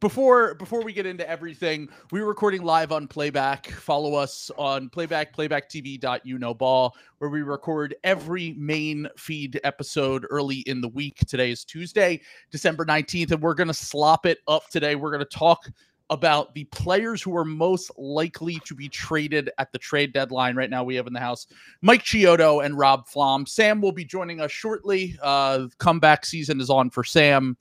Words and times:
before 0.00 0.54
before 0.54 0.82
we 0.82 0.92
get 0.92 1.06
into 1.06 1.28
everything, 1.28 1.88
we're 2.12 2.26
recording 2.26 2.62
live 2.62 2.92
on 2.92 3.08
Playback. 3.08 3.68
Follow 3.70 4.14
us 4.14 4.50
on 4.56 4.88
Playback, 4.88 5.34
playbacktv.youknowball, 5.34 6.92
where 7.18 7.30
we 7.30 7.42
record 7.42 7.94
every 8.04 8.52
main 8.54 9.08
feed 9.16 9.60
episode 9.64 10.26
early 10.30 10.58
in 10.66 10.80
the 10.80 10.88
week. 10.88 11.16
Today 11.26 11.50
is 11.50 11.64
Tuesday, 11.64 12.20
December 12.50 12.84
19th, 12.84 13.32
and 13.32 13.42
we're 13.42 13.54
gonna 13.54 13.74
slop 13.74 14.26
it 14.26 14.38
up 14.46 14.68
today. 14.70 14.94
We're 14.94 15.10
gonna 15.10 15.24
talk 15.24 15.68
about 16.10 16.54
the 16.54 16.64
players 16.64 17.20
who 17.20 17.36
are 17.36 17.44
most 17.44 17.90
likely 17.98 18.58
to 18.64 18.74
be 18.74 18.88
traded 18.88 19.50
at 19.58 19.72
the 19.72 19.78
trade 19.78 20.12
deadline. 20.12 20.56
Right 20.56 20.70
now, 20.70 20.84
we 20.84 20.94
have 20.94 21.06
in 21.06 21.12
the 21.12 21.20
house 21.20 21.46
Mike 21.82 22.02
Chiodo 22.02 22.64
and 22.64 22.78
Rob 22.78 23.06
Flom. 23.08 23.46
Sam 23.46 23.80
will 23.80 23.92
be 23.92 24.04
joining 24.04 24.40
us 24.40 24.50
shortly. 24.50 25.18
Uh, 25.22 25.66
comeback 25.78 26.24
season 26.24 26.60
is 26.60 26.70
on 26.70 26.88
for 26.88 27.04
Sam. 27.04 27.56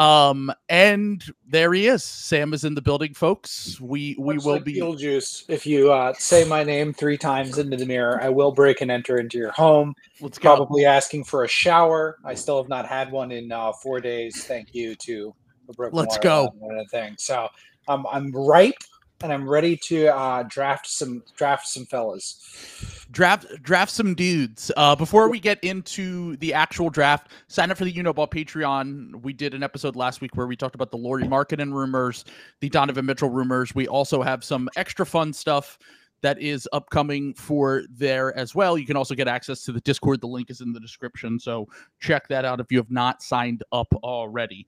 Um, 0.00 0.50
and 0.70 1.22
there 1.46 1.74
he 1.74 1.86
is. 1.86 2.02
Sam 2.02 2.54
is 2.54 2.64
in 2.64 2.74
the 2.74 2.80
building, 2.80 3.12
folks. 3.12 3.78
We 3.82 4.16
we 4.18 4.38
will 4.38 4.54
like 4.54 4.64
be 4.64 4.80
Beetlejuice. 4.80 5.44
If 5.48 5.66
you 5.66 5.92
uh, 5.92 6.14
say 6.14 6.44
my 6.44 6.64
name 6.64 6.94
three 6.94 7.18
times 7.18 7.58
into 7.58 7.76
the 7.76 7.84
mirror, 7.84 8.18
I 8.22 8.30
will 8.30 8.50
break 8.50 8.80
and 8.80 8.90
enter 8.90 9.18
into 9.18 9.36
your 9.36 9.52
home. 9.52 9.94
let's 10.22 10.38
go. 10.38 10.56
Probably 10.56 10.86
asking 10.86 11.24
for 11.24 11.44
a 11.44 11.48
shower. 11.48 12.16
I 12.24 12.32
still 12.32 12.56
have 12.56 12.70
not 12.70 12.86
had 12.86 13.12
one 13.12 13.30
in 13.30 13.52
uh, 13.52 13.72
four 13.82 14.00
days. 14.00 14.42
Thank 14.44 14.74
you 14.74 14.94
to 14.94 15.34
the 15.66 15.74
Broken 15.74 15.98
Let's 15.98 16.16
go. 16.16 16.48
Everything. 16.64 17.16
So 17.18 17.48
um, 17.86 18.06
I'm 18.10 18.32
ripe 18.32 18.82
and 19.22 19.32
I'm 19.32 19.48
ready 19.48 19.76
to 19.76 20.06
uh, 20.06 20.44
draft 20.44 20.86
some 20.86 21.22
draft 21.36 21.66
some 21.68 21.86
fellas. 21.86 23.06
draft 23.10 23.46
draft 23.62 23.92
some 23.92 24.14
dudes. 24.14 24.70
Uh, 24.76 24.96
before 24.96 25.28
we 25.28 25.38
get 25.40 25.62
into 25.62 26.36
the 26.36 26.54
actual 26.54 26.90
draft, 26.90 27.30
sign 27.48 27.70
up 27.70 27.78
for 27.78 27.84
the 27.84 27.90
You 27.90 28.02
Know 28.02 28.12
Ball 28.12 28.28
Patreon. 28.28 29.22
We 29.22 29.32
did 29.32 29.54
an 29.54 29.62
episode 29.62 29.96
last 29.96 30.20
week 30.20 30.36
where 30.36 30.46
we 30.46 30.56
talked 30.56 30.74
about 30.74 30.90
the 30.90 30.96
Lauri 30.96 31.24
Markkanen 31.24 31.72
rumors, 31.72 32.24
the 32.60 32.68
Donovan 32.68 33.06
Mitchell 33.06 33.30
rumors. 33.30 33.74
We 33.74 33.88
also 33.88 34.22
have 34.22 34.42
some 34.44 34.68
extra 34.76 35.04
fun 35.04 35.32
stuff 35.32 35.78
that 36.22 36.38
is 36.38 36.68
upcoming 36.72 37.32
for 37.34 37.84
there 37.88 38.36
as 38.36 38.54
well. 38.54 38.76
You 38.76 38.86
can 38.86 38.96
also 38.96 39.14
get 39.14 39.26
access 39.26 39.64
to 39.64 39.72
the 39.72 39.80
Discord. 39.80 40.20
The 40.20 40.26
link 40.26 40.50
is 40.50 40.60
in 40.60 40.72
the 40.72 40.80
description, 40.80 41.38
so 41.38 41.66
check 41.98 42.28
that 42.28 42.44
out 42.44 42.60
if 42.60 42.70
you 42.70 42.78
have 42.78 42.90
not 42.90 43.22
signed 43.22 43.62
up 43.72 43.92
already. 44.02 44.66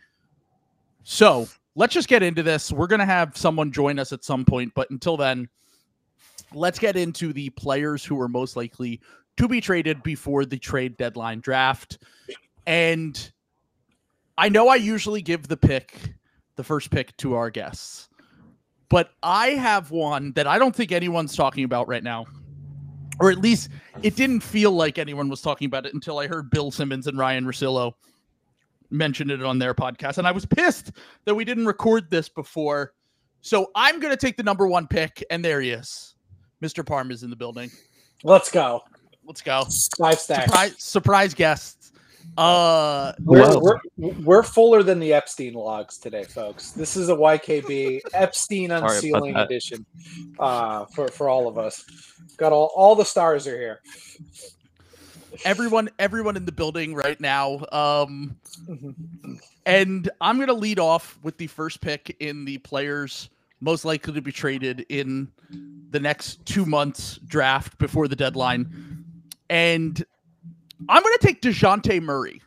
So 1.05 1.49
let's 1.75 1.95
just 1.95 2.09
get 2.09 2.23
into 2.23 2.43
this. 2.43 2.73
We're 2.73 2.87
gonna 2.87 3.07
have 3.07 3.37
someone 3.37 3.73
join 3.73 3.99
us 3.99 4.13
at 4.13 4.25
some 4.25 4.45
point, 4.45 4.73
but 4.75 4.91
until 4.91 5.17
then 5.17 5.49
let's 6.55 6.79
get 6.79 6.97
into 6.97 7.33
the 7.33 7.51
players 7.51 8.05
who 8.05 8.21
are 8.21 8.29
most 8.29 8.57
likely 8.57 9.01
to 9.37 9.49
be 9.49 9.61
traded 9.61 10.03
before 10.03 10.45
the 10.45 10.59
trade 10.59 10.97
deadline 10.97 11.41
draft. 11.41 11.99
And 12.67 13.33
I 14.39 14.49
know 14.49 14.69
I 14.69 14.77
usually 14.77 15.23
give 15.23 15.49
the 15.49 15.57
pick, 15.57 16.15
the 16.57 16.65
first 16.65 16.91
pick 16.91 17.17
to 17.19 17.35
our 17.35 17.51
guests, 17.51 18.09
but 18.89 19.11
I 19.23 19.49
have 19.51 19.91
one 19.91 20.33
that 20.33 20.47
I 20.47 20.59
don't 20.59 20.75
think 20.75 20.93
anyone's 20.93 21.35
talking 21.35 21.65
about 21.65 21.89
right 21.89 22.05
now. 22.05 22.27
Or 23.21 23.31
at 23.31 23.39
least 23.39 23.69
it 24.03 24.17
didn't 24.17 24.41
feel 24.41 24.73
like 24.73 24.99
anyone 24.99 25.29
was 25.29 25.43
talking 25.43 25.67
about 25.67 25.87
it 25.87 25.95
until 25.95 26.19
I 26.19 26.27
heard 26.27 26.51
Bill 26.51 26.71
Simmons 26.71 27.07
and 27.07 27.19
Ryan 27.19 27.45
Russillo 27.45 27.93
mention 28.93 29.31
it 29.31 29.43
on 29.43 29.59
their 29.59 29.75
podcast. 29.75 30.19
And 30.19 30.27
I 30.27 30.33
was 30.33 30.47
pissed 30.47 30.93
that 31.25 31.35
we 31.35 31.45
didn't 31.45 31.67
record 31.67 32.11
this 32.11 32.29
before. 32.29 32.93
So 33.41 33.71
I'm 33.75 33.99
going 33.99 34.13
to 34.13 34.17
take 34.17 34.37
the 34.37 34.43
number 34.43 34.69
one 34.69 34.87
pick, 34.87 35.25
and 35.31 35.45
there 35.45 35.61
he 35.61 35.71
is. 35.71 36.15
Mr. 36.63 36.85
Parm 36.85 37.11
is 37.11 37.25
in 37.25 37.31
the 37.31 37.37
building. 37.37 37.71
Let's 38.23 38.51
go. 38.51 38.83
Let's 39.25 39.41
go. 39.41 39.65
Five 39.99 40.19
stacks. 40.21 40.45
Surprise, 40.45 40.75
surprise 40.79 41.35
guests. 41.35 41.83
Uh, 42.39 43.13
We're, 43.21 43.59
we're, 43.59 43.79
we're 43.97 44.43
fuller 44.43 44.83
than 44.83 45.01
the 45.01 45.13
Epstein 45.13 45.55
logs 45.55 45.99
today, 45.99 46.25
folks. 46.25 46.71
This 46.71 46.97
is 46.97 47.09
a 47.09 47.15
YKB 47.15 48.01
Epstein 48.15 48.71
about 48.71 48.91
unsealing 48.91 49.37
edition 49.37 49.85
uh, 50.39 50.87
for 50.87 51.09
for 51.09 51.29
all 51.29 51.49
of 51.49 51.59
us. 51.59 51.85
Got 52.37 52.53
all 52.53 52.73
all 52.75 52.95
the 52.95 53.05
stars 53.05 53.47
are 53.47 53.59
here. 53.59 53.81
Everyone, 55.45 55.91
everyone 55.99 56.37
in 56.37 56.45
the 56.45 56.53
building 56.53 56.95
right 56.95 57.21
now. 57.21 57.65
Um, 57.73 58.37
and 59.67 60.11
I'm 60.21 60.37
going 60.37 60.49
to 60.49 60.55
lead 60.55 60.79
off 60.79 61.19
with 61.23 61.39
the 61.39 61.47
first 61.47 61.81
pick 61.81 62.17
in 62.21 62.45
the 62.45 62.59
players 62.59 63.31
most 63.61 63.85
likely 63.85 64.13
to 64.13 64.21
be 64.21 64.33
traded 64.33 64.85
in 64.89 65.31
the 65.91 66.01
next 66.01 66.45
two 66.45 66.67
months 66.67 67.19
draft 67.27 67.79
before 67.79 68.09
the 68.09 68.17
deadline. 68.17 69.05
And 69.49 70.05
I'm 70.89 71.03
going 71.03 71.17
to 71.19 71.25
take 71.27 71.41
DeJounte 71.43 72.03
Murray 72.03 72.43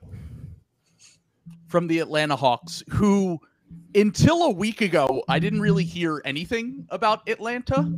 from 1.67 1.87
the 1.87 1.99
Atlanta 1.99 2.35
Hawks, 2.35 2.83
who 2.89 3.39
until 3.95 4.43
a 4.43 4.49
week 4.49 4.81
ago, 4.81 5.23
I 5.29 5.39
didn't 5.39 5.61
really 5.61 5.85
hear 5.85 6.21
anything 6.25 6.85
about 6.89 7.27
Atlanta. 7.29 7.91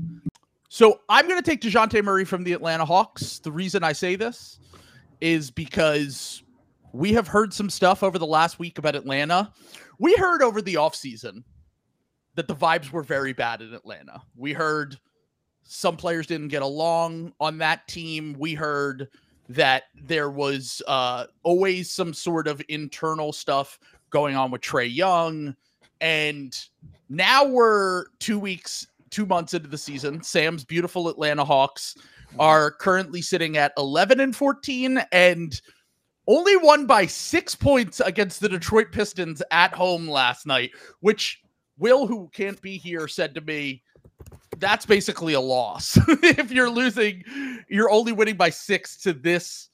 So 0.69 0.99
I'm 1.09 1.27
going 1.27 1.41
to 1.41 1.49
take 1.49 1.61
DeJounte 1.61 2.03
Murray 2.03 2.25
from 2.25 2.43
the 2.43 2.53
Atlanta 2.53 2.85
Hawks. 2.85 3.39
The 3.39 3.51
reason 3.51 3.83
I 3.83 3.93
say 3.93 4.15
this 4.15 4.59
is 5.21 5.51
because 5.51 6.43
we 6.93 7.13
have 7.13 7.27
heard 7.27 7.53
some 7.53 7.69
stuff 7.69 8.03
over 8.03 8.17
the 8.17 8.25
last 8.25 8.59
week 8.59 8.77
about 8.77 8.95
Atlanta. 8.95 9.51
We 9.99 10.15
heard 10.15 10.41
over 10.41 10.61
the 10.61 10.75
offseason 10.75 11.43
that 12.35 12.47
the 12.47 12.55
vibes 12.55 12.91
were 12.91 13.03
very 13.03 13.33
bad 13.33 13.61
in 13.61 13.73
Atlanta. 13.73 14.21
We 14.35 14.53
heard 14.53 14.99
some 15.63 15.97
players 15.97 16.27
didn't 16.27 16.47
get 16.47 16.61
along 16.61 17.33
on 17.39 17.57
that 17.57 17.87
team. 17.87 18.35
We 18.39 18.53
heard 18.53 19.09
that 19.49 19.83
there 19.95 20.29
was 20.29 20.81
uh, 20.87 21.25
always 21.43 21.91
some 21.91 22.13
sort 22.13 22.47
of 22.47 22.61
internal 22.69 23.33
stuff 23.33 23.79
going 24.09 24.35
on 24.35 24.51
with 24.51 24.61
Trae 24.61 24.93
Young. 24.93 25.55
And 25.99 26.57
now 27.09 27.45
we're 27.45 28.05
two 28.19 28.39
weeks, 28.39 28.87
two 29.09 29.25
months 29.25 29.53
into 29.53 29.67
the 29.67 29.77
season. 29.77 30.21
Sam's 30.21 30.63
beautiful 30.63 31.09
Atlanta 31.09 31.43
Hawks 31.43 31.95
Mm-hmm. 32.27 32.41
are 32.41 32.71
currently 32.71 33.21
sitting 33.21 33.55
at 33.55 33.71
11 33.77 34.19
and 34.19 34.35
14 34.35 35.01
and 35.13 35.61
only 36.27 36.57
won 36.57 36.85
by 36.85 37.05
six 37.05 37.55
points 37.55 38.01
against 38.01 38.41
the 38.41 38.49
Detroit 38.49 38.91
Pistons 38.91 39.41
at 39.49 39.73
home 39.73 40.09
last 40.09 40.45
night, 40.45 40.71
which 40.99 41.41
Will, 41.77 42.05
who 42.05 42.29
can't 42.33 42.61
be 42.61 42.77
here, 42.77 43.07
said 43.07 43.33
to 43.35 43.41
me, 43.41 43.81
that's 44.57 44.85
basically 44.85 45.33
a 45.33 45.39
loss. 45.39 45.97
if 46.07 46.51
you're 46.51 46.69
losing, 46.69 47.23
you're 47.69 47.91
only 47.91 48.11
winning 48.11 48.35
by 48.35 48.49
six 48.49 48.97
to 49.03 49.13
this 49.13 49.69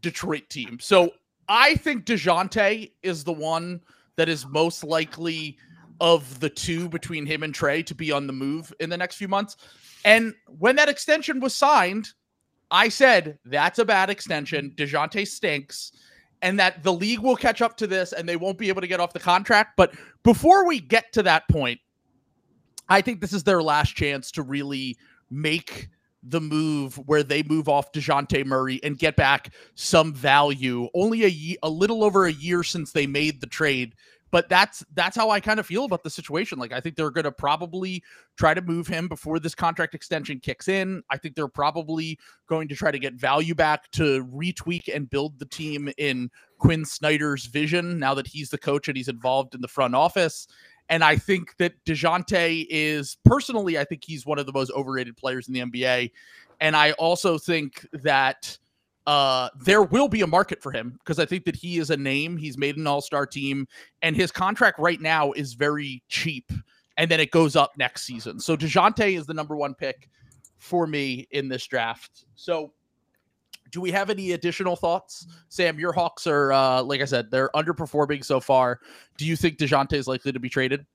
Detroit 0.00 0.48
team. 0.50 0.78
So 0.80 1.10
I 1.48 1.74
think 1.76 2.04
DeJounte 2.04 2.92
is 3.02 3.24
the 3.24 3.32
one 3.32 3.80
that 4.16 4.28
is 4.28 4.46
most 4.46 4.84
likely 4.84 5.56
of 6.00 6.40
the 6.40 6.50
two 6.50 6.88
between 6.88 7.26
him 7.26 7.42
and 7.42 7.54
Trae 7.54 7.84
to 7.86 7.94
be 7.94 8.10
on 8.10 8.26
the 8.26 8.32
move 8.32 8.72
in 8.80 8.90
the 8.90 8.96
next 8.96 9.16
few 9.16 9.28
months. 9.28 9.56
And 10.04 10.34
when 10.46 10.76
that 10.76 10.88
extension 10.88 11.40
was 11.40 11.54
signed, 11.54 12.08
I 12.70 12.88
said 12.88 13.38
that's 13.44 13.78
a 13.78 13.84
bad 13.84 14.10
extension. 14.10 14.72
DeJounte 14.76 15.26
stinks. 15.26 15.92
And 16.42 16.58
that 16.60 16.82
the 16.82 16.92
league 16.92 17.20
will 17.20 17.36
catch 17.36 17.62
up 17.62 17.76
to 17.78 17.86
this 17.86 18.12
and 18.12 18.28
they 18.28 18.36
won't 18.36 18.58
be 18.58 18.68
able 18.68 18.82
to 18.82 18.86
get 18.86 19.00
off 19.00 19.14
the 19.14 19.20
contract. 19.20 19.74
But 19.76 19.94
before 20.24 20.66
we 20.66 20.78
get 20.78 21.10
to 21.14 21.22
that 21.22 21.48
point, 21.48 21.80
I 22.88 23.00
think 23.00 23.20
this 23.20 23.32
is 23.32 23.44
their 23.44 23.62
last 23.62 23.94
chance 23.94 24.30
to 24.32 24.42
really 24.42 24.98
make 25.30 25.88
the 26.22 26.40
move 26.40 26.96
where 27.06 27.22
they 27.22 27.42
move 27.42 27.68
off 27.68 27.92
DeJounte 27.92 28.44
Murray 28.46 28.80
and 28.82 28.98
get 28.98 29.16
back 29.16 29.54
some 29.74 30.12
value. 30.12 30.88
Only 30.94 31.24
a 31.24 31.28
ye- 31.28 31.58
a 31.62 31.70
little 31.70 32.02
over 32.04 32.26
a 32.26 32.32
year 32.32 32.62
since 32.62 32.92
they 32.92 33.06
made 33.06 33.40
the 33.40 33.46
trade, 33.46 33.94
but 34.30 34.48
that's 34.48 34.84
that's 34.94 35.16
how 35.16 35.30
I 35.30 35.40
kind 35.40 35.60
of 35.60 35.66
feel 35.66 35.84
about 35.84 36.02
the 36.02 36.10
situation. 36.10 36.58
Like 36.58 36.72
I 36.72 36.80
think 36.80 36.96
they're 36.96 37.10
going 37.10 37.24
to 37.24 37.32
probably 37.32 38.02
try 38.36 38.54
to 38.54 38.60
move 38.62 38.86
him 38.86 39.08
before 39.08 39.38
this 39.38 39.54
contract 39.54 39.94
extension 39.94 40.40
kicks 40.40 40.68
in. 40.68 41.02
I 41.10 41.18
think 41.18 41.34
they're 41.34 41.48
probably 41.48 42.18
going 42.48 42.68
to 42.68 42.74
try 42.74 42.90
to 42.90 42.98
get 42.98 43.14
value 43.14 43.54
back 43.54 43.90
to 43.92 44.24
retweak 44.26 44.94
and 44.94 45.08
build 45.08 45.38
the 45.38 45.46
team 45.46 45.90
in 45.98 46.30
Quinn 46.58 46.84
Snyder's 46.84 47.46
vision 47.46 47.98
now 47.98 48.14
that 48.14 48.26
he's 48.26 48.50
the 48.50 48.58
coach 48.58 48.88
and 48.88 48.96
he's 48.96 49.08
involved 49.08 49.54
in 49.54 49.60
the 49.60 49.68
front 49.68 49.94
office. 49.94 50.48
And 50.88 51.02
I 51.02 51.16
think 51.16 51.56
that 51.58 51.72
DeJounte 51.86 52.66
is 52.68 53.16
personally, 53.24 53.78
I 53.78 53.84
think 53.84 54.02
he's 54.04 54.26
one 54.26 54.38
of 54.38 54.46
the 54.46 54.52
most 54.52 54.70
overrated 54.72 55.16
players 55.16 55.48
in 55.48 55.54
the 55.54 55.60
NBA. 55.60 56.10
And 56.60 56.76
I 56.76 56.92
also 56.92 57.38
think 57.38 57.86
that 57.92 58.58
uh, 59.06 59.50
there 59.60 59.82
will 59.82 60.08
be 60.08 60.22
a 60.22 60.26
market 60.26 60.62
for 60.62 60.72
him 60.72 60.96
because 60.98 61.18
I 61.18 61.26
think 61.26 61.44
that 61.44 61.56
he 61.56 61.78
is 61.78 61.90
a 61.90 61.96
name. 61.96 62.36
He's 62.36 62.56
made 62.56 62.76
an 62.76 62.86
all 62.86 63.00
star 63.00 63.26
team, 63.26 63.66
and 64.02 64.16
his 64.16 64.30
contract 64.30 64.78
right 64.78 65.00
now 65.00 65.32
is 65.32 65.54
very 65.54 66.02
cheap. 66.08 66.50
And 66.96 67.10
then 67.10 67.18
it 67.18 67.32
goes 67.32 67.56
up 67.56 67.72
next 67.76 68.04
season. 68.04 68.38
So 68.38 68.56
DeJounte 68.56 69.18
is 69.18 69.26
the 69.26 69.34
number 69.34 69.56
one 69.56 69.74
pick 69.74 70.08
for 70.58 70.86
me 70.86 71.26
in 71.32 71.48
this 71.48 71.66
draft. 71.66 72.24
So 72.36 72.72
do 73.70 73.80
we 73.80 73.90
have 73.90 74.08
any 74.08 74.32
additional 74.32 74.76
thoughts? 74.76 75.26
Sam, 75.48 75.80
your 75.80 75.92
Hawks 75.92 76.28
are, 76.28 76.52
uh, 76.52 76.82
like 76.82 77.00
I 77.00 77.04
said, 77.04 77.32
they're 77.32 77.50
underperforming 77.56 78.24
so 78.24 78.38
far. 78.38 78.78
Do 79.18 79.26
you 79.26 79.34
think 79.34 79.58
DeJounte 79.58 79.94
is 79.94 80.06
likely 80.06 80.30
to 80.30 80.38
be 80.38 80.48
traded? 80.48 80.86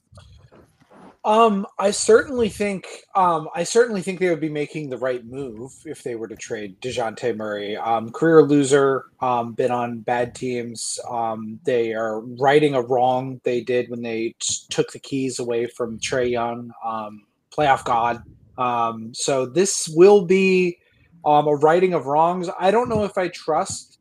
Um, 1.29 1.67
I 1.77 1.91
certainly 1.91 2.49
think 2.49 2.87
um, 3.13 3.49
I 3.53 3.63
certainly 3.63 4.01
think 4.01 4.19
they 4.19 4.31
would 4.31 4.39
be 4.39 4.49
making 4.49 4.89
the 4.89 4.97
right 4.97 5.23
move 5.23 5.71
if 5.85 6.01
they 6.01 6.15
were 6.15 6.27
to 6.27 6.35
trade 6.35 6.81
Dejounte 6.81 7.37
Murray. 7.37 7.77
Um, 7.77 8.09
career 8.09 8.41
loser, 8.41 9.05
um, 9.19 9.53
been 9.53 9.69
on 9.69 9.99
bad 9.99 10.33
teams. 10.33 10.97
Um, 11.07 11.59
they 11.65 11.93
are 11.93 12.21
righting 12.21 12.73
a 12.73 12.81
wrong 12.81 13.39
they 13.43 13.61
did 13.61 13.91
when 13.91 14.01
they 14.01 14.33
t- 14.39 14.55
took 14.71 14.91
the 14.91 14.97
keys 14.97 15.37
away 15.37 15.67
from 15.67 15.99
Trae 15.99 16.31
Young, 16.31 16.71
um, 16.83 17.27
playoff 17.55 17.83
god. 17.85 18.23
Um, 18.57 19.13
so 19.13 19.45
this 19.45 19.87
will 19.87 20.25
be 20.25 20.79
um, 21.23 21.45
a 21.45 21.53
righting 21.57 21.93
of 21.93 22.07
wrongs. 22.07 22.49
I 22.59 22.71
don't 22.71 22.89
know 22.89 23.03
if 23.03 23.19
I 23.19 23.27
trust 23.27 23.99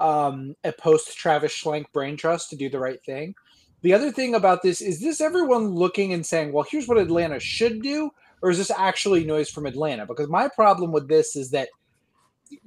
um, 0.00 0.56
a 0.64 0.72
post 0.72 1.16
Travis 1.16 1.52
Schlenk 1.52 1.84
brain 1.92 2.16
trust 2.16 2.50
to 2.50 2.56
do 2.56 2.68
the 2.68 2.80
right 2.80 3.00
thing. 3.04 3.36
The 3.82 3.92
other 3.94 4.10
thing 4.10 4.34
about 4.34 4.62
this 4.62 4.80
is 4.80 5.00
this 5.00 5.20
everyone 5.20 5.68
looking 5.74 6.12
and 6.12 6.24
saying, 6.26 6.52
well, 6.52 6.66
here's 6.68 6.88
what 6.88 6.98
Atlanta 6.98 7.38
should 7.38 7.80
do, 7.82 8.10
or 8.42 8.50
is 8.50 8.58
this 8.58 8.70
actually 8.70 9.24
noise 9.24 9.50
from 9.50 9.66
Atlanta? 9.66 10.06
Because 10.06 10.28
my 10.28 10.48
problem 10.48 10.90
with 10.92 11.08
this 11.08 11.36
is 11.36 11.50
that 11.50 11.68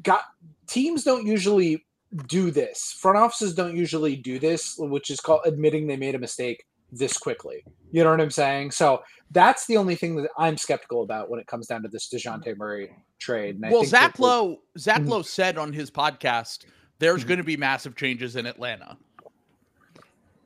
got 0.03 0.23
teams 0.67 1.03
don't 1.03 1.25
usually 1.25 1.85
do 2.27 2.51
this. 2.51 2.95
Front 2.99 3.17
offices 3.17 3.53
don't 3.53 3.75
usually 3.75 4.15
do 4.15 4.39
this, 4.39 4.75
which 4.77 5.09
is 5.09 5.19
called 5.19 5.41
admitting 5.45 5.87
they 5.87 5.97
made 5.97 6.15
a 6.15 6.19
mistake 6.19 6.65
this 6.91 7.17
quickly. 7.17 7.63
You 7.91 8.03
know 8.03 8.11
what 8.11 8.19
I'm 8.21 8.31
saying? 8.31 8.71
So 8.71 9.01
that's 9.31 9.65
the 9.65 9.77
only 9.77 9.95
thing 9.95 10.15
that 10.17 10.29
I'm 10.37 10.57
skeptical 10.57 11.03
about 11.03 11.29
when 11.29 11.39
it 11.39 11.47
comes 11.47 11.67
down 11.67 11.83
to 11.83 11.87
this 11.89 12.09
Dejounte 12.09 12.57
Murray 12.57 12.91
trade. 13.19 13.55
And 13.55 13.65
I 13.65 13.69
well, 13.71 13.81
think 13.81 13.91
Zach 13.91 14.13
that- 14.17 14.21
Lowe, 14.21 14.57
Zach 14.77 15.01
Mhm. 15.01 15.07
Lowe 15.09 15.21
said 15.21 15.57
on 15.57 15.71
his 15.71 15.89
podcast, 15.89 16.65
there's 16.99 17.23
Mhm. 17.23 17.27
going 17.27 17.37
to 17.37 17.43
be 17.45 17.55
massive 17.57 17.95
changes 17.95 18.35
in 18.35 18.45
Atlanta. 18.45 18.97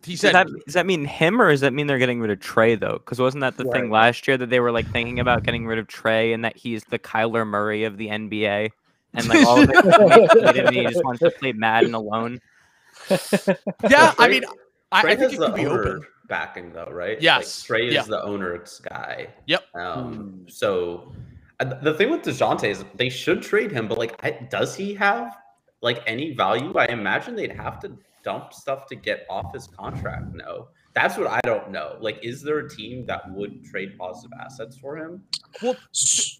He 0.05 0.15
Does 0.15 0.31
that, 0.33 0.47
does 0.65 0.73
that 0.75 0.85
mean 0.85 1.03
him 1.05 1.41
or 1.41 1.49
does 1.51 1.61
that 1.61 1.73
mean 1.73 1.87
they're 1.87 1.97
getting 1.97 2.19
rid 2.19 2.29
of 2.31 2.39
Trae 2.39 2.79
though? 2.79 2.93
Because 2.93 3.19
wasn't 3.19 3.41
that 3.41 3.57
the 3.57 3.65
thing 3.65 3.89
last 3.89 4.27
year 4.27 4.37
that 4.37 4.49
they 4.49 4.59
were 4.59 4.71
like 4.71 4.85
thinking 4.91 5.19
about 5.19 5.43
getting 5.43 5.65
rid 5.65 5.79
of 5.79 5.87
Trae 5.87 6.33
and 6.33 6.45
that 6.45 6.55
he's 6.55 6.83
the 6.85 6.99
Kyler 6.99 7.45
Murray 7.47 7.83
of 7.85 7.97
the 7.97 8.07
NBA 8.09 8.69
and 9.15 9.27
like 9.27 9.45
all 9.45 9.61
of 9.63 9.69
it 9.71 10.57
and 10.57 10.75
he 10.75 10.83
just 10.83 11.03
wants 11.03 11.19
to 11.21 11.31
play 11.31 11.53
Madden 11.53 11.93
alone. 11.95 12.39
yeah, 13.09 13.17
I 13.17 14.27
Trae- 14.27 14.29
mean, 14.29 14.43
I, 14.91 15.01
Trae 15.03 15.05
I 15.05 15.15
think 15.15 15.19
has 15.21 15.33
it 15.33 15.39
the 15.39 15.45
could 15.47 15.55
be 15.55 15.65
owner 15.65 15.87
open. 15.97 16.01
backing 16.27 16.71
though, 16.73 16.89
right? 16.91 17.21
Yes, 17.21 17.67
Like, 17.69 17.81
Trae 17.81 17.99
is 17.99 18.07
the 18.07 18.21
owner's 18.23 18.79
guy. 18.87 19.27
Yep. 19.47 19.63
Um, 19.75 20.13
Hmm. 20.13 20.47
so 20.47 21.13
uh, 21.59 21.65
the 21.81 21.93
thing 21.93 22.09
with 22.11 22.21
Dejounte 22.21 22.65
is 22.69 22.83
they 22.95 23.09
should 23.09 23.41
trade 23.41 23.71
him, 23.71 23.87
but 23.87 23.97
like, 23.97 24.49
does 24.49 24.75
he 24.75 24.93
have 24.95 25.37
like 25.81 26.01
any 26.05 26.33
value? 26.33 26.73
I 26.75 26.85
imagine 26.87 27.35
they'd 27.35 27.51
have 27.55 27.79
to 27.81 27.97
dump 28.25 28.51
stuff 28.53 28.87
to 28.87 28.95
get 28.95 29.25
off 29.29 29.53
his 29.53 29.67
contract. 29.67 30.33
No, 30.33 30.67
that's 30.93 31.17
what 31.17 31.27
I 31.27 31.39
don't 31.43 31.71
know. 31.71 31.95
Like, 32.01 32.19
is 32.23 32.41
there 32.41 32.57
a 32.59 32.69
team 32.69 33.05
that 33.05 33.31
would 33.31 33.63
trade 33.63 33.97
positive 33.97 34.31
assets 34.39 34.75
for 34.75 34.97
him? 34.97 35.23
Well, 35.61 35.77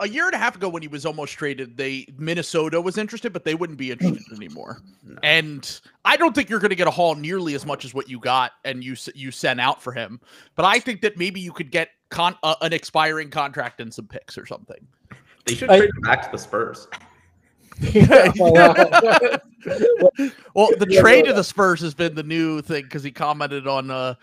a 0.01 0.09
year 0.09 0.25
and 0.25 0.33
a 0.33 0.37
half 0.37 0.55
ago 0.55 0.67
when 0.67 0.81
he 0.81 0.87
was 0.89 1.05
almost 1.05 1.33
traded, 1.33 1.77
they 1.77 2.07
Minnesota 2.17 2.81
was 2.81 2.97
interested, 2.97 3.31
but 3.31 3.45
they 3.45 3.55
wouldn't 3.55 3.77
be 3.77 3.91
interested 3.91 4.35
anymore. 4.35 4.81
No. 5.03 5.17
And 5.23 5.79
I 6.03 6.17
don't 6.17 6.35
think 6.35 6.49
you're 6.49 6.59
going 6.59 6.69
to 6.69 6.75
get 6.75 6.87
a 6.87 6.91
haul 6.91 7.15
nearly 7.15 7.53
as 7.53 7.65
much 7.65 7.85
as 7.85 7.93
what 7.93 8.09
you 8.09 8.19
got 8.19 8.53
and 8.65 8.83
you 8.83 8.95
you 9.13 9.31
sent 9.31 9.61
out 9.61 9.81
for 9.81 9.93
him. 9.93 10.19
But 10.55 10.65
I 10.65 10.79
think 10.79 11.01
that 11.01 11.17
maybe 11.17 11.39
you 11.39 11.53
could 11.53 11.71
get 11.71 11.89
con- 12.09 12.37
uh, 12.43 12.55
an 12.61 12.73
expiring 12.73 13.29
contract 13.29 13.79
and 13.79 13.93
some 13.93 14.07
picks 14.07 14.37
or 14.37 14.45
something. 14.45 14.85
They 15.45 15.53
should 15.55 15.69
I- 15.69 15.77
trade 15.77 15.91
him 15.95 16.01
back 16.01 16.23
to 16.23 16.29
the 16.31 16.37
Spurs. 16.37 16.87
Well, 20.53 20.69
the 20.77 20.97
trade 20.99 21.25
to 21.25 21.33
the 21.33 21.43
Spurs 21.43 21.81
has 21.81 21.93
been 21.93 22.15
the 22.15 22.23
new 22.23 22.61
thing 22.61 22.83
because 22.83 23.03
he 23.03 23.11
commented 23.11 23.67
on 23.67 23.89
uh, 23.89 24.15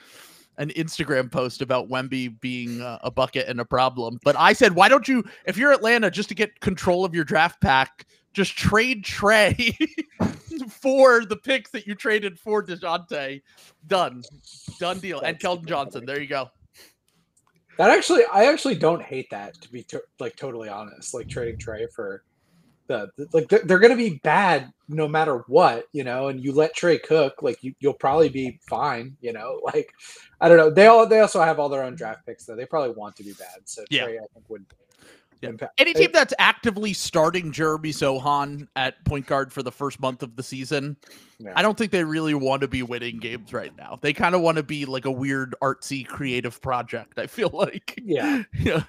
an 0.58 0.70
Instagram 0.70 1.30
post 1.30 1.62
about 1.62 1.88
Wemby 1.88 2.40
being 2.40 2.80
uh, 2.80 2.98
a 3.02 3.10
bucket 3.10 3.48
and 3.48 3.60
a 3.60 3.64
problem. 3.64 4.18
But 4.24 4.36
I 4.38 4.52
said, 4.52 4.74
why 4.74 4.88
don't 4.88 5.08
you, 5.08 5.24
if 5.46 5.56
you're 5.56 5.72
Atlanta, 5.72 6.10
just 6.10 6.28
to 6.28 6.34
get 6.34 6.60
control 6.60 7.04
of 7.04 7.14
your 7.14 7.24
draft 7.24 7.60
pack, 7.60 8.06
just 8.32 8.56
trade 8.56 9.04
Trae 9.04 9.76
for 10.68 11.24
the 11.24 11.36
picks 11.36 11.70
that 11.70 11.86
you 11.86 11.94
traded 11.94 12.38
for 12.38 12.64
Dejounte. 12.64 13.42
Done, 13.86 14.22
done 14.78 14.98
deal. 15.00 15.20
And 15.20 15.38
Keldon 15.38 15.66
Johnson, 15.66 16.06
there 16.06 16.20
you 16.20 16.28
go. 16.28 16.50
That 17.78 17.90
actually, 17.90 18.22
I 18.32 18.46
actually 18.46 18.74
don't 18.76 19.02
hate 19.02 19.30
that 19.30 19.60
to 19.62 19.72
be 19.72 19.82
to, 19.84 20.02
like 20.20 20.36
totally 20.36 20.68
honest. 20.68 21.14
Like 21.14 21.28
trading 21.28 21.56
Trae 21.56 21.90
for 21.90 22.22
the, 22.92 23.10
the- 23.16 23.28
like 23.32 23.48
they're, 23.48 23.62
they're 23.64 23.78
going 23.78 23.90
to 23.90 23.96
be 23.96 24.20
bad 24.22 24.72
no 24.88 25.08
matter 25.08 25.38
what, 25.48 25.86
you 25.92 26.04
know. 26.04 26.28
And 26.28 26.42
you 26.42 26.52
let 26.52 26.76
Trae 26.76 27.02
cook, 27.02 27.42
like 27.42 27.62
you 27.64 27.74
you'll 27.80 27.92
probably 27.94 28.28
be 28.28 28.60
fine, 28.68 29.16
you 29.20 29.32
know. 29.32 29.60
Like 29.74 29.92
I 30.40 30.48
don't 30.48 30.58
know. 30.58 30.70
They 30.70 30.86
all 30.86 31.06
they 31.06 31.20
also 31.20 31.40
have 31.42 31.58
all 31.58 31.68
their 31.68 31.82
own 31.84 31.94
draft 31.94 32.26
picks 32.26 32.44
though. 32.44 32.56
They 32.56 32.66
probably 32.66 32.90
want 32.94 33.16
to 33.16 33.24
be 33.24 33.32
bad, 33.32 33.60
so 33.64 33.82
Yeah. 33.90 34.06
Trae 34.06 34.16
I 34.16 34.26
think 34.34 34.48
would. 34.48 34.66
Yeah. 35.40 35.48
impact- 35.48 35.72
Any 35.80 35.92
team 35.92 36.10
that's 36.12 36.32
actively 36.38 36.92
starting 36.92 37.50
Jeremy 37.50 37.90
Sochan 37.90 38.68
at 38.76 39.04
point 39.04 39.26
guard 39.26 39.52
for 39.52 39.64
the 39.64 39.72
first 39.72 39.98
month 40.00 40.22
of 40.22 40.36
the 40.36 40.42
season, 40.44 40.96
Yeah. 41.40 41.52
I 41.56 41.62
don't 41.62 41.76
think 41.76 41.90
they 41.90 42.04
really 42.04 42.34
want 42.34 42.60
to 42.62 42.68
be 42.68 42.84
winning 42.84 43.18
games 43.18 43.52
right 43.52 43.76
now. 43.76 43.98
They 44.00 44.12
kind 44.12 44.36
of 44.36 44.40
want 44.40 44.58
to 44.58 44.62
be 44.62 44.84
like 44.84 45.04
a 45.04 45.10
weird 45.10 45.56
artsy 45.60 46.06
creative 46.06 46.60
project. 46.62 47.18
I 47.18 47.26
feel 47.26 47.50
like, 47.52 48.00
Yeah, 48.04 48.44
yeah, 48.56 48.84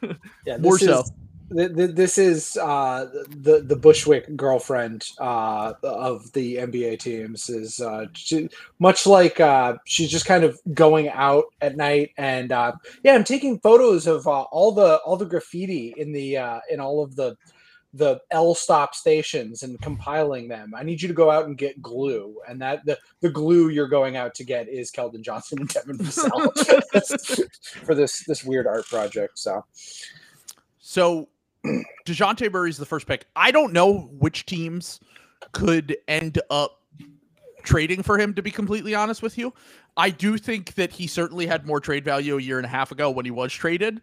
yeah. 0.46 0.58
More 0.58 0.78
this 0.78 0.88
so. 0.88 1.04
Is- 1.52 1.58
th- 1.58 1.76
th- 1.76 1.96
This 1.96 2.18
is 2.18 2.58
uh, 2.58 3.06
the 3.30 3.62
the 3.62 3.76
Bushwick 3.76 4.36
girlfriend 4.36 5.08
uh, 5.20 5.74
of 5.84 6.32
the 6.34 6.58
NBA 6.58 7.00
teams. 7.00 7.50
Is 7.50 7.80
uh, 7.80 8.06
she, 8.14 8.50
much 8.80 9.06
like 9.06 9.40
uh, 9.40 9.76
she's 9.86 10.10
just 10.12 10.26
kind 10.26 10.44
of 10.44 10.60
going 10.74 11.10
out 11.10 11.46
at 11.62 11.78
night 11.78 12.12
and 12.18 12.52
uh, 12.52 12.74
yeah, 13.04 13.14
I'm 13.16 13.24
taking 13.24 13.60
photos 13.60 14.08
of 14.08 14.28
uh, 14.28 14.42
all 14.44 14.72
the 14.72 14.98
all 15.06 15.18
the 15.18 15.26
graffiti 15.26 15.94
in 15.98 16.12
the 16.12 16.38
uh, 16.38 16.60
in 16.70 16.80
all 16.80 17.04
of 17.04 17.16
the 17.16 17.36
the 17.96 18.20
L 18.32 18.56
stop 18.56 18.96
stations 18.96 19.62
and 19.62 19.80
compiling 19.80 20.48
them. 20.48 20.74
I 20.76 20.82
need 20.82 21.00
you 21.00 21.08
to 21.08 21.14
go 21.14 21.30
out 21.30 21.46
and 21.46 21.56
get 21.56 21.80
glue, 21.82 22.36
and 22.50 22.60
that 22.62 22.84
the 22.86 22.98
the 23.22 23.30
glue 23.30 23.70
you're 23.70 23.88
going 23.88 24.18
out 24.18 24.34
to 24.36 24.44
get 24.44 24.68
is 24.68 24.92
Keldon 24.92 25.22
Johnson 25.22 25.60
and 25.60 25.70
Devin 25.70 26.00
Vassell 26.00 27.48
for 27.86 27.94
this 27.94 28.24
this 28.26 28.44
weird 28.44 28.66
art 28.68 28.88
project. 28.88 29.38
So. 29.38 29.64
So 30.86 31.30
DeJounte 31.66 32.52
Murray's 32.52 32.78
the 32.78 32.86
first 32.86 33.08
pick. 33.08 33.26
I 33.36 33.52
don't 33.52 33.74
know 33.74 34.10
which 34.20 34.46
teams 34.46 35.00
could 35.52 35.96
end 36.08 36.40
up 36.50 36.82
trading 37.64 38.04
for 38.04 38.18
him, 38.18 38.34
to 38.34 38.42
be 38.42 38.52
completely 38.52 38.94
honest 38.94 39.22
with 39.22 39.38
you. 39.38 39.54
I 39.96 40.10
do 40.10 40.38
think 40.38 40.74
that 40.76 40.92
he 40.92 41.08
certainly 41.08 41.46
had 41.46 41.66
more 41.66 41.80
trade 41.80 42.04
value 42.04 42.38
a 42.38 42.42
year 42.42 42.58
and 42.58 42.66
a 42.66 42.70
half 42.70 42.92
ago 42.92 43.10
when 43.10 43.26
he 43.26 43.32
was 43.32 43.54
traded. 43.54 44.02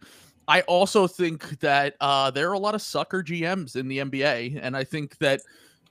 I 0.48 0.62
also 0.62 1.06
think 1.06 1.60
that 1.60 1.96
uh, 2.00 2.30
there 2.30 2.48
are 2.50 2.54
a 2.54 2.58
lot 2.58 2.74
of 2.74 2.82
sucker 2.82 3.22
GMs 3.22 3.76
in 3.76 3.88
the 3.88 3.98
NBA, 3.98 4.58
and 4.60 4.76
I 4.76 4.84
think 4.84 5.18
that 5.18 5.42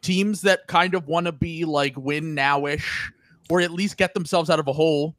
teams 0.01 0.41
that 0.41 0.67
kind 0.67 0.95
of 0.95 1.07
want 1.07 1.25
to 1.27 1.31
be 1.31 1.65
like 1.65 1.95
win 1.97 2.33
now 2.33 2.65
ish 2.65 3.11
or 3.49 3.61
at 3.61 3.71
least 3.71 3.97
get 3.97 4.13
themselves 4.13 4.49
out 4.49 4.59
of 4.59 4.67
a 4.67 4.73
hole. 4.73 5.15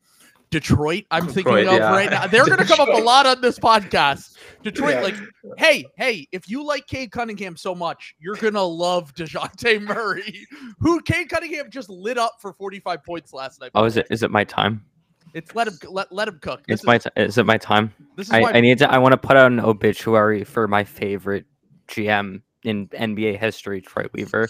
Detroit, 0.50 1.04
I'm 1.10 1.28
thinking 1.28 1.54
of 1.54 1.64
yeah. 1.64 1.90
right 1.90 2.10
now. 2.10 2.26
They're 2.26 2.44
going 2.44 2.58
to 2.58 2.64
come 2.64 2.80
up 2.80 2.88
a 2.88 3.02
lot 3.02 3.24
on 3.24 3.40
this 3.40 3.58
podcast. 3.58 4.36
Detroit, 4.62 4.94
Yeah. 4.94 5.00
like, 5.00 5.14
hey, 5.58 5.86
hey, 5.96 6.26
if 6.32 6.48
you 6.48 6.64
like 6.64 6.86
Cade 6.86 7.12
Cunningham 7.12 7.56
so 7.56 7.74
much, 7.74 8.14
you're 8.18 8.36
gonna 8.36 8.62
love 8.62 9.14
Dejounte 9.14 9.82
Murray, 9.86 10.46
who 10.78 11.00
Cade 11.00 11.30
Cunningham 11.30 11.70
just 11.70 11.88
lit 11.88 12.18
up 12.18 12.34
for 12.40 12.52
45 12.52 13.04
points 13.04 13.32
last 13.32 13.60
night. 13.60 13.70
Oh, 13.74 13.84
is 13.84 13.96
it 13.96 14.06
is 14.10 14.22
it 14.22 14.30
my 14.30 14.44
time? 14.44 14.84
It's 15.32 15.54
let 15.54 15.68
him 15.68 15.78
let, 15.88 16.12
let 16.12 16.28
him 16.28 16.38
cook. 16.40 16.66
This 16.66 16.80
It's 16.80 16.84
my 16.86 16.96
is, 16.96 17.04
t- 17.04 17.10
is 17.16 17.38
it 17.38 17.46
my 17.46 17.56
time? 17.56 17.94
this 18.16 18.26
is 18.26 18.32
I, 18.32 18.40
why 18.40 18.52
I 18.52 18.60
need 18.60 18.78
to 18.78 18.90
I 18.90 18.98
want 18.98 19.12
to 19.12 19.16
put 19.16 19.36
out 19.36 19.50
an 19.52 19.60
obituary 19.60 20.44
for 20.44 20.66
my 20.68 20.84
favorite 20.84 21.46
GM 21.88 22.42
in 22.64 22.88
NBA 22.88 23.38
history, 23.38 23.80
Troy 23.80 24.06
Weaver. 24.12 24.48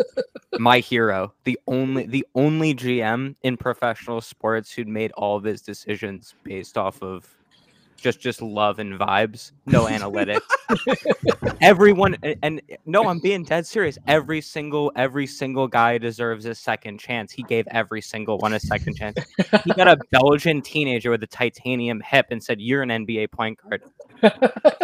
my 0.58 0.80
hero, 0.80 1.32
the 1.44 1.58
only 1.66 2.06
the 2.06 2.26
only 2.34 2.74
GM 2.74 3.36
in 3.42 3.56
professional 3.56 4.20
sports 4.20 4.72
who'd 4.72 4.88
made 4.88 5.12
all 5.12 5.36
of 5.36 5.44
his 5.44 5.62
decisions 5.62 6.34
based 6.44 6.78
off 6.78 7.02
of 7.02 7.35
just 8.06 8.20
just 8.20 8.40
love 8.40 8.78
and 8.78 8.96
vibes, 8.98 9.50
no 9.66 9.86
analytics. 9.86 10.40
Everyone 11.60 12.16
and 12.40 12.62
no, 12.84 13.08
I'm 13.08 13.18
being 13.18 13.42
dead 13.42 13.66
serious. 13.66 13.98
Every 14.06 14.40
single 14.40 14.92
every 14.94 15.26
single 15.26 15.66
guy 15.66 15.98
deserves 15.98 16.44
a 16.46 16.54
second 16.54 17.00
chance. 17.00 17.32
He 17.32 17.42
gave 17.42 17.66
every 17.72 18.00
single 18.00 18.38
one 18.38 18.52
a 18.52 18.60
second 18.60 18.94
chance. 18.96 19.18
He 19.64 19.72
got 19.72 19.88
a 19.88 19.98
Belgian 20.12 20.62
teenager 20.62 21.10
with 21.10 21.22
a 21.24 21.26
titanium 21.26 22.00
hip 22.00 22.26
and 22.30 22.40
said, 22.40 22.60
"You're 22.60 22.82
an 22.82 22.90
NBA 22.90 23.32
point 23.32 23.58
guard." 23.60 23.82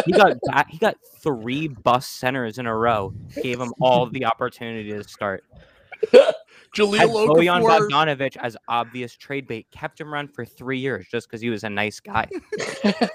He 0.04 0.10
got 0.10 0.36
he 0.68 0.78
got 0.78 0.96
three 1.22 1.68
bus 1.68 2.08
centers 2.08 2.58
in 2.58 2.66
a 2.66 2.76
row. 2.76 3.14
Gave 3.40 3.60
him 3.60 3.72
all 3.80 4.06
the 4.06 4.24
opportunity 4.24 4.90
to 4.90 5.04
start. 5.04 5.44
Had 6.12 6.34
Jahlil 6.74 7.28
Bojan 7.28 7.62
Okafor. 7.62 7.90
Bogdanovic 7.90 8.36
as 8.38 8.56
obvious 8.68 9.14
trade 9.14 9.46
bait. 9.46 9.66
Kept 9.70 10.00
him 10.00 10.12
around 10.12 10.34
for 10.34 10.44
three 10.44 10.78
years 10.78 11.06
just 11.10 11.28
because 11.28 11.40
he 11.42 11.50
was 11.50 11.64
a 11.64 11.70
nice 11.70 12.00
guy. 12.00 12.28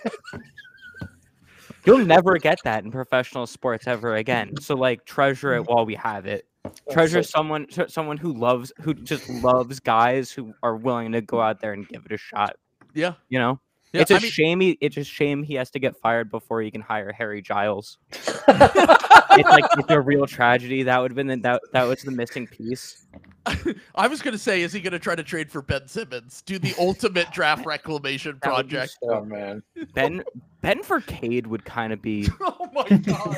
You'll 1.85 2.05
never 2.05 2.37
get 2.37 2.59
that 2.65 2.83
in 2.83 2.91
professional 2.91 3.47
sports 3.47 3.87
ever 3.87 4.15
again. 4.15 4.53
So 4.59 4.75
like 4.75 5.05
treasure 5.05 5.55
it 5.55 5.67
while 5.67 5.85
we 5.85 5.95
have 5.95 6.25
it. 6.25 6.45
Treasure 6.91 7.23
someone 7.23 7.67
someone 7.87 8.17
who 8.17 8.33
loves 8.33 8.73
who 8.81 8.93
just 8.93 9.29
loves 9.29 9.79
guys 9.79 10.29
who 10.29 10.53
are 10.61 10.75
willing 10.75 11.13
to 11.13 11.21
go 11.21 11.39
out 11.41 11.61
there 11.61 11.73
and 11.73 11.87
give 11.87 12.05
it 12.05 12.11
a 12.11 12.17
shot. 12.17 12.57
Yeah, 12.93 13.13
You 13.29 13.39
know? 13.39 13.59
Yeah, 13.93 14.01
it's 14.01 14.11
a 14.11 14.15
I 14.15 14.19
mean- 14.19 14.31
shame. 14.31 14.59
He, 14.59 14.77
it's 14.81 14.97
a 14.97 15.03
shame 15.03 15.43
he 15.43 15.53
has 15.55 15.69
to 15.71 15.79
get 15.79 15.95
fired 15.97 16.29
before 16.29 16.61
he 16.61 16.69
can 16.71 16.81
hire 16.81 17.11
Harry 17.11 17.41
Giles. 17.41 17.97
it's 18.11 19.49
like 19.49 19.65
it's 19.77 19.89
a 19.89 19.99
real 20.01 20.25
tragedy. 20.27 20.83
That 20.83 20.99
would 21.01 21.11
have 21.11 21.15
been 21.15 21.27
the, 21.27 21.37
that. 21.37 21.61
That 21.73 21.83
was 21.83 22.01
the 22.01 22.11
missing 22.11 22.47
piece. 22.47 23.05
I 23.95 24.07
was 24.07 24.21
gonna 24.21 24.37
say, 24.37 24.61
is 24.61 24.73
he 24.73 24.81
gonna 24.81 24.99
try 24.99 25.15
to 25.15 25.23
trade 25.23 25.49
for 25.51 25.61
Ben 25.61 25.87
Simmons? 25.87 26.41
Do 26.45 26.59
the 26.59 26.73
ultimate 26.79 27.31
draft 27.31 27.65
reclamation 27.65 28.37
That 28.41 28.53
would 28.57 28.67
be 28.67 28.75
project? 28.75 28.97
oh 29.03 29.23
man. 29.23 29.63
Ben 29.93 30.23
Ben 30.61 30.83
for 30.83 30.99
Cade 31.01 31.47
would 31.47 31.63
kind 31.63 31.93
of 31.93 32.01
be 32.01 32.27
Oh 32.41 32.69
my 32.73 32.87
god! 32.97 33.37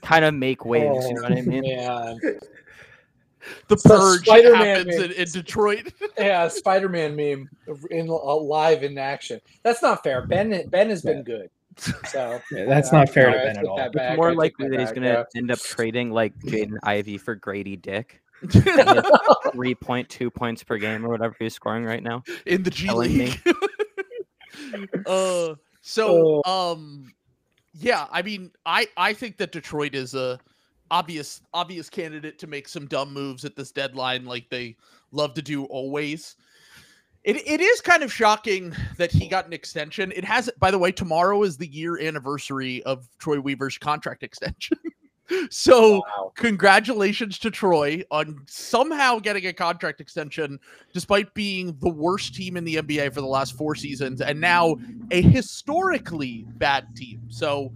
kind 0.00 0.24
of 0.24 0.32
make 0.34 0.64
waves. 0.64 1.06
you 1.06 1.14
know 1.14 1.22
what 1.22 1.32
I 1.32 1.40
Oh, 1.40 1.42
mean? 1.42 1.62
Man. 1.62 2.20
The 3.68 3.76
So 3.78 3.88
purge 3.88 4.20
Spider-Man 4.24 4.64
happens 4.88 4.96
in, 4.96 5.12
in 5.12 5.28
Detroit. 5.28 5.92
Yeah, 6.18 6.48
Spider-Man 6.48 7.16
meme 7.16 7.48
in 7.90 8.08
uh, 8.08 8.36
live 8.36 8.82
in 8.84 8.96
action. 8.98 9.40
That's 9.62 9.82
not 9.82 10.02
fair. 10.02 10.26
Ben 10.26 10.68
Ben 10.68 10.88
has 10.90 11.02
been 11.02 11.22
good. 11.22 11.50
So 12.06 12.38
Yeah, 12.50 12.66
that's 12.66 12.92
yeah, 12.92 12.98
not 12.98 13.08
fair 13.08 13.26
to 13.32 13.32
Ben 13.38 13.58
at 13.58 13.64
all. 13.64 13.76
that 13.78 13.86
It's 13.86 13.94
back, 13.96 14.16
more 14.16 14.28
take 14.30 14.38
likely 14.38 14.68
that 14.68 14.72
that 14.72 14.80
he's 14.80 14.88
back, 14.90 14.94
gonna 14.94 15.08
yeah. 15.08 15.24
end 15.40 15.50
up 15.50 15.58
trading 15.58 16.10
like 16.10 16.38
Jaden 16.40 16.76
Ivey 16.82 17.16
for 17.18 17.34
Gradey 17.34 17.80
Dick. 17.80 18.20
Three 19.52 19.74
point 19.74 20.08
two 20.10 20.30
points 20.30 20.62
per 20.62 20.76
game 20.76 21.04
or 21.06 21.08
whatever 21.08 21.34
he's 21.38 21.54
scoring 21.54 21.84
right 21.84 22.02
now. 22.02 22.22
in 22.44 22.62
the 22.62 22.70
G 22.70 22.86
Telling. 22.86 23.18
League. 23.18 23.40
uh, 25.06 25.54
so 25.80 26.42
um, 26.44 27.12
yeah, 27.74 28.06
I 28.10 28.22
mean, 28.22 28.50
I 28.66 28.86
I 28.96 29.12
think 29.14 29.38
that 29.38 29.52
Detroit 29.52 29.94
is 29.94 30.14
a 30.14 30.38
obvious 30.92 31.40
obvious 31.54 31.90
candidate 31.90 32.38
to 32.38 32.46
make 32.46 32.68
some 32.68 32.86
dumb 32.86 33.12
moves 33.12 33.44
at 33.44 33.56
this 33.56 33.72
deadline, 33.72 34.24
like 34.26 34.48
they 34.50 34.76
love 35.10 35.34
to 35.34 35.42
do 35.42 35.64
always. 35.64 36.36
It, 37.24 37.36
it 37.46 37.60
is 37.60 37.80
kind 37.80 38.02
of 38.02 38.12
shocking 38.12 38.74
that 38.98 39.10
he 39.10 39.28
got 39.28 39.46
an 39.46 39.52
extension. 39.52 40.12
It 40.14 40.24
has, 40.24 40.50
by 40.58 40.70
the 40.70 40.78
way, 40.78 40.92
tomorrow 40.92 41.42
is 41.44 41.56
the 41.56 41.68
year 41.68 41.98
anniversary 42.00 42.82
of 42.82 43.08
Troy 43.18 43.40
Weaver's 43.40 43.78
contract 43.78 44.22
extension. 44.28 44.76
so 45.48 45.98
Wow. 46.00 46.32
congratulations 46.34 47.38
to 47.38 47.50
Troy 47.50 48.02
on 48.10 48.38
somehow 48.48 49.18
getting 49.18 49.46
a 49.46 49.52
contract 49.52 50.00
extension 50.00 50.58
despite 50.92 51.32
being 51.32 51.76
the 51.78 51.88
worst 51.88 52.34
team 52.34 52.56
in 52.56 52.64
the 52.64 52.76
NBA 52.76 53.14
for 53.14 53.20
the 53.20 53.26
last 53.26 53.56
four 53.56 53.74
seasons 53.76 54.20
and 54.20 54.40
now 54.40 54.76
a 55.12 55.22
historically 55.22 56.44
bad 56.56 56.94
team. 56.96 57.22
So 57.28 57.72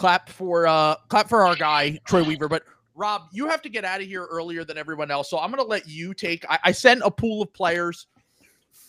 clap 0.00 0.30
for 0.30 0.66
uh 0.66 0.94
clap 1.08 1.28
for 1.28 1.46
our 1.46 1.54
guy 1.54 1.98
Troy 2.06 2.24
Weaver. 2.24 2.48
But 2.48 2.62
Rob, 2.94 3.24
you 3.32 3.48
have 3.48 3.60
to 3.60 3.68
get 3.68 3.84
out 3.84 4.00
of 4.00 4.06
here 4.06 4.24
earlier 4.24 4.64
than 4.64 4.78
everyone 4.78 5.10
else. 5.10 5.28
So 5.28 5.38
I'm 5.38 5.50
gonna 5.50 5.62
let 5.62 5.86
you 5.86 6.14
take 6.14 6.42
I, 6.48 6.58
I 6.64 6.72
sent 6.72 7.02
a 7.04 7.10
pool 7.10 7.42
of 7.42 7.52
players 7.52 8.06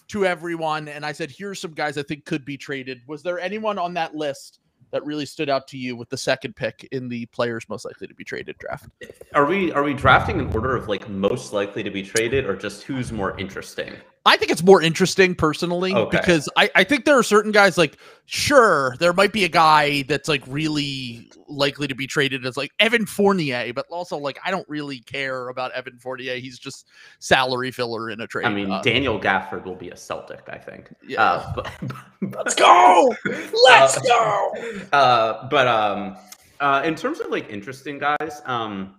to 0.08 0.26
everyone 0.26 0.88
and 0.88 1.06
I 1.06 1.12
said, 1.12 1.30
here's 1.30 1.60
some 1.60 1.74
guys 1.74 1.98
I 1.98 2.04
think 2.04 2.24
could 2.24 2.46
be 2.46 2.56
traded. 2.56 3.02
Was 3.08 3.24
there 3.24 3.40
anyone 3.42 3.78
on 3.78 3.94
that 3.96 4.16
list 4.16 4.60
that 4.92 5.06
really 5.06 5.26
stood 5.26 5.50
out 5.50 5.68
to 5.70 5.78
you 5.78 5.98
with 5.98 6.10
the 6.10 6.18
second 6.18 6.56
pick 6.56 6.88
in 6.94 7.10
the 7.10 7.26
players 7.28 7.68
most 7.68 7.84
likely 7.84 8.08
to 8.08 8.14
be 8.14 8.24
traded 8.24 8.58
draft? 8.58 8.88
Are 9.34 9.46
we 9.46 9.70
are 9.74 9.84
we 9.84 9.94
drafting 9.94 10.40
in 10.40 10.48
order 10.54 10.78
of 10.78 10.88
like 10.88 11.10
most 11.10 11.52
likely 11.52 11.84
to 11.84 11.92
be 11.92 12.04
traded 12.04 12.46
or 12.46 12.56
just 12.56 12.84
who's 12.84 13.12
more 13.12 13.38
interesting? 13.38 13.94
I 14.24 14.38
think 14.38 14.52
it's 14.52 14.62
more 14.62 14.84
interesting 14.84 15.34
personally 15.34 15.96
Okay. 15.96 16.16
because 16.20 16.48
I, 16.56 16.70
I 16.76 16.84
think 16.84 17.06
there 17.06 17.18
are 17.18 17.24
certain 17.24 17.52
guys 17.52 17.76
like 17.76 17.98
sure 18.28 18.96
there 19.00 19.14
might 19.14 19.34
be 19.34 19.46
a 19.46 19.50
guy 19.50 20.04
that's 20.04 20.30
like 20.30 20.44
really 20.48 21.28
likely 21.48 21.88
to 21.88 21.96
be 21.96 22.06
traded 22.06 22.46
as 22.46 22.56
like 22.56 22.72
Evan 22.80 23.08
Fournier, 23.08 23.74
but 23.74 23.88
also 23.90 24.18
like 24.18 24.38
I 24.46 24.52
don't 24.52 24.68
really 24.70 25.00
care 25.00 25.50
about 25.50 25.72
Evan 25.72 25.98
Fournier. 25.98 26.36
He's 26.36 26.60
just 26.60 26.88
salary 27.18 27.72
filler 27.72 28.12
in 28.12 28.22
a 28.22 28.28
trade. 28.28 28.46
I 28.46 28.50
mean, 28.50 28.70
Uh, 28.70 28.82
Daniel 28.84 29.20
Gafford 29.20 29.66
will 29.66 29.76
be 29.76 29.90
a 29.90 29.98
Celtic, 29.98 30.48
I 30.48 30.58
think. 30.60 30.94
Yeah. 31.08 31.24
Uh, 31.24 31.54
but, 31.56 31.72
Let's 32.36 32.54
go. 32.56 33.16
Let's 33.66 33.98
Uh, 33.98 34.02
go. 34.04 34.54
Uh, 34.94 35.50
but 35.50 35.68
um, 35.68 36.16
uh, 36.60 36.84
in 36.86 36.94
terms 36.94 37.20
of 37.22 37.32
like 37.32 37.50
interesting 37.50 37.98
guys, 37.98 38.42
um, 38.46 38.96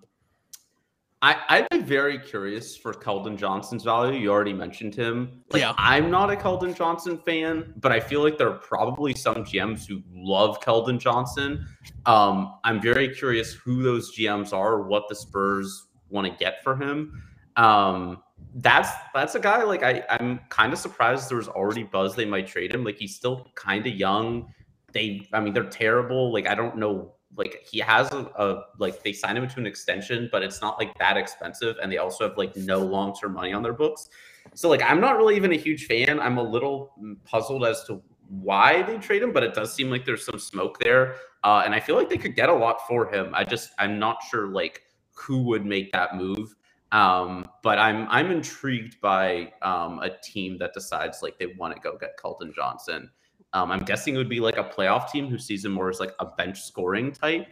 I 1.23 1.37
I'd 1.49 1.69
be 1.71 1.79
very 1.79 2.19
curious 2.19 2.77
for 2.77 2.93
Keldon 2.93 3.37
Johnson's 3.37 3.85
value. 3.85 4.19
You 4.19 4.31
already 4.31 4.53
mentioned 4.53 4.95
him. 4.95 5.43
Like, 5.51 5.61
Yeah. 5.61 5.73
I'm 5.79 6.11
not 6.11 6.31
a 6.31 6.37
Keldon 6.37 6.77
Johnson 6.77 7.19
fan, 7.19 7.73
but 7.77 7.93
I 7.93 8.01
feel 8.01 8.23
like 8.23 8.37
there 8.39 8.49
are 8.49 8.59
probably 8.59 9.15
some 9.15 9.37
GMs 9.37 9.87
who 9.87 10.03
love 10.13 10.61
Keldon 10.61 10.99
Johnson. 10.99 11.65
Um, 12.07 12.55
I'm 12.65 12.83
very 12.83 13.15
curious 13.15 13.55
who 13.55 13.83
those 13.83 14.15
GMs 14.17 14.53
are, 14.53 14.83
what 14.83 15.09
the 15.09 15.15
Spurs 15.15 15.87
want 16.11 16.27
to 16.27 16.37
get 16.37 16.63
for 16.65 16.77
him. 16.77 17.23
Um, 17.57 18.23
that's 18.57 18.91
that's 19.15 19.35
a 19.35 19.41
guy 19.41 19.63
like 19.63 19.83
I 19.83 20.03
I'm 20.11 20.41
kind 20.49 20.73
of 20.73 20.79
surprised 20.79 21.31
there 21.31 21.39
was 21.39 21.49
already 21.49 21.85
buzz 21.85 22.15
they 22.15 22.25
might 22.25 22.47
trade 22.47 22.75
him. 22.75 22.85
Like 22.85 22.99
he's 22.99 23.15
still 23.15 23.49
kind 23.55 23.87
of 23.87 23.95
young. 23.95 24.53
They 24.93 25.29
I 25.33 25.41
mean 25.41 25.53
they're 25.55 25.65
terrible. 25.65 26.33
Like 26.33 26.49
I 26.49 26.55
don't 26.55 26.77
know. 26.77 27.15
Like 27.37 27.63
he 27.65 27.79
has 27.79 28.13
a, 28.13 28.31
a 28.37 28.65
like 28.79 29.03
they 29.03 29.13
signed 29.13 29.39
him 29.39 29.49
to 29.49 29.61
an 29.61 29.67
extension, 29.67 30.29
but 30.31 30.43
it's 30.43 30.61
not 30.61 30.79
like 30.79 30.97
that 30.99 31.17
expensive, 31.17 31.77
and 31.83 31.91
they 31.91 31.99
also 31.99 32.29
have 32.29 32.37
like 32.37 32.55
no 32.57 32.79
long 32.79 33.15
term 33.15 33.35
money 33.35 33.53
on 33.53 33.63
their 33.63 33.73
books. 33.73 34.09
So 34.55 34.69
like 34.69 34.83
I'm 34.83 35.01
not 35.01 35.17
really 35.17 35.37
even 35.37 35.53
a 35.53 35.57
huge 35.57 35.87
fan. 35.87 36.21
I'm 36.21 36.39
a 36.39 36.43
little 36.43 36.95
puzzled 37.25 37.65
as 37.65 37.85
to 37.85 38.03
why 38.29 38.83
they 38.83 38.99
trade 38.99 39.23
him, 39.23 39.33
but 39.33 39.43
it 39.43 39.55
does 39.55 39.73
seem 39.73 39.91
like 39.91 40.05
there's 40.05 40.25
some 40.25 40.39
smoke 40.39 40.79
there, 40.81 41.17
uh, 41.45 41.63
and 41.65 41.75
I 41.75 41.81
feel 41.81 41.97
like 41.97 42.09
they 42.09 42.19
could 42.19 42.37
get 42.37 42.49
a 42.49 42.55
lot 42.55 42.87
for 42.87 43.13
him. 43.13 43.31
I 43.35 43.45
just 43.45 43.71
I'm 43.79 43.99
not 43.99 44.19
sure 44.31 44.49
like 44.49 44.83
who 45.15 45.43
would 45.45 45.65
make 45.65 45.93
that 45.93 46.17
move. 46.17 46.55
Um, 46.93 47.49
but 47.63 47.79
I'm 47.79 48.07
I'm 48.11 48.31
intrigued 48.31 49.01
by 49.01 49.53
um, 49.63 49.99
a 50.01 50.11
team 50.23 50.59
that 50.59 50.75
decides 50.75 51.23
like 51.23 51.39
they 51.39 51.47
want 51.59 51.75
to 51.75 51.81
go 51.81 51.97
get 51.97 52.19
Keldon 52.23 52.55
Johnson. 52.55 53.11
Um, 53.55 53.71
I'm 53.71 53.85
guessing 53.85 54.15
it 54.15 54.19
would 54.19 54.29
be 54.29 54.41
like 54.41 54.57
a 54.57 54.65
playoff 54.65 55.11
team 55.11 55.29
who 55.29 55.39
sees 55.39 55.65
him 55.65 55.73
more 55.73 55.91
as 55.91 56.01
like 56.01 56.13
a 56.21 56.27
bench 56.27 56.61
scoring 56.63 57.13
type. 57.13 57.47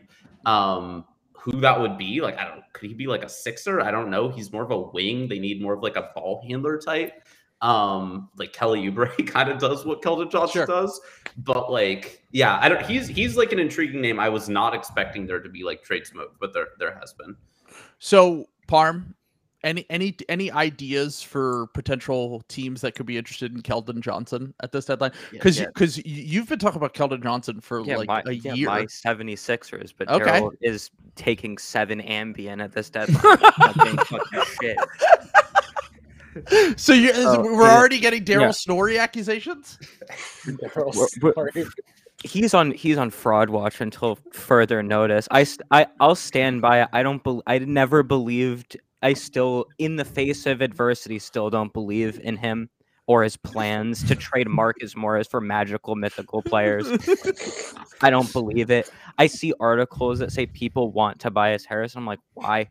Um, 0.46 1.04
who 1.32 1.52
that 1.60 1.80
would 1.80 1.96
be? 1.98 2.20
Like 2.20 2.38
I 2.38 2.44
don't. 2.46 2.62
Could 2.72 2.88
he 2.88 2.94
be 2.94 3.06
like 3.06 3.24
a 3.24 3.28
sixer? 3.28 3.80
I 3.80 3.90
don't 3.90 4.10
know. 4.10 4.28
He's 4.28 4.52
more 4.52 4.62
of 4.62 4.70
a 4.70 4.78
wing. 4.78 5.28
They 5.28 5.38
need 5.38 5.60
more 5.62 5.74
of 5.74 5.82
like 5.82 5.96
a 5.96 6.10
ball 6.14 6.42
handler 6.46 6.78
type. 6.78 7.12
Um, 7.62 8.30
like 8.36 8.52
Kelly 8.54 8.90
Oubre 8.90 9.26
kind 9.30 9.50
of 9.50 9.58
does 9.58 9.84
what 9.84 10.00
Keldon 10.02 10.30
Johnson 10.30 10.60
Sure. 10.60 10.66
does. 10.66 10.98
But 11.36 11.70
like, 11.70 12.22
yeah, 12.30 12.58
I 12.60 12.68
don't. 12.68 12.84
He's 12.84 13.06
he's 13.08 13.36
like 13.36 13.52
an 13.52 13.58
intriguing 13.58 14.00
name. 14.00 14.18
I 14.18 14.28
was 14.28 14.48
not 14.48 14.74
expecting 14.74 15.26
there 15.26 15.40
to 15.40 15.48
be 15.48 15.62
like 15.62 15.82
trade 15.82 16.06
smoke, 16.06 16.36
but 16.40 16.52
there 16.54 16.68
there 16.78 16.96
has 16.98 17.12
been. 17.14 17.36
So 17.98 18.46
Parm, 18.68 19.14
any 19.62 19.84
any 19.90 20.16
any 20.28 20.50
ideas 20.50 21.22
for 21.22 21.66
potential 21.74 22.42
teams 22.48 22.80
that 22.80 22.94
could 22.94 23.06
be 23.06 23.18
interested 23.18 23.54
in 23.54 23.62
Keldon 23.62 24.00
Johnson 24.00 24.54
at 24.62 24.72
this 24.72 24.86
deadline? 24.86 25.12
Because 25.30 25.58
yeah. 25.60 25.66
because 25.66 26.04
you've 26.06 26.48
been 26.48 26.58
talking 26.58 26.78
about 26.78 26.94
Keldon 26.94 27.22
Johnson 27.22 27.60
for 27.60 27.80
Yeah, 27.82 27.96
like 27.98 28.08
my, 28.08 28.22
a 28.26 28.32
yeah, 28.32 28.54
year. 28.54 28.66
my 28.68 28.82
76ers, 28.84 29.92
but 29.96 30.08
Okay. 30.08 30.24
Gerald 30.24 30.56
is 30.62 30.90
taking 31.16 31.58
seven 31.58 32.00
Ambien 32.00 32.62
at 32.62 32.72
this 32.72 32.90
deadline. 32.90 33.16
Fucking 33.36 33.96
fucking 33.98 34.42
shit. 34.60 34.78
So 36.76 36.92
you 36.92 37.10
Oh, 37.14 37.42
we're 37.42 37.62
yeah. 37.66 37.76
already 37.76 37.98
getting 37.98 38.24
Daryl 38.24 38.40
Yeah. 38.42 38.50
Snorri 38.52 38.98
accusations. 38.98 39.78
Daryl 40.46 40.94
We're- 40.94 41.08
we're- 41.34 41.50
Sorry. 41.52 41.66
He's 42.22 42.52
on 42.52 42.72
he's 42.72 42.98
on 42.98 43.08
fraud 43.10 43.48
watch 43.48 43.80
until 43.80 44.16
further 44.32 44.82
notice. 44.82 45.26
I 45.30 45.46
I 45.70 45.86
I'll 46.00 46.14
stand 46.14 46.60
by 46.60 46.82
it. 46.82 46.88
I 46.92 47.02
don't 47.02 47.24
bel 47.24 47.42
I 47.46 47.58
never 47.60 48.02
believed 48.02 48.78
I 49.02 49.14
still 49.14 49.66
in 49.78 49.96
the 49.96 50.04
face 50.04 50.46
of 50.46 50.60
adversity 50.60 51.18
still 51.18 51.50
don't 51.50 51.72
believe 51.72 52.20
in 52.22 52.36
him 52.36 52.68
or 53.06 53.24
his 53.24 53.36
plans 53.36 54.04
to 54.04 54.14
trade 54.14 54.48
Marcus 54.48 54.94
Morris 54.94 55.26
for 55.26 55.40
magical 55.40 55.96
mythical 55.96 56.42
players. 56.42 56.86
I 58.00 58.10
don't 58.10 58.32
believe 58.32 58.70
it. 58.70 58.90
I 59.18 59.26
see 59.26 59.52
articles 59.58 60.20
that 60.20 60.30
say 60.32 60.46
people 60.46 60.92
want 60.92 61.18
Tobias 61.18 61.64
Harris. 61.64 61.96
I'm 61.96 62.06
like, 62.06 62.20
why? 62.34 62.70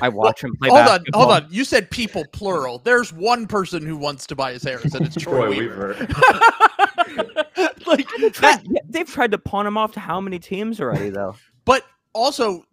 I 0.00 0.08
watch 0.10 0.44
him 0.44 0.54
play 0.56 0.68
hold 0.68 0.86
on, 0.86 1.04
hold 1.14 1.30
on. 1.32 1.46
You 1.50 1.64
said 1.64 1.90
people 1.90 2.24
plural. 2.32 2.78
There's 2.78 3.12
one 3.12 3.46
person 3.46 3.84
who 3.84 3.96
wants 3.96 4.26
Tobias 4.26 4.62
Harris, 4.62 4.94
and 4.94 5.06
it's 5.06 5.16
Troy, 5.16 5.48
Weaver. 5.50 5.94
like 7.86 8.06
They've 8.18 8.32
that, 8.32 8.34
tried, 8.34 8.66
they've 8.88 9.10
tried 9.10 9.32
to 9.32 9.38
pawn 9.38 9.66
him 9.66 9.76
off 9.76 9.92
to 9.92 10.00
how 10.00 10.20
many 10.20 10.38
teams 10.38 10.80
already, 10.80 11.10
though? 11.10 11.36
but 11.64 11.84
also 12.14 12.64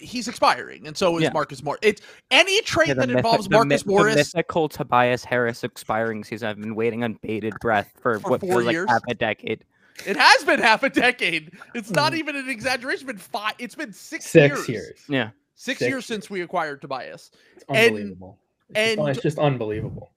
he's 0.00 0.26
expiring, 0.28 0.86
and 0.86 0.96
so 0.96 1.16
is 1.18 1.24
Yeah. 1.24 1.30
Marcus 1.32 1.62
Morris. 1.62 1.80
It's 1.82 2.02
any 2.30 2.60
trade 2.62 2.88
Yeah, 2.88 2.94
that 2.94 3.08
mythi- 3.08 3.16
involves 3.16 3.44
the 3.48 3.50
Marcus 3.56 3.68
myth- 3.84 3.86
Morris. 3.86 4.14
The 4.32 4.38
mythical 4.38 4.68
Tobias 4.68 5.24
Harris 5.24 5.62
expiring 5.64 6.24
season. 6.24 6.48
I've 6.48 6.60
been 6.60 6.74
waiting 6.74 7.04
on 7.04 7.18
bated 7.22 7.54
breath 7.60 7.92
for, 8.00 8.18
For 8.20 8.30
what 8.30 8.40
four 8.40 8.62
feels 8.62 8.64
like 8.64 8.88
half 8.88 9.02
a 9.08 9.14
decade. 9.14 9.64
It 10.06 10.16
has 10.16 10.44
been 10.44 10.60
half 10.60 10.82
a 10.82 10.90
decade. 10.90 11.52
It's 11.74 11.90
not 11.90 12.12
Mm. 12.12 12.18
even 12.18 12.36
an 12.36 12.48
exaggeration. 12.50 13.08
It's 13.08 13.12
been 13.12 13.18
five. 13.18 13.54
It's 13.58 13.74
been 13.74 13.92
six, 13.92 14.26
Six 14.26 14.56
years. 14.56 14.68
years. 14.68 15.00
Yeah. 15.08 15.30
Six, 15.54 15.78
Six 15.78 15.88
years 15.88 16.06
since 16.06 16.28
we 16.28 16.42
acquired 16.42 16.80
Tobias. 16.82 17.30
It's 17.54 17.64
And- 17.68 17.78
unbelievable. 17.96 18.38
it's, 18.70 18.78
just, 18.78 18.98
and- 18.98 19.08
it's 19.08 19.22
just 19.22 19.38
unbelievable. 19.38 20.12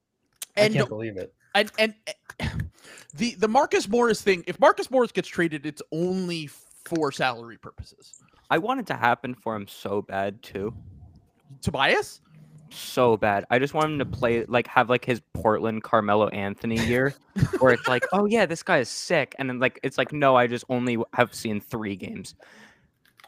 I 0.56 0.68
can't 0.68 0.88
believe 0.88 1.16
it. 1.16 1.32
and 1.54 1.70
and 1.78 1.94
eh, 2.06 2.48
the 3.14 3.34
the 3.36 3.48
Marcus 3.48 3.88
Morris 3.88 4.20
thing. 4.22 4.44
If 4.46 4.60
Marcus 4.60 4.90
Morris 4.90 5.12
gets 5.12 5.28
traded, 5.28 5.64
it's 5.66 5.80
only 5.92 6.48
for 6.84 7.10
salary 7.12 7.56
purposes. 7.56 8.22
I 8.50 8.58
want 8.58 8.80
it 8.80 8.86
to 8.88 8.94
happen 8.94 9.34
for 9.34 9.54
him 9.54 9.66
so 9.68 10.02
bad 10.02 10.42
too. 10.42 10.74
Tobias. 11.60 12.20
so 12.70 13.16
bad. 13.16 13.44
I 13.50 13.58
just 13.58 13.74
want 13.74 13.92
him 13.92 13.98
to 13.98 14.04
play 14.04 14.44
like 14.46 14.66
have 14.68 14.88
like 14.88 15.04
his 15.04 15.20
Portland 15.34 15.82
Carmelo 15.82 16.28
Anthony 16.28 16.78
year, 16.86 17.14
where 17.58 17.72
it's 17.72 17.88
like, 17.88 18.04
oh 18.12 18.26
yeah, 18.26 18.46
this 18.46 18.62
guy 18.62 18.78
is 18.78 18.88
sick, 18.88 19.34
and 19.38 19.48
then 19.48 19.58
like 19.58 19.78
it's 19.82 19.98
like, 19.98 20.12
no, 20.12 20.36
I 20.36 20.46
just 20.46 20.64
only 20.68 20.98
have 21.14 21.34
seen 21.34 21.60
three 21.60 21.96
games. 21.96 22.34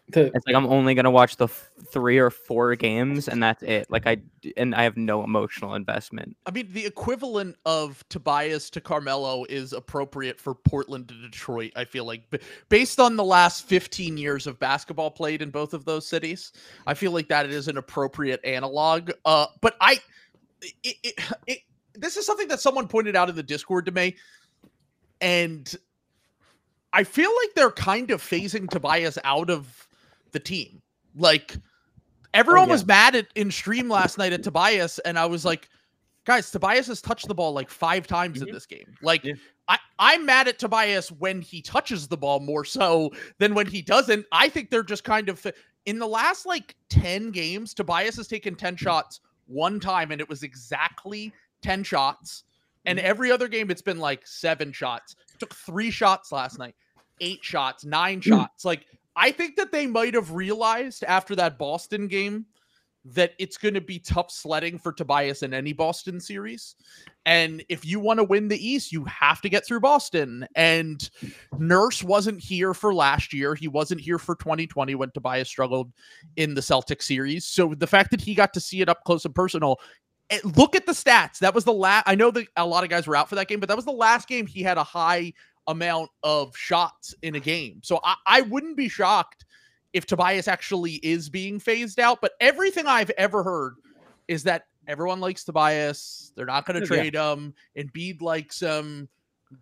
The, 0.08 0.32
It's 0.34 0.46
like 0.46 0.56
I'm 0.56 0.66
only 0.66 0.94
gonna 0.94 1.10
watch 1.10 1.36
the 1.36 1.44
f- 1.44 1.70
three 1.90 2.18
or 2.18 2.28
four 2.28 2.74
games, 2.74 3.28
and 3.28 3.42
that's 3.42 3.62
it. 3.62 3.90
Like 3.90 4.06
I 4.06 4.18
and 4.56 4.74
I 4.74 4.82
have 4.82 4.96
no 4.96 5.22
emotional 5.22 5.74
investment. 5.74 6.36
I 6.44 6.50
mean, 6.50 6.68
the 6.72 6.84
equivalent 6.84 7.56
of 7.64 8.04
Tobias 8.08 8.68
to 8.70 8.80
Carmelo 8.80 9.44
is 9.48 9.72
appropriate 9.72 10.40
for 10.40 10.54
Portland 10.54 11.08
to 11.08 11.14
Detroit. 11.14 11.72
I 11.76 11.84
feel 11.84 12.04
like, 12.04 12.28
B- 12.30 12.40
based 12.68 12.98
on 12.98 13.16
the 13.16 13.24
last 13.24 13.64
15 13.66 14.18
years 14.18 14.46
of 14.46 14.58
basketball 14.58 15.10
played 15.10 15.40
in 15.40 15.50
both 15.50 15.72
of 15.72 15.84
those 15.84 16.06
cities, 16.06 16.52
I 16.86 16.94
feel 16.94 17.12
like 17.12 17.28
that 17.28 17.46
is 17.46 17.68
an 17.68 17.76
appropriate 17.76 18.44
analog. 18.44 19.12
Uh, 19.24 19.46
but 19.60 19.76
I, 19.80 20.00
it, 20.82 20.96
it, 21.02 21.14
it, 21.46 21.58
this 21.94 22.16
is 22.16 22.26
something 22.26 22.48
that 22.48 22.60
someone 22.60 22.88
pointed 22.88 23.16
out 23.16 23.28
in 23.28 23.36
the 23.36 23.42
Discord 23.42 23.86
to 23.86 23.92
me, 23.92 24.16
and 25.20 25.74
I 26.92 27.04
feel 27.04 27.30
like 27.42 27.54
they're 27.54 27.70
kind 27.70 28.10
of 28.10 28.20
phasing 28.20 28.68
Tobias 28.68 29.16
out 29.24 29.48
of 29.48 29.88
the 30.32 30.40
team. 30.40 30.82
Like 31.14 31.56
everyone 32.34 32.68
yeah. 32.68 32.72
was 32.74 32.86
mad 32.86 33.14
at 33.14 33.26
in 33.34 33.50
stream 33.50 33.88
last 33.88 34.18
night 34.18 34.32
at 34.32 34.42
Tobias, 34.42 34.98
and 35.00 35.18
I 35.18 35.26
was 35.26 35.44
like, 35.44 35.68
guys, 36.24 36.50
Tobias 36.50 36.86
has 36.86 37.00
touched 37.02 37.28
the 37.28 37.34
ball 37.34 37.52
like 37.52 37.70
five 37.70 38.06
times 38.06 38.42
in 38.42 38.48
Mhm. 38.48 38.52
this 38.52 38.66
game. 38.66 38.96
Like 39.02 39.24
Yeah. 39.24 39.34
I, 39.68 39.78
I'm 39.98 40.26
mad 40.26 40.48
at 40.48 40.58
Tobias 40.58 41.12
when 41.12 41.40
he 41.40 41.62
touches 41.62 42.08
the 42.08 42.16
ball 42.16 42.40
more 42.40 42.64
so 42.64 43.10
than 43.38 43.54
when 43.54 43.66
he 43.66 43.80
doesn't. 43.80 44.26
I 44.32 44.48
think 44.48 44.70
they're 44.70 44.82
just 44.82 45.04
kind 45.04 45.28
of 45.28 45.46
in 45.86 45.98
the 45.98 46.06
last 46.06 46.46
like 46.46 46.74
10 46.90 47.30
games, 47.30 47.74
Tobias 47.74 48.16
has 48.16 48.26
taken 48.28 48.54
10 48.54 48.76
shots 48.76 49.20
one 49.46 49.78
time, 49.80 50.10
and 50.10 50.20
it 50.20 50.28
was 50.28 50.42
exactly 50.42 51.32
10 51.62 51.82
shots. 51.84 52.44
And 52.86 52.98
every 52.98 53.30
other 53.30 53.46
game, 53.46 53.70
it's 53.70 53.82
been 53.82 53.98
like 54.00 54.26
seven 54.26 54.72
shots. 54.72 55.14
Took 55.38 55.54
three 55.54 55.90
shots 55.90 56.32
last 56.32 56.58
night, 56.58 56.74
eight 57.20 57.44
shots, 57.44 57.84
nine 57.84 58.20
shots. 58.20 58.64
Like, 58.64 58.86
I 59.16 59.30
think 59.30 59.56
that 59.56 59.72
they 59.72 59.86
might 59.86 60.14
have 60.14 60.32
realized 60.32 61.04
after 61.04 61.36
that 61.36 61.58
Boston 61.58 62.08
game 62.08 62.46
that 63.04 63.32
it's 63.38 63.58
going 63.58 63.74
to 63.74 63.80
be 63.80 63.98
tough 63.98 64.30
sledding 64.30 64.78
for 64.78 64.92
Tobias 64.92 65.42
in 65.42 65.52
any 65.52 65.72
Boston 65.72 66.20
series. 66.20 66.76
And 67.26 67.64
if 67.68 67.84
you 67.84 67.98
want 67.98 68.18
to 68.18 68.24
win 68.24 68.46
the 68.46 68.66
East, 68.68 68.92
you 68.92 69.04
have 69.04 69.40
to 69.40 69.48
get 69.48 69.66
through 69.66 69.80
Boston. 69.80 70.46
And 70.54 71.08
Nurse 71.58 72.02
wasn't 72.02 72.40
here 72.40 72.74
for 72.74 72.94
last 72.94 73.32
year. 73.32 73.54
He 73.54 73.66
wasn't 73.66 74.00
here 74.00 74.18
for 74.18 74.36
2020 74.36 74.94
when 74.94 75.10
Tobias 75.10 75.48
struggled 75.48 75.92
in 76.36 76.54
the 76.54 76.62
Celtic 76.62 77.02
series. 77.02 77.44
So 77.44 77.74
the 77.74 77.88
fact 77.88 78.12
that 78.12 78.20
he 78.20 78.34
got 78.34 78.54
to 78.54 78.60
see 78.60 78.80
it 78.80 78.88
up 78.88 79.02
close 79.04 79.24
and 79.24 79.34
personal, 79.34 79.80
eh, 80.30 80.38
look 80.56 80.76
at 80.76 80.86
the 80.86 80.92
stats. 80.92 81.38
That 81.38 81.54
was 81.54 81.64
the 81.64 81.72
last. 81.72 82.04
I 82.06 82.14
know 82.14 82.30
that 82.30 82.46
a 82.56 82.66
lot 82.66 82.84
of 82.84 82.90
guys 82.90 83.08
were 83.08 83.16
out 83.16 83.28
for 83.28 83.34
that 83.34 83.48
game, 83.48 83.58
but 83.58 83.68
that 83.68 83.76
was 83.76 83.84
the 83.84 83.90
last 83.90 84.28
game 84.28 84.46
he 84.46 84.62
had 84.62 84.78
a 84.78 84.84
high 84.84 85.32
amount 85.66 86.10
of 86.22 86.56
shots 86.56 87.14
in 87.22 87.34
a 87.36 87.40
game. 87.40 87.80
So 87.82 88.00
I, 88.04 88.14
I 88.26 88.40
wouldn't 88.42 88.76
be 88.76 88.88
shocked 88.88 89.44
if 89.92 90.06
Tobias 90.06 90.48
actually 90.48 90.94
is 91.02 91.28
being 91.28 91.58
phased 91.60 92.00
out. 92.00 92.20
But 92.20 92.32
everything 92.40 92.86
I've 92.86 93.10
ever 93.10 93.42
heard 93.42 93.74
is 94.28 94.42
that 94.44 94.66
everyone 94.88 95.20
likes 95.20 95.44
Tobias. 95.44 96.32
They're 96.34 96.46
not 96.46 96.66
going 96.66 96.80
to 96.80 96.86
Yeah. 96.94 97.00
trade 97.02 97.14
him. 97.14 97.54
Embiid 97.76 98.22
likes 98.22 98.60
him. 98.60 99.08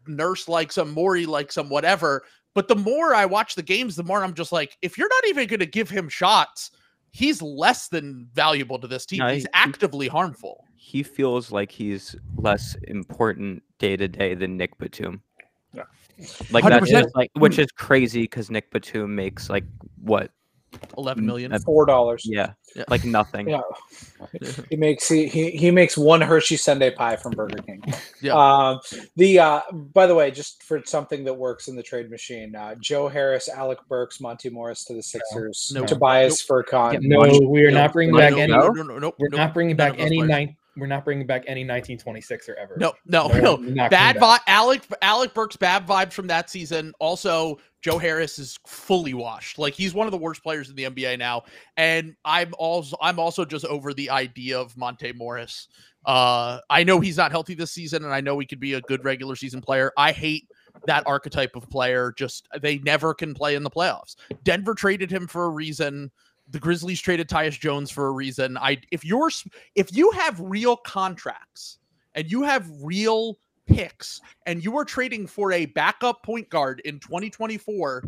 Nurse 0.07 0.49
likes 0.49 0.78
him. 0.78 0.90
Morey 0.92 1.26
likes 1.26 1.57
him. 1.57 1.69
Whatever. 1.69 2.23
But 2.54 2.69
the 2.69 2.76
more 2.76 3.14
I 3.14 3.26
watch 3.26 3.54
the 3.54 3.62
games, 3.62 3.97
the 3.97 4.02
more 4.02 4.25
I'm 4.25 4.35
just 4.35 4.52
like, 4.52 4.76
if 4.83 4.97
you're 4.97 5.09
not 5.09 5.28
even 5.28 5.47
going 5.49 5.61
to 5.61 5.66
give 5.66 5.90
him 5.90 6.09
shots, 6.09 6.71
he's 7.12 7.42
less 7.42 7.88
than 7.88 8.28
valuable 8.33 8.78
to 8.78 8.87
this 8.87 9.04
team. 9.07 9.19
No, 9.21 9.28
he's 9.28 9.42
he- 9.42 9.49
actively 9.52 10.09
harmful. 10.09 10.64
He 10.76 11.02
feels 11.02 11.52
like 11.52 11.71
he's 11.71 12.16
less 12.37 12.76
important 12.88 13.62
day 13.78 13.97
to 13.97 14.09
day 14.09 14.35
than 14.35 14.57
Nick 14.57 14.78
Batum. 14.78 15.23
Yeah. 15.75 15.85
Like 16.50 16.65
that's 16.65 16.91
100%. 16.91 16.91
just 16.91 17.17
like 17.17 17.31
which 17.35 17.59
is 17.59 17.69
crazy 17.73 18.23
because 18.23 18.50
Nick 18.50 18.71
Batum 18.71 19.15
makes 19.15 19.49
like 19.49 19.65
what? 20.03 20.31
11 20.97 21.27
million. 21.27 21.59
Four 21.62 21.85
dollars. 21.85 22.23
Yeah, 22.25 22.53
Yeah. 22.77 22.85
like 22.89 23.05
nothing. 23.05 23.49
Yeah. 23.49 23.61
He 24.71 24.77
makes 24.77 25.09
he, 25.09 25.27
he 25.27 25.50
he 25.50 25.71
makes 25.73 25.97
one 25.99 26.21
Hershey 26.21 26.57
Sunday 26.57 26.91
pie 26.93 27.17
from 27.17 27.33
Burger 27.33 27.61
King. 27.62 27.83
Yeah. 28.23 28.35
Um, 28.35 28.79
the 29.17 29.39
uh, 29.41 29.61
by 29.73 30.07
the 30.07 30.15
way, 30.15 30.31
just 30.31 30.62
for 30.62 30.81
something 30.85 31.25
that 31.25 31.35
works 31.35 31.67
in 31.69 31.75
the 31.75 31.83
trade 31.83 32.11
machine, 32.11 32.55
uh, 32.55 32.75
Joe 32.81 33.09
Harris, 33.09 33.49
Alec 33.49 33.79
Burks, 33.89 34.21
Monte 34.21 34.49
Morris 34.50 34.85
to 34.85 34.95
the 34.95 35.02
Sixers, 35.02 35.73
No. 35.75 35.85
Tobias 35.87 36.47
Furkan. 36.47 36.93
Yeah, 36.93 36.99
no, 37.02 37.49
we 37.49 37.65
are 37.65 37.71
No, 37.73 37.78
not 37.80 37.93
bringing 37.95 38.15
no, 38.15 38.21
back 38.21 38.33
no, 38.33 38.39
any. 38.39 38.52
no, 38.52 38.69
no, 38.69 38.83
no, 38.83 38.99
no, 38.99 39.13
We're 39.19 39.28
no, 39.30 39.39
not 39.39 39.54
bringing 39.54 39.75
back 39.75 39.95
any 39.99 40.19
players. 40.23 40.50
We're 40.80 40.86
not 40.86 41.04
bringing 41.04 41.26
back 41.26 41.43
any 41.47 41.60
1926 41.60 42.49
or 42.49 42.56
ever. 42.56 42.76
No, 42.78 42.95
no, 43.06 43.28
No, 43.28 43.56
no. 43.56 43.88
Bad 43.88 44.16
vibe. 44.16 44.40
Alec 44.47 44.82
Alec 45.02 45.34
Burks 45.34 45.56
bad 45.56 45.86
vibes 45.86 46.12
from 46.12 46.26
that 46.28 46.50
season. 46.50 46.93
Also, 46.99 47.58
Joe 47.82 47.99
Harris 47.99 48.38
is 48.38 48.58
fully 48.66 49.14
washed. 49.14 49.58
Like 49.58 49.75
he's 49.75 49.95
one 49.95 50.06
of 50.06 50.10
the 50.10 50.19
worst 50.19 50.43
players 50.43 50.71
in 50.71 50.76
the 50.76 50.84
NBA 50.84 51.19
now. 51.19 51.43
And 51.76 52.16
I'm 52.25 52.52
also 52.58 52.97
I'm 53.00 53.19
also 53.19 53.45
just 53.45 53.64
over 53.66 53.95
the 53.95 54.10
idea 54.10 54.58
of 54.58 54.76
Monte 54.76 55.12
Morris. 55.12 55.69
Uh, 56.06 56.60
I 56.71 56.82
know 56.82 57.00
he's 57.00 57.16
not 57.16 57.30
healthy 57.30 57.54
this 57.54 57.73
season, 57.73 58.04
and 58.04 58.12
I 58.12 58.21
know 58.21 58.38
he 58.38 58.47
could 58.47 58.60
be 58.60 58.75
a 58.75 58.80
good 58.82 59.04
regular 59.04 59.36
season 59.36 59.60
player. 59.60 59.93
I 59.99 60.12
hate 60.12 60.49
that 60.86 61.06
archetype 61.06 61.56
of 61.56 61.69
player. 61.69 62.12
Just 62.16 62.49
they 62.60 62.78
never 62.78 63.12
can 63.12 63.34
play 63.34 63.54
in 63.54 63.62
the 63.62 63.71
playoffs. 63.71 64.16
Denver 64.45 64.75
traded 64.75 65.10
him 65.10 65.26
for 65.26 65.45
a 65.45 65.50
reason. 65.50 66.10
The 66.50 66.58
Grizzlies 66.58 67.00
traded 67.00 67.28
Tyus 67.28 67.58
Jones 67.58 67.91
for 67.91 68.06
a 68.06 68.10
reason. 68.10 68.58
I 68.58 68.78
if 68.91 69.04
you're 69.04 69.30
if 69.75 69.95
you 69.95 70.10
have 70.13 70.41
real 70.41 70.76
contracts 70.76 71.78
and 72.15 72.30
you 72.30 72.43
have 72.43 72.69
real 72.82 73.39
picks 73.67 74.21
and 74.47 74.65
you 74.65 74.76
are 74.76 74.84
trading 74.84 75.26
for 75.26 75.52
a 75.52 75.67
backup 75.67 76.23
point 76.25 76.49
guard 76.50 76.80
in 76.84 76.99
2024 76.99 78.02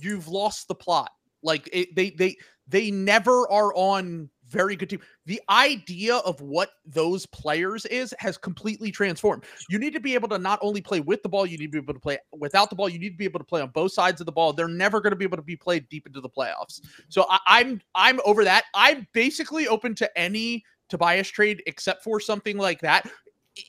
you've 0.00 0.28
lost 0.28 0.66
the 0.66 0.74
plot 0.74 1.10
like 1.42 1.68
it, 1.72 1.94
they 1.94 2.10
they 2.10 2.36
they 2.66 2.90
never 2.90 3.48
are 3.50 3.72
on 3.74 4.28
very 4.48 4.76
good 4.76 4.90
team. 4.90 5.00
The 5.26 5.40
idea 5.48 6.16
of 6.16 6.40
what 6.40 6.70
those 6.84 7.26
players 7.26 7.84
is 7.86 8.14
has 8.18 8.36
completely 8.36 8.90
transformed. 8.90 9.44
You 9.68 9.78
need 9.78 9.92
to 9.94 10.00
be 10.00 10.14
able 10.14 10.28
to 10.28 10.38
not 10.38 10.58
only 10.62 10.80
play 10.80 11.00
with 11.00 11.22
the 11.22 11.28
ball 11.28 11.46
you 11.46 11.58
need 11.58 11.66
to 11.66 11.72
be 11.72 11.78
able 11.78 11.94
to 11.94 12.00
play 12.00 12.18
without 12.32 12.70
the 12.70 12.76
ball 12.76 12.88
you 12.88 12.98
need 12.98 13.10
to 13.10 13.16
be 13.16 13.24
able 13.24 13.40
to 13.40 13.44
play 13.44 13.60
on 13.60 13.70
both 13.70 13.92
sides 13.92 14.20
of 14.20 14.26
the 14.26 14.32
ball. 14.32 14.52
They're 14.52 14.68
never 14.68 15.00
going 15.00 15.12
to 15.12 15.16
be 15.16 15.24
able 15.24 15.36
to 15.36 15.42
be 15.42 15.56
played 15.56 15.88
deep 15.88 16.06
into 16.06 16.20
the 16.20 16.28
playoffs. 16.28 16.80
So 17.08 17.26
I, 17.28 17.38
i'm 17.46 17.80
i'm 17.94 18.20
over 18.24 18.44
that. 18.44 18.64
I'm 18.74 19.06
basically 19.12 19.68
open 19.68 19.94
to 19.96 20.18
any 20.18 20.64
tobias 20.88 21.28
trade 21.28 21.62
except 21.66 22.04
for 22.04 22.20
something 22.20 22.56
like 22.56 22.80
that. 22.80 23.08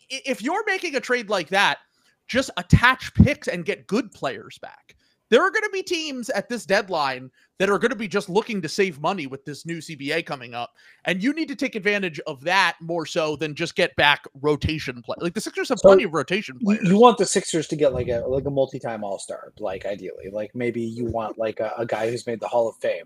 If 0.09 0.41
you're 0.41 0.65
making 0.65 0.95
a 0.95 0.99
trade 0.99 1.29
like 1.29 1.49
that, 1.49 1.79
just 2.27 2.49
attach 2.57 3.13
picks 3.13 3.47
and 3.47 3.65
get 3.65 3.87
good 3.87 4.11
players 4.11 4.57
back. 4.57 4.95
There 5.29 5.41
are 5.41 5.51
going 5.51 5.63
to 5.63 5.69
be 5.71 5.83
teams 5.83 6.29
at 6.29 6.49
this 6.49 6.65
deadline 6.65 7.29
that 7.59 7.69
are 7.69 7.79
going 7.79 7.89
to 7.89 7.95
be 7.95 8.07
just 8.07 8.29
looking 8.29 8.61
to 8.61 8.69
save 8.69 8.99
money 9.01 9.25
with 9.27 9.43
this 9.45 9.65
new 9.65 9.77
CBA 9.77 10.25
coming 10.25 10.53
up, 10.53 10.71
and 11.05 11.21
you 11.23 11.33
need 11.33 11.47
to 11.47 11.55
take 11.55 11.75
advantage 11.75 12.19
of 12.27 12.41
that 12.43 12.77
more 12.81 13.05
so 13.05 13.35
than 13.35 13.55
just 13.55 13.75
get 13.75 13.95
back 13.95 14.25
rotation 14.41 15.01
play. 15.01 15.15
Like 15.19 15.33
the 15.33 15.41
Sixers 15.41 15.69
have 15.69 15.79
So, 15.79 15.89
plenty 15.89 16.03
of 16.03 16.13
rotation 16.13 16.57
You, 16.59 16.65
players. 16.77 16.87
you 16.87 16.99
want 16.99 17.17
the 17.17 17.25
Sixers 17.25 17.67
to 17.69 17.75
get 17.75 17.93
like 17.93 18.09
a 18.09 18.19
like 18.27 18.45
a 18.45 18.51
multi-time 18.51 19.03
All 19.03 19.19
Star, 19.19 19.53
like 19.59 19.85
ideally, 19.85 20.29
like 20.31 20.53
maybe 20.53 20.81
you 20.81 21.05
want 21.05 21.37
like 21.37 21.59
a, 21.59 21.73
a 21.77 21.85
guy 21.85 22.09
who's 22.09 22.27
made 22.27 22.39
the 22.39 22.47
Hall 22.47 22.67
of 22.69 22.75
Fame. 22.77 23.05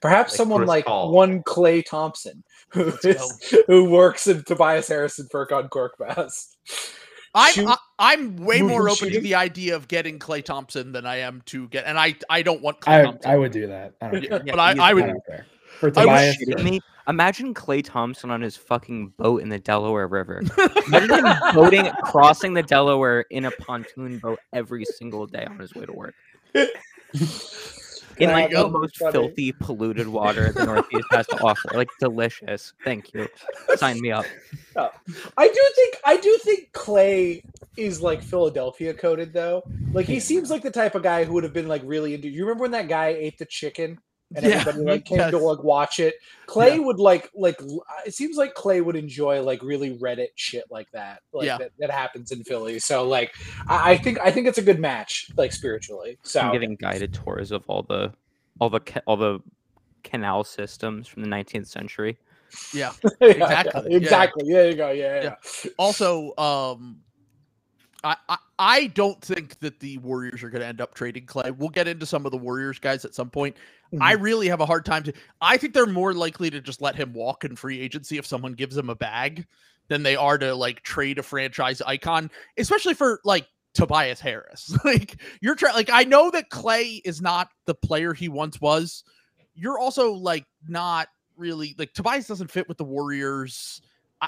Perhaps 0.00 0.32
Like 0.32 0.36
someone 0.36 0.58
Chris 0.60 0.68
like 0.68 0.84
Paul. 0.86 1.12
one 1.12 1.42
Klay 1.44 1.82
Thompson, 1.84 2.42
who 2.70 2.92
who 3.68 3.88
works 3.90 4.26
in 4.26 4.42
Tobias 4.44 4.88
Harrison 4.88 5.28
Furkan 5.32 5.68
Korkmaz. 5.70 6.56
I'm 7.34 7.52
shoot- 7.52 7.68
I, 7.68 7.76
I'm 7.98 8.36
way 8.36 8.62
more 8.62 8.88
open 8.88 9.10
to 9.10 9.20
the 9.20 9.34
idea 9.34 9.74
of 9.76 9.88
getting 9.88 10.18
Klay 10.18 10.44
Thompson 10.44 10.92
than 10.92 11.04
I 11.06 11.16
am 11.16 11.42
to 11.46 11.68
get, 11.68 11.84
and 11.86 11.98
I 11.98 12.14
I 12.30 12.42
don't 12.42 12.62
want 12.62 12.80
Klay 12.80 13.00
I 13.00 13.02
Thompson. 13.02 13.30
I 13.30 13.36
would 13.36 13.52
do 13.52 13.66
that. 13.66 13.94
I 14.00 14.10
don't 14.10 14.22
Yeah, 14.22 14.28
care. 14.28 14.42
Yeah, 14.46 14.52
but 14.52 14.60
I, 14.60 14.72
I 14.84 14.90
I 14.90 14.94
would 14.94 15.06
don't. 15.06 15.20
For 15.80 15.86
I 15.96 16.06
was 16.06 16.36
Tobias, 16.36 16.36
Shitting 16.38 16.64
me? 16.64 16.80
Imagine 17.08 17.52
Klay 17.52 17.84
Thompson 17.84 18.30
on 18.30 18.40
his 18.40 18.56
fucking 18.56 19.08
boat 19.18 19.42
in 19.42 19.48
the 19.48 19.58
Delaware 19.58 20.06
River. 20.06 20.42
Imagine 20.86 21.26
him 21.26 21.34
boating, 21.52 21.90
crossing 22.04 22.54
the 22.54 22.62
Delaware 22.62 23.22
in 23.30 23.44
a 23.44 23.50
pontoon 23.50 24.18
boat 24.18 24.38
every 24.52 24.84
single 24.84 25.26
day 25.26 25.44
on 25.44 25.58
his 25.58 25.74
way 25.74 25.84
to 25.84 25.92
work. 25.92 26.14
In 28.18 28.30
like 28.30 28.50
the 28.50 28.68
most 28.68 28.98
funny. 28.98 29.12
filthy, 29.12 29.52
polluted 29.52 30.08
water 30.08 30.46
in 30.46 30.54
the 30.54 30.66
Northeast 30.66 31.06
has 31.10 31.26
to 31.28 31.42
offer. 31.42 31.70
Like 31.74 31.88
delicious. 32.00 32.72
Thank 32.84 33.12
you. 33.14 33.28
Sign 33.76 34.00
me 34.00 34.12
up. 34.12 34.24
I 34.76 35.48
do 35.48 35.70
think 35.74 35.96
I 36.04 36.16
do 36.16 36.38
think 36.42 36.72
Klay 36.72 37.42
is 37.76 38.00
like 38.00 38.22
Philadelphia 38.22 38.94
coded 38.94 39.32
though. 39.32 39.62
Like 39.92 40.06
he 40.06 40.20
seems 40.20 40.50
like 40.50 40.62
the 40.62 40.70
type 40.70 40.94
of 40.94 41.02
guy 41.02 41.24
who 41.24 41.34
would 41.34 41.44
have 41.44 41.52
been 41.52 41.68
like 41.68 41.82
really 41.84 42.14
into. 42.14 42.28
You 42.28 42.44
remember 42.44 42.62
when 42.62 42.72
that 42.72 42.88
guy 42.88 43.08
ate 43.08 43.38
the 43.38 43.46
chicken 43.46 43.98
and 44.36 44.44
Yeah, 44.44 44.56
everybody 44.60 44.84
like 44.84 45.04
came 45.06 45.18
yes. 45.18 45.30
to 45.30 45.38
like 45.38 45.62
watch 45.62 46.00
it? 46.00 46.14
Klay 46.46 46.76
Yeah. 46.76 46.78
would 46.84 46.98
like 46.98 47.30
like 47.34 47.56
it 48.06 48.14
seems 48.14 48.36
like 48.36 48.54
Klay 48.54 48.84
would 48.84 48.96
enjoy 48.96 49.42
like 49.42 49.62
really 49.62 49.96
Reddit 49.98 50.28
shit 50.36 50.64
like 50.70 50.90
that. 50.92 51.20
Like 51.32 51.46
Yeah. 51.46 51.58
that, 51.58 51.70
that 51.78 51.90
happens 51.90 52.30
in 52.32 52.42
Philly. 52.44 52.78
So 52.78 53.06
like 53.06 53.32
I, 53.68 53.92
I 53.92 53.96
think 53.98 54.18
I 54.20 54.30
think 54.30 54.46
it's 54.46 54.58
a 54.58 54.62
good 54.62 54.80
match 54.80 55.30
like 55.36 55.52
spiritually. 55.52 56.18
So 56.22 56.40
I'm 56.40 56.52
getting 56.52 56.76
guided 56.76 57.14
tours 57.14 57.52
of 57.52 57.64
all 57.68 57.82
the 57.82 58.12
all 58.60 58.70
the 58.70 58.80
all 59.06 59.16
the 59.16 59.40
canal 60.02 60.44
systems 60.44 61.08
from 61.08 61.22
the 61.22 61.28
19th 61.28 61.66
century. 61.66 62.18
Yeah. 62.72 62.92
Yeah, 63.20 63.28
Exactly, 63.28 63.82
yeah, 63.84 63.88
yeah. 63.90 63.96
exactly. 63.96 64.52
There 64.52 64.70
you 64.70 64.76
go. 64.76 64.90
Yeah, 64.90 65.22
yeah. 65.22 65.34
Also, 65.78 66.36
um, 66.36 67.00
I, 68.04 68.16
I 68.28 68.36
I 68.58 68.86
don't 68.88 69.20
think 69.20 69.58
that 69.60 69.80
the 69.80 69.98
Warriors 69.98 70.42
are 70.44 70.50
going 70.50 70.60
to 70.60 70.66
end 70.66 70.80
up 70.80 70.94
trading 70.94 71.26
Klay. 71.26 71.56
We'll 71.56 71.70
get 71.70 71.88
into 71.88 72.06
some 72.06 72.26
of 72.26 72.32
the 72.32 72.38
Warriors 72.38 72.78
guys 72.78 73.04
at 73.04 73.14
some 73.14 73.30
point. 73.30 73.56
I 74.00 74.14
mm-hmm. 74.14 74.22
really 74.22 74.48
have 74.48 74.60
a 74.60 74.66
hard 74.66 74.84
time 74.84 75.04
to. 75.04 75.12
I 75.40 75.56
think 75.56 75.74
they're 75.74 75.86
more 75.86 76.14
likely 76.14 76.50
to 76.50 76.60
just 76.60 76.80
let 76.80 76.96
him 76.96 77.12
walk 77.12 77.44
in 77.44 77.56
free 77.56 77.80
agency 77.80 78.18
if 78.18 78.26
someone 78.26 78.54
gives 78.54 78.76
him 78.76 78.90
a 78.90 78.94
bag 78.94 79.46
than 79.88 80.02
they 80.02 80.16
are 80.16 80.38
to 80.38 80.54
like 80.54 80.82
trade 80.82 81.18
a 81.18 81.22
franchise 81.22 81.80
icon, 81.82 82.30
especially 82.56 82.94
for 82.94 83.20
like 83.24 83.46
Tobias 83.74 84.20
Harris. 84.20 84.76
like 84.84 85.20
you're 85.40 85.54
trying. 85.54 85.74
Like 85.74 85.90
I 85.92 86.04
know 86.04 86.30
that 86.30 86.50
Klay 86.50 87.00
is 87.04 87.20
not 87.20 87.48
the 87.66 87.74
player 87.74 88.14
he 88.14 88.28
once 88.28 88.60
was. 88.60 89.04
You're 89.54 89.78
also 89.78 90.12
like 90.12 90.46
not 90.66 91.08
really 91.36 91.74
like 91.78 91.92
Tobias 91.92 92.26
doesn't 92.26 92.50
fit 92.50 92.68
with 92.68 92.78
the 92.78 92.84
Warriors. 92.84 93.80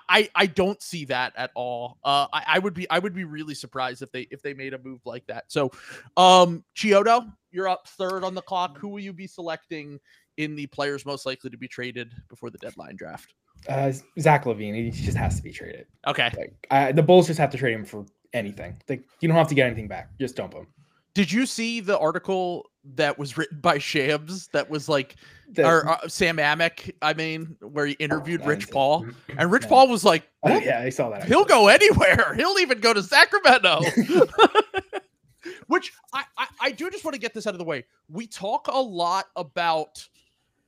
I, 0.09 0.29
I 0.35 0.47
don't 0.47 0.81
see 0.83 1.05
that 1.07 1.33
at 1.37 1.51
all. 1.55 1.99
Uh, 2.05 2.27
I, 2.33 2.45
I 2.47 2.59
would 2.59 2.75
be 2.75 2.89
I 2.91 2.99
would 2.99 3.15
be 3.15 3.25
really 3.25 3.55
surprised 3.55 4.03
if 4.03 4.11
they 4.13 4.23
if 4.31 4.43
they 4.43 4.55
made 4.55 4.75
a 4.75 4.79
move 4.79 5.01
like 5.05 5.27
that. 5.27 5.45
So, 5.49 5.71
um, 6.17 6.65
Chiodo, 6.75 7.33
you're 7.51 7.69
up 7.69 7.89
third 7.89 8.25
on 8.25 8.35
the 8.35 8.43
clock. 8.43 8.79
Who 8.79 8.89
will 8.89 9.01
you 9.01 9.13
be 9.13 9.27
selecting 9.27 10.01
in 10.37 10.55
the 10.55 10.67
players 10.67 11.07
most 11.07 11.27
likely 11.27 11.51
to 11.51 11.57
be 11.57 11.69
traded 11.69 12.13
before 12.29 12.51
the 12.51 12.59
deadline 12.59 12.97
draft? 12.97 13.35
Uh, 13.69 13.93
Zach 14.21 14.45
LaVine, 14.45 14.75
he 14.75 14.91
just 14.91 15.17
has 15.17 15.37
to 15.37 15.43
be 15.43 15.51
traded. 15.51 15.87
Okay. 16.07 16.31
Like 16.37 16.67
I, 16.71 16.93
the 16.93 17.03
Bulls 17.03 17.27
just 17.27 17.39
have 17.39 17.51
to 17.51 17.59
trade 17.59 17.75
him 17.75 17.85
for 17.85 18.07
anything. 18.33 18.81
Like 18.89 19.03
you 19.21 19.29
don't 19.29 19.37
have 19.37 19.49
to 19.49 19.55
get 19.55 19.67
anything 19.67 19.89
back. 19.89 20.11
Just 20.19 20.37
dump 20.37 20.55
him. 20.55 20.67
Did 21.15 21.33
you 21.33 21.47
see 21.47 21.81
the 21.81 21.99
article 21.99 22.67
that 22.95 23.19
was 23.19 23.37
written 23.37 23.59
by 23.61 23.79
Shams 23.79 24.49
that 24.49 24.71
was 24.71 24.89
like 24.89 25.17
The- 25.53 25.67
or 25.67 25.89
uh, 25.89 26.09
Sam 26.09 26.37
Amick? 26.37 26.93
I 27.03 27.15
mean, 27.15 27.57
where 27.61 27.87
he 27.87 27.95
interviewed 27.95 28.43
I 28.43 28.47
Rich. 28.47 28.71
Paul, 28.71 29.07
and 29.37 29.51
Rich 29.51 29.65
No. 29.65 29.69
Paul 29.69 29.89
was 29.89 30.05
like, 30.05 30.29
oh, 30.45 30.59
yeah, 30.59 30.81
I 30.81 30.89
saw 30.91 31.11
that. 31.11 31.25
He'll 31.25 31.45
go 31.45 31.69
anywhere. 31.69 32.35
He'll 32.37 32.59
even 32.59 32.81
go 32.81 32.93
to 32.95 33.03
Sacramento. 33.03 33.81
Which 35.69 35.93
I, 36.13 36.25
I 36.39 36.47
I 36.61 36.71
do 36.73 36.91
just 36.91 37.05
want 37.05 37.15
to 37.15 37.21
get 37.21 37.35
this 37.35 37.47
out 37.47 37.55
of 37.55 37.59
the 37.59 37.65
way. 37.65 37.85
We 38.09 38.27
talk 38.27 38.69
a 38.69 38.81
lot 38.81 39.27
about 39.37 40.07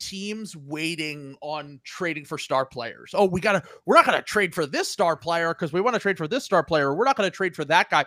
teams 0.00 0.56
waiting 0.56 1.36
on 1.40 1.80
trading 1.82 2.24
for 2.24 2.38
star 2.38 2.64
players. 2.64 3.12
Oh, 3.14 3.24
we 3.24 3.40
gotta 3.40 3.62
we're 3.86 3.96
not 3.96 4.06
gonna 4.06 4.22
trade 4.22 4.54
for 4.54 4.66
this 4.66 4.88
star 4.88 5.16
player 5.16 5.52
because 5.54 5.72
we 5.72 5.80
want 5.80 5.94
to 5.94 6.00
trade 6.00 6.16
for 6.18 6.28
this 6.28 6.44
star 6.44 6.62
player. 6.62 6.94
We're 6.94 7.04
not 7.04 7.16
gonna 7.16 7.30
trade 7.30 7.56
for 7.56 7.64
that 7.64 7.90
guy. 7.90 8.04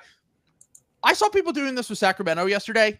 I 1.03 1.13
saw 1.13 1.27
people 1.29 1.51
doing 1.51 1.75
this 1.75 1.89
with 1.89 1.97
Sacramento 1.97 2.45
yesterday. 2.45 2.99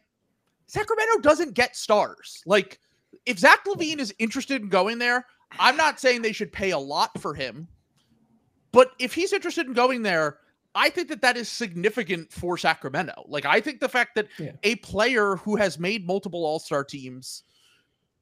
Sacramento 0.68 1.20
doesn't 1.22 1.54
get 1.54 1.76
stars. 1.76 2.42
Like 2.46 2.80
if 3.26 3.40
Zach 3.40 3.66
LaVine 3.66 4.00
is 4.00 4.14
interested 4.20 4.62
in 4.62 4.70
going 4.70 5.00
there, 5.00 5.26
I'm 5.60 5.76
not 5.78 6.00
saying 6.00 6.22
they 6.22 6.32
should 6.32 6.52
pay 6.52 6.72
a 6.72 6.78
lot 6.80 7.20
for 7.20 7.34
him. 7.34 7.68
But 8.72 8.92
if 9.00 9.14
he's 9.14 9.34
interested 9.34 9.68
in 9.68 9.74
going 9.74 10.02
there, 10.02 10.38
I 10.74 10.90
think 10.90 11.10
that 11.10 11.22
that 11.22 11.36
is 11.36 11.50
significant 11.50 12.32
for 12.32 12.58
Sacramento. 12.58 13.26
Like 13.28 13.46
I 13.46 13.60
think 13.60 13.82
the 13.82 13.90
fact 13.90 14.16
that 14.16 14.28
Yeah. 14.40 14.54
a 14.64 14.76
player 14.78 15.36
who 15.36 15.58
has 15.58 15.78
made 15.78 16.08
multiple 16.08 16.46
All-Star 16.46 16.86
teams 16.86 17.44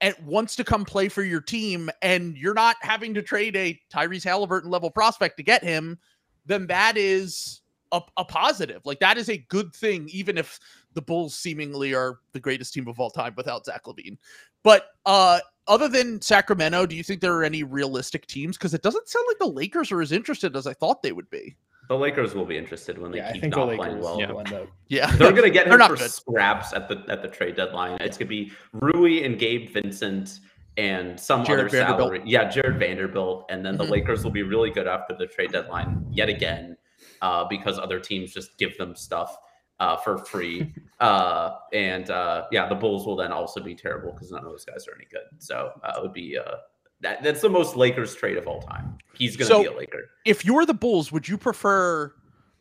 and 0.02 0.16
wants 0.26 0.56
to 0.56 0.64
come 0.64 0.86
play 0.86 1.10
for 1.10 1.24
your 1.24 1.42
team 1.42 1.90
and 2.02 2.36
you're 2.38 2.54
not 2.56 2.78
having 2.82 3.14
to 3.14 3.22
trade 3.22 3.56
a 3.56 3.80
Tyrese 3.94 4.24
Halliburton 4.24 4.72
level 4.72 4.90
prospect 4.90 5.38
to 5.38 5.44
get 5.44 5.64
him, 5.64 6.00
then 6.46 6.66
that 6.68 6.98
is 6.98 7.62
a, 7.92 8.02
a 8.18 8.26
positive. 8.26 8.82
Like 8.86 9.00
that 9.02 9.18
is 9.18 9.30
a 9.30 9.38
good 9.38 9.76
thing, 9.76 10.10
even 10.12 10.38
if 10.38 10.60
the 10.94 11.02
Bulls 11.02 11.36
seemingly 11.36 11.94
are 11.94 12.20
the 12.34 12.40
greatest 12.40 12.74
team 12.74 12.88
of 12.88 13.00
all 13.00 13.10
time 13.10 13.34
without 13.38 13.66
Zach 13.66 13.84
LaVine. 13.86 14.18
But 14.64 14.88
uh 15.06 15.40
other 15.68 15.88
than 15.88 16.20
Sacramento, 16.20 16.86
do 16.88 16.96
you 16.96 17.04
think 17.04 17.22
there 17.22 17.36
are 17.36 17.44
any 17.44 17.62
realistic 17.64 18.26
teams? 18.26 18.58
Because 18.58 18.74
it 18.74 18.82
doesn't 18.82 19.08
sound 19.08 19.26
like 19.28 19.38
the 19.38 19.46
Lakers 19.46 19.92
are 19.92 20.02
as 20.02 20.12
interested 20.12 20.56
as 20.56 20.66
I 20.66 20.74
thought 20.74 21.04
they 21.04 21.12
would 21.12 21.30
be. 21.30 21.56
The 21.90 21.96
Lakers 21.96 22.34
will 22.34 22.46
be 22.46 22.58
interested 22.58 22.98
when 22.98 23.12
they 23.12 23.18
Yeah, 23.20 23.30
I 23.30 23.32
keep 23.34 23.42
think 23.42 23.54
the 23.54 23.60
not 23.60 23.68
Lakers 23.70 23.86
playing 23.86 24.00
well. 24.02 24.20
Yeah. 24.20 24.32
will 24.32 24.40
end 24.40 24.54
up. 24.54 24.68
Yeah, 24.88 25.12
They're 25.16 25.32
gonna 25.32 25.50
get 25.52 25.66
They're 25.66 25.74
him 25.74 25.80
not 25.80 25.92
for 25.92 25.98
good. 25.98 26.10
scraps 26.12 26.74
at 26.74 26.88
the 26.90 27.04
at 27.08 27.22
the 27.22 27.28
trade 27.28 27.56
deadline. 27.56 27.98
It's 28.02 28.18
gonna 28.18 28.30
be 28.30 28.52
Rui 28.74 29.24
and 29.24 29.38
Gabe 29.38 29.70
Vincent 29.72 30.40
and 30.78 31.20
some 31.20 31.44
Jarred 31.46 31.60
other 31.62 31.70
Vanderbilt. 31.70 32.14
salary. 32.14 32.22
Yeah, 32.26 32.50
Jarred 32.50 32.80
Vanderbilt, 32.80 33.46
and 33.50 33.66
then 33.66 33.76
the 33.78 33.84
Mhm. 33.84 33.90
Lakers 33.92 34.24
will 34.24 34.32
be 34.32 34.44
really 34.44 34.70
good 34.72 34.88
after 34.88 35.14
the 35.16 35.26
trade 35.28 35.52
deadline 35.52 36.06
yet 36.12 36.30
again, 36.30 36.78
uh, 37.22 37.44
because 37.46 37.78
other 37.78 38.00
teams 38.00 38.32
just 38.34 38.58
give 38.58 38.78
them 38.78 38.96
stuff 38.96 39.36
uh, 39.80 39.98
for 39.98 40.18
free. 40.18 40.74
uh, 41.00 41.58
and 41.74 42.10
uh, 42.10 42.46
yeah, 42.52 42.68
the 42.68 42.76
Bulls 42.76 43.06
will 43.06 43.16
then 43.16 43.32
also 43.32 43.62
be 43.62 43.76
terrible 43.76 44.12
because 44.12 44.32
none 44.32 44.44
of 44.44 44.50
those 44.52 44.66
guys 44.66 44.88
are 44.88 44.96
any 44.96 45.06
good. 45.12 45.24
So 45.40 45.72
uh, 45.84 45.94
it 45.98 46.02
would 46.02 46.14
be 46.14 46.38
uh, 46.38 46.56
that 47.02 47.24
that's 47.24 47.42
the 47.42 47.50
most 47.50 47.76
Lakers 47.76 48.16
trade 48.16 48.38
of 48.38 48.48
all 48.48 48.62
time. 48.62 48.98
He's 49.16 49.36
gonna 49.38 49.48
So- 49.48 49.62
be 49.62 49.68
a 49.68 49.76
Laker. 49.78 50.10
if 50.26 50.44
you're 50.46 50.66
the 50.66 50.74
Bulls, 50.74 51.12
would 51.12 51.28
you 51.28 51.38
prefer 51.38 52.14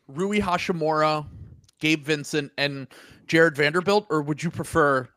Rui 0.07 0.39
Hachimura, 0.39 1.25
Gabe 1.79 2.03
Vincent, 2.05 2.51
and 2.57 2.87
Jarred 3.27 3.55
Vanderbilt, 3.55 4.07
or 4.09 4.21
would 4.21 4.41
you 4.41 4.49
prefer 4.49 5.07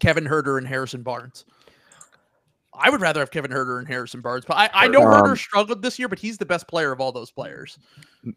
Kevin 0.00 0.24
Huerter 0.24 0.58
and 0.58 0.66
Harrison 0.66 1.02
Barnes? 1.02 1.44
I 2.74 2.88
would 2.90 3.00
rather 3.02 3.20
have 3.20 3.30
Kevin 3.30 3.50
Huerter 3.50 3.78
and 3.78 3.86
Harrison 3.86 4.22
Barnes, 4.22 4.44
but 4.46 4.56
I, 4.56 4.70
I 4.72 4.88
know 4.88 5.02
Um, 5.02 5.22
Huerter 5.22 5.36
struggled 5.38 5.82
this 5.82 5.98
year, 5.98 6.08
but 6.08 6.18
he's 6.18 6.38
the 6.38 6.46
best 6.46 6.66
player 6.66 6.90
of 6.90 7.00
all 7.00 7.12
those 7.12 7.30
players. 7.30 7.78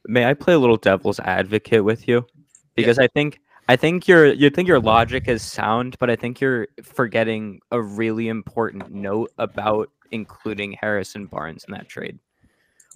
May 0.07 0.25
I 0.25 0.33
play 0.33 0.53
a 0.53 0.59
little 0.59 0.75
devil's 0.77 1.19
advocate 1.21 1.83
with 1.85 2.07
you? 2.07 2.27
Because 2.75 2.99
I 2.99 3.07
think 3.07 3.39
I 3.67 3.75
think 3.75 4.07
your 4.07 4.33
you 4.33 4.49
think 4.49 4.67
your 4.67 4.79
logic 4.79 5.27
is 5.27 5.41
sound, 5.41 5.97
but 5.99 6.09
I 6.09 6.15
think 6.15 6.39
you're 6.39 6.67
forgetting 6.83 7.59
a 7.71 7.81
really 7.81 8.27
important 8.27 8.91
note 8.91 9.31
about 9.37 9.89
including 10.11 10.77
Harrison 10.79 11.25
Barnes 11.25 11.65
in 11.67 11.73
that 11.73 11.89
trade, 11.89 12.19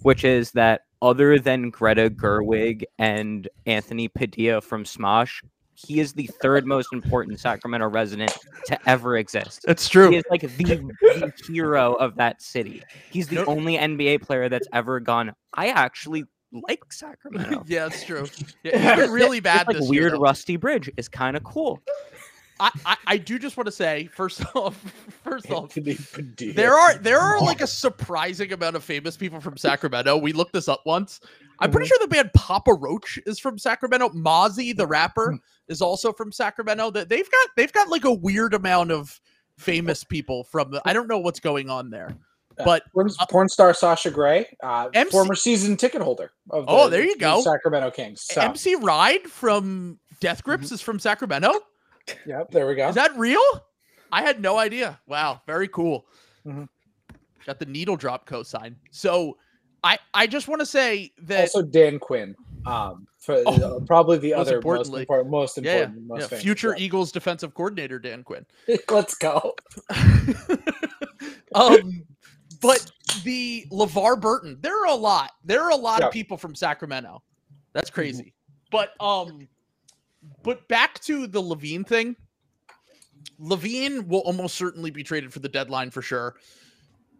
which 0.02 0.24
is 0.24 0.52
that 0.52 0.82
other 1.02 1.38
than 1.38 1.70
Greta 1.70 2.10
Gerwig 2.10 2.84
and 2.98 3.48
Anthony 3.66 4.06
Padilla 4.06 4.60
from 4.60 4.84
Smosh, 4.84 5.42
he 5.74 5.98
is 5.98 6.12
the 6.12 6.28
third 6.42 6.66
most 6.66 6.92
important 6.92 7.40
Sacramento 7.40 7.88
resident 7.88 8.36
to 8.66 8.78
ever 8.88 9.16
exist. 9.16 9.62
That's 9.66 9.88
true. 9.88 10.10
He 10.10 10.16
is 10.16 10.24
like 10.30 10.42
the, 10.42 10.48
the 10.56 11.32
hero 11.46 11.94
of 11.94 12.16
that 12.16 12.42
city. 12.42 12.82
He's 13.10 13.28
the 13.28 13.44
only 13.46 13.78
NBA 13.78 14.22
player 14.22 14.48
that's 14.48 14.68
ever 14.72 15.00
gone. 15.00 15.32
I 15.54 15.68
actually 15.68 16.24
like 16.52 16.92
Sacramento. 16.92 17.64
yeah, 17.68 17.88
that's 17.88 18.04
true. 18.04 18.26
Yeah, 18.62 18.96
he's 18.96 19.04
been 19.06 19.12
really 19.12 19.40
bad 19.40 19.66
This, 19.66 19.66
like 19.68 19.76
this 19.78 19.90
year. 19.90 20.02
weird 20.02 20.12
though. 20.14 20.20
rusty 20.20 20.56
bridge 20.56 20.90
is 20.96 21.08
kind 21.08 21.36
of 21.36 21.44
cool. 21.44 21.80
I, 22.58 22.70
I, 22.84 22.96
I 23.06 23.16
do 23.16 23.38
just 23.38 23.56
want 23.56 23.66
to 23.68 23.72
say 23.72 24.08
first 24.12 24.42
off, 24.54 24.76
first 25.24 25.50
off, 25.50 25.74
Anthony 25.76 25.94
There 26.52 26.74
are 26.74 26.98
there 26.98 27.18
are 27.18 27.40
like 27.40 27.62
a 27.62 27.66
surprising 27.66 28.52
amount 28.52 28.76
of 28.76 28.84
famous 28.84 29.16
people 29.16 29.40
from 29.40 29.56
Sacramento. 29.56 30.16
We 30.18 30.32
looked 30.34 30.52
this 30.52 30.68
up 30.68 30.82
once. 30.84 31.20
I'm 31.58 31.70
pretty 31.70 31.88
sure 31.88 31.98
the 32.00 32.08
band 32.08 32.30
Papa 32.34 32.72
Roach 32.72 33.18
is 33.26 33.38
from 33.38 33.58
Sacramento. 33.58 34.10
Mozzy, 34.10 34.74
the 34.76 34.86
rapper, 34.86 35.38
is 35.68 35.82
also 35.82 36.12
from 36.12 36.32
Sacramento. 36.32 36.90
That 36.90 37.08
they've 37.08 37.30
got 37.30 37.48
they've 37.56 37.72
got 37.72 37.88
like 37.88 38.04
a 38.04 38.12
weird 38.12 38.54
amount 38.54 38.92
of 38.92 39.18
famous 39.58 40.04
people 40.04 40.44
from 40.44 40.70
the. 40.70 40.82
I 40.84 40.92
don't 40.92 41.08
know 41.08 41.18
what's 41.18 41.40
going 41.40 41.70
on 41.70 41.90
there, 41.90 42.14
but 42.56 42.82
porn, 42.92 43.10
porn 43.30 43.48
star 43.48 43.72
Sasha 43.74 44.10
Grey, 44.10 44.46
uh, 44.62 44.88
MC 44.92 45.10
former 45.10 45.34
season 45.34 45.76
ticket 45.76 46.02
holder 46.02 46.32
of 46.50 46.66
the, 46.66 46.72
Oh, 46.72 46.88
there 46.88 47.02
you 47.04 47.16
go. 47.16 47.40
Sacramento 47.42 47.90
Kings. 47.90 48.22
So, 48.22 48.40
MC 48.40 48.74
Ride 48.76 49.22
from 49.22 49.98
Death 50.20 50.42
Grips 50.44 50.72
is 50.72 50.80
from 50.80 50.98
Sacramento. 50.98 51.52
yep, 52.26 52.50
there 52.50 52.66
we 52.66 52.74
go. 52.74 52.88
Is 52.88 52.94
that 52.96 53.16
real? 53.16 53.42
I 54.12 54.22
had 54.22 54.40
no 54.40 54.58
idea. 54.58 55.00
Wow, 55.06 55.40
very 55.46 55.68
cool. 55.68 56.06
Mhm. 56.46 56.68
Got 57.46 57.58
the 57.58 57.66
needle 57.66 57.96
drop 57.96 58.28
cosign. 58.28 58.74
So 58.90 59.36
I 59.82 59.98
I 60.12 60.26
just 60.26 60.48
want 60.48 60.60
to 60.60 60.66
say 60.66 61.12
that 61.22 61.40
also 61.42 61.62
Dan 61.62 61.98
Quinn, 61.98 62.34
um, 62.66 63.06
for 63.18 63.42
Oh, 63.46 63.76
uh, 63.76 63.80
probably 63.86 64.18
the 64.18 64.32
most 64.32 64.40
other 64.48 64.60
most 64.62 64.92
important, 64.92 65.30
most 65.30 65.56
yeah, 65.58 65.62
yeah, 65.62 65.78
important, 65.84 66.06
most 66.06 66.20
yeah, 66.20 66.26
famous, 66.26 66.42
future 66.42 66.74
yeah. 66.76 66.84
Eagles 66.84 67.12
defensive 67.12 67.54
coordinator 67.54 67.98
Dan 67.98 68.22
Quinn. 68.24 68.44
Let's 68.90 69.14
go. 69.14 69.54
um, 71.54 72.04
but 72.60 72.90
the 73.24 73.66
LeVar 73.70 74.20
Burton, 74.20 74.58
there 74.60 74.78
are 74.82 74.88
a 74.88 74.94
lot. 74.94 75.32
There 75.44 75.62
are 75.62 75.70
a 75.70 75.76
lot 75.76 76.00
Yeah. 76.00 76.06
of 76.06 76.12
people 76.12 76.36
from 76.36 76.54
Sacramento. 76.54 77.22
That's 77.72 77.90
crazy. 77.90 78.34
But 78.70 78.94
um, 79.00 79.48
but 80.42 80.66
back 80.68 81.00
to 81.00 81.26
the 81.26 81.40
LaVine 81.42 81.86
thing. 81.86 82.16
LaVine 83.40 84.06
will 84.06 84.20
almost 84.20 84.54
certainly 84.56 84.90
be 84.90 85.02
traded 85.02 85.32
for 85.32 85.38
the 85.40 85.48
deadline 85.48 85.90
for 85.90 86.02
sure. 86.02 86.36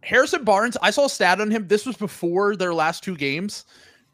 Harrison 0.03 0.43
Barnes, 0.43 0.77
I 0.81 0.91
saw 0.91 1.05
a 1.05 1.09
stat 1.09 1.41
on 1.41 1.51
him. 1.51 1.67
This 1.67 1.85
was 1.85 1.95
before 1.95 2.55
their 2.55 2.73
last 2.73 3.03
two 3.03 3.15
games, 3.15 3.65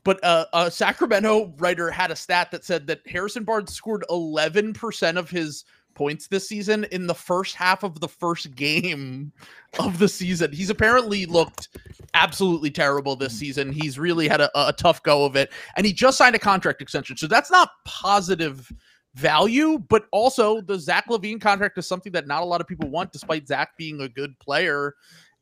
but 0.04 0.22
uh, 0.24 0.46
a 0.54 0.72
Sacramento 0.72 1.54
writer 1.58 1.90
had 1.90 2.12
a 2.12 2.16
stat 2.16 2.52
that 2.52 2.66
said 2.66 2.88
that 2.88 3.02
Harrison 3.08 3.44
Barnes 3.44 3.74
scored 3.74 4.04
11% 4.10 5.18
of 5.18 5.30
his 5.30 5.63
points 5.98 6.28
this 6.28 6.48
season 6.48 6.86
in 6.92 7.08
the 7.08 7.16
first 7.16 7.56
half 7.56 7.82
of 7.82 8.00
the 8.00 8.08
first 8.08 8.56
game 8.56 9.34
of 9.80 9.98
the 9.98 10.08
season. 10.08 10.52
He's 10.52 10.70
apparently 10.70 11.26
looked 11.26 11.70
absolutely 12.14 12.70
terrible 12.70 13.16
this 13.16 13.34
mm. 13.34 13.40
season. 13.40 13.72
He's 13.72 13.98
really 13.98 14.28
had 14.28 14.40
a, 14.40 14.68
a 14.68 14.74
tough 14.74 15.02
go 15.02 15.26
of 15.26 15.36
it, 15.36 15.52
and 15.76 15.86
he 15.86 15.92
just 15.92 16.18
signed 16.18 16.36
a 16.36 16.40
contract 16.40 16.82
extension. 16.82 17.18
So 17.18 17.26
that's 17.26 17.50
not 17.50 17.72
positive 17.84 18.72
value, 19.16 19.80
but 19.90 20.06
also 20.12 20.62
the 20.62 20.78
Zach 20.78 21.08
LaVine 21.10 21.42
contract 21.42 21.78
is 21.80 21.88
something 21.88 22.12
that 22.12 22.28
not 22.28 22.44
a 22.44 22.46
lot 22.46 22.62
of 22.62 22.68
people 22.68 22.90
want, 22.90 23.12
despite 23.12 23.48
Zach 23.48 23.76
being 23.76 24.00
a 24.02 24.08
good 24.08 24.38
player. 24.38 24.94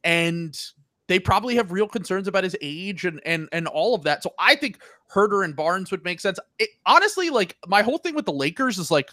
And 0.05 0.57
they 1.07 1.19
probably 1.19 1.55
have 1.55 1.73
real 1.73 1.87
concerns 1.87 2.27
about 2.29 2.45
his 2.45 2.55
age 2.61 3.05
and 3.05 3.19
and 3.25 3.49
and 3.51 3.67
all 3.67 3.93
of 3.93 4.03
that. 4.03 4.23
So 4.23 4.31
I 4.39 4.55
think 4.55 4.79
Huerter 5.13 5.43
and 5.43 5.55
Barnes 5.55 5.91
would 5.91 6.03
make 6.05 6.21
sense. 6.21 6.39
It, 6.59 6.69
honestly, 6.85 7.29
like 7.29 7.57
my 7.67 7.81
whole 7.81 7.97
thing 7.97 8.15
with 8.15 8.25
the 8.25 8.33
Lakers 8.33 8.77
is 8.77 8.89
like 8.89 9.11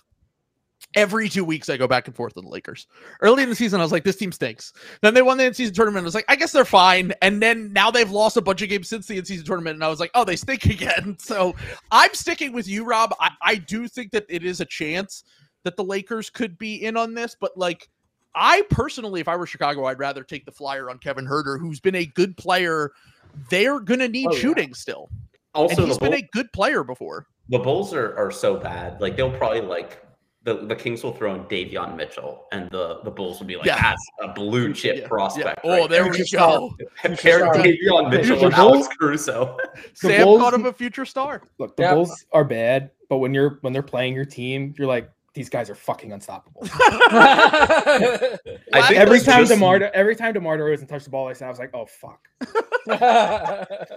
every 0.95 1.29
two 1.29 1.45
weeks 1.45 1.69
I 1.69 1.77
go 1.77 1.87
back 1.89 2.07
and 2.07 2.15
forth 2.17 2.35
with 2.35 2.45
the 2.45 2.51
Lakers. 2.51 2.87
Early 3.21 3.43
in 3.43 3.49
the 3.49 3.55
season, 3.57 3.81
I 3.81 3.83
was 3.83 3.93
like, 3.93 4.05
this 4.05 4.17
team 4.17 4.33
stinks. 4.33 4.73
Then 5.01 5.15
they 5.15 5.23
won 5.23 5.39
the 5.39 5.45
in-season 5.47 5.75
tournament. 5.75 6.05
I 6.05 6.07
was 6.07 6.15
like, 6.15 6.25
I 6.29 6.37
guess 6.37 6.53
they're 6.53 6.65
fine. 6.65 7.13
And 7.23 7.41
then 7.43 7.73
now 7.73 7.91
they've 7.91 8.11
lost 8.11 8.37
a 8.37 8.41
bunch 8.43 8.63
of 8.63 8.69
games 8.69 8.89
since 8.89 9.07
the 9.07 9.19
in-season 9.19 9.47
tournament, 9.47 9.75
and 9.75 9.85
I 9.85 9.89
was 9.89 10.01
like, 10.01 10.11
oh, 10.15 10.25
they 10.25 10.37
stink 10.37 10.65
again. 10.67 11.17
So 11.19 11.55
I'm 11.91 12.13
sticking 12.15 12.53
with 12.53 12.69
you, 12.69 12.85
Rob. 12.85 13.15
I, 13.21 13.31
I 13.43 13.55
do 13.57 13.89
think 13.89 14.11
that 14.13 14.27
it 14.29 14.45
is 14.45 14.61
a 14.61 14.67
chance 14.67 15.25
that 15.65 15.77
the 15.77 15.85
Lakers 15.85 16.29
could 16.31 16.59
be 16.59 16.85
in 16.85 16.97
on 16.97 17.15
this, 17.15 17.37
but 17.41 17.57
like 17.57 17.89
I 18.35 18.63
personally, 18.71 19.21
if 19.21 19.29
I 19.29 19.37
were 19.37 19.47
Chicago, 19.47 19.85
I'd 19.85 19.99
rather 19.99 20.25
take 20.25 20.45
the 20.45 20.53
flyer 20.53 20.91
on 20.91 20.99
Kevin 20.99 21.27
Huerter, 21.27 21.61
who's 21.61 21.81
been 21.81 21.95
a 21.95 22.07
good 22.07 22.37
player. 22.37 22.91
They're 23.51 23.79
gonna 23.81 24.09
need 24.09 24.27
Oh, 24.29 24.33
yeah. 24.33 24.39
shooting 24.41 24.75
still. 24.75 25.09
Also, 25.55 25.77
and 25.83 25.87
he's 25.89 25.99
been 25.99 26.15
a 26.15 26.29
good 26.33 26.51
player 26.53 26.83
before. 26.83 27.27
the 27.51 27.59
Bulls 27.59 27.93
are, 27.95 28.17
are 28.17 28.31
so 28.31 28.57
bad. 28.57 29.01
Like 29.01 29.17
they'll 29.17 29.31
probably 29.37 29.61
like 29.61 30.02
the, 30.45 30.67
the 30.67 30.75
Kings 30.75 31.03
will 31.05 31.13
throw 31.13 31.35
in 31.35 31.43
Davion 31.45 31.97
Mitchell, 31.97 32.47
and 32.53 32.69
the, 32.71 33.01
the 33.05 33.11
Bulls 33.11 33.39
will 33.39 33.47
be 33.47 33.57
like, 33.57 33.67
Yeah. 33.67 33.81
that's 33.81 34.05
a 34.23 34.29
blue 34.33 34.73
chip 34.73 34.97
Yeah, 34.99 35.07
prospect. 35.09 35.61
Oh, 35.63 35.71
right 35.83 35.89
there 35.91 36.03
there. 36.05 36.13
we 36.13 36.29
go. 36.31 36.75
Pair 37.03 37.17
star. 37.17 37.55
Davion 37.55 38.11
Mitchell 38.11 38.39
The 38.41 38.47
and 38.47 38.55
Alex 38.55 38.87
Bulls- 38.89 38.97
Caruso. 38.99 39.57
Sam 39.95 40.25
Bulls- 40.25 40.41
caught 40.41 40.55
him 40.55 40.67
a 40.67 40.73
future 40.73 41.05
star. 41.05 41.43
Look, 41.59 41.77
the 41.77 41.85
Yeah. 41.85 41.95
Bulls 41.95 42.27
are 42.33 42.45
bad, 42.45 42.91
but 43.09 43.19
when 43.19 43.33
you're 43.33 43.59
when 43.61 43.73
they're 43.73 43.83
playing 43.83 44.15
your 44.15 44.25
team, 44.25 44.75
you're 44.77 44.89
like, 44.89 45.09
these 45.35 45.49
guys 45.49 45.71
are 45.71 45.75
fucking 45.75 46.13
unstoppable. 46.13 46.61
I 46.75 48.39
think 48.73 48.99
every 48.99 49.21
time 49.21 49.43
just- 49.43 49.53
DeMar 49.53 49.77
every 49.95 50.15
time 50.17 50.33
DeMar 50.35 50.59
DeRozan 50.59 50.89
touched 50.89 51.05
the 51.05 51.11
ball, 51.11 51.29
I 51.29 51.33
said 51.35 51.47
I 51.47 51.51
was 51.51 51.59
like, 51.59 51.71
oh 51.75 51.87
fuck. 51.87 52.21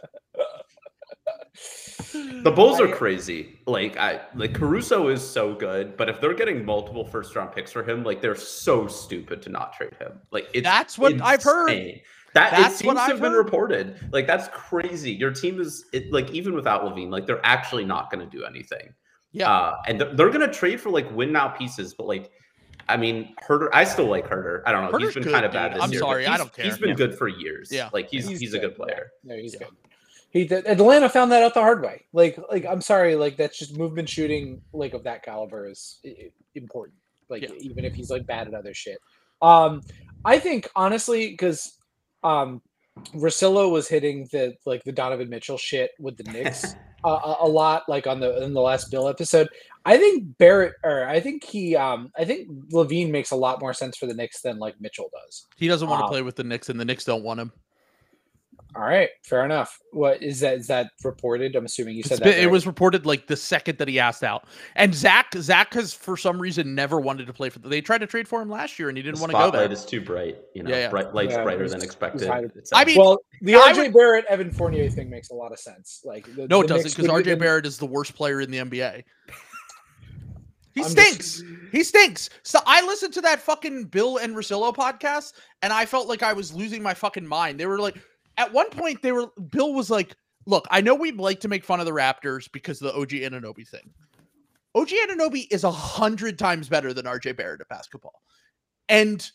The 2.44 2.52
Bulls 2.52 2.80
are 2.80 2.88
crazy. 2.88 3.60
Like 3.66 3.98
I 3.98 4.22
like 4.36 4.54
Caruso 4.54 5.08
is 5.08 5.28
so 5.28 5.54
good, 5.54 5.96
but 5.98 6.10
if 6.10 6.20
they're 6.22 6.34
getting 6.34 6.66
multiple 6.66 7.06
first 7.06 7.36
round 7.36 7.52
picks 7.54 7.72
for 7.72 7.84
him, 7.84 8.04
like 8.04 8.22
they're 8.22 8.36
so 8.36 8.88
stupid 8.88 9.42
to 9.44 9.50
not 9.50 9.74
trade 9.74 9.96
him. 10.00 10.20
Like 10.32 10.48
it's 10.54 10.64
That's 10.64 10.98
what 10.98 11.20
I've 11.22 11.44
heard. 11.44 11.70
That 12.34 12.52
That's 12.52 12.82
it 12.82 12.88
what 12.88 12.96
seems 12.96 12.96
to 12.96 13.02
I've 13.02 13.08
have 13.12 13.22
been 13.22 13.32
heard. 13.32 13.38
reported. 13.46 14.10
Like 14.12 14.28
that's 14.28 14.48
crazy. 14.50 15.12
Your 15.14 15.32
team 15.32 15.60
is 15.62 15.86
it, 15.94 16.12
like 16.12 16.30
even 16.32 16.54
without 16.54 16.84
LaVine, 16.84 17.10
like 17.10 17.26
they're 17.26 17.46
actually 17.46 17.86
not 17.86 18.12
going 18.12 18.28
to 18.30 18.38
do 18.38 18.44
anything. 18.46 18.94
Yeah. 19.32 19.50
Uh, 19.52 19.78
and 19.88 20.00
they're, 20.02 20.14
they're 20.14 20.30
going 20.30 20.48
to 20.48 20.54
trade 20.54 20.82
for 20.82 20.90
like 20.90 21.10
win 21.16 21.32
now 21.32 21.48
pieces, 21.50 21.94
but 21.94 22.08
like. 22.08 22.32
I 22.88 22.98
mean, 22.98 23.34
Huerter. 23.48 23.70
I 23.74 23.84
still 23.84 24.06
like 24.06 24.30
Huerter. 24.30 24.62
I 24.68 24.72
don't 24.72 24.84
know. 24.84 24.92
Huerter's 24.92 25.06
he's 25.06 25.14
been 25.16 25.24
good, 25.24 25.34
kind 25.34 25.46
of 25.46 25.52
bad 25.54 25.70
dude. 25.70 25.78
this 25.78 25.84
I'm 25.86 25.92
year. 25.92 26.02
but 26.02 26.06
sorry, 26.08 26.28
I 26.28 26.38
don't 26.38 26.54
care. 26.54 26.66
He's 26.66 26.78
been 26.78 26.90
Yeah. 26.90 26.96
good 26.96 27.18
for 27.18 27.28
years. 27.28 27.72
Yeah. 27.72 27.90
like 27.94 28.10
he's 28.12 28.28
he's, 28.28 28.54
a 28.54 28.60
good 28.60 28.76
player. 28.76 29.10
No, 29.24 29.36
he's 29.36 29.54
Yeah. 29.56 29.60
good. 29.68 29.70
He 30.36 30.44
did, 30.44 30.68
Atlanta 30.68 31.08
found 31.08 31.32
that 31.32 31.44
out 31.44 31.54
the 31.54 31.62
hard 31.62 31.82
way. 31.82 32.04
Like, 32.12 32.38
like 32.52 32.66
I'm 32.66 32.82
sorry, 32.82 33.16
like 33.16 33.38
that's 33.38 33.58
just 33.58 33.78
movement 33.78 34.10
shooting, 34.10 34.62
like 34.74 34.94
of 34.94 35.04
that 35.06 35.24
caliber 35.24 35.66
is 35.70 36.02
important. 36.56 36.98
Like, 37.30 37.44
Yeah. 37.44 37.52
even 37.62 37.86
if 37.86 37.94
he's 37.96 38.10
like 38.10 38.28
bad 38.28 38.50
at 38.50 38.54
other 38.54 38.74
shit. 38.74 38.98
Um, 39.42 39.82
I 40.26 40.38
think 40.40 40.68
honestly, 40.76 41.30
because 41.30 41.78
um, 42.22 42.62
Russillo 43.14 43.72
was 43.72 43.88
hitting 43.88 44.28
the 44.34 44.56
like 44.66 44.84
the 44.84 44.92
Donovan 44.92 45.30
Mitchell 45.30 45.58
shit 45.58 45.92
with 46.00 46.18
the 46.18 46.24
Knicks 46.34 46.76
a, 47.06 47.08
a, 47.08 47.38
a 47.44 47.48
lot, 47.48 47.84
like 47.88 48.06
on 48.06 48.20
the 48.20 48.44
in 48.44 48.54
the 48.54 48.60
last 48.62 48.92
Bill 48.92 49.08
episode. 49.08 49.48
I 49.86 49.98
think 49.98 50.38
Barrett, 50.38 50.74
or 50.84 51.08
I 51.08 51.22
think 51.22 51.46
he, 51.46 51.78
um, 51.78 52.12
I 52.18 52.26
think 52.26 52.50
LaVine 52.74 53.10
makes 53.10 53.32
a 53.32 53.36
lot 53.38 53.62
more 53.62 53.74
sense 53.74 53.96
for 53.96 54.06
the 54.08 54.14
Knicks 54.16 54.42
than 54.42 54.58
like 54.60 54.82
Mitchell 54.82 55.10
does. 55.14 55.46
He 55.56 55.70
doesn't 55.70 55.88
want 55.88 56.00
to 56.00 56.04
Wow. 56.06 56.10
play 56.10 56.22
with 56.24 56.36
the 56.36 56.44
Knicks, 56.44 56.68
and 56.70 56.78
the 56.80 56.84
Knicks 56.86 57.06
don't 57.06 57.24
want 57.24 57.40
him. 57.40 57.54
All 58.76 58.82
right, 58.82 59.08
fair 59.24 59.46
enough. 59.46 59.80
What 59.94 60.22
is 60.22 60.42
that? 60.42 60.58
Is 60.58 60.68
that 60.68 60.92
reported? 61.02 61.56
I'm 61.56 61.64
assuming 61.64 61.96
you 61.96 62.04
said 62.04 62.14
It's 62.14 62.20
that. 62.20 62.26
been- 62.36 62.44
it 62.44 62.52
was 62.52 62.68
reported 62.68 63.06
like 63.06 63.26
the 63.28 63.38
second 63.38 63.78
that 63.78 63.88
he 63.88 64.00
asked 64.02 64.22
out. 64.24 64.46
And 64.76 64.94
Zach, 64.94 65.28
Zach 65.38 65.74
has 65.76 65.94
for 65.94 66.18
some 66.18 66.42
reason 66.42 66.76
never 66.76 67.00
wanted 67.00 67.28
to 67.28 67.34
play 67.34 67.50
for. 67.50 67.60
They 67.60 67.80
tried 67.80 68.00
to 68.00 68.08
trade 68.08 68.28
for 68.28 68.42
him 68.42 68.50
last 68.50 68.78
year, 68.78 68.90
and 68.90 68.98
he 68.98 69.02
didn't 69.04 69.22
want 69.22 69.32
to 69.32 69.38
go 69.38 69.44
there. 69.44 69.62
spotlight 69.62 69.72
is 69.72 69.86
too 69.86 70.02
bright. 70.02 70.38
You 70.54 70.64
know, 70.64 70.72
Yeah, 70.72 70.76
yeah. 70.78 70.90
bright 70.90 71.14
lights 71.14 71.32
Yeah, 71.34 71.44
brighter 71.44 71.64
it's- 71.64 71.72
than 71.72 71.84
expected. 71.84 72.30
I 72.74 72.84
mean, 72.84 72.98
Well, 72.98 73.18
the 73.42 73.54
RJ 73.56 73.84
would- 73.84 73.94
Barrett 73.94 74.26
Evan 74.26 74.52
Fournier 74.52 74.90
thing 74.90 75.10
makes 75.10 75.30
a 75.30 75.36
lot 75.36 75.54
of 75.54 75.60
sense. 75.60 76.02
Like, 76.04 76.26
the, 76.36 76.46
No, 76.50 76.62
it 76.62 76.68
doesn't 76.68 76.96
because 76.98 77.10
RJ 77.10 77.30
the- 77.32 77.38
Barrett 77.38 77.66
is 77.66 77.78
the 77.78 77.86
worst 77.86 78.14
player 78.14 78.42
in 78.42 78.52
the 78.52 78.58
NBA. 78.60 79.04
He 80.74 80.82
I'm 80.84 80.90
stinks. 80.90 81.40
just- 81.40 81.44
He 81.72 81.84
stinks. 81.84 82.30
So 82.44 82.60
I 82.66 82.86
listened 82.86 83.14
to 83.14 83.22
that 83.22 83.40
fucking 83.40 83.86
Bill 83.86 84.18
and 84.18 84.36
Russillo 84.36 84.76
podcast, 84.76 85.32
and 85.62 85.72
I 85.72 85.86
felt 85.86 86.10
like 86.10 86.22
I 86.24 86.34
was 86.34 86.52
losing 86.54 86.84
my 86.84 86.94
fucking 86.94 87.26
mind. 87.26 87.58
They 87.58 87.66
were 87.66 87.80
like, 87.80 87.96
at 88.38 88.54
one 88.54 88.70
point, 88.70 89.02
they 89.02 89.12
were. 89.12 89.28
Bill 89.52 89.74
was 89.74 89.90
like, 89.90 90.16
"Look, 90.46 90.66
I 90.72 90.82
know 90.82 90.96
we'd 90.96 91.18
like 91.18 91.40
to 91.42 91.48
make 91.48 91.64
fun 91.64 91.80
of 91.80 91.86
the 91.86 91.92
Raptors 91.92 92.52
because 92.52 92.82
of 92.82 92.94
the 92.94 93.00
OG 93.00 93.10
Anunoby 93.10 93.68
thing. 93.68 93.94
OG 94.74 94.90
Anunoby 95.08 95.48
is 95.52 95.64
a 95.64 95.72
hundred 95.72 96.38
times 96.38 96.68
better 96.70 96.94
than 96.94 97.06
RJ 97.06 97.38
Barrett 97.38 97.62
at 97.62 97.70
basketball." 97.70 98.22
And 98.90 99.30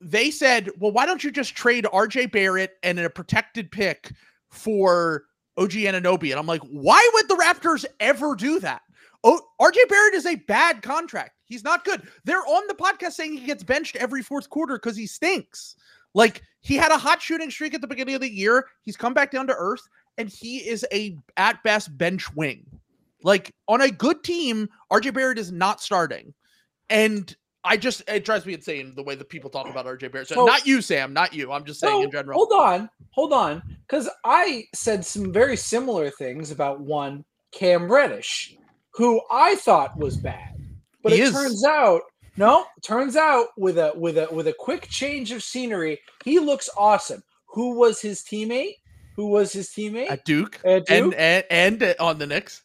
they 0.00 0.30
said, 0.30 0.70
"Well, 0.78 0.92
why 0.92 1.06
don't 1.06 1.24
you 1.24 1.30
just 1.30 1.54
trade 1.54 1.86
RJ 1.92 2.32
Barrett 2.32 2.76
and 2.82 2.98
a 2.98 3.10
protected 3.10 3.70
pick 3.70 4.12
for 4.50 5.24
OG 5.56 5.72
Anunoby?" 5.72 6.30
And 6.30 6.38
I'm 6.38 6.46
like, 6.46 6.62
"Why 6.62 7.08
would 7.14 7.28
the 7.28 7.36
Raptors 7.36 7.84
ever 8.00 8.34
do 8.34 8.60
that?" 8.60 8.82
Oh, 9.24 9.40
RJ 9.60 9.88
Barrett 9.88 10.14
is 10.14 10.26
a 10.26 10.36
bad 10.36 10.82
contract. 10.82 11.32
He's 11.46 11.64
not 11.64 11.84
good. 11.84 12.02
They're 12.24 12.46
on 12.46 12.66
the 12.66 12.74
podcast 12.74 13.12
saying 13.12 13.36
he 13.36 13.46
gets 13.46 13.64
benched 13.64 13.96
every 13.96 14.22
fourth 14.22 14.50
quarter 14.50 14.76
because 14.76 14.96
he 14.96 15.06
stinks. 15.06 15.76
Like 16.14 16.42
he 16.66 16.74
had 16.74 16.90
a 16.90 16.98
hot 16.98 17.22
shooting 17.22 17.48
streak 17.48 17.74
at 17.74 17.80
the 17.80 17.86
beginning 17.86 18.16
of 18.16 18.20
the 18.20 18.28
year. 18.32 18.66
He's 18.82 18.96
come 18.96 19.14
back 19.14 19.30
down 19.30 19.46
to 19.46 19.54
earth, 19.56 19.82
and 20.18 20.28
he 20.28 20.58
is 20.68 20.84
a 20.92 21.16
at 21.36 21.62
best 21.62 21.96
bench 21.96 22.34
wing. 22.34 22.66
Like 23.22 23.52
on 23.68 23.80
a 23.82 23.90
good 23.90 24.24
team, 24.24 24.68
RJ 24.92 25.14
Barrett 25.14 25.38
is 25.38 25.52
not 25.52 25.80
starting, 25.80 26.34
and 26.90 27.34
I 27.62 27.76
just 27.76 28.02
it 28.08 28.24
drives 28.24 28.44
me 28.46 28.54
insane 28.54 28.94
the 28.96 29.02
way 29.04 29.14
that 29.14 29.28
people 29.28 29.48
talk 29.48 29.68
about 29.68 29.86
RJ 29.86 30.10
Barrett. 30.10 30.26
So, 30.28 30.34
So- 30.34 30.44
not 30.44 30.66
you, 30.66 30.82
Sam, 30.82 31.12
not 31.12 31.32
you. 31.32 31.52
I'm 31.52 31.64
just 31.64 31.78
saying 31.78 32.02
in 32.02 32.10
general. 32.10 32.36
Hold 32.36 32.52
on, 32.60 32.90
hold 33.10 33.32
on, 33.32 33.62
because 33.86 34.08
I 34.24 34.64
said 34.74 35.04
some 35.04 35.32
very 35.32 35.56
similar 35.56 36.10
things 36.10 36.50
about 36.50 36.80
one 36.80 37.24
Cam 37.52 37.90
Reddish, 37.90 38.56
who 38.94 39.20
I 39.30 39.54
thought 39.54 39.96
was 39.96 40.16
bad, 40.16 40.60
but 41.02 41.12
He 41.12 41.20
it 41.20 41.24
is. 41.28 41.32
turns 41.32 41.64
out 41.64 42.02
no. 42.36 42.66
Turns 42.82 43.16
out 43.16 43.46
with 43.56 43.78
a 43.78 43.92
with 43.96 44.18
a 44.18 44.28
with 44.32 44.46
a 44.48 44.52
quick 44.52 44.88
change 44.88 45.32
of 45.32 45.42
scenery, 45.42 46.00
he 46.24 46.38
looks 46.38 46.68
awesome. 46.76 47.22
Who 47.48 47.76
was 47.78 48.00
his 48.00 48.22
teammate? 48.22 48.74
Who 49.16 49.28
was 49.28 49.52
his 49.52 49.68
teammate? 49.70 50.10
At 50.10 50.24
Duke, 50.24 50.60
At 50.64 50.88
and 50.90 51.10
Duke? 51.10 51.14
and 51.18 51.44
and 51.50 51.82
uh, 51.82 51.94
on 52.00 52.18
the 52.18 52.26
Knicks. 52.26 52.62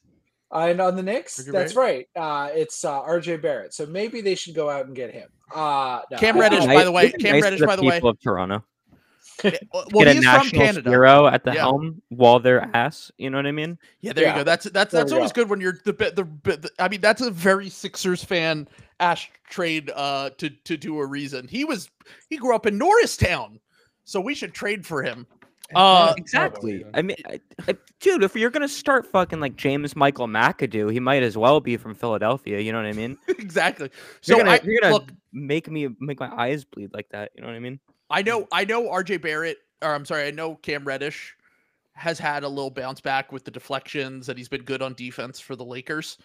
and 0.51 0.81
on 0.81 0.95
the 0.97 1.03
Knicks, 1.03 1.41
RJ 1.41 1.51
that's 1.51 1.75
right. 1.75 2.07
Uh, 2.15 2.49
it's 2.53 2.83
uh, 2.83 3.01
RJ 3.01 3.41
Barrett. 3.41 3.73
So 3.73 3.85
maybe 3.85 4.19
they 4.21 4.35
should 4.35 4.53
go 4.55 4.69
out 4.69 4.85
and 4.85 4.95
get 4.95 5.13
him. 5.13 5.29
Uh, 5.55 6.01
no, 6.11 6.17
Cam 6.17 6.37
Reddish, 6.37 6.65
by 6.65 6.83
the 6.83 6.91
way, 6.91 7.11
Cam 7.11 7.33
nice 7.33 7.43
Reddish, 7.43 7.59
for 7.59 7.67
by 7.67 7.75
the 7.77 7.83
way. 7.83 7.91
people 7.97 8.09
of 8.09 8.19
Toronto 8.21 8.63
Well, 9.73 9.85
get 9.93 10.07
a 10.07 10.13
he 10.13 10.19
is 10.19 10.25
from 10.25 10.33
national 10.33 10.61
Canada. 10.61 10.89
hero 10.89 11.27
at 11.27 11.43
the 11.43 11.51
Yeah. 11.53 11.61
helm 11.61 12.01
while 12.09 12.39
they're 12.39 12.69
ass. 12.75 13.11
You 13.17 13.29
know 13.29 13.37
what 13.37 13.45
I 13.47 13.51
mean? 13.51 13.77
Yeah, 14.01 14.13
there 14.13 14.25
Yeah. 14.25 14.31
you 14.33 14.39
go. 14.39 14.43
That's 14.43 14.65
that's 14.71 14.91
that's 14.91 15.11
we 15.11 15.17
always 15.17 15.31
go. 15.31 15.41
good 15.43 15.49
when 15.49 15.61
you're 15.61 15.79
the, 15.85 15.93
bit- 15.93 16.15
the 16.15 16.23
the 16.43 16.69
I 16.79 16.87
mean, 16.89 17.01
that's 17.01 17.21
a 17.21 17.31
very 17.31 17.69
Sixers 17.69 18.23
fan 18.23 18.67
Ash 18.99 19.31
trade 19.49 19.91
uh 19.95 20.29
to 20.37 20.49
to 20.49 20.77
do 20.77 20.99
a 20.99 21.05
reason. 21.05 21.47
He 21.47 21.65
was 21.65 21.89
he 22.29 22.37
grew 22.37 22.55
up 22.55 22.65
in 22.65 22.77
Norristown, 22.77 23.59
so 24.03 24.19
we 24.21 24.35
should 24.35 24.53
trade 24.53 24.85
for 24.85 25.01
him. 25.03 25.25
Uh, 25.73 26.13
Exactly. 26.17 26.83
I 26.93 27.01
mean, 27.01 27.15
I, 27.25 27.39
I, 27.69 27.75
dude, 28.01 28.23
if 28.23 28.35
you're 28.35 28.49
gonna 28.49 28.67
start 28.67 29.05
fucking 29.09 29.39
like 29.39 29.55
James 29.55 29.95
Michael 29.95 30.27
McAdoo, 30.27 30.91
he 30.91 30.99
might 30.99 31.23
as 31.23 31.37
well 31.37 31.61
be 31.61 31.77
from 31.77 31.95
Philadelphia. 31.95 32.59
You 32.59 32.73
know 32.73 32.79
what 32.79 32.87
I 32.87 32.91
mean? 32.91 33.17
exactly. 33.29 33.89
So 34.19 34.35
you're 34.35 34.43
gonna, 34.43 34.57
I 34.57 34.59
you're 34.65 34.81
gonna 34.81 34.93
look. 34.95 35.11
make 35.31 35.69
me 35.71 35.87
make 36.01 36.19
my 36.19 36.29
eyes 36.35 36.65
bleed 36.65 36.91
like 36.93 37.07
that. 37.11 37.31
You 37.35 37.41
know 37.41 37.47
what 37.47 37.55
I 37.55 37.59
mean? 37.59 37.79
I 38.11 38.21
know 38.21 38.47
I 38.51 38.65
know 38.65 38.83
RJ 38.89 39.21
Barrett, 39.21 39.57
or 39.81 39.93
I'm 39.93 40.05
sorry, 40.05 40.27
I 40.27 40.31
know 40.31 40.55
Cam 40.55 40.85
Reddish 40.85 41.35
has 41.93 42.19
had 42.19 42.43
a 42.43 42.49
little 42.49 42.69
bounce 42.69 43.01
back 43.01 43.31
with 43.31 43.43
the 43.43 43.51
deflections 43.51 44.29
and 44.29 44.37
he's 44.37 44.49
been 44.49 44.63
good 44.63 44.81
on 44.81 44.93
defense 44.93 45.39
for 45.39 45.55
the 45.55 45.65
Lakers. 45.65 46.17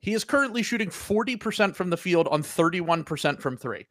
He 0.00 0.14
is 0.14 0.24
currently 0.24 0.62
shooting 0.62 0.88
40% 0.88 1.74
from 1.74 1.90
the 1.90 1.96
field 1.96 2.28
on 2.28 2.42
31% 2.42 3.40
from 3.40 3.56
three. 3.56 3.86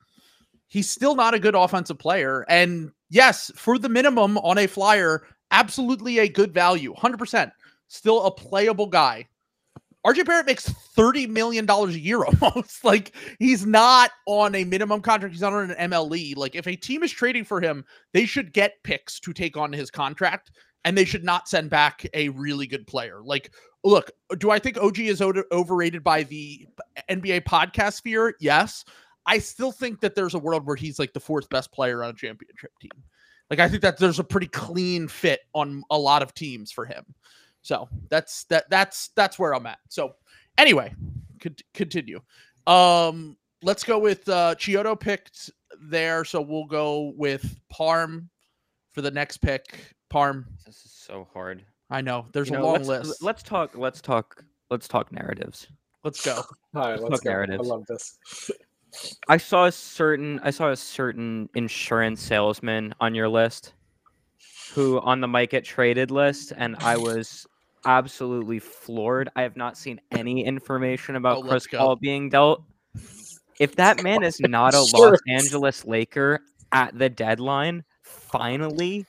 He's 0.67 0.89
still 0.89 1.15
not 1.15 1.33
a 1.33 1.39
good 1.39 1.55
offensive 1.55 1.99
player. 1.99 2.45
And 2.49 2.91
yes, 3.09 3.51
for 3.55 3.77
the 3.77 3.89
minimum 3.89 4.37
on 4.39 4.57
a 4.57 4.67
flyer, 4.67 5.23
absolutely 5.51 6.19
a 6.19 6.29
good 6.29 6.53
value. 6.53 6.93
100%. 6.95 7.51
Still 7.87 8.23
a 8.23 8.31
playable 8.31 8.87
guy. 8.87 9.27
RJ 10.05 10.25
Barrett 10.25 10.45
makes 10.45 10.69
$30 10.97 11.27
million 11.27 11.69
a 11.69 11.87
year 11.89 12.23
almost. 12.41 12.83
like 12.83 13.13
he's 13.37 13.65
not 13.65 14.11
on 14.25 14.55
a 14.55 14.63
minimum 14.63 15.01
contract. 15.01 15.33
He's 15.33 15.41
not 15.41 15.53
on 15.53 15.71
an 15.71 15.91
MLE. 15.91 16.37
Like 16.37 16.55
if 16.55 16.67
a 16.67 16.75
team 16.75 17.03
is 17.03 17.11
trading 17.11 17.43
for 17.43 17.59
him, 17.59 17.83
they 18.13 18.25
should 18.25 18.53
get 18.53 18.81
picks 18.83 19.19
to 19.21 19.33
take 19.33 19.57
on 19.57 19.73
his 19.73 19.91
contract 19.91 20.51
and 20.85 20.97
they 20.97 21.05
should 21.05 21.23
not 21.23 21.49
send 21.49 21.69
back 21.69 22.05
a 22.13 22.29
really 22.29 22.65
good 22.65 22.87
player. 22.87 23.21
Like, 23.23 23.51
look, 23.83 24.11
do 24.37 24.51
I 24.51 24.59
think 24.59 24.77
OG 24.77 24.99
is 24.99 25.21
overrated 25.21 26.03
by 26.03 26.23
the 26.23 26.65
NBA 27.09 27.43
podcast 27.43 27.93
sphere? 27.93 28.35
Yes. 28.39 28.85
I 29.25 29.37
still 29.39 29.71
think 29.71 29.99
that 29.99 30.15
there's 30.15 30.33
a 30.33 30.39
world 30.39 30.65
where 30.65 30.77
he's 30.77 30.97
like 30.97 31.13
the 31.13 31.19
fourth 31.19 31.49
best 31.49 31.71
player 31.73 32.03
on 32.03 32.11
a 32.11 32.13
championship 32.13 32.71
team. 32.79 32.91
Like 33.49 33.59
I 33.59 33.67
think 33.67 33.81
that 33.81 33.97
there's 33.97 34.19
a 34.19 34.23
pretty 34.23 34.47
clean 34.47 35.07
fit 35.07 35.41
on 35.53 35.83
a 35.89 35.97
lot 35.97 36.21
of 36.21 36.33
teams 36.33 36.71
for 36.71 36.85
him. 36.85 37.03
So 37.61 37.89
that's 38.09 38.45
that 38.45 38.69
that's 38.69 39.09
that's 39.15 39.37
where 39.37 39.53
I'm 39.53 39.65
at. 39.65 39.79
So 39.89 40.15
anyway, 40.57 40.93
could 41.39 41.61
continue. 41.73 42.21
Um 42.67 43.37
let's 43.61 43.83
go 43.83 43.99
with 43.99 44.27
uh 44.29 44.55
Chiodo 44.55 44.99
picked 44.99 45.49
there, 45.81 46.25
so 46.25 46.41
we'll 46.41 46.65
go 46.65 47.13
with 47.15 47.59
Parm 47.73 48.27
for 48.93 49.01
the 49.01 49.11
next 49.11 49.37
pick. 49.37 49.95
Parm. 50.11 50.45
This 50.65 50.85
is 50.85 50.91
so 50.91 51.27
hard. 51.33 51.63
I 51.89 52.01
know 52.01 52.25
there's 52.33 52.49
You 52.49 52.55
a 52.55 52.59
know, 52.59 52.65
long 52.65 52.83
let's, 52.83 53.07
list. 53.07 53.23
Let's 53.23 53.43
talk. 53.43 53.77
Let's 53.77 54.01
talk. 54.01 54.43
Let's 54.69 54.87
talk 54.87 55.11
narratives. 55.11 55.67
Let's 56.03 56.23
go. 56.23 56.43
All 56.75 56.81
right, 56.81 56.99
let's 56.99 57.15
Fuck 57.15 57.23
go. 57.23 57.53
I 57.53 57.55
love 57.55 57.85
this. 57.87 58.17
I 59.27 59.37
saw 59.37 59.65
a 59.65 59.71
certain. 59.71 60.39
I 60.43 60.51
saw 60.51 60.71
a 60.71 60.75
certain 60.75 61.49
insurance 61.55 62.21
salesman 62.21 62.93
on 62.99 63.15
your 63.15 63.29
list, 63.29 63.73
who 64.73 64.99
on 65.01 65.21
the 65.21 65.27
might 65.27 65.49
get 65.49 65.63
traded 65.65 66.11
list, 66.11 66.53
and 66.55 66.75
I 66.79 66.97
was 66.97 67.45
absolutely 67.85 68.59
floored. 68.59 69.29
I 69.35 69.41
have 69.41 69.55
not 69.55 69.77
seen 69.77 69.99
any 70.11 70.45
information 70.45 71.15
about 71.15 71.37
Oh, 71.37 71.43
Chris. 71.43 71.67
Paul 71.67 71.95
being 71.95 72.29
dealt. 72.29 72.63
If 73.59 73.75
that 73.75 74.03
man 74.03 74.23
is 74.23 74.39
not 74.39 74.73
a 74.73 74.81
Los 74.81 75.19
Angeles 75.27 75.85
Laker 75.85 76.39
at 76.71 76.97
the 76.97 77.09
deadline, 77.09 77.83
finally, 78.03 79.05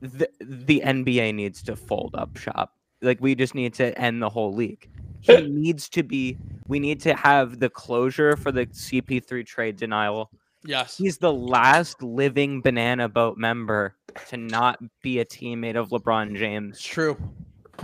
the, 0.00 0.28
the 0.40 0.82
NBA 0.84 1.34
needs 1.34 1.62
to 1.62 1.76
fold 1.76 2.14
up 2.18 2.36
shop. 2.36 2.74
Like 3.02 3.20
we 3.20 3.34
just 3.34 3.54
need 3.54 3.74
to 3.74 3.96
end 3.98 4.20
the 4.22 4.28
whole 4.28 4.52
league. 4.52 4.88
He 5.20 5.40
needs 5.48 5.88
to 5.90 6.02
be. 6.02 6.36
We 6.66 6.80
need 6.80 7.00
to 7.02 7.14
have 7.14 7.60
the 7.60 7.68
closure 7.70 8.36
for 8.36 8.50
the 8.50 8.66
CP3 8.66 9.46
trade 9.46 9.76
denial. 9.76 10.30
Yes. 10.64 10.96
He's 10.96 11.18
the 11.18 11.32
last 11.32 12.02
living 12.02 12.62
banana 12.62 13.08
boat 13.08 13.36
member 13.36 13.94
to 14.28 14.36
not 14.36 14.78
be 15.02 15.18
a 15.20 15.24
teammate 15.24 15.76
of 15.76 15.90
LeBron 15.90 16.30
It's 16.32 16.38
James. 16.40 16.80
true. 16.80 17.16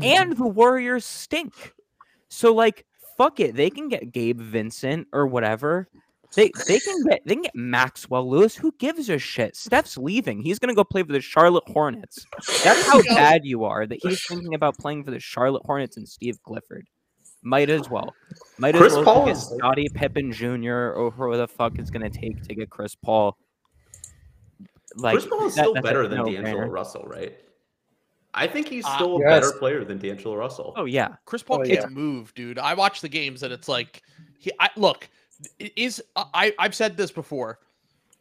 And 0.02 0.36
the 0.36 0.46
Warriors 0.46 1.04
stink. 1.04 1.74
So 2.28 2.54
like 2.54 2.86
fuck 3.16 3.40
it. 3.40 3.54
They 3.56 3.70
can 3.70 3.88
get 3.88 4.12
Gabe 4.12 4.40
Vincent 4.40 5.08
or 5.12 5.26
whatever. 5.26 5.88
They 6.36 6.52
they 6.68 6.78
can 6.78 7.04
get 7.04 7.22
they 7.26 7.34
can 7.34 7.42
get 7.42 7.54
Maxwell 7.56 8.28
Lewis. 8.30 8.54
Who 8.54 8.72
gives 8.78 9.08
a 9.10 9.18
shit? 9.18 9.56
Steph's 9.56 9.98
leaving. 9.98 10.40
He's 10.40 10.58
gonna 10.60 10.74
go 10.76 10.84
play 10.84 11.02
for 11.02 11.12
the 11.12 11.20
Charlotte 11.20 11.64
Hornets. 11.66 12.24
That's 12.62 12.86
how 12.86 13.02
bad 13.08 13.40
you 13.44 13.64
are 13.64 13.84
that 13.86 13.98
he's 14.02 14.24
thinking 14.26 14.54
about 14.54 14.78
playing 14.78 15.02
for 15.04 15.10
the 15.10 15.18
Charlotte 15.18 15.62
Hornets 15.66 15.96
and 15.96 16.08
Steve 16.08 16.40
Clifford. 16.44 16.86
Might 17.42 17.68
as 17.70 17.90
well. 17.90 18.14
Might 18.58 18.74
Chris 18.76 18.92
as 18.92 18.96
well 18.96 19.04
Paul 19.04 19.26
get 19.26 19.32
is- 19.36 19.48
Scottie 19.48 19.88
Pippen 19.92 20.30
Jr. 20.30 20.92
or 20.94 21.10
who 21.10 21.36
the 21.36 21.48
fuck 21.48 21.78
it's 21.80 21.90
gonna 21.90 22.10
take 22.10 22.40
to 22.44 22.54
get 22.54 22.70
Chris 22.70 22.94
Paul. 22.94 23.36
Like 24.96 25.12
Chris 25.14 25.26
Paul 25.26 25.46
is 25.46 25.55
that- 25.55 25.62
still 25.62 25.74
that's 25.74 25.85
better 25.85 26.07
than 26.09 26.18
no-brainer. 26.18 26.42
D'Angelo 26.44 26.66
Russell, 26.66 27.05
right? 27.07 27.37
I 28.33 28.46
think 28.46 28.68
he's 28.68 28.85
Uh, 28.85 28.94
still 28.94 29.16
a 29.16 29.20
Yes. 29.20 29.29
better 29.40 29.59
player 29.59 29.85
than 29.85 29.98
D'Angelo 29.98 30.37
Russell. 30.37 30.72
Oh 30.76 30.85
yeah. 30.85 31.16
Chris 31.24 31.42
Paul 31.42 31.61
Oh, 31.61 31.64
can't 31.64 31.81
yeah. 31.81 31.87
move, 31.88 32.33
dude. 32.35 32.59
I 32.59 32.74
watch 32.74 33.00
the 33.00 33.09
games 33.09 33.42
and 33.42 33.53
it's 33.53 33.68
like 33.68 34.03
he 34.38 34.53
I 34.61 34.70
look, 34.76 35.09
it 35.59 35.72
is 35.76 36.03
I 36.16 36.55
I've 36.59 36.74
said 36.74 36.96
this 36.96 37.11
before. 37.11 37.59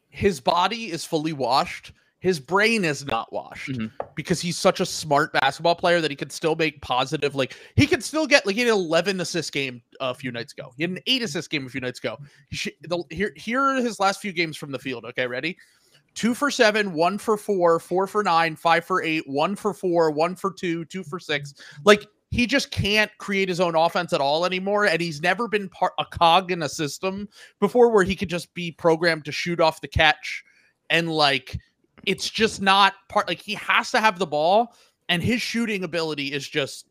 His 0.10 0.40
body 0.40 0.92
is 0.92 1.06
fully 1.06 1.34
washed. 1.34 1.92
His 2.22 2.40
brain 2.40 2.84
is 2.84 3.06
not 3.06 3.32
washed 3.32 3.70
Mhm. 3.70 3.92
because 4.16 4.42
he's 4.42 4.58
such 4.58 4.80
a 4.82 4.86
smart 4.86 5.32
basketball 5.32 5.76
player 5.76 6.02
that 6.02 6.12
he 6.12 6.18
can 6.18 6.30
still 6.32 6.56
make 6.56 6.82
positive 6.82 7.34
like 7.36 7.56
he 7.76 7.86
can 7.88 8.02
still 8.02 8.26
get 8.28 8.46
like 8.46 8.56
he 8.56 8.62
had 8.62 8.68
an 8.70 8.74
11 8.74 9.22
assist 9.22 9.54
game 9.54 9.82
a 10.02 10.14
few 10.16 10.32
nights 10.32 10.52
ago. 10.54 10.74
He 10.76 10.84
had 10.84 10.90
an 10.92 11.00
8 11.06 11.22
assist 11.22 11.50
game 11.52 11.66
a 11.66 11.70
few 11.70 11.80
nights 11.82 12.00
ago. 12.00 12.18
He 12.50 12.56
sh- 12.58 12.70
the, 12.82 13.04
here 13.12 13.32
here 13.38 13.62
are 13.62 13.76
his 13.76 14.00
last 14.00 14.22
few 14.22 14.34
games 14.34 14.58
from 14.58 14.72
the 14.72 14.80
field, 14.80 15.06
okay? 15.06 15.28
Ready? 15.28 15.56
Two 16.20 16.34
for 16.34 16.52
seven, 16.52 16.92
one 16.92 17.18
for 17.18 17.38
four, 17.38 17.80
four 17.80 18.06
for 18.06 18.24
nine, 18.24 18.58
five 18.58 18.84
for 18.84 19.02
eight, 19.02 19.24
one 19.26 19.56
for 19.56 19.74
four, 19.74 20.12
one 20.12 20.36
for 20.36 20.52
two, 20.52 20.84
two 20.84 21.02
for 21.02 21.18
six. 21.18 21.54
Like 21.86 22.06
he 22.30 22.46
just 22.46 22.72
can't 22.72 23.10
create 23.20 23.48
his 23.48 23.62
own 23.62 23.74
offense 23.74 24.12
at 24.12 24.20
all 24.20 24.46
anymore. 24.46 24.86
And 24.86 25.00
he's 25.00 25.22
never 25.22 25.48
been 25.48 25.70
part 25.70 25.94
a 25.98 26.04
cog 26.04 26.52
in 26.52 26.62
a 26.62 26.68
system 26.68 27.30
before 27.62 27.90
where 27.90 28.04
he 28.04 28.18
could 28.18 28.28
just 28.28 28.54
be 28.54 28.70
programmed 28.70 29.24
to 29.24 29.32
shoot 29.32 29.62
off 29.62 29.80
the 29.80 29.88
catch. 29.88 30.44
And 30.90 31.10
like 31.10 31.58
it's 32.06 32.30
just 32.30 32.62
not 32.62 32.96
part 33.08 33.30
like 33.30 33.42
he 33.42 33.54
has 33.54 33.90
to 33.92 34.02
have 34.02 34.20
the 34.20 34.28
ball, 34.28 34.76
and 35.08 35.24
his 35.24 35.42
shooting 35.42 35.86
ability 35.86 36.34
is 36.34 36.46
just 36.46 36.88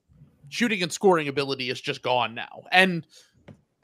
shooting 0.48 0.82
and 0.82 0.90
scoring 0.90 1.28
ability 1.28 1.68
is 1.68 1.82
just 1.82 2.00
gone 2.00 2.34
now. 2.34 2.62
And 2.72 3.06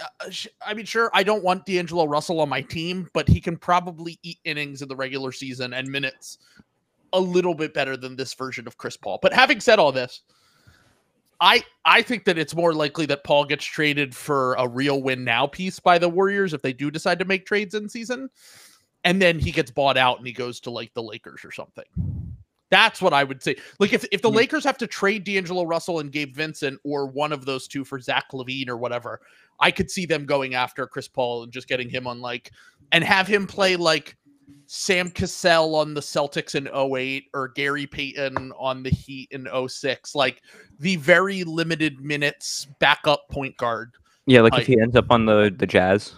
Uh, 0.01 0.07
uh, 0.27 0.31
I 0.65 0.75
mean, 0.75 0.87
sure, 0.87 1.11
I 1.15 1.23
don't 1.23 1.45
want 1.45 1.67
D'Angelo 1.67 2.07
Russell 2.07 2.41
on 2.41 2.49
my 2.49 2.61
team, 2.61 3.09
but 3.13 3.29
he 3.29 3.41
can 3.41 3.57
probably 3.57 4.19
eat 4.23 4.39
innings 4.45 4.83
in 4.83 4.89
the 4.89 4.97
regular 4.97 5.33
season 5.33 5.73
and 5.73 5.89
minutes 5.89 6.39
a 7.13 7.21
little 7.21 7.55
bit 7.55 7.73
better 7.73 7.97
than 7.97 8.17
this 8.17 8.35
version 8.35 8.67
of 8.67 8.77
Chris 8.77 8.97
Paul. 8.97 9.19
But 9.23 9.33
having 9.33 9.61
said 9.61 9.79
all 9.79 9.93
this, 9.93 10.23
I 11.41 11.63
I 11.85 12.03
think 12.03 12.25
that 12.25 12.39
it's 12.39 12.55
more 12.55 12.73
likely 12.73 13.07
that 13.07 13.25
Paul 13.25 13.45
gets 13.45 13.65
traded 13.65 14.15
for 14.15 14.55
a 14.55 14.67
real 14.67 15.03
win 15.03 15.25
now 15.25 15.47
piece 15.47 15.79
by 15.79 15.99
the 15.99 16.09
Warriors 16.09 16.53
if 16.55 16.63
they 16.63 16.73
do 16.73 16.91
decide 16.91 17.19
to 17.21 17.25
make 17.25 17.47
trades 17.47 17.75
in 17.75 17.89
season, 17.89 18.31
and 19.05 19.21
then 19.21 19.39
he 19.39 19.53
gets 19.53 19.71
bought 19.71 19.97
out 19.97 20.19
and 20.19 20.27
he 20.27 20.33
goes 20.33 20.61
to 20.61 20.71
like 20.71 20.93
the 20.95 21.03
Lakers 21.03 21.45
or 21.45 21.53
something. 21.53 21.85
That's 22.71 23.01
what 23.03 23.13
I 23.13 23.25
would 23.25 23.43
say. 23.43 23.57
Like 23.79 23.93
if 23.93 24.05
if 24.11 24.23
the 24.23 24.31
Yeah. 24.31 24.37
Lakers 24.37 24.65
have 24.65 24.79
to 24.79 24.87
trade 24.87 25.25
D'Angelo 25.25 25.65
Russell 25.65 26.01
and 26.01 26.11
Gabe 26.11 26.35
Vincent 26.35 26.81
or 26.85 27.07
one 27.07 27.33
of 27.33 27.45
those 27.45 27.69
two 27.69 27.85
for 27.85 28.01
Zach 28.01 28.27
LaVine 28.33 28.69
or 28.69 28.77
whatever, 28.77 29.21
I 29.61 29.71
could 29.71 29.91
see 29.91 30.07
them 30.07 30.27
going 30.27 30.55
after 30.55 30.87
Chris 30.87 31.07
Paul 31.07 31.45
and 31.45 31.53
just 31.53 31.69
getting 31.69 31.89
him 31.89 32.07
on 32.07 32.21
like 32.21 32.51
and 32.93 33.05
have 33.05 33.27
him 33.29 33.47
play 33.47 33.77
like 33.77 34.17
Sam 34.67 35.11
Cassell 35.11 35.75
on 35.77 35.95
the 35.95 36.01
Celtics 36.01 36.55
in 36.55 36.69
08 36.69 37.27
or 37.35 37.49
Gary 37.49 37.87
Payton 37.87 38.53
on 38.59 38.83
the 38.83 38.91
Heat 38.91 39.29
in 39.31 39.47
06. 39.69 40.15
Like 40.15 40.43
the 40.81 40.97
very 40.97 41.45
limited 41.45 42.01
minutes 42.01 42.67
backup 42.81 43.29
point 43.31 43.57
guard. 43.59 43.93
Yeah, 44.27 44.41
like 44.41 44.55
I- 44.55 44.61
if 44.63 44.67
he 44.67 44.81
ends 44.81 44.97
up 44.97 45.07
on 45.11 45.27
the 45.27 45.55
the 45.57 45.67
Jazz, 45.67 46.15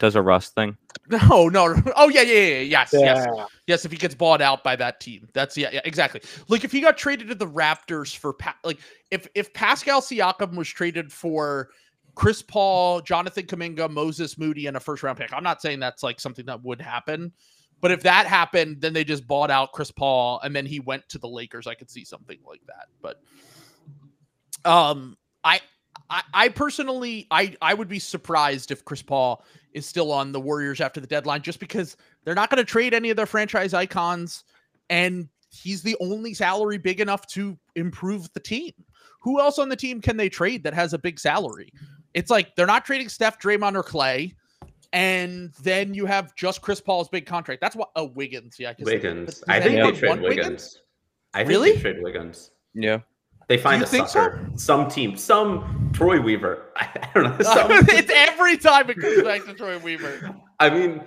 does 0.00 0.16
a 0.16 0.22
Russ 0.22 0.48
thing. 0.48 0.76
No, 1.08 1.18
no, 1.48 1.68
no. 1.68 1.92
Oh 1.94 2.08
yeah, 2.08 2.22
yeah, 2.22 2.34
yeah, 2.34 2.48
yeah. 2.48 2.60
Yes, 2.62 2.92
yes. 2.92 3.26
Yes, 3.68 3.84
if 3.84 3.92
he 3.92 3.98
gets 3.98 4.14
bought 4.14 4.40
out 4.40 4.64
by 4.64 4.74
that 4.74 4.98
team, 4.98 5.28
that's 5.32 5.56
yeah, 5.56 5.68
yeah, 5.72 5.82
exactly. 5.84 6.22
Like 6.48 6.64
if 6.64 6.72
he 6.72 6.80
got 6.80 6.98
traded 6.98 7.28
to 7.28 7.36
the 7.36 7.46
Raptors 7.46 8.16
for 8.16 8.32
pa- 8.32 8.56
like 8.64 8.78
if 9.12 9.28
if 9.36 9.52
Pascal 9.52 10.00
Siakam 10.00 10.56
was 10.56 10.68
traded 10.68 11.12
for 11.12 11.70
Chris 12.16 12.42
Paul, 12.42 13.00
Jonathan 13.02 13.46
Kuminga, 13.46 13.88
Moses 13.88 14.36
Moody, 14.36 14.66
and 14.66 14.76
a 14.76 14.80
first 14.80 15.04
round 15.04 15.18
pick. 15.18 15.32
I'm 15.32 15.44
not 15.44 15.62
saying 15.62 15.78
that's 15.78 16.02
like 16.02 16.18
something 16.18 16.46
that 16.46 16.62
would 16.64 16.80
happen, 16.80 17.32
but 17.80 17.92
if 17.92 18.02
that 18.02 18.26
happened, 18.26 18.80
then 18.80 18.92
they 18.92 19.04
just 19.04 19.26
bought 19.26 19.50
out 19.50 19.72
Chris 19.72 19.90
Paul 19.90 20.40
and 20.42 20.56
then 20.56 20.66
he 20.66 20.80
went 20.80 21.08
to 21.10 21.18
the 21.18 21.28
Lakers. 21.28 21.66
I 21.66 21.74
could 21.74 21.90
see 21.90 22.04
something 22.04 22.38
like 22.44 22.62
that. 22.66 22.88
But 23.00 23.20
um, 24.64 25.16
I 25.44 25.60
I, 26.08 26.22
I 26.32 26.48
personally 26.48 27.26
I 27.30 27.56
I 27.60 27.74
would 27.74 27.88
be 27.88 27.98
surprised 27.98 28.70
if 28.70 28.84
Chris 28.84 29.02
Paul 29.02 29.44
is 29.72 29.86
still 29.86 30.12
on 30.12 30.32
the 30.32 30.40
Warriors 30.40 30.80
after 30.80 31.00
the 31.00 31.06
deadline, 31.06 31.42
just 31.42 31.60
because 31.60 31.96
they're 32.24 32.34
not 32.34 32.50
going 32.50 32.58
to 32.58 32.64
trade 32.64 32.94
any 32.94 33.10
of 33.10 33.16
their 33.16 33.26
franchise 33.26 33.74
icons, 33.74 34.44
and 34.88 35.28
he's 35.50 35.82
the 35.82 35.96
only 36.00 36.34
salary 36.34 36.78
big 36.78 37.00
enough 37.00 37.26
to 37.28 37.58
improve 37.76 38.32
the 38.32 38.40
team. 38.40 38.72
Who 39.20 39.40
else 39.40 39.58
on 39.58 39.68
the 39.68 39.76
team 39.76 40.00
can 40.00 40.16
they 40.16 40.28
trade 40.28 40.64
that 40.64 40.74
has 40.74 40.92
a 40.92 40.98
big 40.98 41.18
salary? 41.18 41.72
It's 42.14 42.30
like 42.30 42.54
they're 42.56 42.66
not 42.66 42.84
trading 42.84 43.08
Steph, 43.08 43.38
Draymond, 43.38 43.76
or 43.76 43.82
Klay, 43.82 44.34
and 44.92 45.52
then 45.62 45.94
you 45.94 46.06
have 46.06 46.34
just 46.34 46.62
Chris 46.62 46.80
Paul's 46.80 47.08
big 47.08 47.26
contract. 47.26 47.60
That's 47.60 47.76
what. 47.76 47.90
Oh, 47.96 48.06
Wiggins, 48.06 48.56
yeah, 48.58 48.72
'cause- 48.72 48.84
but 48.84 48.94
Wiggins. 48.94 49.44
I 49.46 49.60
think 49.60 49.72
anyone 49.74 49.92
they 49.94 49.98
trade 50.00 50.08
want 50.08 50.22
Wiggins. 50.22 50.80
I 51.34 51.38
think 51.38 51.48
Really? 51.50 51.72
they 51.72 51.80
trade 51.80 52.02
Wiggins. 52.02 52.50
Yeah. 52.74 52.98
They 53.50 53.58
find 53.58 53.82
a 53.82 53.86
think 53.86 54.06
so? 54.06 54.12
sucker. 54.20 54.48
Some 54.54 54.88
team, 54.88 55.16
some 55.16 55.90
Troy 55.92 56.20
Weaver. 56.20 56.68
I, 56.76 57.08
don't 57.12 57.24
know. 57.24 57.36
It's 57.88 58.12
every 58.14 58.56
time 58.56 58.88
it 58.88 58.96
comes 59.00 59.24
back 59.24 59.44
to 59.44 59.54
Troy 59.54 59.76
Weaver. 59.78 60.36
I 60.60 60.70
mean, 60.70 61.02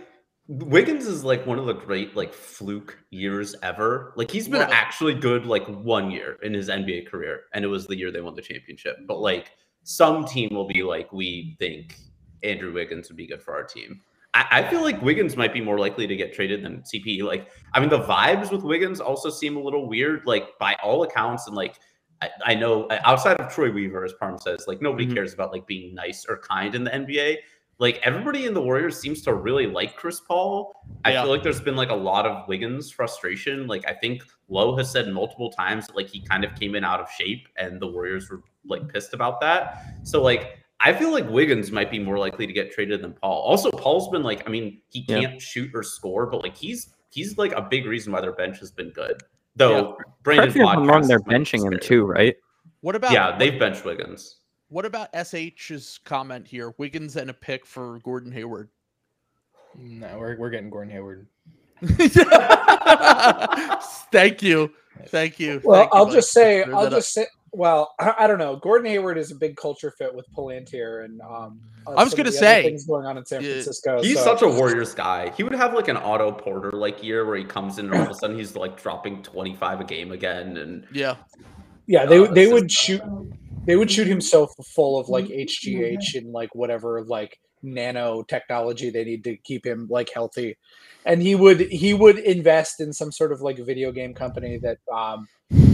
Wiggins 0.50 1.08
is 1.08 1.24
like 1.24 1.46
one 1.48 1.58
of 1.58 1.68
the 1.68 1.74
great 1.74 2.18
like 2.18 2.34
fluke 2.34 3.00
years 3.12 3.56
ever. 3.64 4.12
Like 4.18 4.30
he's 4.30 4.50
been 4.50 4.60
Love 4.60 4.72
it. 4.72 4.76
actually 4.76 5.14
good 5.14 5.46
like 5.46 5.66
one 5.68 6.12
year 6.12 6.38
in 6.44 6.54
his 6.54 6.68
NBA 6.68 7.08
career, 7.08 7.44
and 7.54 7.64
it 7.64 7.70
was 7.70 7.88
the 7.88 7.96
year 7.96 8.12
they 8.12 8.20
won 8.20 8.36
the 8.36 8.42
championship. 8.42 8.98
But 9.08 9.22
like 9.22 9.52
some 9.84 10.26
team 10.26 10.50
will 10.54 10.68
be 10.68 10.84
like, 10.84 11.14
we 11.14 11.56
think 11.60 11.96
Andrew 12.44 12.74
Wiggins 12.74 13.08
would 13.08 13.16
be 13.16 13.26
good 13.26 13.42
for 13.42 13.54
our 13.54 13.64
team. 13.64 14.02
I, 14.34 14.48
I 14.52 14.70
feel 14.70 14.82
like 14.82 15.02
Wiggins 15.02 15.38
might 15.38 15.54
be 15.54 15.62
more 15.62 15.80
likely 15.80 16.08
to 16.08 16.16
get 16.18 16.34
traded 16.34 16.62
than 16.66 16.84
CP. 16.94 17.24
Like, 17.24 17.48
I 17.74 17.80
mean, 17.80 17.88
the 17.88 18.02
vibes 18.02 18.52
with 18.52 18.64
Wiggins 18.64 19.00
also 19.00 19.30
seem 19.30 19.56
a 19.56 19.62
little 19.62 19.88
weird. 19.88 20.26
Like 20.26 20.60
by 20.60 20.76
all 20.84 21.04
accounts, 21.04 21.48
and 21.48 21.56
like 21.56 21.80
I, 22.24 22.52
I 22.52 22.56
know 22.56 22.86
uh, 22.86 23.00
outside 23.06 23.38
of 23.40 23.54
Troy 23.54 23.72
Weaver, 23.72 24.04
as 24.06 24.14
Parm 24.22 24.40
says, 24.42 24.66
like 24.68 24.82
nobody 24.82 25.06
Mhm. 25.08 25.14
cares 25.16 25.34
about 25.34 25.52
like 25.52 25.66
being 25.68 25.94
nice 25.94 26.26
or 26.28 26.38
kind 26.38 26.74
in 26.76 26.84
the 26.84 26.92
NBA. 26.92 27.38
Like 27.80 28.00
everybody 28.04 28.46
in 28.46 28.54
the 28.54 28.62
Warriors 28.62 29.00
seems 29.00 29.22
to 29.24 29.34
really 29.34 29.68
like 29.68 29.96
Chris 29.96 30.20
Paul. 30.20 30.74
I 31.04 31.12
Yeah. 31.14 31.24
feel 31.24 31.32
like 31.32 31.44
there's 31.44 31.60
been 31.62 31.76
like 31.76 31.90
a 31.90 31.96
lot 31.96 32.26
of 32.26 32.48
Wiggins 32.48 32.92
frustration. 32.92 33.68
Like 33.68 33.84
I 33.88 33.94
think 33.94 34.24
Lowe 34.48 34.76
has 34.78 34.92
said 34.92 35.08
multiple 35.10 35.50
times 35.52 35.88
that 35.88 35.96
like 35.96 36.08
he 36.08 36.22
kind 36.22 36.44
of 36.44 36.56
came 36.56 36.76
in 36.76 36.84
out 36.84 37.00
of 37.00 37.10
shape, 37.12 37.48
and 37.58 37.82
the 37.82 37.88
Warriors 37.88 38.30
were 38.30 38.42
like 38.66 38.88
pissed 38.94 39.14
about 39.14 39.42
that. 39.42 39.84
So 40.04 40.22
like 40.22 40.60
I 40.80 40.94
feel 40.94 41.12
like 41.12 41.28
Wiggins 41.30 41.72
might 41.72 41.90
be 41.90 41.98
more 42.00 42.18
likely 42.20 42.46
to 42.46 42.52
get 42.54 42.72
traded 42.72 43.02
than 43.02 43.14
Paul. 43.14 43.42
Also, 43.42 43.72
Paul's 43.72 44.10
been 44.10 44.22
like, 44.24 44.46
I 44.46 44.52
mean, 44.52 44.82
he 44.90 45.06
can't 45.06 45.42
shoot 45.42 45.72
or 45.74 45.82
score, 45.82 46.26
but 46.26 46.44
like 46.44 46.56
he's 46.56 46.94
he's 47.10 47.38
like 47.38 47.54
a 47.54 47.62
big 47.62 47.86
reason 47.86 48.12
why 48.14 48.20
their 48.22 48.34
bench 48.34 48.60
has 48.60 48.70
been 48.72 48.90
good. 48.92 49.22
Though 49.56 49.94
Correct 49.94 50.24
Brandon 50.24 50.54
me 50.58 50.62
if 50.62 50.68
I'm 50.68 50.88
wrong, 50.88 51.08
they're 51.08 51.20
benching 51.20 51.64
him 51.72 51.80
too, 51.80 52.06
right? 52.06 52.36
What 52.82 52.96
about 52.96 53.12
Yeah, 53.12 53.38
they've 53.38 53.60
benched 53.60 53.86
Wiggins. 53.86 54.38
What 54.70 54.86
about 54.86 55.10
SH's 55.14 56.00
comment 56.04 56.48
here? 56.48 56.74
Wiggins 56.78 57.16
and 57.16 57.30
a 57.30 57.34
pick 57.34 57.66
for 57.66 58.00
Gordon 58.00 58.32
Hayward. 58.32 58.70
No, 59.78 60.18
we're 60.18 60.38
we're 60.38 60.50
getting 60.50 60.70
Gordon 60.70 60.92
Hayward. 60.92 61.28
Thank 64.12 64.42
you. 64.44 64.72
Thank 65.08 65.40
you. 65.40 65.62
Well, 65.64 65.82
Thank 65.82 65.94
you, 65.94 66.00
I'll 66.00 66.06
Mike. 66.06 66.14
just 66.16 66.32
say, 66.32 66.64
I'll 66.64 66.84
that 66.84 66.94
up. 66.94 67.00
just 67.00 67.14
say, 67.14 67.26
well, 67.54 67.94
I, 68.00 68.14
I 68.20 68.28
don't 68.28 68.40
know. 68.40 68.56
Gordon 68.58 68.88
Hayward 68.88 69.18
is 69.18 69.32
a 69.32 69.36
big 69.36 69.56
culture 69.56 69.92
fit 69.98 70.14
with 70.14 70.26
Palantir, 70.36 71.06
and 71.06 71.22
um, 71.22 71.60
uh, 71.88 71.92
I 71.92 72.04
was 72.04 72.14
gonna 72.14 72.30
of 72.30 72.34
the 72.34 72.40
other 72.40 72.48
say, 72.48 72.64
things 72.64 72.86
going 72.86 73.06
on 73.06 73.18
in 73.18 73.26
San 73.26 73.42
yeah, 73.44 73.52
Francisco. 73.52 74.02
He's 74.02 74.18
so- 74.18 74.24
such 74.24 74.42
a 74.42 74.48
Warriors 74.48 74.94
guy. 74.94 75.32
He 75.32 75.44
would 75.44 75.54
have 75.54 75.74
like 75.74 75.88
an 75.88 75.98
Otto 75.98 76.32
Porter 76.32 76.72
like 76.72 77.04
year 77.04 77.26
where 77.26 77.38
he 77.38 77.44
comes 77.44 77.80
in 77.80 77.86
and 77.86 77.96
all 77.96 78.02
of 78.02 78.10
a 78.10 78.16
sudden 78.16 78.38
he's 78.38 78.56
like 78.56 78.82
dropping 78.82 79.24
25 79.24 79.82
a 79.82 79.84
game 79.84 80.12
again. 80.12 80.58
And 80.58 80.88
Yeah. 80.92 81.16
yeah. 81.88 82.06
They 82.06 82.20
uh, 82.20 82.32
they 82.32 82.52
would 82.52 82.72
shoot, 82.72 83.02
they 83.66 83.76
would 83.76 83.92
shoot 83.92 84.08
him 84.08 84.22
so 84.22 84.48
full 84.76 85.00
of 85.00 85.10
like 85.10 85.26
HGH 85.26 86.16
and 86.16 86.32
like 86.32 86.54
whatever 86.56 87.04
like 87.04 87.40
nano 87.64 88.22
technology 88.24 88.90
they 88.90 89.04
need 89.04 89.24
to 89.24 89.36
keep 89.38 89.66
him 89.66 89.88
like 89.90 90.10
healthy, 90.14 90.58
and 91.06 91.22
he 91.22 91.36
would 91.36 91.62
he 91.72 91.94
would 91.94 92.20
invest 92.20 92.80
in 92.82 92.94
some 92.94 93.12
sort 93.12 93.32
of 93.32 93.42
like 93.42 93.58
video 93.58 93.92
game 93.92 94.14
company 94.14 94.58
that 94.58 94.78
um, 94.94 95.28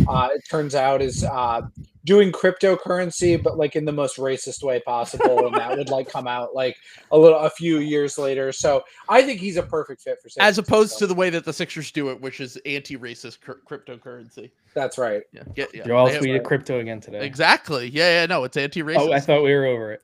uh, 0.07 0.29
it 0.33 0.41
turns 0.49 0.75
out 0.75 1.01
is 1.01 1.23
uh, 1.23 1.61
doing 2.05 2.31
cryptocurrency, 2.31 3.41
but 3.41 3.57
like 3.57 3.75
in 3.75 3.85
the 3.85 3.91
most 3.91 4.17
racist 4.17 4.63
way 4.63 4.79
possible, 4.81 5.47
and 5.47 5.55
that 5.55 5.77
would 5.77 5.89
like 5.89 6.09
come 6.09 6.27
out 6.27 6.55
like 6.55 6.75
a 7.11 7.17
little 7.17 7.39
a 7.39 7.49
few 7.49 7.79
years 7.79 8.17
later. 8.17 8.51
So 8.51 8.83
I 9.07 9.21
think 9.21 9.39
he's 9.39 9.57
a 9.57 9.63
perfect 9.63 10.01
fit 10.01 10.17
for 10.21 10.29
San 10.29 10.43
As 10.43 10.57
opposed 10.57 10.97
to 10.99 11.07
the 11.07 11.13
way 11.13 11.29
that 11.29 11.45
the 11.45 11.53
Sixers 11.53 11.91
do 11.91 12.09
it, 12.09 12.19
which 12.19 12.39
is 12.41 12.57
anti-racist 12.65 13.41
cr- 13.41 13.53
cryptocurrency. 13.69 14.51
that's 14.73 14.97
right. 14.97 15.21
Yeah. 15.31 15.43
Get, 15.53 15.73
yeah. 15.75 15.85
You're 15.85 15.95
all 15.95 16.07
they 16.07 16.13
have- 16.13 16.23
tweeted 16.23 16.43
crypto 16.43 16.79
again 16.79 16.99
today. 16.99 17.25
Exactly. 17.25 17.89
Yeah, 17.89 18.21
yeah, 18.21 18.25
no, 18.25 18.43
it's 18.43 18.57
anti-racist. 18.57 18.97
Oh, 18.97 19.11
I 19.13 19.19
thought 19.19 19.43
we 19.43 19.53
were 19.53 19.65
over 19.65 19.93
it. 19.93 20.01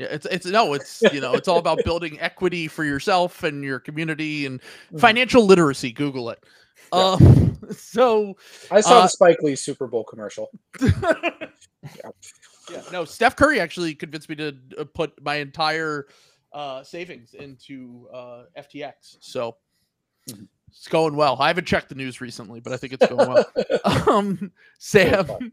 Yeah, 0.00 0.06
it's 0.12 0.24
it's 0.30 0.46
no, 0.46 0.72
it's 0.72 1.02
you 1.12 1.20
know, 1.20 1.34
it's 1.34 1.46
all 1.46 1.58
about 1.58 1.84
building 1.84 2.18
equity 2.20 2.68
for 2.68 2.84
yourself 2.84 3.42
and 3.42 3.62
your 3.62 3.78
community 3.78 4.46
and 4.46 4.58
Mhm. 4.90 4.98
financial 4.98 5.44
literacy. 5.44 5.92
Google 5.92 6.30
it. 6.30 6.42
Yeah. 6.90 7.16
Um, 7.20 7.58
so 7.76 8.34
I 8.70 8.80
saw 8.80 9.00
Uh, 9.00 9.02
the 9.02 9.08
Spike 9.08 9.42
Lee 9.42 9.56
Super 9.56 9.86
Bowl 9.86 10.02
commercial. 10.04 10.50
yeah, 12.70 12.80
no, 12.90 13.04
Steph 13.04 13.36
Curry 13.36 13.60
actually 13.60 13.94
convinced 13.94 14.30
me 14.30 14.36
to 14.36 14.56
uh, 14.78 14.84
put 14.84 15.22
my 15.22 15.34
entire 15.34 16.06
uh, 16.54 16.82
savings 16.82 17.34
into 17.34 18.08
uh, 18.10 18.44
FTX. 18.56 19.18
So 19.20 19.58
Mhm. 20.30 20.48
it's 20.68 20.88
going 20.88 21.14
well. 21.14 21.36
I 21.40 21.48
haven't 21.48 21.66
checked 21.66 21.90
the 21.90 21.94
news 21.94 22.22
recently, 22.22 22.60
but 22.60 22.72
I 22.72 22.78
think 22.78 22.94
it's 22.94 23.06
going 23.06 23.28
well. 23.28 23.44
um, 24.08 24.50
Sam, 24.78 25.52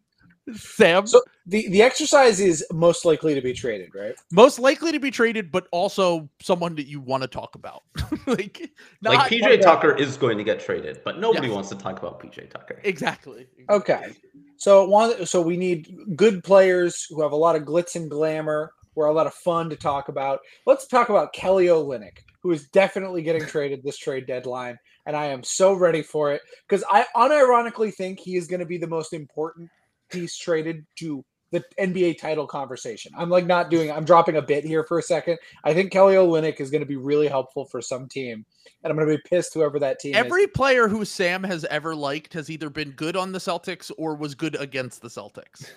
Sam, 0.56 1.06
So 1.08 1.22
the 1.46 1.68
the 1.70 1.82
exercise 1.82 2.40
is 2.40 2.66
most 2.72 3.04
likely 3.06 3.36
to 3.36 3.42
be 3.42 3.54
traded, 3.54 3.90
right? 3.94 4.14
most 4.32 4.60
likely 4.60 4.92
to 4.94 5.00
be 5.00 5.12
traded, 5.12 5.52
but 5.52 5.68
also 5.72 6.30
someone 6.42 6.76
that 6.76 6.88
you 6.88 7.02
want 7.02 7.24
to 7.24 7.28
talk 7.28 7.56
about. 7.56 7.84
like, 8.28 8.72
not 9.02 9.16
like 9.16 9.32
PJ 9.32 9.62
Tucker 9.62 9.96
is 9.96 10.16
going 10.18 10.38
to 10.38 10.44
get 10.44 10.60
traded, 10.60 11.02
but 11.04 11.20
nobody 11.20 11.48
Yes. 11.48 11.54
wants 11.56 11.70
to 11.70 11.76
talk 11.76 12.00
about 12.00 12.22
PJ 12.22 12.50
Tucker. 12.50 12.80
exactly. 12.84 13.48
Okay. 13.70 14.14
So 14.58 14.88
one 14.88 15.26
so 15.26 15.42
we 15.42 15.58
need 15.58 15.94
good 16.16 16.44
players 16.44 17.06
who 17.10 17.22
have 17.22 17.32
a 17.32 17.36
lot 17.38 17.56
of 17.56 17.64
glitz 17.64 17.96
and 17.96 18.10
glamour, 18.10 18.72
who 18.96 19.02
are 19.02 19.08
a 19.08 19.14
lot 19.14 19.28
of 19.28 19.34
fun 19.34 19.70
to 19.70 19.76
talk 19.76 20.08
about. 20.10 20.40
Let's 20.66 20.88
talk 20.88 21.10
about 21.10 21.34
Kelly 21.34 21.66
Olynyk, 21.68 22.20
who 22.42 22.52
is 22.52 22.68
definitely 22.70 23.22
getting 23.22 23.46
traded 23.48 23.84
this 23.84 23.98
trade 23.98 24.26
deadline, 24.28 24.78
and 25.06 25.16
I 25.16 25.26
am 25.26 25.44
so 25.44 25.74
ready 25.74 26.02
for 26.02 26.32
it 26.32 26.42
because 26.68 26.84
I 26.90 27.06
unironically 27.16 27.94
think 27.94 28.20
he 28.20 28.36
is 28.38 28.48
going 28.48 28.62
to 28.62 28.66
be 28.66 28.78
the 28.78 28.88
most 28.88 29.14
important 29.14 29.70
piece 30.10 30.38
traded 30.38 30.86
to 30.98 31.24
the 31.52 31.64
NBA 31.80 32.20
title 32.20 32.46
conversation. 32.46 33.12
I'm 33.18 33.30
like 33.30 33.46
not 33.46 33.70
doing 33.70 33.92
I'm 33.92 34.04
dropping 34.06 34.36
a 34.36 34.42
bit 34.42 34.66
here 34.66 34.84
for 34.84 35.00
a 35.00 35.04
second. 35.04 35.38
I 35.64 35.74
think 35.74 35.92
Kelly 35.92 36.16
Olynyk 36.16 36.60
is 36.60 36.70
going 36.70 36.82
to 36.82 36.88
be 36.88 36.98
really 36.98 37.28
helpful 37.28 37.66
for 37.66 37.82
some 37.82 38.08
team, 38.10 38.46
and 38.84 38.92
I'm 38.92 38.98
going 38.98 39.08
to 39.08 39.16
be 39.16 39.22
pissed 39.30 39.54
whoever 39.54 39.80
that 39.80 40.00
team 40.00 40.14
is. 40.14 40.18
Every 40.18 40.48
player 40.48 40.88
who 40.88 41.06
Sam 41.06 41.44
has 41.44 41.64
ever 41.66 41.96
liked 41.96 42.34
has 42.34 42.50
either 42.50 42.70
been 42.70 42.92
good 42.92 43.16
on 43.16 43.32
the 43.32 43.40
Celtics 43.40 43.92
or 43.98 44.16
was 44.16 44.36
good 44.36 44.56
against 44.60 45.02
the 45.02 45.08
Celtics. 45.08 45.70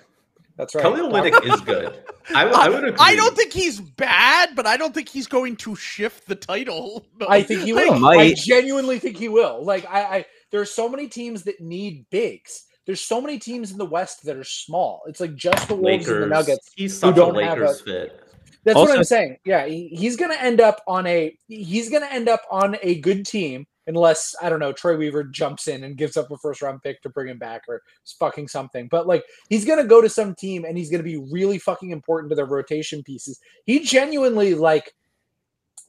That's 0.56 0.74
right. 0.74 0.82
Kelly 0.82 1.00
Olynyk 1.00 1.54
is 1.54 1.60
good. 1.62 2.02
I, 2.34 2.44
would- 2.44 2.54
I 2.54 2.68
would 2.68 2.84
agree. 2.84 2.96
I 3.00 3.14
don't 3.16 3.34
think 3.36 3.52
he's 3.52 3.80
bad, 3.80 4.54
but 4.54 4.66
I 4.66 4.76
don't 4.76 4.92
think 4.92 5.08
he's 5.08 5.26
going 5.26 5.56
to 5.56 5.74
shift 5.74 6.26
the 6.26 6.34
title. 6.34 7.06
I 7.28 7.42
think 7.42 7.62
he 7.62 7.72
Like. 7.72 7.90
I 7.92 7.98
might. 7.98 8.36
genuinely 8.36 8.98
think 8.98 9.16
he 9.16 9.28
will. 9.28 9.64
Like 9.64 9.86
I, 9.88 10.02
I 10.02 10.26
there 10.50 10.60
are 10.60 10.66
so 10.66 10.88
many 10.88 11.08
teams 11.08 11.44
that 11.44 11.60
need 11.60 12.04
bigs. 12.10 12.64
There's 12.90 13.00
so 13.00 13.20
many 13.20 13.38
teams 13.38 13.70
in 13.70 13.78
the 13.78 13.86
West 13.86 14.24
that 14.24 14.36
are 14.36 14.42
small. 14.42 15.04
It's 15.06 15.20
like 15.20 15.36
just 15.36 15.68
the 15.68 15.76
Wolves 15.76 16.08
and 16.08 16.24
the 16.24 16.26
Nuggets. 16.26 16.72
He's 16.74 16.98
such 16.98 17.12
a 17.12 17.14
don't 17.14 17.40
have 17.40 17.56
Lakers 17.56 17.80
a- 17.82 17.84
fit. 17.84 18.24
That's 18.64 18.74
what 18.74 18.90
I'm 18.90 19.04
saying. 19.04 19.36
Yeah, 19.44 19.64
he, 19.66 19.90
he's 19.92 20.16
gonna 20.16 20.34
end 20.34 20.60
up 20.60 20.82
on 20.88 21.06
a 21.06 21.32
he's 21.46 21.88
gonna 21.88 22.08
end 22.10 22.28
up 22.28 22.42
on 22.50 22.76
a 22.82 22.98
good 22.98 23.24
team 23.24 23.64
unless 23.86 24.34
I 24.42 24.50
don't 24.50 24.58
know 24.58 24.72
Troy 24.72 24.96
Weaver 24.96 25.22
jumps 25.22 25.68
in 25.68 25.84
and 25.84 25.96
gives 25.96 26.16
up 26.16 26.32
a 26.32 26.38
first 26.38 26.62
round 26.62 26.82
pick 26.82 27.00
to 27.02 27.10
bring 27.10 27.28
him 27.28 27.38
back 27.38 27.62
or 27.68 27.80
fucking 28.18 28.48
something. 28.48 28.88
But 28.88 29.06
like 29.06 29.22
he's 29.50 29.64
gonna 29.64 29.84
go 29.84 30.00
to 30.00 30.08
some 30.08 30.34
team 30.34 30.64
and 30.64 30.76
he's 30.76 30.90
gonna 30.90 31.04
be 31.04 31.18
really 31.30 31.58
fucking 31.58 31.90
important 31.90 32.28
to 32.32 32.34
their 32.34 32.46
rotation 32.46 33.04
pieces. 33.04 33.38
He 33.66 33.78
genuinely 33.78 34.54
like 34.54 34.92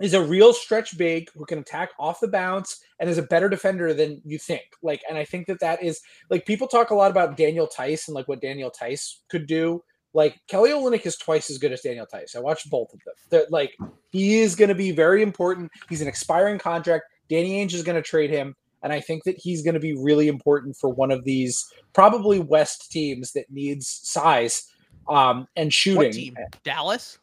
is 0.01 0.13
a 0.13 0.21
real 0.21 0.53
stretch 0.53 0.97
big 0.97 1.29
who 1.35 1.45
can 1.45 1.59
attack 1.59 1.91
off 1.99 2.19
the 2.19 2.27
bounce 2.27 2.81
and 2.99 3.09
is 3.09 3.17
a 3.17 3.23
better 3.23 3.49
defender 3.49 3.93
than 3.93 4.21
you 4.25 4.37
think. 4.37 4.63
Like, 4.81 5.01
and 5.07 5.17
I 5.17 5.25
think 5.25 5.47
that 5.47 5.59
that 5.59 5.83
is 5.83 6.01
like 6.29 6.45
people 6.45 6.67
talk 6.67 6.89
a 6.89 6.95
lot 6.95 7.11
about 7.11 7.37
Daniel 7.37 7.67
Theis 7.67 8.07
and 8.07 8.15
like 8.15 8.27
what 8.27 8.41
Daniel 8.41 8.71
Theis 8.71 9.21
could 9.29 9.47
do. 9.47 9.83
Like 10.13 10.39
Kelly 10.47 10.71
Olynyk 10.71 11.05
is 11.05 11.15
twice 11.17 11.49
as 11.49 11.57
good 11.57 11.71
as 11.71 11.81
Daniel 11.81 12.05
Theis. 12.05 12.35
I 12.35 12.39
watched 12.39 12.69
both 12.69 12.93
of 12.93 12.99
them. 13.05 13.13
They're, 13.29 13.45
like 13.49 13.75
he 14.11 14.39
is 14.39 14.55
going 14.55 14.69
to 14.69 14.75
be 14.75 14.91
very 14.91 15.21
important. 15.21 15.71
He's 15.89 16.01
an 16.01 16.07
expiring 16.07 16.59
contract. 16.59 17.05
Danny 17.29 17.65
Ainge 17.65 17.73
is 17.73 17.83
going 17.83 17.95
to 17.95 18.01
trade 18.01 18.29
him, 18.29 18.55
and 18.83 18.91
I 18.91 18.99
think 18.99 19.23
that 19.23 19.37
he's 19.37 19.61
going 19.61 19.73
to 19.73 19.79
be 19.79 19.95
really 19.95 20.27
important 20.27 20.75
for 20.75 20.89
one 20.89 21.11
of 21.11 21.23
these 21.23 21.65
probably 21.93 22.39
West 22.39 22.91
teams 22.91 23.31
that 23.33 23.45
needs 23.49 23.87
size 24.03 24.67
um, 25.07 25.47
and 25.55 25.73
shooting. 25.73 25.97
what 25.97 26.11
team? 26.11 26.35
Dallas. 26.63 27.19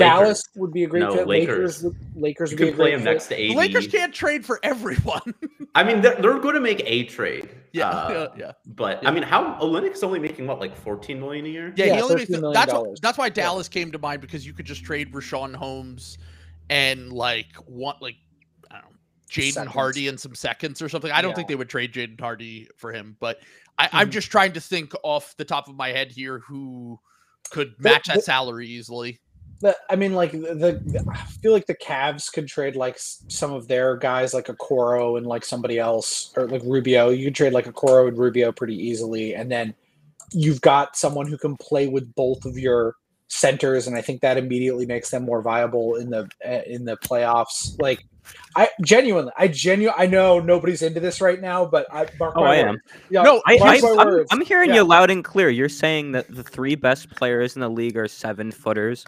Dallas 0.00 0.44
would 0.56 0.72
be 0.72 0.84
a 0.84 0.86
great 0.86 1.00
No, 1.00 1.14
fit. 1.14 1.26
Lakers. 1.28 1.82
Lakers, 1.82 1.82
would, 1.84 2.22
Lakers 2.22 2.50
You 2.52 2.56
would 2.56 2.60
be 2.60 2.66
could 2.66 2.74
a 2.74 2.76
play 2.76 2.84
great 2.90 2.94
him 2.94 3.00
fit. 3.00 3.04
next 3.12 3.26
to 3.28 3.34
AD. 3.34 3.50
The 3.50 3.54
Lakers 3.54 3.86
can't 3.88 4.14
trade 4.14 4.44
for 4.44 4.60
everyone. 4.62 5.34
I 5.74 5.84
mean, 5.84 6.00
they're, 6.00 6.14
they're 6.16 6.38
going 6.38 6.54
to 6.54 6.60
make 6.60 6.82
a 6.84 7.04
trade. 7.04 7.48
yeah, 7.72 7.88
uh, 7.90 8.28
yeah, 8.36 8.46
yeah. 8.46 8.52
But 8.66 9.02
Yeah. 9.02 9.08
I 9.08 9.12
mean, 9.12 9.22
how 9.22 9.58
Olynyk's 9.60 10.02
only 10.02 10.18
making 10.18 10.46
what, 10.46 10.58
like 10.60 10.76
14 10.76 11.20
million 11.20 11.44
a 11.46 11.48
year? 11.48 11.72
Yeah, 11.76 11.86
Yeah, 11.86 11.96
he 11.96 12.02
only 12.02 12.14
makes 12.16 12.30
$13 12.30 12.40
million 12.40 12.52
that's 12.54 12.72
what, 12.72 13.00
that's 13.02 13.18
why 13.18 13.28
Dallas 13.28 13.68
came 13.68 13.92
to 13.92 13.98
mind 13.98 14.20
because 14.20 14.46
you 14.46 14.52
could 14.52 14.66
just 14.66 14.84
trade 14.84 15.12
Richaun 15.12 15.54
Holmes 15.54 16.18
and 16.70 17.12
like 17.12 17.46
want 17.66 18.02
like 18.02 18.16
I 18.70 18.80
don't 18.80 18.90
know 18.90 18.96
Jaden 19.30 19.66
Hardy 19.66 20.08
and 20.08 20.18
some 20.18 20.34
seconds 20.34 20.80
or 20.82 20.88
something. 20.88 21.12
I 21.12 21.20
don't 21.22 21.34
think 21.34 21.48
they 21.48 21.54
would 21.54 21.68
trade 21.68 21.92
Jaden 21.92 22.20
Hardy 22.20 22.68
for 22.76 22.92
him, 22.92 23.16
but 23.20 23.38
I, 23.78 23.88
I'm 23.92 24.08
Mhm. 24.08 24.12
just 24.12 24.30
trying 24.30 24.52
to 24.54 24.60
think 24.60 24.92
off 25.02 25.36
the 25.36 25.44
top 25.44 25.68
of 25.68 25.76
my 25.76 25.88
head 25.88 26.10
here 26.10 26.38
who 26.40 26.98
could 27.50 27.74
The- 27.78 27.90
match 27.90 28.06
that 28.06 28.16
the- 28.16 28.22
salary 28.22 28.66
easily. 28.66 29.20
The, 29.60 29.76
I 29.88 29.96
mean, 29.96 30.14
like 30.14 30.32
the, 30.32 30.80
the, 30.84 31.04
I 31.10 31.16
feel 31.42 31.52
like 31.52 31.66
the 31.66 31.76
Cavs 31.76 32.30
could 32.32 32.46
trade 32.46 32.76
like 32.76 32.96
some 32.98 33.52
of 33.52 33.68
their 33.68 33.96
guys, 33.96 34.34
like 34.34 34.46
Okoro 34.46 35.16
and 35.16 35.26
like 35.26 35.44
somebody 35.44 35.78
else, 35.78 36.32
or 36.36 36.46
like 36.46 36.62
Rubio. 36.64 37.08
You 37.08 37.26
could 37.26 37.34
trade 37.34 37.52
like 37.52 37.66
Okoro 37.66 38.08
and 38.08 38.18
Rubio 38.18 38.52
pretty 38.52 38.76
easily, 38.76 39.34
and 39.34 39.50
then 39.50 39.74
you've 40.32 40.60
got 40.60 40.96
someone 40.96 41.26
who 41.26 41.38
can 41.38 41.56
play 41.56 41.88
with 41.88 42.14
both 42.14 42.44
of 42.44 42.58
your 42.58 42.96
centers, 43.28 43.86
and 43.86 43.96
I 43.96 44.02
think 44.02 44.20
that 44.20 44.36
immediately 44.36 44.86
makes 44.86 45.10
them 45.10 45.24
more 45.24 45.42
viable 45.42 45.96
in 45.96 46.10
the 46.10 46.28
uh, 46.46 46.60
in 46.66 46.84
the 46.84 46.96
playoffs. 46.98 47.80
Like, 47.80 48.04
I 48.56 48.68
genuinely, 48.82 49.32
I 49.36 49.48
genu, 49.48 49.90
I 49.96 50.06
know 50.06 50.40
nobody's 50.40 50.82
into 50.82 51.00
this 51.00 51.20
right 51.20 51.40
now, 51.40 51.64
but 51.64 51.86
I 51.92 52.06
mark 52.18 52.34
Oh, 52.36 52.44
I 52.44 52.56
am. 52.56 52.78
Yeah, 53.10 53.22
No, 53.22 53.42
I, 53.46 53.58
I, 53.62 53.80
I'm. 53.98 54.26
I'm 54.30 54.40
hearing 54.42 54.70
Yeah. 54.70 54.76
you 54.76 54.84
loud 54.84 55.10
and 55.10 55.24
clear. 55.24 55.48
You're 55.48 55.68
saying 55.68 56.12
that 56.12 56.26
the 56.28 56.42
three 56.42 56.74
best 56.74 57.10
players 57.10 57.56
in 57.56 57.60
the 57.60 57.70
league 57.70 57.96
are 57.96 58.08
seven 58.08 58.50
footers. 58.52 59.04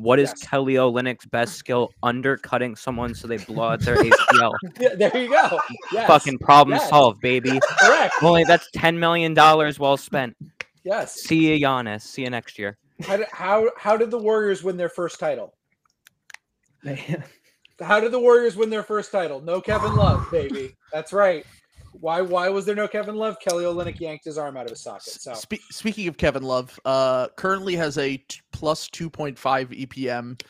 What 0.00 0.18
is 0.18 0.30
Yes. 0.30 0.48
Kelly 0.48 0.74
Olynyk's 0.74 1.26
best 1.26 1.56
skill? 1.56 1.90
Undercutting 2.02 2.74
someone 2.74 3.14
so 3.14 3.28
they 3.28 3.36
blow 3.36 3.68
out 3.68 3.80
their 3.80 3.96
ACL. 4.02 4.52
Yeah, 4.80 4.94
there 4.94 5.16
you 5.16 5.28
go. 5.28 5.60
Yes, 5.92 6.06
Fucking 6.06 6.38
problem 6.38 6.78
Yes. 6.78 6.88
solved, 6.88 7.20
baby. 7.20 7.60
correct. 7.80 8.14
Only 8.22 8.44
that's 8.44 8.68
ten 8.72 8.98
million 8.98 9.34
dollars 9.34 9.78
well 9.78 9.96
spent. 9.98 10.36
Yes. 10.84 11.14
See 11.20 11.52
you, 11.52 11.66
Giannis. 11.66 12.00
See 12.02 12.22
you 12.22 12.30
next 12.30 12.58
year. 12.58 12.78
How 13.02 13.16
did, 13.18 13.26
how 13.30 13.70
how 13.76 13.96
did 13.98 14.10
the 14.10 14.18
Warriors 14.18 14.62
win 14.62 14.76
their 14.78 14.88
first 14.88 15.20
title? 15.20 15.54
How 17.80 18.00
did 18.00 18.12
the 18.12 18.18
Warriors 18.20 18.56
win 18.56 18.70
their 18.70 18.82
first 18.82 19.12
title? 19.12 19.40
No 19.40 19.60
Kevin 19.60 19.94
Love, 19.96 20.26
baby. 20.30 20.76
That's 20.92 21.12
right. 21.12 21.44
Why 21.92 22.20
why 22.20 22.48
was 22.48 22.64
there 22.64 22.74
no 22.74 22.88
Kevin 22.88 23.16
Love? 23.16 23.36
Kelly 23.40 23.64
Olynyk 23.64 24.00
yanked 24.00 24.24
his 24.24 24.38
arm 24.38 24.56
out 24.56 24.64
of 24.64 24.70
his 24.70 24.80
socket. 24.80 25.02
So 25.02 25.34
Spe- 25.34 25.60
speaking 25.70 26.08
of 26.08 26.16
Kevin 26.16 26.42
Love, 26.42 26.78
uh, 26.84 27.28
currently 27.36 27.76
has 27.76 27.98
a 27.98 28.16
t- 28.16 28.40
plus 28.52 28.88
2.5 28.88 29.36
EPM 29.86 30.40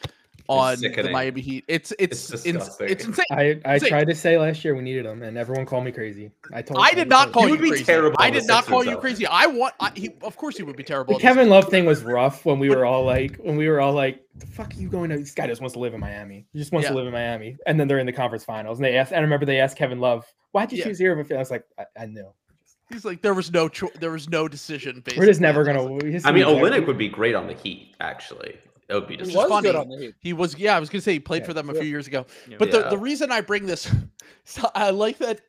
on 0.50 0.80
the. 0.80 1.08
Miami 1.10 1.40
Heat. 1.40 1.64
It's 1.68 1.92
it's 1.98 2.30
It's 2.32 2.44
it's, 2.46 2.80
it's 2.80 3.04
insane. 3.04 3.24
I, 3.32 3.60
I 3.64 3.78
See- 3.78 3.88
tried 3.88 4.08
to 4.08 4.14
say 4.14 4.36
last 4.38 4.64
year 4.64 4.74
we 4.74 4.82
needed 4.82 5.06
him, 5.06 5.22
and 5.22 5.38
everyone 5.38 5.64
called 5.66 5.84
me 5.84 5.92
crazy. 5.92 6.30
I 6.52 6.62
told. 6.62 6.80
I 6.82 6.92
did 6.92 7.08
not 7.08 7.32
call 7.32 7.44
He 7.46 7.52
you, 7.52 7.58
crazy. 7.58 7.84
terrible 7.84 8.16
I 8.18 8.30
did 8.30 8.46
not 8.46 8.64
call 8.66 8.84
you 8.84 8.92
though. 8.92 8.96
crazy. 9.00 9.26
I 9.26 9.46
want. 9.46 9.74
I, 9.80 9.90
he, 9.94 10.10
of 10.22 10.36
course, 10.36 10.56
he 10.56 10.62
would 10.62 10.76
be 10.76 10.82
terrible. 10.84 11.14
The 11.14 11.20
Kevin 11.20 11.48
Love 11.48 11.68
thing 11.68 11.84
was 11.86 12.02
rough 12.02 12.44
when 12.44 12.58
we 12.58 12.68
were 12.70 12.84
all 12.84 13.04
like, 13.04 13.36
when 13.36 13.56
we 13.56 13.68
were 13.68 13.80
all 13.80 13.92
like, 13.92 14.20
"The 14.36 14.46
fuck 14.46 14.72
are 14.74 14.76
you 14.80 14.88
going 14.88 15.10
to?" 15.10 15.18
This 15.18 15.32
guy 15.32 15.46
just 15.46 15.60
wants 15.60 15.74
to 15.74 15.80
live 15.80 15.94
in 15.94 16.00
Miami. 16.00 16.46
He 16.52 16.58
just 16.58 16.72
wants 16.72 16.84
Yeah. 16.86 16.90
to 16.90 16.96
live 16.96 17.06
in 17.06 17.12
Miami. 17.12 17.56
And 17.66 17.78
then 17.78 17.88
they're 17.88 17.98
in 17.98 18.06
the 18.06 18.12
conference 18.12 18.44
finals, 18.44 18.78
and 18.78 18.84
they 18.84 18.96
asked. 18.96 19.12
I 19.12 19.18
remember 19.20 19.46
they 19.46 19.60
asked 19.60 19.76
Kevin 19.76 20.00
Love, 20.00 20.26
"Why'd 20.52 20.72
you 20.72 20.78
Yeah. 20.78 20.84
choose 20.84 20.98
here?" 20.98 21.16
I 21.16 21.36
was 21.38 21.50
like, 21.50 21.64
"I, 21.78 21.84
I 22.02 22.06
knew. 22.06 22.28
He's 22.92 23.04
like, 23.04 23.22
there 23.22 23.34
was 23.34 23.52
no 23.52 23.68
cho- 23.68 23.92
there 24.00 24.10
was 24.10 24.28
no 24.28 24.48
decision. 24.48 25.00
We're 25.16 25.26
just 25.26 25.40
never 25.40 25.62
gonna." 25.62 25.82
like- 25.82 26.02
we 26.02 26.10
just 26.10 26.26
I 26.26 26.32
mean, 26.32 26.44
need 26.44 26.56
Olynyk 26.60 26.86
would 26.88 26.98
be 26.98 27.08
great 27.08 27.36
on 27.36 27.46
the 27.46 27.54
Heat. 27.54 27.94
Actually, 28.00 28.56
it 28.90 28.94
would 28.94 29.06
be 29.06 29.14
He 29.14 29.20
Which 29.20 29.28
is 29.30 29.36
was 29.36 29.48
funny. 29.48 29.68
good 29.68 29.76
on 29.76 29.88
the 29.88 29.96
Heat. 29.98 30.14
He 30.20 30.32
was, 30.32 30.58
yeah. 30.58 30.76
I 30.76 30.80
was 30.80 30.90
gonna 30.90 31.00
say 31.02 31.12
he 31.14 31.20
played 31.20 31.42
Yeah. 31.42 31.46
for 31.46 31.54
them 31.54 31.70
a 31.70 31.74
Yeah. 31.74 31.80
few 31.80 31.88
years 31.88 32.06
ago. 32.06 32.26
But 32.58 32.70
the, 32.70 32.80
Yeah. 32.80 32.88
the 32.90 32.98
reason 32.98 33.30
I 33.32 33.40
bring 33.40 33.66
this, 33.66 33.88
so 34.44 34.70
I 34.74 34.90
like 34.90 35.18
that 35.18 35.40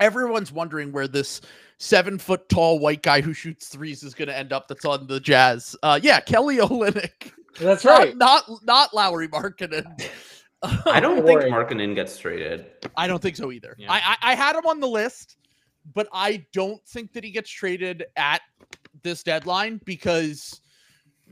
everyone's 0.00 0.50
wondering 0.52 0.92
where 0.92 1.06
this 1.08 1.40
seven 1.78 2.18
foot 2.18 2.48
tall 2.48 2.78
white 2.78 3.02
guy 3.02 3.20
who 3.20 3.32
shoots 3.32 3.68
threes 3.68 4.02
is 4.02 4.14
going 4.14 4.28
to 4.28 4.36
end 4.36 4.52
up. 4.52 4.68
That's 4.68 4.84
on 4.84 5.06
the 5.06 5.20
Jazz. 5.20 5.76
Uh, 5.82 5.98
yeah, 6.02 6.20
Kelly 6.20 6.56
Olynyk. 6.58 7.32
That's 7.60 7.84
right. 7.84 8.16
Not 8.16 8.44
not, 8.64 8.94
Lauri 8.94 9.28
Markkanen. 9.28 9.84
I 10.86 11.00
don't 11.00 11.16
Don't 11.16 11.26
think 11.26 11.40
worry. 11.40 11.50
Markkanen 11.50 11.94
gets 11.94 12.16
traded. 12.18 12.66
I 12.96 13.06
don't 13.08 13.20
think 13.20 13.36
so 13.36 13.50
either. 13.52 13.74
Yeah. 13.78 13.92
I, 13.92 14.16
I 14.22 14.32
I 14.32 14.34
had 14.34 14.56
him 14.56 14.64
on 14.66 14.80
the 14.80 14.86
list, 14.88 15.36
but 15.92 16.08
I 16.12 16.46
don't 16.52 16.82
think 16.86 17.12
that 17.12 17.24
he 17.24 17.30
gets 17.30 17.50
traded 17.50 18.04
at 18.16 18.40
this 19.02 19.22
deadline 19.24 19.80
because 19.84 20.60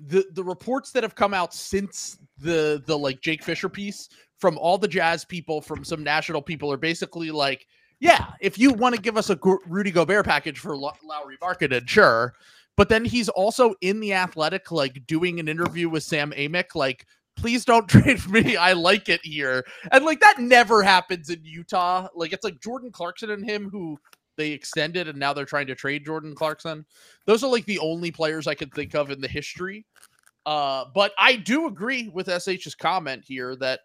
the 0.06 0.24
the 0.32 0.44
reports 0.44 0.92
that 0.92 1.02
have 1.02 1.14
come 1.14 1.34
out 1.34 1.52
since 1.54 2.18
the 2.38 2.82
the 2.86 2.96
like 2.96 3.20
Jake 3.20 3.42
Fisher 3.42 3.68
piece 3.68 4.08
from 4.38 4.56
all 4.58 4.78
the 4.78 4.88
Jazz 4.88 5.24
people, 5.24 5.60
from 5.60 5.84
some 5.84 6.02
national 6.02 6.42
people, 6.42 6.72
are 6.72 6.78
basically 6.78 7.30
like, 7.30 7.66
yeah, 8.00 8.26
if 8.40 8.58
you 8.58 8.72
want 8.72 8.94
to 8.94 9.00
give 9.00 9.16
us 9.16 9.30
a 9.30 9.38
Rudy 9.66 9.90
Gobert 9.90 10.24
package 10.24 10.58
for 10.58 10.76
Lo- 10.76 10.92
Lauri 11.04 11.36
Markkanen, 11.42 11.86
sure. 11.86 12.34
But 12.76 12.88
then 12.88 13.04
he's 13.04 13.28
also 13.28 13.74
in 13.82 14.00
the 14.00 14.14
Athletic, 14.14 14.72
like 14.72 15.06
doing 15.06 15.38
an 15.38 15.48
interview 15.48 15.90
with 15.90 16.02
Sam 16.02 16.32
Amick, 16.32 16.74
like, 16.74 17.04
please 17.36 17.64
don't 17.64 17.88
trade 17.88 18.26
me. 18.28 18.56
I 18.56 18.72
like 18.72 19.08
it 19.08 19.20
here. 19.22 19.64
And 19.92 20.04
like 20.04 20.20
that 20.20 20.38
never 20.38 20.82
happens 20.82 21.28
in 21.28 21.44
Utah. 21.44 22.08
Like 22.14 22.32
it's 22.32 22.44
like 22.44 22.60
Jordan 22.60 22.90
Clarkson 22.90 23.30
and 23.30 23.44
him 23.44 23.68
who 23.70 23.98
they 24.40 24.52
extended 24.52 25.06
and 25.08 25.18
now 25.18 25.32
they're 25.32 25.44
trying 25.44 25.66
to 25.66 25.74
trade 25.74 26.06
Jordan 26.06 26.34
Clarkson. 26.34 26.84
Those 27.26 27.44
are 27.44 27.50
like 27.50 27.66
the 27.66 27.78
only 27.78 28.10
players 28.10 28.46
I 28.46 28.54
can 28.54 28.70
think 28.70 28.94
of 28.94 29.10
in 29.10 29.20
the 29.20 29.28
history. 29.28 29.84
Uh, 30.46 30.86
but 30.94 31.12
I 31.18 31.36
do 31.36 31.66
agree 31.66 32.08
with 32.08 32.28
SH's 32.30 32.74
comment 32.74 33.22
here 33.26 33.54
that 33.56 33.80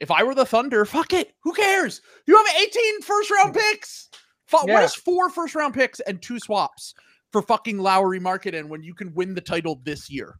if 0.00 0.10
I 0.10 0.24
were 0.24 0.34
the 0.34 0.44
Thunder, 0.44 0.84
fuck 0.84 1.12
it. 1.12 1.34
Who 1.44 1.52
cares? 1.52 2.00
You 2.26 2.36
have 2.36 2.46
18 2.60 3.02
first 3.02 3.30
round 3.30 3.54
picks. 3.54 4.08
What 4.50 4.66
Yeah. 4.68 4.82
is 4.82 4.94
four 4.94 5.30
first 5.30 5.54
round 5.54 5.74
picks 5.74 6.00
and 6.00 6.20
two 6.20 6.40
swaps 6.40 6.94
for 7.30 7.40
fucking 7.42 7.78
Lauri 7.78 8.18
Markkanen 8.18 8.64
when 8.68 8.82
you 8.82 8.94
can 8.94 9.14
win 9.14 9.34
the 9.34 9.40
title 9.40 9.80
this 9.84 10.10
year? 10.10 10.38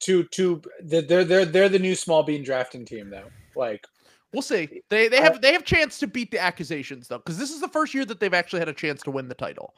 To 0.00 0.24
to 0.24 0.62
the- 0.82 1.02
they're 1.02 1.24
they're 1.24 1.44
they're 1.44 1.68
the 1.68 1.78
new 1.78 1.94
small 1.94 2.22
bean 2.22 2.42
drafting 2.42 2.84
team 2.84 3.10
though. 3.10 3.30
Like 3.54 3.86
We'll 4.32 4.42
see. 4.42 4.82
They 4.88 5.08
they 5.08 5.20
have 5.20 5.40
they 5.40 5.52
have 5.52 5.64
chance 5.64 5.98
to 5.98 6.06
beat 6.06 6.30
the 6.30 6.38
accusations 6.38 7.08
though, 7.08 7.18
because 7.18 7.38
this 7.38 7.50
is 7.50 7.60
the 7.60 7.68
first 7.68 7.94
year 7.94 8.04
that 8.04 8.20
they've 8.20 8.32
actually 8.34 8.60
had 8.60 8.68
a 8.68 8.72
chance 8.74 9.02
to 9.02 9.10
win 9.10 9.28
the 9.28 9.34
title. 9.34 9.74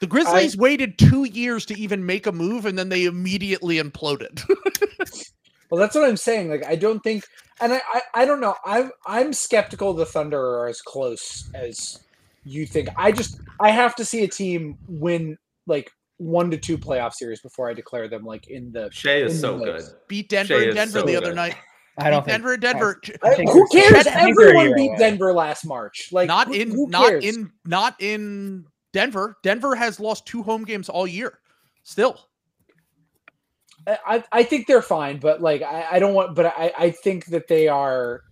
The 0.00 0.06
Grizzlies 0.06 0.56
waited 0.56 0.98
two 0.98 1.24
years 1.24 1.64
to 1.66 1.78
even 1.78 2.04
make 2.04 2.26
a 2.26 2.32
move, 2.32 2.66
and 2.66 2.78
then 2.78 2.90
they 2.90 3.06
immediately 3.06 3.80
imploded. 3.80 4.44
Well, 5.70 5.80
that's 5.80 5.94
what 5.94 6.08
I'm 6.08 6.16
saying. 6.16 6.48
Like, 6.48 6.64
I 6.64 6.76
don't 6.76 7.00
think, 7.00 7.24
and 7.60 7.72
I, 7.72 7.80
I, 7.92 8.00
I 8.14 8.24
don't 8.24 8.40
know. 8.40 8.54
I'm, 8.64 8.90
I'm 9.06 9.32
skeptical 9.32 9.94
the 9.94 10.06
Thunder 10.06 10.38
are 10.40 10.68
as 10.68 10.80
close 10.80 11.48
as 11.54 12.00
you 12.44 12.66
think. 12.66 12.88
I 12.96 13.10
just, 13.10 13.40
I 13.60 13.70
have 13.70 13.94
to 13.96 14.04
see 14.04 14.22
a 14.22 14.28
team 14.28 14.78
win 14.86 15.36
like 15.66 15.90
one 16.18 16.50
to 16.52 16.56
two 16.56 16.78
playoff 16.78 17.14
series 17.14 17.40
before 17.40 17.68
I 17.68 17.74
declare 17.74 18.08
them 18.08 18.24
like 18.24 18.46
in 18.48 18.70
the. 18.70 18.90
Shai 18.92 19.16
is 19.16 19.34
In 19.34 19.40
so 19.40 19.58
the 19.58 19.64
good. 19.64 19.82
beat 20.08 20.28
Denver 20.28 20.54
Shai 20.54 20.60
and 20.60 20.68
is 20.68 20.74
Denver 20.76 21.00
so 21.00 21.06
the 21.06 21.16
other 21.16 21.26
good. 21.30 21.36
night. 21.36 21.56
I 21.98 22.10
don't 22.10 22.24
Beat 22.24 22.32
think 22.32 22.34
Denver 22.42 22.52
and 22.52 22.62
Denver. 22.62 23.00
I 23.22 23.34
think 23.34 23.50
who 23.50 23.66
cares? 23.68 24.06
I 24.06 24.24
think 24.24 24.36
they're 24.36 24.48
a 24.48 24.58
Everyone 24.58 24.74
beat 24.74 24.88
away. 24.88 24.98
Denver 24.98 25.32
last 25.32 25.64
March. 25.64 26.08
Like 26.12 26.28
not 26.28 26.48
who- 26.48 26.54
in 26.54 26.70
who 26.70 26.88
not 26.88 27.08
cares? 27.08 27.24
in 27.24 27.50
not 27.64 27.94
in 28.00 28.66
Denver. 28.92 29.36
Denver 29.42 29.74
has 29.74 29.98
lost 30.00 30.26
two 30.26 30.42
home 30.42 30.64
games 30.64 30.88
all 30.88 31.06
year. 31.06 31.38
Still. 31.82 32.28
I, 33.86 34.24
I 34.32 34.42
think 34.42 34.66
they're 34.66 34.82
fine, 34.82 35.18
but 35.18 35.40
like 35.40 35.62
I, 35.62 35.86
I 35.92 35.98
don't 36.00 36.12
want. 36.14 36.34
But 36.34 36.46
I, 36.46 36.72
I 36.76 36.90
think 36.90 37.26
that 37.26 37.46
they 37.46 37.68
are 37.68 38.22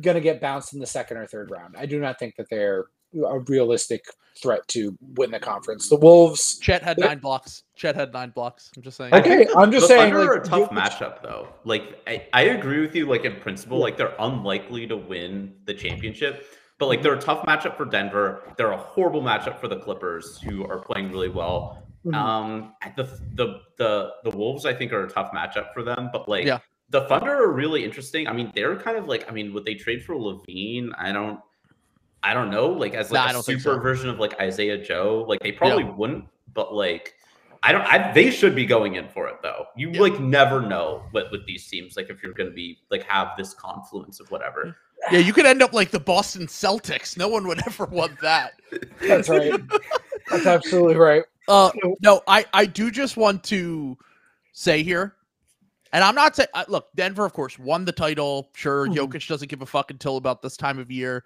gonna 0.00 0.20
get 0.20 0.40
bounced 0.40 0.74
in 0.74 0.80
the 0.80 0.86
second 0.86 1.16
or 1.16 1.26
third 1.26 1.50
round. 1.50 1.76
I 1.78 1.86
do 1.86 1.98
not 1.98 2.18
think 2.18 2.36
that 2.36 2.46
they're 2.50 2.86
a 3.26 3.38
realistic 3.40 4.04
threat 4.42 4.66
to 4.68 4.96
win 5.16 5.30
the 5.30 5.40
conference. 5.40 5.88
The 5.88 5.96
Wolves. 5.96 6.58
Chet 6.58 6.82
had 6.82 6.98
nine 6.98 7.18
blocks. 7.18 7.62
Chet 7.76 7.94
had 7.94 8.12
nine 8.12 8.30
blocks. 8.30 8.70
I'm 8.76 8.82
just 8.82 8.96
saying. 8.96 9.14
Okay, 9.14 9.46
I'm 9.56 9.70
just 9.70 9.82
the 9.88 9.94
saying. 9.94 10.12
Thunder 10.12 10.20
Like, 10.20 10.28
are 10.28 10.42
a 10.42 10.44
tough 10.44 10.70
matchup, 10.70 11.22
though. 11.22 11.48
Like, 11.64 12.00
I, 12.06 12.26
I 12.32 12.42
agree 12.42 12.80
with 12.80 12.94
you. 12.94 13.06
Like 13.06 13.24
in 13.24 13.36
principle, 13.36 13.78
like 13.78 13.96
they're 13.96 14.14
unlikely 14.18 14.86
to 14.88 14.96
win 14.96 15.54
the 15.64 15.74
championship, 15.74 16.44
but 16.78 16.86
like 16.86 17.02
they're 17.02 17.14
a 17.14 17.20
tough 17.20 17.44
matchup 17.46 17.76
for 17.76 17.84
Denver. 17.84 18.52
They're 18.56 18.72
a 18.72 18.76
horrible 18.76 19.22
matchup 19.22 19.60
for 19.60 19.68
the 19.68 19.78
Clippers, 19.78 20.38
who 20.40 20.64
are 20.66 20.78
playing 20.80 21.10
really 21.10 21.28
well. 21.30 21.82
Mhm. 22.04 22.14
Um, 22.14 22.74
the 22.96 23.04
the 23.34 23.60
the 23.76 24.10
the 24.24 24.30
Wolves, 24.36 24.64
I 24.66 24.72
think, 24.74 24.92
are 24.92 25.04
a 25.04 25.08
tough 25.10 25.32
matchup 25.32 25.72
for 25.74 25.82
them. 25.82 26.10
But 26.12 26.28
like, 26.28 26.44
Yeah. 26.46 26.58
the 26.90 27.02
Thunder 27.08 27.32
are 27.42 27.52
really 27.52 27.84
interesting. 27.84 28.28
I 28.28 28.32
mean, 28.32 28.52
they're 28.54 28.76
kind 28.76 28.96
of 28.96 29.06
like, 29.08 29.28
I 29.28 29.32
mean, 29.32 29.52
would 29.52 29.64
they 29.64 29.74
trade 29.74 30.04
for 30.04 30.14
LaVine? 30.14 30.90
I 30.98 31.12
don't. 31.12 31.40
I 32.22 32.34
don't 32.34 32.50
know, 32.50 32.68
like 32.68 32.94
as 32.94 33.10
Nah, 33.12 33.20
I 33.20 33.22
like 33.22 33.30
a 33.30 33.32
don't 33.34 33.46
think 33.46 33.60
super 33.60 33.76
so. 33.76 33.80
version 33.80 34.08
of 34.10 34.18
like 34.18 34.38
Isaiah 34.40 34.78
Joe, 34.82 35.24
like 35.28 35.40
they 35.40 35.52
probably 35.52 35.84
wouldn't, 35.84 36.24
but 36.54 36.74
like 36.74 37.14
I 37.62 37.72
don't. 37.72 37.82
I, 37.82 38.12
they 38.12 38.30
should 38.30 38.54
be 38.54 38.64
going 38.66 38.94
in 38.96 39.08
for 39.08 39.28
it 39.28 39.36
though. 39.42 39.66
You 39.76 39.90
Yeah. 39.90 40.00
like 40.00 40.20
never 40.20 40.60
know 40.60 41.04
what 41.12 41.30
with 41.32 41.44
these 41.46 41.66
teams. 41.68 41.96
Like 41.96 42.08
if 42.10 42.22
you're 42.22 42.32
going 42.34 42.48
to 42.48 42.54
be 42.54 42.78
like 42.90 43.02
have 43.04 43.28
this 43.36 43.52
confluence 43.54 44.20
of 44.20 44.30
whatever. 44.30 44.76
Yeah, 45.12 45.18
you 45.20 45.32
could 45.32 45.46
end 45.46 45.62
up 45.62 45.72
like 45.72 45.90
the 45.90 46.00
Boston 46.00 46.46
Celtics. 46.46 47.16
No 47.16 47.28
one 47.28 47.46
would 47.48 47.60
ever 47.66 47.86
want 47.86 48.20
that. 48.20 48.52
That's 49.00 49.28
right. 49.28 49.60
That's 50.30 50.46
absolutely 50.46 50.96
right. 50.96 51.22
Uh, 51.48 51.70
no, 52.02 52.20
I 52.28 52.44
I 52.52 52.66
do 52.66 52.90
just 52.90 53.16
want 53.16 53.42
to 53.44 53.96
say 54.52 54.82
here, 54.82 55.14
and 55.92 56.04
I'm 56.04 56.14
not 56.14 56.36
saying 56.36 56.48
look, 56.68 56.88
Denver, 56.94 57.24
of 57.24 57.32
course, 57.32 57.58
won 57.58 57.84
the 57.84 57.92
title. 57.92 58.50
Sure, 58.54 58.86
Mhm. 58.86 58.96
Jokic 58.96 59.26
doesn't 59.28 59.48
give 59.48 59.62
a 59.62 59.66
fuck 59.66 59.90
until 59.90 60.16
about 60.16 60.42
this 60.42 60.56
time 60.56 60.78
of 60.78 60.90
year. 60.90 61.24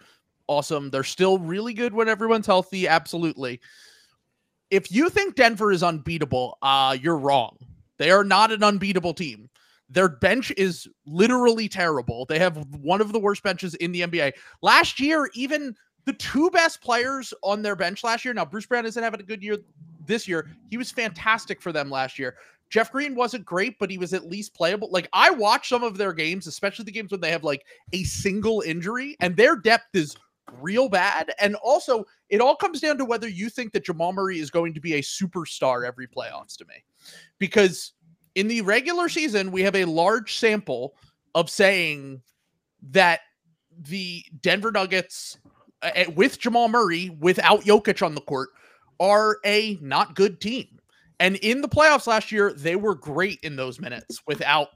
Awesome, 0.52 0.90
they're 0.90 1.02
still 1.02 1.38
really 1.38 1.72
good 1.72 1.94
when 1.94 2.08
everyone's 2.08 2.46
healthy. 2.46 2.86
Absolutely. 2.86 3.58
If 4.70 4.92
you 4.92 5.08
think 5.08 5.34
Denver 5.34 5.72
is 5.72 5.82
unbeatable, 5.82 6.58
uh, 6.60 6.96
you're 7.00 7.16
wrong. 7.16 7.56
They 7.96 8.10
are 8.10 8.22
not 8.22 8.52
an 8.52 8.62
unbeatable 8.62 9.14
team. 9.14 9.48
Their 9.88 10.10
bench 10.10 10.52
is 10.58 10.86
literally 11.06 11.68
terrible. 11.68 12.26
They 12.26 12.38
have 12.38 12.58
one 12.80 13.00
of 13.00 13.12
the 13.12 13.18
worst 13.18 13.42
benches 13.42 13.74
in 13.76 13.92
the 13.92 14.02
NBA. 14.02 14.32
Last 14.60 15.00
year, 15.00 15.30
even 15.32 15.74
the 16.04 16.12
two 16.12 16.50
best 16.50 16.82
players 16.82 17.32
on 17.42 17.62
their 17.62 17.76
bench 17.76 18.04
last 18.04 18.22
year. 18.22 18.34
Now, 18.34 18.44
Bruce 18.44 18.66
Brown 18.66 18.84
isn't 18.84 19.02
having 19.02 19.20
a 19.20 19.24
good 19.24 19.42
year 19.42 19.56
this 20.06 20.28
year. 20.28 20.50
He 20.68 20.76
was 20.76 20.90
fantastic 20.90 21.62
for 21.62 21.72
them 21.72 21.88
last 21.90 22.18
year. 22.18 22.36
Jeff 22.68 22.90
Green 22.90 23.14
wasn't 23.14 23.44
great, 23.44 23.78
but 23.78 23.90
he 23.90 23.98
was 23.98 24.14
at 24.14 24.30
least 24.30 24.54
playable. 24.54 24.88
Like 24.90 25.08
I 25.12 25.30
watch 25.30 25.68
some 25.68 25.82
of 25.82 25.98
their 25.98 26.14
games, 26.14 26.46
especially 26.46 26.86
the 26.86 26.92
games 26.92 27.10
when 27.10 27.20
they 27.20 27.30
have 27.30 27.44
like 27.44 27.64
a 27.92 28.02
single 28.04 28.62
injury, 28.62 29.16
and 29.20 29.36
their 29.36 29.56
depth 29.56 29.94
is 29.94 30.16
real 30.60 30.88
bad. 30.88 31.32
And 31.40 31.54
also, 31.56 32.04
it 32.28 32.40
all 32.40 32.56
comes 32.56 32.80
down 32.80 32.98
to 32.98 33.04
whether 33.04 33.28
you 33.28 33.48
think 33.48 33.72
that 33.72 33.84
Jamal 33.84 34.12
Murray 34.12 34.40
is 34.40 34.50
going 34.50 34.74
to 34.74 34.80
be 34.80 34.94
a 34.94 35.02
superstar 35.02 35.86
every 35.86 36.06
playoffs 36.06 36.56
to 36.56 36.64
me. 36.66 36.84
Because 37.38 37.92
in 38.34 38.48
the 38.48 38.62
regular 38.62 39.08
season, 39.08 39.50
we 39.50 39.62
have 39.62 39.76
a 39.76 39.84
large 39.84 40.36
sample 40.36 40.94
of 41.34 41.50
saying 41.50 42.22
that 42.90 43.20
the 43.78 44.24
Denver 44.40 44.70
Nuggets 44.70 45.38
uh, 45.82 45.90
uh, 45.96 46.10
with 46.14 46.38
Jamal 46.38 46.68
Murray 46.68 47.10
without 47.20 47.62
Jokic 47.62 48.04
on 48.04 48.14
the 48.14 48.20
court 48.20 48.50
are 49.00 49.38
a 49.44 49.78
not 49.80 50.14
good 50.14 50.40
team. 50.40 50.78
And 51.20 51.36
in 51.36 51.60
the 51.60 51.68
playoffs 51.68 52.06
last 52.06 52.32
year, 52.32 52.52
they 52.52 52.76
were 52.76 52.94
great 52.94 53.38
in 53.42 53.56
those 53.56 53.80
minutes 53.80 54.22
without 54.26 54.68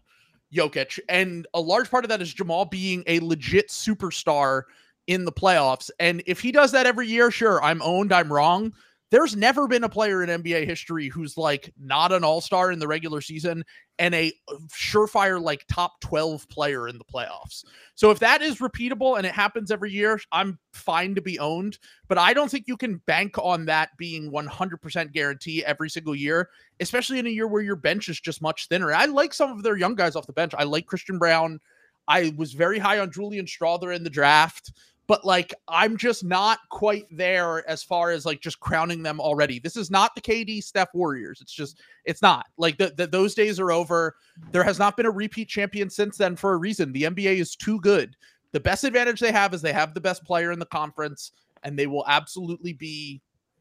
Jokic. 0.55 0.99
And 1.09 1.47
a 1.55 1.61
large 1.61 1.91
part 1.91 2.05
of 2.05 2.09
that 2.11 2.23
is 2.23 2.33
Jamal 2.33 2.65
being 2.65 3.03
a 3.07 3.21
legit 3.21 3.69
superstar 3.69 4.63
in 5.07 5.25
the 5.25 5.33
playoffs. 5.33 5.91
And 6.01 6.23
if 6.27 6.41
he 6.41 6.53
does 6.53 6.73
that 6.73 6.87
every 6.87 7.07
year, 7.07 7.31
sure, 7.31 7.63
I'm 7.63 7.83
owned, 7.83 8.13
I'm 8.13 8.33
wrong. 8.33 8.73
there's 9.11 9.37
never 9.37 9.69
been 9.69 9.85
a 9.85 9.89
player 9.89 10.25
in 10.25 10.43
NBA 10.43 10.67
history 10.67 11.09
who's 11.09 11.37
like 11.37 11.73
not 11.79 12.11
an 12.11 12.25
all 12.25 12.41
star 12.41 12.73
in 12.73 12.81
the 12.81 12.89
regular 12.89 13.21
season 13.21 13.65
and 13.99 14.15
a 14.15 14.33
uh, 14.49 14.57
surefire 14.69 15.41
like 15.41 15.65
top 15.69 16.01
12 16.01 16.49
player 16.49 16.89
in 16.89 16.99
the 16.99 17.05
playoffs. 17.05 17.65
So 17.95 18.11
if 18.11 18.19
that 18.19 18.43
is 18.43 18.59
repeatable 18.59 19.17
and 19.17 19.25
it 19.25 19.33
happens 19.33 19.71
every 19.71 19.93
year, 19.93 20.21
I'm 20.33 20.59
fine 20.73 21.15
to 21.15 21.23
be 21.23 21.39
owned. 21.39 21.79
But 22.09 22.19
I 22.19 22.35
don't 22.35 22.51
think 22.51 22.67
you 22.67 22.77
can 22.77 23.01
bank 23.07 23.39
on 23.39 23.65
that 23.67 23.91
being 23.97 24.33
100% 24.33 25.13
guarantee 25.13 25.65
every 25.65 25.89
single 25.89 26.15
year, 26.15 26.49
especially 26.81 27.21
in 27.21 27.27
a 27.27 27.31
year 27.31 27.47
where 27.47 27.63
your 27.63 27.77
bench 27.77 28.09
is 28.09 28.21
just 28.21 28.43
much 28.43 28.67
thinner. 28.67 28.93
I 28.93 29.05
like 29.07 29.33
some 29.33 29.53
of 29.53 29.63
their 29.63 29.77
young 29.77 29.95
guys 29.95 30.17
off 30.17 30.27
the 30.27 30.33
bench. 30.33 30.53
I 30.59 30.65
like 30.65 30.87
Christian 30.87 31.19
Braun. 31.19 31.61
I 32.09 32.35
was 32.37 32.53
very 32.53 32.79
high 32.79 32.99
on 32.99 33.13
Julian 33.13 33.47
Strawther 33.47 33.95
in 33.95 34.05
the 34.05 34.11
draft 34.11 34.73
but 35.07 35.25
like 35.25 35.55
I'm 35.69 35.97
just 35.97 36.25
not 36.25 36.59
quite 36.71 37.07
there 37.11 37.69
as 37.69 37.83
far 37.83 38.11
as 38.11 38.27
like 38.27 38.41
just 38.41 38.61
crowning 38.61 39.03
them 39.03 39.21
already. 39.21 39.59
This 39.59 39.77
is 39.77 39.91
not 39.91 40.15
the 40.15 40.21
KD 40.21 40.63
Steph 40.63 40.89
Warriors. 40.95 41.41
It's 41.41 41.53
just 41.53 41.81
it's 42.05 42.23
not 42.23 42.47
like 42.57 42.79
the, 42.79 42.93
the, 42.97 43.07
those 43.07 43.35
days 43.35 43.61
are 43.61 43.73
over. 43.73 44.17
There 44.53 44.65
has 44.65 44.79
not 44.79 44.97
been 44.97 45.07
a 45.07 45.11
repeat 45.11 45.49
champion 45.49 45.91
since 45.91 46.17
then 46.17 46.37
for 46.37 46.53
a 46.53 46.59
reason. 46.59 46.93
The 46.93 47.05
NBA 47.05 47.37
is 47.37 47.57
too 47.57 47.81
good. 47.81 48.17
The 48.53 48.61
best 48.61 48.85
advantage 48.85 49.21
they 49.21 49.33
have 49.33 49.55
is 49.55 49.63
they 49.63 49.73
have 49.73 49.95
the 49.95 50.01
best 50.01 50.25
player 50.25 50.53
in 50.53 50.59
the 50.59 50.67
conference, 50.67 51.33
and 51.63 51.79
they 51.79 51.87
will 51.87 52.05
absolutely 52.07 52.73
be 52.73 53.21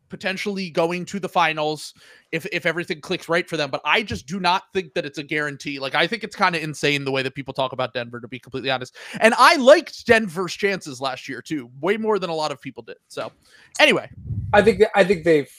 potentially 0.10 0.70
going 0.70 1.06
to 1.06 1.20
the 1.20 1.30
finals 1.30 1.93
if 2.32 2.45
if 2.51 2.66
everything 2.66 3.01
clicks 3.01 3.30
right 3.30 3.49
for 3.49 3.58
them. 3.58 3.70
But 3.70 3.82
I 3.86 4.03
just 4.03 4.28
do 4.28 4.39
not 4.39 4.64
think 4.74 4.93
that 4.93 5.06
it's 5.06 5.18
a 5.18 5.24
guarantee. 5.24 5.80
Like 5.80 5.95
I 5.95 6.08
think 6.08 6.24
it's 6.24 6.36
kind 6.36 6.56
of 6.56 6.64
insane 6.64 7.06
the 7.06 7.12
way 7.12 7.24
that 7.24 7.36
people 7.36 7.53
talk 7.53 7.74
about 7.74 7.93
Denver, 7.93 8.20
to 8.20 8.28
be 8.28 8.39
completely 8.39 8.70
honest. 8.70 8.95
And 9.20 9.34
I 9.38 9.56
liked 9.56 10.06
Denver's 10.06 10.53
chances 10.53 11.01
last 11.01 11.28
year 11.28 11.41
too, 11.41 11.70
way 11.80 11.97
more 11.97 12.20
than 12.20 12.30
a 12.30 12.36
lot 12.36 12.51
of 12.51 12.62
people 12.62 12.84
did. 12.84 12.97
So 13.08 13.32
anyway, 13.80 14.10
I 14.53 14.62
think 14.62 14.84
I 14.93 15.03
think 15.03 15.24
they've 15.24 15.51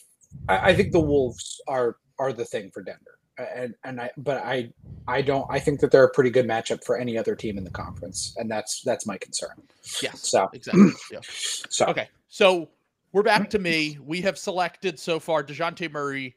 I, 0.49 0.71
I 0.71 0.75
think 0.75 0.93
the 0.93 1.01
Wolves 1.01 1.61
are 1.69 1.97
are 2.19 2.33
the 2.33 2.45
thing 2.45 2.71
for 2.71 2.83
Denver. 2.83 3.19
And 3.39 3.75
and 3.85 4.01
I 4.01 4.11
but 4.17 4.39
I 4.39 4.73
I 5.07 5.21
don't 5.21 5.47
I 5.51 5.59
think 5.59 5.81
that 5.81 5.91
they're 5.91 6.05
a 6.05 6.11
pretty 6.11 6.31
good 6.31 6.47
matchup 6.47 6.85
for 6.85 6.97
any 6.97 7.19
other 7.19 7.35
team 7.35 7.59
in 7.59 7.65
the 7.65 7.71
conference, 7.71 8.35
and 8.39 8.51
that's 8.51 8.81
that's 8.83 9.07
my 9.07 9.19
concern. 9.19 9.63
yeah 10.03 10.13
So 10.15 10.49
exactly. 10.55 10.93
Yeah. 11.13 11.19
so 11.29 11.87
Okay, 11.87 12.09
so 12.29 12.71
we're 13.17 13.23
back 13.23 13.49
to 13.49 13.59
me. 13.59 13.97
We 14.05 14.21
have 14.21 14.37
selected 14.37 14.99
so 15.01 15.19
far 15.19 15.43
Dejounte 15.43 15.91
Murray, 15.91 16.37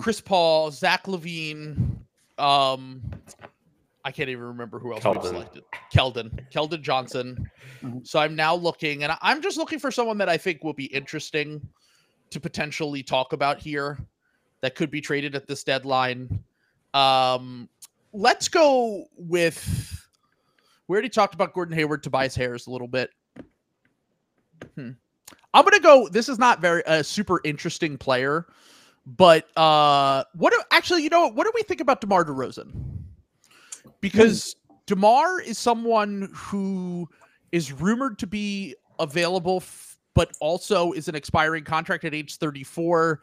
Chris 0.00 0.22
Paul, 0.22 0.70
Zach 0.70 1.04
LaVine. 1.04 1.98
Um, 2.38 3.02
I 4.06 4.10
can't 4.10 4.30
even 4.30 4.44
remember 4.44 4.78
who 4.78 4.94
else 4.94 5.04
we 5.04 5.10
Keldon. 5.10 5.22
selected. 5.22 5.64
Keldon, 5.94 6.50
Keldon 6.50 6.80
Johnson. 6.80 7.50
Mhm. 7.82 8.06
So 8.06 8.18
I'm 8.18 8.34
now 8.34 8.54
looking, 8.54 9.02
and 9.02 9.12
I- 9.12 9.18
I'm 9.20 9.42
just 9.42 9.58
looking 9.58 9.78
for 9.78 9.90
someone 9.90 10.16
that 10.16 10.30
I 10.30 10.38
think 10.38 10.64
will 10.64 10.72
be 10.72 10.86
interesting 10.86 11.60
to 12.30 12.40
potentially 12.40 13.02
talk 13.02 13.34
about 13.34 13.58
here 13.58 13.98
that 14.62 14.76
could 14.76 14.90
be 14.90 15.02
traded 15.02 15.34
at 15.34 15.46
this 15.46 15.62
deadline. 15.62 16.42
Um, 16.94 17.68
let's 18.14 18.48
go 18.48 19.04
with. 19.18 20.00
We 20.88 20.94
already 20.94 21.10
talked 21.10 21.34
about 21.34 21.52
Gordon 21.52 21.76
Hayward, 21.76 22.02
Tobias 22.02 22.34
Harris 22.34 22.66
a 22.66 22.70
little 22.70 22.88
bit. 22.88 23.10
Hmm. 24.74 24.92
I'm 25.52 25.64
gonna 25.64 25.80
go. 25.80 26.08
This 26.08 26.28
is 26.28 26.38
not 26.38 26.60
very 26.60 26.82
a 26.86 27.04
super 27.04 27.40
interesting 27.44 27.96
player, 27.96 28.46
but 29.06 29.56
uh, 29.56 30.24
what 30.34 30.52
do, 30.52 30.60
actually, 30.70 31.02
you 31.02 31.10
know, 31.10 31.22
what? 31.22 31.34
what 31.36 31.44
do 31.44 31.52
we 31.54 31.62
think 31.62 31.80
about 31.80 32.00
Demar 32.00 32.24
Derozan? 32.24 32.72
Because 34.00 34.56
Demar 34.86 35.40
is 35.40 35.58
someone 35.58 36.30
who 36.34 37.08
is 37.52 37.72
rumored 37.72 38.18
to 38.18 38.26
be 38.26 38.74
available, 38.98 39.56
f- 39.56 39.98
but 40.14 40.32
also 40.40 40.92
is 40.92 41.08
an 41.08 41.14
expiring 41.14 41.64
contract 41.64 42.04
at 42.04 42.14
age 42.14 42.36
34. 42.36 43.20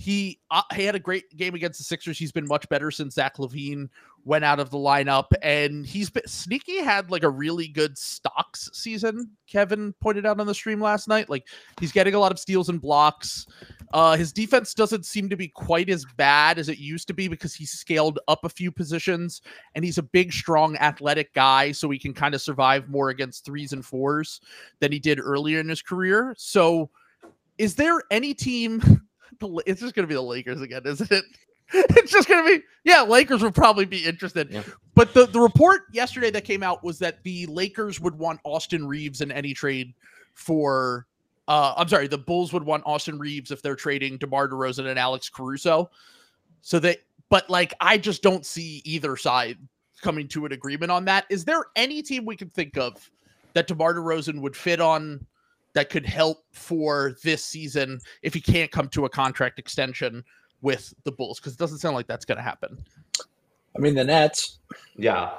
He 0.00 0.40
uh, 0.50 0.62
he 0.74 0.84
had 0.84 0.94
a 0.94 0.98
great 0.98 1.36
game 1.36 1.54
against 1.54 1.78
the 1.78 1.84
Sixers. 1.84 2.18
He's 2.18 2.32
been 2.32 2.48
much 2.48 2.66
better 2.70 2.90
since 2.90 3.16
Zach 3.16 3.36
LaVine 3.36 3.90
went 4.24 4.46
out 4.46 4.58
of 4.58 4.70
the 4.70 4.78
lineup, 4.78 5.26
and 5.42 5.84
he's 5.84 6.08
been 6.08 6.26
sneaky. 6.26 6.78
Had 6.78 7.10
like 7.10 7.22
a 7.22 7.28
really 7.28 7.68
good 7.68 7.98
stocks 7.98 8.70
season. 8.72 9.30
Kevin 9.46 9.92
pointed 10.00 10.24
out 10.24 10.40
on 10.40 10.46
the 10.46 10.54
stream 10.54 10.80
last 10.80 11.06
night. 11.06 11.28
Like 11.28 11.48
he's 11.80 11.92
getting 11.92 12.14
a 12.14 12.18
lot 12.18 12.32
of 12.32 12.38
steals 12.38 12.70
and 12.70 12.80
blocks. 12.80 13.46
Uh, 13.92 14.16
his 14.16 14.32
defense 14.32 14.72
doesn't 14.72 15.04
seem 15.04 15.28
to 15.28 15.36
be 15.36 15.48
quite 15.48 15.90
as 15.90 16.06
bad 16.16 16.58
as 16.58 16.70
it 16.70 16.78
used 16.78 17.06
to 17.08 17.12
be 17.12 17.28
because 17.28 17.54
he 17.54 17.66
scaled 17.66 18.18
up 18.26 18.42
a 18.42 18.48
few 18.48 18.72
positions, 18.72 19.42
and 19.74 19.84
he's 19.84 19.98
a 19.98 20.02
big, 20.02 20.32
strong, 20.32 20.78
athletic 20.78 21.34
guy, 21.34 21.72
so 21.72 21.90
he 21.90 21.98
can 21.98 22.14
kind 22.14 22.34
of 22.34 22.40
survive 22.40 22.88
more 22.88 23.10
against 23.10 23.44
threes 23.44 23.74
and 23.74 23.84
fours 23.84 24.40
than 24.78 24.92
he 24.92 24.98
did 24.98 25.20
earlier 25.20 25.60
in 25.60 25.68
his 25.68 25.82
career. 25.82 26.34
So, 26.38 26.88
is 27.58 27.74
there 27.74 28.00
any 28.10 28.32
team? 28.32 29.02
The 29.38 29.62
It's 29.66 29.80
just 29.80 29.94
going 29.94 30.04
to 30.04 30.08
be 30.08 30.14
the 30.14 30.22
Lakers 30.22 30.60
again, 30.60 30.82
isn't 30.84 31.10
it? 31.10 31.24
It's 31.72 32.10
just 32.10 32.26
going 32.26 32.44
to 32.44 32.58
be 32.58 32.64
yeah. 32.82 33.02
Lakers 33.02 33.44
would 33.44 33.54
probably 33.54 33.84
be 33.84 34.04
interested, 34.04 34.50
Yeah. 34.50 34.64
but 34.96 35.14
the 35.14 35.26
the 35.26 35.38
report 35.38 35.82
yesterday 35.92 36.28
that 36.32 36.42
came 36.42 36.64
out 36.64 36.82
was 36.82 36.98
that 36.98 37.22
the 37.22 37.46
Lakers 37.46 38.00
would 38.00 38.18
want 38.18 38.40
Austin 38.44 38.88
Reaves 38.88 39.20
in 39.20 39.30
any 39.30 39.54
trade 39.54 39.94
for. 40.34 41.06
Uh, 41.46 41.74
I'm 41.76 41.88
sorry, 41.88 42.08
the 42.08 42.18
Bulls 42.18 42.52
would 42.52 42.64
want 42.64 42.82
Austin 42.86 43.18
Reaves 43.20 43.50
if 43.52 43.62
they're 43.62 43.76
trading 43.76 44.18
DeMar 44.18 44.48
DeRozan 44.48 44.86
and 44.86 44.98
Alex 44.98 45.28
Caruso. 45.28 45.90
So 46.62 46.78
that, 46.80 46.98
but 47.28 47.48
like, 47.50 47.72
I 47.80 47.98
just 47.98 48.22
don't 48.22 48.44
see 48.46 48.82
either 48.84 49.16
side 49.16 49.58
coming 50.00 50.28
to 50.28 50.46
an 50.46 50.52
agreement 50.52 50.90
on 50.92 51.04
that. 51.06 51.24
Is 51.28 51.44
there 51.44 51.64
any 51.76 52.02
team 52.02 52.24
we 52.24 52.36
can 52.36 52.50
think 52.50 52.76
of 52.78 53.10
that 53.54 53.66
DeMar 53.66 53.94
DeRozan 53.94 54.40
would 54.40 54.56
fit 54.56 54.80
on 54.80 55.24
that 55.74 55.90
could 55.90 56.04
help 56.06 56.38
for 56.52 57.14
this 57.22 57.44
season 57.44 58.00
if 58.22 58.34
he 58.34 58.40
can't 58.40 58.70
come 58.70 58.88
to 58.88 59.04
a 59.04 59.08
contract 59.08 59.58
extension 59.58 60.24
with 60.62 60.92
the 61.04 61.12
Bulls? 61.12 61.38
Because 61.38 61.52
it 61.54 61.58
doesn't 61.58 61.78
sound 61.78 61.94
like 61.94 62.06
that's 62.06 62.24
going 62.24 62.38
to 62.38 62.42
happen. 62.42 62.78
I 63.76 63.78
mean 63.80 63.94
the 63.94 64.04
Nets 64.04 64.58
Yeah. 64.96 65.30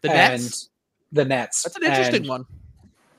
The 0.00 0.10
and 0.10 0.42
Nets. 0.42 0.68
the 1.12 1.24
Nets. 1.24 1.62
That's 1.62 1.76
an 1.76 1.84
interesting 1.84 2.22
And, 2.22 2.28
one. 2.28 2.46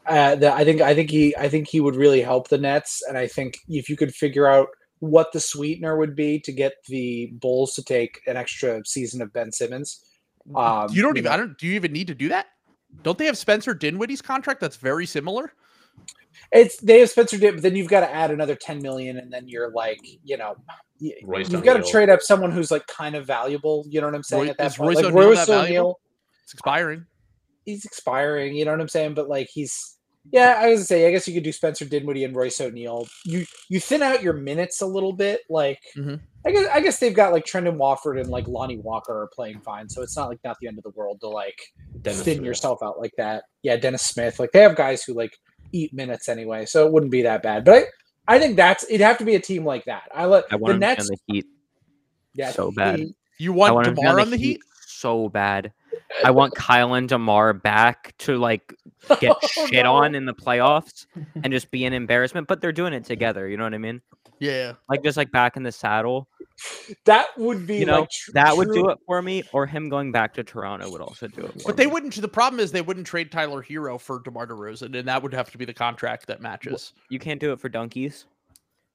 Uh, 0.05 0.35
the, 0.35 0.53
I 0.53 0.65
think 0.65 0.81
I 0.81 0.93
think 0.93 1.09
he 1.09 1.33
I 1.37 1.47
think 1.47 1.69
he 1.69 1.79
would 1.79 1.95
really 1.95 2.21
help 2.21 2.49
the 2.49 2.57
Nets, 2.57 3.01
and 3.07 3.17
I 3.17 3.25
think 3.25 3.59
if 3.69 3.87
you 3.87 3.95
could 3.95 4.13
figure 4.13 4.47
out 4.47 4.67
what 4.99 5.31
the 5.31 5.39
sweetener 5.39 5.97
would 5.97 6.13
be 6.15 6.39
to 6.39 6.51
get 6.51 6.73
the 6.87 7.27
Bulls 7.33 7.73
to 7.75 7.83
take 7.83 8.21
an 8.27 8.35
extra 8.35 8.81
season 8.85 9.21
of 9.21 9.31
Ben 9.31 9.51
Simmons. 9.51 10.03
Um, 10.55 10.89
you 10.91 11.01
don't 11.01 11.17
even. 11.17 11.31
I 11.31 11.37
don't. 11.37 11.57
Do 11.57 11.67
you 11.67 11.73
even 11.75 11.93
need 11.93 12.07
to 12.07 12.15
do 12.15 12.27
that? 12.29 12.47
Don't 13.03 13.17
they 13.17 13.25
have 13.25 13.37
Spencer 13.37 13.73
Dinwiddie's 13.73 14.21
contract 14.21 14.59
that's 14.59 14.75
very 14.75 15.05
similar? 15.05 15.53
It's 16.53 16.77
they 16.77 16.99
have 16.99 17.09
Spencer 17.09 17.37
Dipp, 17.37 17.55
but 17.55 17.63
then 17.63 17.75
you've 17.75 17.87
got 17.89 18.01
to 18.01 18.13
add 18.13 18.29
another 18.31 18.55
ten 18.55 18.79
million, 18.81 19.17
and 19.17 19.33
then 19.33 19.47
you're 19.47 19.71
like, 19.71 19.99
you 20.23 20.37
know, 20.37 20.55
Royce 21.23 21.49
you've 21.49 21.63
got 21.63 21.77
to 21.77 21.83
trade 21.83 22.09
up 22.09 22.21
someone 22.21 22.51
who's 22.51 22.69
like 22.71 22.85
kind 22.87 23.15
of 23.15 23.25
valuable. 23.25 23.85
You 23.89 24.01
know 24.01 24.07
what 24.07 24.15
I'm 24.15 24.23
saying? 24.23 24.43
Roy- 24.43 24.49
at 24.51 24.57
that 24.59 24.75
point, 24.75 24.95
Royce 24.95 25.03
like 25.05 25.13
Royce? 25.13 25.49
O'Neale, 25.49 25.99
It's 26.43 26.53
expiring. 26.53 27.05
he's 27.65 27.85
expiring. 27.85 28.55
You 28.55 28.65
know 28.65 28.71
what 28.71 28.81
I'm 28.81 28.87
saying? 28.87 29.15
But 29.15 29.27
like 29.29 29.49
he's 29.51 29.97
yeah, 30.31 30.55
I 30.57 30.69
was 30.69 30.79
gonna 30.79 30.85
say, 30.85 31.07
I 31.07 31.11
guess 31.11 31.27
you 31.27 31.33
could 31.33 31.43
do 31.43 31.51
Spencer 31.51 31.83
Dinwiddie 31.85 32.23
and 32.23 32.35
Royce 32.35 32.61
O'Neale. 32.61 33.07
You 33.25 33.45
you 33.69 33.79
thin 33.79 34.01
out 34.03 34.21
your 34.23 34.33
minutes 34.33 34.79
a 34.81 34.85
little 34.85 35.11
bit. 35.11 35.41
Like 35.49 35.79
Mhm. 35.97 36.19
I 36.45 36.51
guess 36.51 36.67
I 36.71 36.79
guess 36.81 36.99
they've 36.99 37.13
got 37.15 37.33
like 37.33 37.45
Trendon 37.45 37.77
Watford 37.77 38.19
and 38.19 38.29
like 38.29 38.47
Lonnie 38.47 38.77
Walker 38.77 39.13
are 39.23 39.29
playing 39.33 39.59
fine, 39.61 39.89
so 39.89 40.01
it's 40.03 40.15
not 40.15 40.29
like 40.29 40.39
not 40.45 40.57
the 40.61 40.67
end 40.67 40.77
of 40.77 40.83
the 40.83 40.91
world 40.91 41.19
to 41.21 41.27
like 41.27 41.59
Dennis 42.01 42.21
thin 42.21 42.35
Smith. 42.37 42.45
yourself 42.45 42.79
out 42.83 42.99
like 42.99 43.13
that. 43.17 43.43
Yeah, 43.63 43.75
Dennis 43.75 44.03
Smith. 44.03 44.39
Like 44.39 44.51
they 44.51 44.59
have 44.61 44.75
guys 44.75 45.03
who 45.03 45.13
like 45.13 45.35
eat 45.73 45.93
minutes 45.93 46.29
anyway, 46.29 46.65
so 46.65 46.85
it 46.87 46.93
wouldn't 46.93 47.11
be 47.11 47.23
that 47.23 47.43
bad. 47.43 47.65
But 47.65 47.73
I, 48.27 48.35
I 48.35 48.39
think 48.39 48.55
that's 48.55 48.85
it'd 48.85 49.01
have 49.01 49.17
to 49.17 49.25
be 49.25 49.35
a 49.35 49.39
team 49.39 49.65
like 49.65 49.83
that. 49.85 50.03
I 50.15 50.25
let 50.25 50.45
I 50.51 50.55
the 50.55 50.57
want 50.59 50.73
him 50.75 50.79
to 50.81 50.85
be 50.85 50.87
Nets. 50.87 51.09
on 51.09 51.17
the 51.27 51.33
Heat 51.33 51.45
yeah, 52.35 52.51
so 52.51 52.71
bad. 52.71 52.99
he- 52.99 53.15
You 53.39 53.53
want 53.53 53.75
want 53.75 53.87
him 53.87 53.95
to 53.95 54.01
be 54.01 54.05
Demar 54.07 54.19
on 54.21 54.29
the 54.29 54.37
Heat? 54.37 54.61
so 54.87 55.27
bad. 55.29 55.71
I 56.23 56.31
want 56.31 56.55
Kyle 56.55 56.93
and 56.93 57.07
Demar 57.09 57.53
back 57.53 58.15
to 58.19 58.37
like 58.37 58.73
get 59.19 59.35
Oh, 59.57 59.65
shit 59.67 59.83
no. 59.83 59.95
on 59.95 60.15
in 60.15 60.25
the 60.25 60.33
playoffs 60.33 61.05
and 61.43 61.51
just 61.51 61.69
be 61.71 61.85
an 61.85 61.93
embarrassment. 61.93 62.47
But 62.47 62.61
they're 62.61 62.71
doing 62.71 62.93
it 62.93 63.03
together. 63.05 63.47
You 63.47 63.57
know 63.57 63.63
what 63.65 63.73
I 63.73 63.77
mean? 63.79 64.01
Yeah. 64.39 64.73
Like 64.89 65.03
just 65.03 65.17
like 65.17 65.31
back 65.31 65.57
in 65.57 65.63
the 65.63 65.71
saddle. 65.71 66.27
That 67.05 67.27
would 67.37 67.65
be 67.67 67.77
You 67.77 67.85
know, 67.85 68.01
like 68.01 68.09
tr- 68.09 68.31
That 68.33 68.55
would 68.55 68.67
true- 68.67 68.83
do 68.83 68.89
it 68.89 68.97
for 69.05 69.21
me. 69.21 69.43
Or 69.53 69.65
him 69.65 69.89
going 69.89 70.11
back 70.11 70.33
to 70.35 70.43
Toronto 70.43 70.89
would 70.91 71.01
also 71.01 71.27
do 71.27 71.41
it. 71.45 71.61
For 71.61 71.67
But 71.69 71.77
they 71.77 71.85
me. 71.87 71.91
wouldn't. 71.93 72.15
The 72.15 72.27
problem 72.27 72.59
is 72.59 72.71
they 72.71 72.81
wouldn't 72.81 73.07
trade 73.07 73.31
Tyler 73.31 73.63
Herro 73.63 73.99
for 73.99 74.19
DeMar 74.19 74.47
DeRozan, 74.47 74.97
and 74.97 75.07
that 75.07 75.21
would 75.23 75.33
have 75.33 75.51
to 75.51 75.57
be 75.57 75.65
the 75.65 75.73
contract 75.73 76.27
that 76.27 76.41
matches. 76.41 76.93
You 77.09 77.19
can't 77.19 77.39
do 77.39 77.51
it 77.51 77.59
for 77.59 77.69
donkeys. 77.69 78.25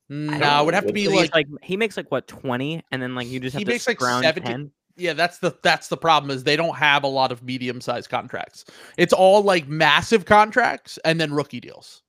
No, 0.08 0.62
it 0.62 0.64
would 0.64 0.74
have 0.74 0.86
to 0.86 0.92
be 0.92 1.02
He's 1.02 1.10
like, 1.12 1.34
like 1.34 1.46
he 1.62 1.76
makes 1.76 1.96
like 1.96 2.10
what 2.10 2.26
twenty, 2.26 2.82
and 2.90 3.02
then 3.02 3.14
like 3.14 3.26
you 3.26 3.40
just 3.40 3.52
have 3.54 3.60
He 3.60 3.64
to 3.66 3.70
makes, 3.72 3.86
like, 3.86 3.98
scrounge 3.98 4.24
70 4.24 4.70
yeah. 4.96 5.12
That's 5.12 5.38
the 5.38 5.54
that's 5.62 5.88
the 5.88 5.98
problem 5.98 6.30
is 6.30 6.44
they 6.44 6.56
don't 6.56 6.76
have 6.76 7.04
a 7.04 7.08
lot 7.08 7.30
of 7.30 7.42
medium 7.42 7.80
sized 7.82 8.08
contracts. 8.08 8.64
It's 8.96 9.12
all 9.12 9.42
like 9.42 9.68
massive 9.68 10.24
contracts 10.24 10.98
and 11.04 11.20
then 11.20 11.34
rookie 11.34 11.60
deals, 11.60 12.02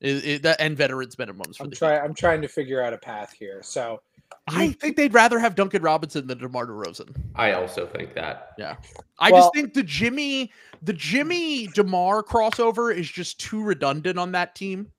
it, 0.00 0.24
it- 0.24 0.42
that- 0.42 0.58
and 0.60 0.74
veterans 0.76 1.16
minimums 1.16 1.56
for 1.58 1.64
I'm 1.64 1.68
the. 1.70 1.74
Heat. 1.74 1.78
trying. 1.80 2.00
I'm 2.00 2.14
trying 2.14 2.40
to 2.42 2.48
figure 2.48 2.80
out 2.82 2.94
a 2.94 2.98
path 2.98 3.34
here. 3.38 3.60
So 3.62 4.00
I 4.46 4.72
think 4.72 4.96
they'd 4.96 5.12
rather 5.12 5.38
have 5.38 5.54
Duncan 5.54 5.82
Robinson 5.82 6.26
than 6.26 6.38
DeMar 6.38 6.66
DeRozan. 6.66 7.14
I 7.34 7.52
also 7.52 7.86
think 7.86 8.14
that. 8.14 8.52
Yeah. 8.58 8.76
I 9.18 9.30
Well- 9.30 9.42
just 9.42 9.54
think 9.54 9.74
the 9.74 9.82
Jimmy, 9.82 10.50
the 10.82 10.92
Jimmy 10.94 11.66
Demar 11.68 12.22
crossover 12.22 12.94
is 12.94 13.10
just 13.10 13.38
too 13.40 13.62
redundant 13.62 14.18
on 14.18 14.32
that 14.32 14.54
team. 14.54 14.90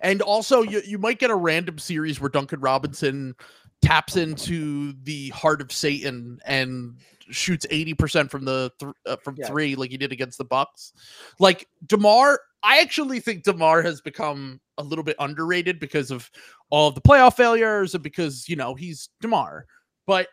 And 0.00 0.22
also, 0.22 0.62
you, 0.62 0.82
you 0.84 0.98
might 0.98 1.18
get 1.18 1.30
a 1.30 1.34
random 1.34 1.78
series 1.78 2.20
where 2.20 2.30
Duncan 2.30 2.60
Robinson 2.60 3.34
taps 3.82 4.16
into 4.16 4.94
the 5.04 5.28
heart 5.28 5.60
of 5.60 5.70
Satan 5.70 6.40
and 6.46 6.96
shoots 7.30 7.66
80% 7.70 8.30
from 8.30 8.44
the 8.44 8.70
th- 8.78 8.92
uh, 9.06 9.16
from 9.16 9.36
Yeah. 9.38 9.48
3 9.48 9.74
like 9.76 9.90
he 9.90 9.96
did 9.96 10.12
against 10.12 10.38
the 10.38 10.44
Bucks. 10.44 10.92
Like 11.38 11.68
DeMar, 11.86 12.40
I 12.62 12.80
actually 12.80 13.20
think 13.20 13.44
DeMar 13.44 13.82
has 13.82 14.00
become 14.00 14.60
a 14.78 14.82
little 14.82 15.04
bit 15.04 15.16
underrated 15.18 15.78
because 15.80 16.10
of 16.10 16.30
all 16.70 16.88
of 16.88 16.94
the 16.94 17.00
playoff 17.00 17.36
failures 17.36 17.94
and 17.94 18.02
because, 18.02 18.48
you 18.48 18.56
know, 18.56 18.74
he's 18.74 19.08
DeMar. 19.20 19.66
But 20.06 20.28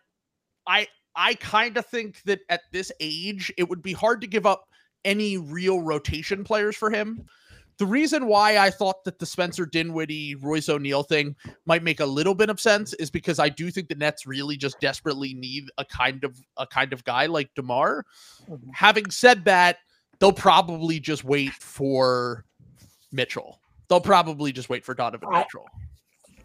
I 0.67 0.87
I 1.15 1.35
kind 1.35 1.77
of 1.77 1.85
think 1.85 2.21
that 2.23 2.39
at 2.49 2.61
this 2.71 2.91
age 2.99 3.51
it 3.57 3.69
would 3.69 3.81
be 3.81 3.93
hard 3.93 4.21
to 4.21 4.27
give 4.27 4.45
up 4.45 4.67
any 5.05 5.37
real 5.37 5.81
rotation 5.81 6.43
players 6.43 6.75
for 6.75 6.89
him. 6.89 7.25
The 7.77 7.85
reason 7.85 8.27
why 8.27 8.57
I 8.59 8.69
thought 8.69 9.03
that 9.05 9.19
the 9.19 9.25
Spencer 9.25 9.65
Dinwiddie, 9.65 10.35
Royce 10.35 10.69
O'Neale 10.69 11.03
thing 11.03 11.35
might 11.65 11.83
make 11.83 11.99
a 11.99 12.05
little 12.05 12.35
bit 12.35 12.49
of 12.49 12.59
sense 12.59 12.93
is 12.93 13.09
because 13.09 13.39
I 13.39 13.49
do 13.49 13.71
think 13.71 13.89
the 13.89 13.95
Nets 13.95 14.27
really 14.27 14.57
just 14.57 14.79
desperately 14.79 15.33
need 15.33 15.65
a 15.77 15.85
kind 15.85 16.23
of 16.23 16.39
a 16.57 16.67
kind 16.67 16.93
of 16.93 17.03
guy 17.03 17.25
like 17.25 17.49
DeMar. 17.55 18.05
Mhm. 18.49 18.59
Having 18.73 19.09
said 19.11 19.45
that, 19.45 19.77
they'll 20.19 20.31
probably 20.31 20.99
just 20.99 21.23
wait 21.23 21.53
for 21.53 22.45
Mitchell. 23.11 23.59
They'll 23.89 24.01
probably 24.01 24.51
just 24.51 24.69
wait 24.69 24.85
for 24.85 24.93
Donovan 24.93 25.29
I- 25.31 25.39
Mitchell. 25.39 25.65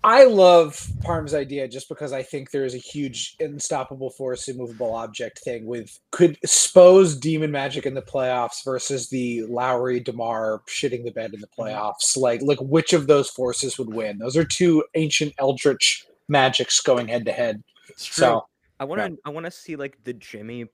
I 0.09 0.25
love 0.25 0.91
Parm's 1.03 1.35
idea 1.35 1.69
just 1.69 1.87
because 1.87 2.15
I 2.15 2.23
think 2.23 2.51
there 2.51 2.65
is 2.65 2.75
a 2.75 2.79
huge 2.79 3.37
unstoppable 3.41 4.09
force, 4.09 4.49
immovable 4.49 4.95
object 4.95 5.41
thing 5.41 5.67
with 5.67 6.01
could 6.13 6.39
expose 6.43 7.15
Demon 7.15 7.51
Magic 7.51 7.85
in 7.85 7.93
the 7.93 8.01
playoffs 8.01 8.65
versus 8.65 9.11
the 9.11 9.43
Lowry 9.43 10.01
Demar 10.01 10.63
shitting 10.67 11.05
the 11.05 11.11
bed 11.11 11.35
in 11.35 11.43
the 11.43 11.47
mm-hmm. 11.47 11.61
playoffs. 11.63 12.17
Like, 12.17 12.41
like 12.41 12.59
which 12.59 12.95
of 12.95 13.07
those 13.07 13.29
forces 13.29 13.79
would 13.79 13.93
win? 13.93 14.17
Those 14.17 14.35
are 14.39 14.45
two 14.45 14.83
ancient 14.95 15.35
Eldritch 15.39 16.07
magics 16.27 16.81
going 16.81 17.09
head 17.09 17.27
to 17.27 17.33
head. 17.33 17.63
So 17.97 18.47
I 18.81 18.85
want 18.85 19.03
to 19.03 19.19
I 19.27 19.29
want 19.29 19.45
to 19.45 19.51
see 19.51 19.77
like 19.77 20.03
the 20.05 20.15
Jimmy 20.15 20.69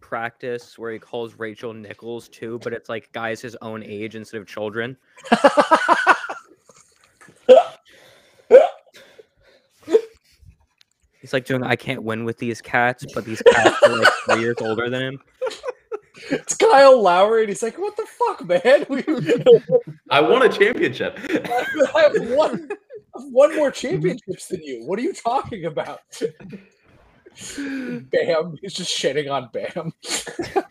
practice 0.00 0.78
where 0.78 0.92
he 0.92 0.98
calls 0.98 1.38
Rachel 1.38 1.72
Nichols 1.72 2.28
too, 2.28 2.60
but 2.62 2.74
it's 2.74 2.90
like 2.90 3.10
guys 3.12 3.40
his 3.40 3.56
own 3.62 3.82
age 3.82 4.16
instead 4.16 4.38
of 4.38 4.46
children. 4.46 4.98
He's 11.26 11.32
like 11.32 11.44
doing 11.44 11.64
I 11.64 11.74
can't 11.74 12.04
win 12.04 12.24
with 12.24 12.38
these 12.38 12.60
cats, 12.60 13.04
but 13.12 13.24
these 13.24 13.42
cats 13.42 13.82
are 13.82 13.96
like 13.96 14.12
three 14.26 14.42
years 14.42 14.58
older 14.60 14.88
than 14.88 15.02
him. 15.02 15.20
it's 16.30 16.54
Kyle 16.56 17.02
Lowry, 17.02 17.40
and 17.40 17.48
he's 17.48 17.64
like, 17.64 17.76
"What 17.78 17.96
the 17.96 18.06
fuck, 18.06 18.44
man? 18.44 18.86
I 20.10 20.20
won 20.20 20.42
a 20.42 20.48
championship. 20.48 21.18
I 21.18 22.12
have 22.14 22.30
one, 22.30 22.68
I've 23.16 23.56
more 23.56 23.72
championships 23.72 24.46
than 24.46 24.62
you. 24.62 24.84
What 24.84 25.00
are 25.00 25.02
you 25.02 25.12
talking 25.12 25.64
about?" 25.64 26.02
Bam! 27.56 28.56
He's 28.62 28.74
just 28.74 28.96
shitting 28.96 29.28
on 29.28 29.50
Bam. 29.52 29.92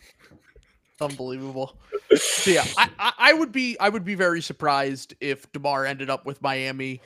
Unbelievable. 1.01 1.75
So 2.15 2.51
yeah, 2.51 2.63
I, 2.77 2.89
I 2.97 3.13
I 3.17 3.33
would 3.33 3.51
be 3.51 3.77
I 3.81 3.89
would 3.89 4.05
be 4.05 4.15
very 4.15 4.41
surprised 4.41 5.15
if 5.19 5.51
Demar 5.51 5.85
ended 5.85 6.09
up 6.09 6.25
with 6.25 6.41
Miami. 6.41 7.01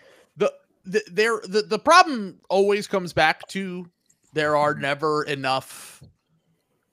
The 0.90 1.00
the 1.00 1.12
there 1.12 1.40
the, 1.44 1.62
the 1.62 1.80
problem 1.80 2.40
always 2.50 2.88
comes 2.88 3.14
back 3.14 3.48
to 3.50 3.90
there 4.34 4.56
are 4.56 4.74
never 4.74 5.24
enough 5.24 6.04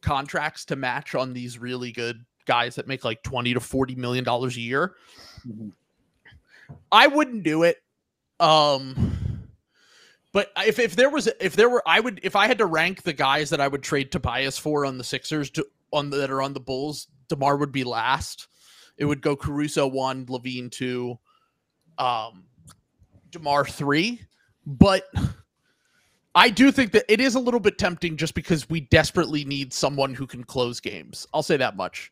contracts 0.03 0.65
to 0.67 0.77
match 0.77 1.15
on 1.15 1.33
these 1.33 1.59
really 1.59 1.93
good 1.93 2.25
guys 2.47 2.77
that 2.77 2.87
make 2.87 3.05
like 3.05 3.23
20 3.23 3.55
to 3.55 3.61
40 3.61 3.95
million 3.97 4.25
dollars 4.25 4.57
a 4.57 4.61
year. 4.61 4.95
Mhm. 5.47 5.73
I 6.93 7.07
wouldn't 7.07 7.43
do 7.43 7.63
it. 7.63 7.79
Um 8.39 9.41
but 10.33 10.53
if, 10.67 10.79
if 10.79 10.97
there 10.97 11.09
was 11.09 11.29
if 11.41 11.57
there 11.57 11.71
were 11.71 11.83
I 11.87 12.01
would 12.01 12.21
if 12.23 12.37
I 12.37 12.47
had 12.47 12.59
to 12.59 12.67
rank 12.67 13.03
the 13.03 13.15
guys 13.15 13.51
that 13.51 13.61
I 13.61 13.69
would 13.69 13.83
trade 13.83 14.13
Tobias 14.13 14.59
for 14.59 14.85
on 14.85 14.99
the 14.99 15.05
Sixers 15.05 15.51
to 15.53 15.67
on 15.93 16.11
the, 16.11 16.19
that 16.19 16.31
are 16.31 16.43
on 16.43 16.53
the 16.53 16.61
Bulls, 16.61 17.09
Demar 17.29 17.57
would 17.57 17.73
be 17.73 17.85
last. 17.85 18.49
It 18.99 19.07
would 19.07 19.23
go 19.23 19.35
Caruso 19.37 19.87
one, 19.87 20.27
LaVine 20.27 20.71
two, 20.71 21.19
um, 21.99 22.45
Demar 23.37 23.64
three. 23.64 24.20
But 24.66 25.05
I 26.34 26.49
do 26.51 26.72
think 26.72 26.93
that 26.93 27.05
it 27.09 27.20
is 27.20 27.34
a 27.34 27.41
little 27.41 27.61
bit 27.61 27.78
tempting 27.78 28.16
just 28.16 28.34
because 28.34 28.68
we 28.68 28.80
desperately 28.80 29.45
need 29.45 29.72
someone 29.72 30.14
who 30.14 30.26
can 30.26 30.45
close 30.45 30.80
games. 30.80 31.26
I'll 31.32 31.43
say 31.43 31.57
that 31.57 31.76
much. 31.76 32.11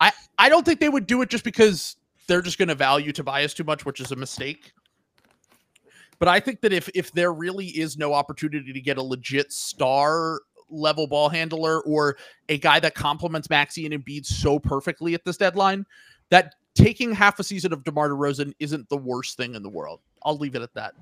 I 0.00 0.12
I 0.38 0.48
don't 0.48 0.64
think 0.64 0.80
they 0.80 0.88
would 0.88 1.06
do 1.06 1.22
it 1.22 1.30
just 1.30 1.44
because 1.44 1.96
they're 2.26 2.42
just 2.42 2.58
going 2.58 2.68
to 2.68 2.74
value 2.74 3.12
Tobias 3.12 3.54
too 3.54 3.64
much, 3.64 3.84
which 3.84 4.00
is 4.00 4.12
a 4.12 4.16
mistake. 4.16 4.72
But 6.18 6.28
I 6.28 6.40
think 6.40 6.60
that 6.62 6.72
if 6.72 6.88
if 6.94 7.12
there 7.12 7.32
really 7.32 7.66
is 7.66 7.96
no 7.96 8.12
opportunity 8.12 8.72
to 8.72 8.80
get 8.80 8.98
a 8.98 9.02
legit 9.02 9.52
star 9.52 10.40
level 10.68 11.06
ball 11.06 11.28
handler 11.28 11.80
or 11.82 12.16
a 12.48 12.58
guy 12.58 12.80
that 12.80 12.94
complements 12.94 13.48
Maxey 13.48 13.86
and 13.86 13.94
Embiid 13.94 14.26
so 14.26 14.58
perfectly 14.58 15.14
at 15.14 15.24
this 15.24 15.36
deadline, 15.36 15.86
that 16.30 16.54
taking 16.74 17.12
half 17.12 17.38
a 17.38 17.44
season 17.44 17.72
of 17.72 17.84
DeMar 17.84 18.10
DeRozan 18.10 18.52
isn't 18.58 18.88
the 18.88 18.96
worst 18.96 19.36
thing 19.36 19.54
in 19.54 19.62
the 19.62 19.68
world. 19.68 20.00
I'll 20.26 20.36
leave 20.36 20.56
it 20.56 20.62
at 20.62 20.74
that. 20.74 20.94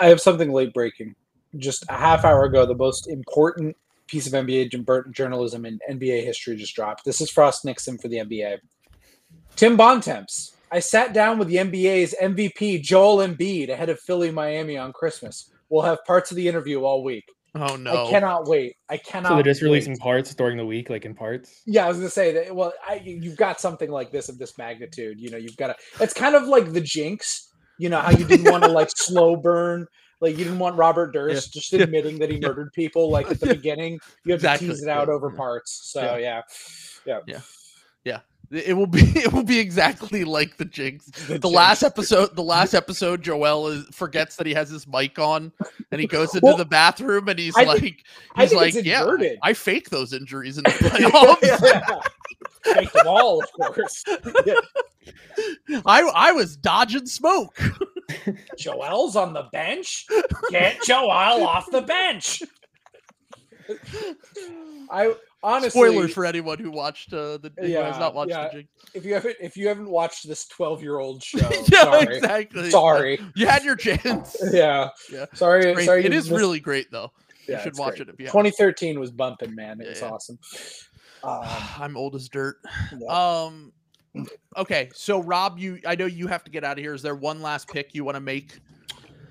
I 0.00 0.06
have 0.06 0.20
something 0.20 0.52
late 0.52 0.72
breaking. 0.72 1.16
Just 1.56 1.84
a 1.88 1.94
half 1.94 2.24
hour 2.24 2.44
ago, 2.44 2.64
the 2.64 2.74
most 2.74 3.08
important 3.08 3.76
piece 4.06 4.26
of 4.26 4.32
NBA 4.32 5.12
journalism 5.12 5.66
in 5.66 5.80
NBA 5.90 6.24
history 6.24 6.56
just 6.56 6.74
dropped. 6.74 7.04
This 7.04 7.20
is 7.20 7.30
Frost 7.30 7.64
Nixon 7.64 7.98
for 7.98 8.08
the 8.08 8.18
NBA. 8.18 8.58
Tim 9.56 9.76
Bontemps. 9.76 10.56
I 10.72 10.78
sat 10.78 11.12
down 11.12 11.38
with 11.38 11.48
the 11.48 11.56
NBA's 11.56 12.14
MVP 12.22 12.80
Joel 12.82 13.26
Embiid 13.26 13.70
ahead 13.70 13.88
of 13.88 13.98
Philly 13.98 14.30
Miami 14.30 14.78
on 14.78 14.92
Christmas. 14.92 15.50
We'll 15.68 15.82
have 15.82 16.04
parts 16.04 16.30
of 16.30 16.36
the 16.36 16.46
interview 16.46 16.84
all 16.84 17.02
week. 17.02 17.24
Oh 17.54 17.74
no. 17.74 18.06
I 18.06 18.10
cannot 18.10 18.46
wait. 18.46 18.76
I 18.88 18.96
cannot. 18.96 19.30
So 19.30 19.34
they're 19.34 19.42
just 19.42 19.62
wait. 19.62 19.68
releasing 19.68 19.96
parts 19.96 20.32
during 20.34 20.56
the 20.56 20.64
week, 20.64 20.88
like 20.88 21.04
in 21.04 21.14
parts. 21.14 21.62
Yeah, 21.66 21.86
I 21.86 21.88
was 21.88 21.98
gonna 21.98 22.10
say 22.10 22.32
that. 22.32 22.54
Well, 22.54 22.72
I, 22.86 23.02
you've 23.04 23.36
got 23.36 23.60
something 23.60 23.90
like 23.90 24.12
this 24.12 24.28
of 24.28 24.38
this 24.38 24.56
magnitude. 24.56 25.18
You 25.18 25.30
know, 25.30 25.36
you've 25.36 25.56
got 25.56 25.68
to. 25.68 25.76
It's 26.02 26.14
kind 26.14 26.36
of 26.36 26.46
like 26.46 26.72
the 26.72 26.80
Jinx. 26.80 27.49
You 27.80 27.88
know 27.88 27.98
how 28.00 28.10
you 28.10 28.24
didn't 28.24 28.50
want 28.50 28.62
to 28.64 28.68
like 28.70 28.90
slow 28.96 29.36
burn. 29.36 29.86
Like 30.20 30.36
you 30.36 30.44
didn't 30.44 30.58
want 30.58 30.76
Robert 30.76 31.12
Durst 31.12 31.52
just 31.54 31.72
Yeah. 31.72 31.84
admitting 31.84 32.18
that 32.18 32.30
he 32.30 32.38
murdered 32.38 32.72
people 32.74 33.10
like 33.10 33.30
at 33.30 33.40
the 33.40 33.46
Yeah. 33.46 33.52
beginning. 33.54 33.98
You 34.24 34.32
have 34.32 34.40
Exactly. 34.40 34.68
to 34.68 34.74
tease 34.74 34.82
it 34.82 34.88
out 34.90 35.08
Yeah. 35.08 35.14
over 35.14 35.30
parts. 35.30 35.80
So 35.90 36.16
Yeah. 36.18 36.42
yeah, 37.06 37.20
Yeah. 38.04 38.20
It 38.52 38.76
will 38.76 38.88
be 38.88 39.00
it 39.14 39.32
will 39.32 39.44
be 39.44 39.58
exactly 39.60 40.24
like 40.24 40.56
the 40.56 40.64
Jinx. 40.64 41.06
The 41.06 41.38
The 41.38 41.48
last 41.48 41.82
episode, 41.84 42.34
the 42.34 42.42
last 42.42 42.74
episode, 42.74 43.22
Joel 43.22 43.68
is, 43.68 43.86
forgets 43.92 44.34
that 44.36 44.46
he 44.46 44.52
has 44.54 44.68
his 44.68 44.86
mic 44.88 45.18
on, 45.20 45.52
and 45.92 46.00
he 46.00 46.06
goes 46.08 46.34
into 46.34 46.44
Well, 46.44 46.56
the 46.56 46.64
bathroom, 46.64 47.28
and 47.28 47.38
he's 47.38 47.56
I 47.56 47.62
like, 47.62 47.80
think- 47.80 48.02
I 48.34 48.42
he's 48.42 48.52
like, 48.52 48.74
yeah, 48.74 49.02
inverted." 49.02 49.38
I 49.42 49.52
fake 49.52 49.88
those 49.88 50.12
injuries 50.12 50.58
in 50.58 50.64
the 50.64 50.70
playoffs. 50.70 51.42
yeah. 52.66 52.74
Make 52.74 52.90
them 52.92 53.06
all, 53.06 53.40
of 53.40 53.50
course. 53.52 54.04
Yeah. 55.68 55.80
I 55.86 56.02
I 56.02 56.32
was 56.32 56.56
dodging 56.56 57.06
smoke. 57.06 57.58
Joel's 58.58 59.16
on 59.16 59.32
the 59.32 59.44
bench. 59.52 60.06
Get 60.50 60.82
Joel 60.84 61.10
off 61.10 61.70
the 61.70 61.82
bench. 61.82 62.42
I 64.90 65.14
honestly, 65.42 65.70
Spoilers 65.70 66.12
for 66.12 66.24
anyone 66.26 66.58
who 66.58 66.70
watched 66.70 67.12
uh, 67.12 67.38
the 67.38 67.52
who 67.58 67.72
has 67.72 67.98
not 67.98 68.14
watched 68.14 68.30
yeah. 68.30 68.48
the 68.48 68.54
Jinx. 68.54 68.68
if 68.94 69.04
you 69.04 69.14
haven't 69.14 69.36
if 69.40 69.56
you 69.56 69.68
haven't 69.68 69.88
watched 69.88 70.26
this 70.28 70.46
twelve 70.48 70.82
year 70.82 70.98
old 70.98 71.22
show, 71.22 71.38
yeah, 71.72 71.82
sorry, 71.84 72.16
exactly. 72.16 72.70
sorry. 72.70 73.20
You 73.36 73.46
had 73.46 73.64
your 73.64 73.76
chance. 73.76 74.36
Yeah, 74.52 74.88
Yeah. 75.12 75.26
sorry, 75.34 75.62
sorry. 75.84 76.04
It 76.04 76.12
you 76.12 76.18
is 76.18 76.28
missed- 76.30 76.40
really 76.40 76.60
great 76.60 76.90
though. 76.90 77.12
yeah, 77.48 77.58
you 77.58 77.62
should 77.62 77.78
watch 77.78 77.96
great. 77.96 78.08
it 78.08 78.14
if 78.14 78.20
you 78.20 78.26
2013 78.26 78.98
was 78.98 79.10
bumping, 79.12 79.54
man. 79.54 79.80
It 79.80 79.84
Yeah, 79.84 79.90
was 79.90 80.00
yeah. 80.00 80.08
awesome. 80.10 80.38
Um, 81.22 81.40
I'm 81.78 81.96
old 81.96 82.14
as 82.16 82.28
dirt. 82.28 82.56
yeah. 82.98 83.06
Um 83.44 83.72
okay, 84.56 84.90
so 84.94 85.22
Rob, 85.22 85.58
you 85.58 85.80
I 85.86 85.94
know 85.94 86.06
you 86.06 86.26
have 86.26 86.44
to 86.44 86.50
get 86.50 86.64
out 86.64 86.78
of 86.78 86.84
here. 86.84 86.94
Is 86.94 87.02
there 87.02 87.14
one 87.14 87.42
last 87.42 87.68
pick 87.68 87.94
you 87.94 88.04
want 88.04 88.16
to 88.16 88.20
make 88.20 88.58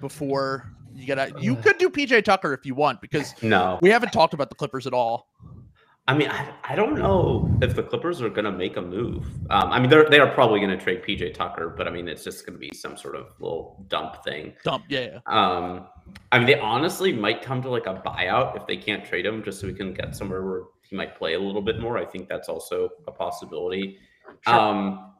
before 0.01 0.71
you 0.93 1.05
get 1.05 1.19
out? 1.19 1.41
You 1.41 1.55
could 1.55 1.77
do 1.77 1.89
PJ 1.89 2.23
Tucker 2.23 2.53
if 2.53 2.65
you 2.65 2.75
want, 2.75 3.01
because 3.01 3.33
No, 3.41 3.79
we 3.81 3.89
haven't 3.89 4.11
talked 4.11 4.33
about 4.33 4.49
the 4.49 4.55
Clippers 4.55 4.87
at 4.87 4.93
all. 4.93 5.27
I 6.07 6.15
mean, 6.15 6.29
I, 6.29 6.51
I 6.63 6.75
don't 6.75 6.97
know 6.97 7.55
if 7.61 7.75
the 7.75 7.83
Clippers 7.83 8.19
are 8.19 8.29
going 8.29 8.45
to 8.45 8.51
make 8.51 8.77
a 8.77 8.81
move. 8.81 9.27
Um, 9.51 9.71
I 9.71 9.79
mean, 9.79 9.91
they're 9.91 10.09
they 10.09 10.19
are 10.19 10.33
probably 10.33 10.59
going 10.59 10.75
to 10.75 10.83
trade 10.83 11.03
PJ 11.03 11.35
Tucker, 11.35 11.69
but 11.69 11.87
I 11.87 11.91
mean, 11.91 12.07
it's 12.07 12.23
just 12.23 12.47
going 12.47 12.53
to 12.53 12.59
be 12.59 12.71
some 12.73 12.97
sort 12.97 13.15
of 13.15 13.27
little 13.39 13.85
dump 13.89 14.23
thing. 14.23 14.53
Dump, 14.63 14.85
yeah, 14.89 15.19
yeah. 15.19 15.19
Um, 15.27 15.87
I 16.31 16.39
mean, 16.39 16.47
they 16.47 16.59
honestly 16.59 17.13
might 17.13 17.43
come 17.43 17.61
to 17.61 17.69
like 17.69 17.85
a 17.85 18.01
buyout 18.03 18.55
if 18.55 18.65
they 18.65 18.75
can't 18.75 19.05
trade 19.05 19.25
him, 19.25 19.43
just 19.43 19.59
so 19.59 19.67
we 19.67 19.73
can 19.73 19.93
get 19.93 20.15
somewhere 20.15 20.43
where 20.43 20.61
he 20.81 20.95
might 20.95 21.15
play 21.15 21.35
a 21.35 21.39
little 21.39 21.61
bit 21.61 21.79
more. 21.79 21.99
I 21.99 22.05
think 22.05 22.27
that's 22.27 22.49
also 22.49 22.89
a 23.07 23.11
possibility. 23.11 23.99
Sure. 24.47 24.53
Um, 24.53 25.13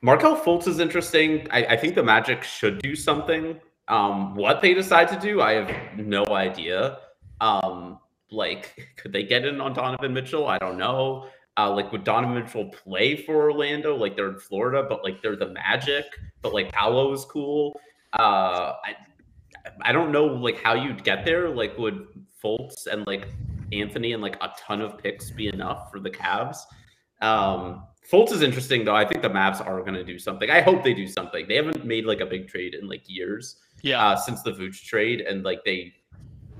Markelle 0.00 0.36
Fultz 0.36 0.66
is 0.66 0.80
interesting. 0.80 1.46
I, 1.50 1.64
I 1.64 1.76
think 1.76 1.94
the 1.94 2.02
Magic 2.02 2.42
should 2.42 2.82
do 2.82 2.96
something. 2.96 3.60
Um, 3.88 4.34
what 4.34 4.60
they 4.60 4.74
decide 4.74 5.08
to 5.08 5.18
do, 5.18 5.40
I 5.40 5.52
have 5.52 5.98
no 5.98 6.24
idea. 6.26 6.98
Um, 7.40 7.98
like, 8.30 8.90
could 8.96 9.12
they 9.12 9.22
get 9.22 9.44
in 9.44 9.60
on 9.60 9.72
Donovan 9.72 10.12
Mitchell? 10.12 10.46
I 10.46 10.58
don't 10.58 10.76
know. 10.76 11.28
Uh, 11.58 11.70
like 11.70 11.92
would 11.92 12.02
Donovan 12.02 12.42
Mitchell 12.42 12.66
play 12.66 13.14
for 13.14 13.50
Orlando? 13.50 13.94
Like 13.94 14.16
they're 14.16 14.30
in 14.30 14.38
Florida, 14.38 14.86
but 14.88 15.04
like 15.04 15.20
they're 15.20 15.36
the 15.36 15.48
Magic, 15.50 16.06
but 16.40 16.54
like 16.54 16.72
Paolo 16.72 17.12
is 17.12 17.26
cool. 17.26 17.78
Uh, 18.14 18.72
I 18.82 18.96
I 19.82 19.92
don't 19.92 20.12
know 20.12 20.24
like 20.24 20.62
how 20.62 20.74
you'd 20.74 21.04
get 21.04 21.26
there. 21.26 21.50
Like 21.50 21.76
would 21.76 22.06
Fultz 22.42 22.86
and 22.86 23.06
like 23.06 23.28
Anthony 23.70 24.14
and 24.14 24.22
like 24.22 24.36
a 24.40 24.50
ton 24.58 24.80
of 24.80 24.96
picks 24.96 25.30
be 25.30 25.48
enough 25.48 25.90
for 25.90 26.00
the 26.00 26.10
Cavs? 26.10 26.56
Um, 27.20 27.84
Fultz 28.10 28.32
is 28.32 28.42
interesting 28.42 28.84
though. 28.84 28.96
I 28.96 29.04
think 29.04 29.22
the 29.22 29.28
Maps 29.28 29.60
are 29.60 29.80
going 29.80 29.94
to 29.94 30.04
do 30.04 30.18
something. 30.18 30.50
I 30.50 30.60
hope 30.60 30.82
they 30.82 30.94
do 30.94 31.06
something. 31.06 31.46
They 31.48 31.56
haven't 31.56 31.84
made 31.84 32.04
like 32.04 32.20
a 32.20 32.26
big 32.26 32.48
trade 32.48 32.74
in 32.74 32.88
like 32.88 33.02
years. 33.06 33.56
Yeah. 33.82 34.04
Uh, 34.04 34.16
since 34.16 34.42
the 34.42 34.52
Vooch 34.52 34.84
trade, 34.84 35.20
and 35.20 35.42
like 35.42 35.64
they, 35.64 35.94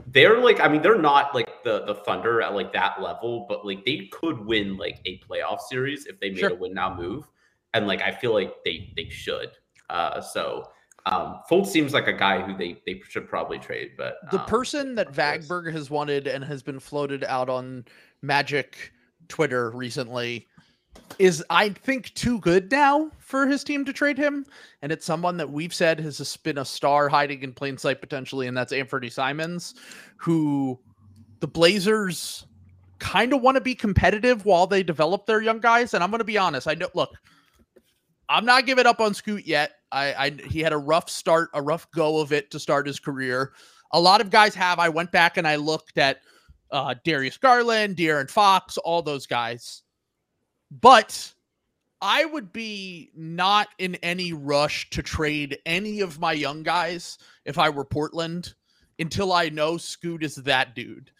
they're 0.08 0.38
like, 0.38 0.60
I 0.60 0.68
mean, 0.68 0.82
they're 0.82 0.98
not 0.98 1.34
like 1.34 1.62
the 1.62 1.84
the 1.84 1.96
Thunder 1.96 2.42
at 2.42 2.54
like 2.54 2.72
that 2.72 3.00
level, 3.00 3.46
but 3.48 3.66
like 3.66 3.84
they 3.84 4.08
could 4.12 4.44
win 4.44 4.76
like 4.76 5.00
a 5.04 5.20
playoff 5.20 5.60
series 5.60 6.06
if 6.06 6.18
they 6.20 6.30
made 6.30 6.38
Sure. 6.38 6.50
a 6.50 6.54
win 6.54 6.74
now 6.74 6.94
move, 6.94 7.28
and 7.74 7.86
like 7.86 8.02
I 8.02 8.12
feel 8.12 8.32
like 8.32 8.54
they 8.64 8.92
they 8.96 9.08
should. 9.08 9.50
Uh, 9.90 10.20
so 10.20 10.70
um, 11.06 11.40
Fultz 11.50 11.66
seems 11.66 11.92
like 11.92 12.06
a 12.06 12.12
guy 12.12 12.40
who 12.40 12.56
they 12.56 12.80
they 12.86 13.00
should 13.08 13.28
probably 13.28 13.58
trade, 13.58 13.92
but 13.96 14.16
the 14.30 14.40
um, 14.40 14.46
person 14.46 14.94
that. 14.96 15.12
Vagberg 15.12 15.72
has 15.72 15.90
wanted 15.90 16.26
and 16.26 16.44
has 16.44 16.62
been 16.62 16.80
floated 16.80 17.24
out 17.24 17.48
on 17.48 17.84
Magic 18.22 18.92
Twitter 19.28 19.70
recently 19.70 20.46
is 21.18 21.44
I 21.50 21.70
think 21.70 22.12
too 22.14 22.38
good 22.40 22.70
now 22.70 23.10
for 23.18 23.46
his 23.46 23.64
team 23.64 23.84
to 23.84 23.92
trade 23.92 24.18
him, 24.18 24.46
and 24.80 24.90
it's 24.90 25.06
someone 25.06 25.36
that 25.36 25.50
we've 25.50 25.74
said 25.74 26.00
has 26.00 26.36
been 26.38 26.58
a 26.58 26.64
star 26.64 27.08
hiding 27.08 27.42
in 27.42 27.52
plain 27.52 27.78
sight 27.78 28.00
potentially, 28.00 28.46
and 28.46 28.56
that's 28.56 28.72
Anthony 28.72 29.10
Simons, 29.10 29.74
who 30.16 30.78
the 31.40 31.48
Blazers 31.48 32.46
kind 32.98 33.32
of 33.32 33.42
want 33.42 33.56
to 33.56 33.60
be 33.60 33.74
competitive 33.74 34.44
while 34.44 34.66
they 34.66 34.82
develop 34.82 35.26
their 35.26 35.42
young 35.42 35.58
guys. 35.58 35.92
And 35.92 36.04
I'm 36.04 36.10
going 36.10 36.20
to 36.20 36.24
be 36.24 36.38
honest, 36.38 36.68
I 36.68 36.74
know. 36.74 36.88
Look, 36.94 37.16
I'm 38.28 38.44
not 38.44 38.64
giving 38.64 38.86
up 38.86 39.00
on 39.00 39.12
Scoot 39.12 39.46
yet. 39.46 39.72
I, 39.90 40.14
I 40.14 40.30
he 40.48 40.60
had 40.60 40.72
a 40.72 40.78
rough 40.78 41.10
start, 41.10 41.50
a 41.54 41.60
rough 41.60 41.90
go 41.90 42.20
of 42.20 42.32
it 42.32 42.50
to 42.52 42.60
start 42.60 42.86
his 42.86 42.98
career. 42.98 43.52
A 43.92 44.00
lot 44.00 44.20
of 44.20 44.30
guys 44.30 44.54
have. 44.54 44.78
I 44.78 44.88
went 44.88 45.12
back 45.12 45.36
and 45.36 45.46
I 45.46 45.56
looked 45.56 45.98
at 45.98 46.20
uh, 46.70 46.94
Darius 47.04 47.36
Garland, 47.36 47.96
De'Aaron 47.96 48.30
Fox, 48.30 48.78
all 48.78 49.02
those 49.02 49.26
guys. 49.26 49.82
But 50.80 51.32
I 52.00 52.24
would 52.24 52.52
be 52.52 53.10
not 53.14 53.68
in 53.78 53.94
any 53.96 54.32
rush 54.32 54.90
to 54.90 55.02
trade 55.02 55.58
any 55.66 56.00
of 56.00 56.18
my 56.18 56.32
young 56.32 56.62
guys 56.62 57.18
if 57.44 57.58
I 57.58 57.68
were 57.68 57.84
Portland 57.84 58.54
until 58.98 59.32
I 59.32 59.50
know 59.50 59.76
Scoot 59.76 60.22
is 60.24 60.36
that 60.36 60.74
dude. 60.74 61.10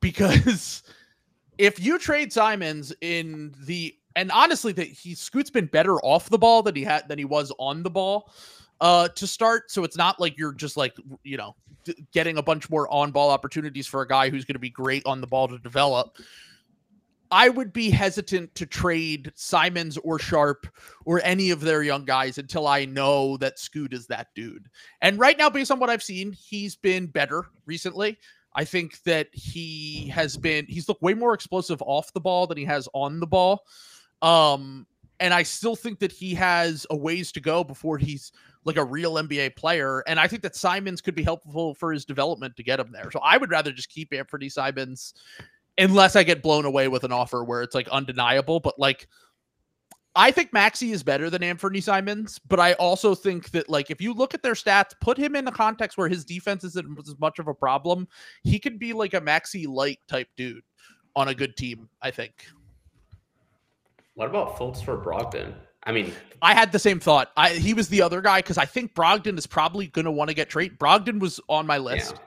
Because 0.00 0.82
if 1.58 1.78
you 1.78 1.98
trade 1.98 2.32
Simons 2.32 2.92
in 3.00 3.54
the 3.64 3.94
and 4.16 4.30
honestly 4.32 4.72
that 4.72 4.88
he 4.88 5.14
Scoot's 5.14 5.50
been 5.50 5.66
better 5.66 5.96
off 6.00 6.30
the 6.30 6.38
ball 6.38 6.62
than 6.62 6.74
he 6.74 6.82
had 6.82 7.08
than 7.08 7.18
he 7.18 7.24
was 7.24 7.52
on 7.58 7.82
the 7.82 7.90
ball 7.90 8.30
uh 8.80 9.08
to 9.08 9.26
start 9.26 9.70
so 9.70 9.84
it's 9.84 9.96
not 9.96 10.18
like 10.20 10.36
you're 10.36 10.52
just 10.52 10.76
like 10.76 10.96
you 11.22 11.36
know 11.36 11.54
getting 12.12 12.38
a 12.38 12.42
bunch 12.42 12.68
more 12.70 12.88
on 12.92 13.12
ball 13.12 13.30
opportunities 13.30 13.86
for 13.86 14.02
a 14.02 14.08
guy 14.08 14.30
who's 14.30 14.44
going 14.44 14.54
to 14.54 14.60
be 14.60 14.70
great 14.70 15.04
on 15.06 15.20
the 15.20 15.26
ball 15.26 15.46
to 15.46 15.58
develop 15.58 16.16
I 17.34 17.48
would 17.48 17.72
be 17.72 17.90
hesitant 17.90 18.54
to 18.54 18.64
trade 18.64 19.32
Simons 19.34 19.98
or 19.98 20.20
Sharpe 20.20 20.68
or 21.04 21.20
any 21.24 21.50
of 21.50 21.60
their 21.60 21.82
young 21.82 22.04
guys 22.04 22.38
until 22.38 22.68
I 22.68 22.84
know 22.84 23.36
that 23.38 23.58
Scoot 23.58 23.92
is 23.92 24.06
that 24.06 24.28
dude. 24.36 24.68
And 25.00 25.18
right 25.18 25.36
now, 25.36 25.50
based 25.50 25.72
on 25.72 25.80
what 25.80 25.90
I've 25.90 26.00
seen, 26.00 26.30
he's 26.30 26.76
been 26.76 27.08
better 27.08 27.46
recently. 27.66 28.18
I 28.54 28.64
think 28.64 29.02
that 29.02 29.26
he 29.32 30.06
has 30.10 30.36
been 30.36 30.66
he's 30.68 30.88
looked 30.88 31.02
way 31.02 31.14
more 31.14 31.34
explosive 31.34 31.82
off 31.82 32.12
the 32.12 32.20
ball 32.20 32.46
than 32.46 32.56
he 32.56 32.64
has 32.66 32.88
on 32.94 33.18
the 33.18 33.26
ball. 33.26 33.64
Um, 34.22 34.86
and 35.18 35.34
I 35.34 35.42
still 35.42 35.74
think 35.74 35.98
that 35.98 36.12
he 36.12 36.34
has 36.34 36.86
a 36.90 36.96
ways 36.96 37.32
to 37.32 37.40
go 37.40 37.64
before 37.64 37.98
he's 37.98 38.30
like 38.64 38.76
a 38.76 38.84
real 38.84 39.14
NBA 39.14 39.56
player. 39.56 40.04
And 40.06 40.20
I 40.20 40.28
think 40.28 40.42
that 40.42 40.54
Simons 40.54 41.00
could 41.00 41.16
be 41.16 41.24
helpful 41.24 41.74
for 41.74 41.92
his 41.92 42.04
development 42.04 42.54
to 42.56 42.62
get 42.62 42.78
him 42.78 42.92
there. 42.92 43.10
So 43.10 43.18
I 43.24 43.38
would 43.38 43.50
rather 43.50 43.72
just 43.72 43.88
keep 43.90 44.12
Anthony 44.12 44.48
Simons 44.48 45.14
unless 45.78 46.16
I 46.16 46.22
get 46.22 46.42
blown 46.42 46.64
away 46.64 46.88
with 46.88 47.04
an 47.04 47.12
offer 47.12 47.44
where 47.44 47.62
it's 47.62 47.74
like 47.74 47.88
undeniable. 47.88 48.60
But 48.60 48.78
like, 48.78 49.08
I 50.16 50.30
think 50.30 50.52
Maxey 50.52 50.92
is 50.92 51.02
better 51.02 51.28
than 51.28 51.42
Anthony 51.42 51.80
Simons, 51.80 52.38
but 52.46 52.60
I 52.60 52.74
also 52.74 53.14
think 53.14 53.50
that 53.50 53.68
like 53.68 53.90
if 53.90 54.00
you 54.00 54.14
look 54.14 54.34
at 54.34 54.42
their 54.42 54.54
stats, 54.54 54.92
put 55.00 55.18
him 55.18 55.34
in 55.34 55.44
the 55.44 55.52
context 55.52 55.98
where 55.98 56.08
his 56.08 56.24
defense 56.24 56.62
isn't 56.64 56.98
as 57.00 57.18
much 57.18 57.38
of 57.38 57.48
a 57.48 57.54
problem, 57.54 58.06
he 58.42 58.58
could 58.58 58.78
be 58.78 58.92
like 58.92 59.14
a 59.14 59.20
Maxey 59.20 59.66
light 59.66 59.98
type 60.08 60.28
dude 60.36 60.62
on 61.16 61.28
a 61.28 61.34
good 61.34 61.56
team. 61.56 61.88
I 62.00 62.10
think. 62.10 62.46
what 64.14 64.28
about 64.28 64.56
Fultz 64.56 64.84
for 64.84 64.96
Brogdon? 64.96 65.54
I 65.86 65.92
mean, 65.92 66.12
I 66.40 66.54
had 66.54 66.72
the 66.72 66.78
same 66.78 67.00
thought. 67.00 67.30
I 67.36 67.50
he 67.50 67.74
was 67.74 67.88
the 67.88 68.00
other 68.00 68.20
guy 68.20 68.38
because 68.38 68.56
I 68.56 68.64
think 68.64 68.94
Brogdon 68.94 69.36
is 69.36 69.46
probably 69.46 69.88
going 69.88 70.06
to 70.06 70.10
want 70.10 70.28
to 70.28 70.34
get 70.34 70.48
traded. 70.48 70.78
Brogdon 70.78 71.18
was 71.18 71.40
on 71.48 71.66
my 71.66 71.78
list. 71.78 72.14
yeah. 72.14 72.22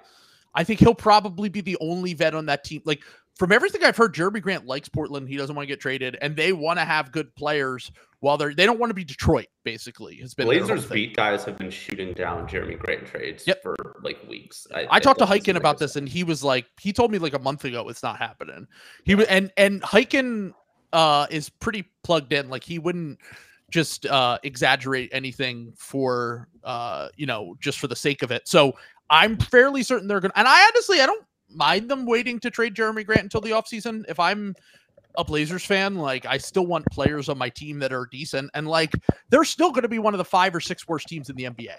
I 0.54 0.64
think 0.64 0.80
he'll 0.80 0.96
probably 0.96 1.50
be 1.50 1.62
the 1.62 1.78
only 1.80 2.14
vet 2.14 2.34
on 2.34 2.48
that 2.48 2.64
team. 2.64 2.82
Like 2.84 3.04
from 3.38 3.52
everything 3.52 3.84
I've 3.84 3.98
heard, 3.98 4.14
Jerami 4.16 4.42
Grant 4.42 4.66
likes 4.66 4.90
Portland. 4.90 5.28
He 5.30 5.38
doesn't 5.38 5.56
want 5.56 5.64
to 5.64 5.72
get 5.72 5.80
traded, 5.80 6.18
and 6.22 6.36
they 6.36 6.54
want 6.54 6.80
to 6.80 6.86
have 6.86 7.12
good 7.12 7.34
players 7.36 7.92
while 8.20 8.38
they're 8.38 8.54
they 8.54 8.66
don't 8.66 8.80
want 8.80 8.90
to 8.90 8.94
be 8.96 9.04
Detroit. 9.04 9.48
Basically, 9.64 10.16
has 10.18 10.34
been 10.34 10.48
Blazers 10.48 10.86
beat 10.86 11.16
guys 11.16 11.44
have 11.46 11.58
been 11.58 11.70
shooting 11.70 12.14
down 12.14 12.48
Jerami 12.48 12.78
Grant 12.80 13.06
trades 13.06 13.46
Yep. 13.46 13.62
for 13.62 13.76
like 14.02 14.18
weeks. 14.28 14.66
I 14.74 15.00
talked 15.00 15.20
to 15.20 15.26
Highkin 15.26 15.56
about 15.56 15.76
it's- 15.76 15.92
this, 15.92 15.96
and 15.98 16.10
he 16.10 16.24
was 16.24 16.44
like, 16.44 16.66
he 16.80 16.92
told 16.92 17.12
me 17.12 17.20
like 17.20 17.34
a 17.34 17.40
month 17.40 17.64
ago 17.66 17.88
it's 17.90 18.04
not 18.04 18.18
happening. 18.18 18.68
He 19.04 19.16
was, 19.16 19.28
and 19.28 19.52
and 19.58 19.82
Highkin 19.84 20.54
uh 20.94 21.28
is 21.30 21.50
pretty 21.50 21.86
plugged 22.04 22.34
in. 22.34 22.50
Like 22.50 22.64
he 22.64 22.80
wouldn't 22.80 23.20
just 23.70 24.06
uh 24.06 24.38
exaggerate 24.44 25.10
anything 25.12 25.74
for 25.78 26.48
uh 26.64 27.10
you 27.18 27.26
know 27.26 27.56
just 27.60 27.78
for 27.80 27.88
the 27.88 27.96
sake 27.96 28.24
of 28.24 28.32
it. 28.32 28.48
So 28.48 28.74
I'm 29.10 29.38
fairly 29.38 29.84
certain 29.84 30.08
they're 30.08 30.22
gonna. 30.22 30.34
And 30.36 30.48
I 30.48 30.66
honestly 30.68 31.02
I 31.02 31.06
don't 31.06 31.24
mind 31.58 31.90
them 31.90 32.06
waiting 32.06 32.40
to 32.42 32.50
trade 32.52 32.76
Jerami 32.76 33.06
Grant 33.06 33.24
until 33.24 33.42
the 33.42 33.50
offseason. 33.52 34.06
If 34.08 34.20
I'm 34.20 34.56
a 35.18 35.24
Blazers 35.24 35.66
fan, 35.66 35.96
like 35.96 36.26
I 36.26 36.38
still 36.38 36.66
want 36.68 36.86
players 36.92 37.28
on 37.28 37.38
my 37.38 37.50
team 37.50 37.80
that 37.80 37.92
are 37.92 38.08
decent, 38.12 38.52
and 38.54 38.68
like 38.68 38.92
they're 39.30 39.44
still 39.44 39.72
going 39.72 39.82
to 39.82 39.88
be 39.90 40.00
one 40.00 40.14
of 40.14 40.18
the 40.20 40.26
five 40.26 40.54
or 40.56 40.60
six 40.60 40.88
worst 40.88 41.08
teams 41.08 41.30
in 41.30 41.36
the 41.36 41.44
NBA. 41.46 41.76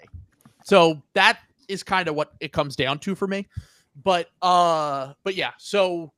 So 0.64 1.00
that 1.14 1.38
is 1.68 1.82
kind 1.82 2.08
of 2.08 2.14
what 2.14 2.32
it 2.40 2.52
comes 2.52 2.74
down 2.76 2.98
to 3.00 3.14
for 3.14 3.26
me. 3.28 3.46
But 4.02 4.28
uh, 4.42 5.12
but 5.24 5.34
yeah. 5.34 5.52
So 5.58 6.12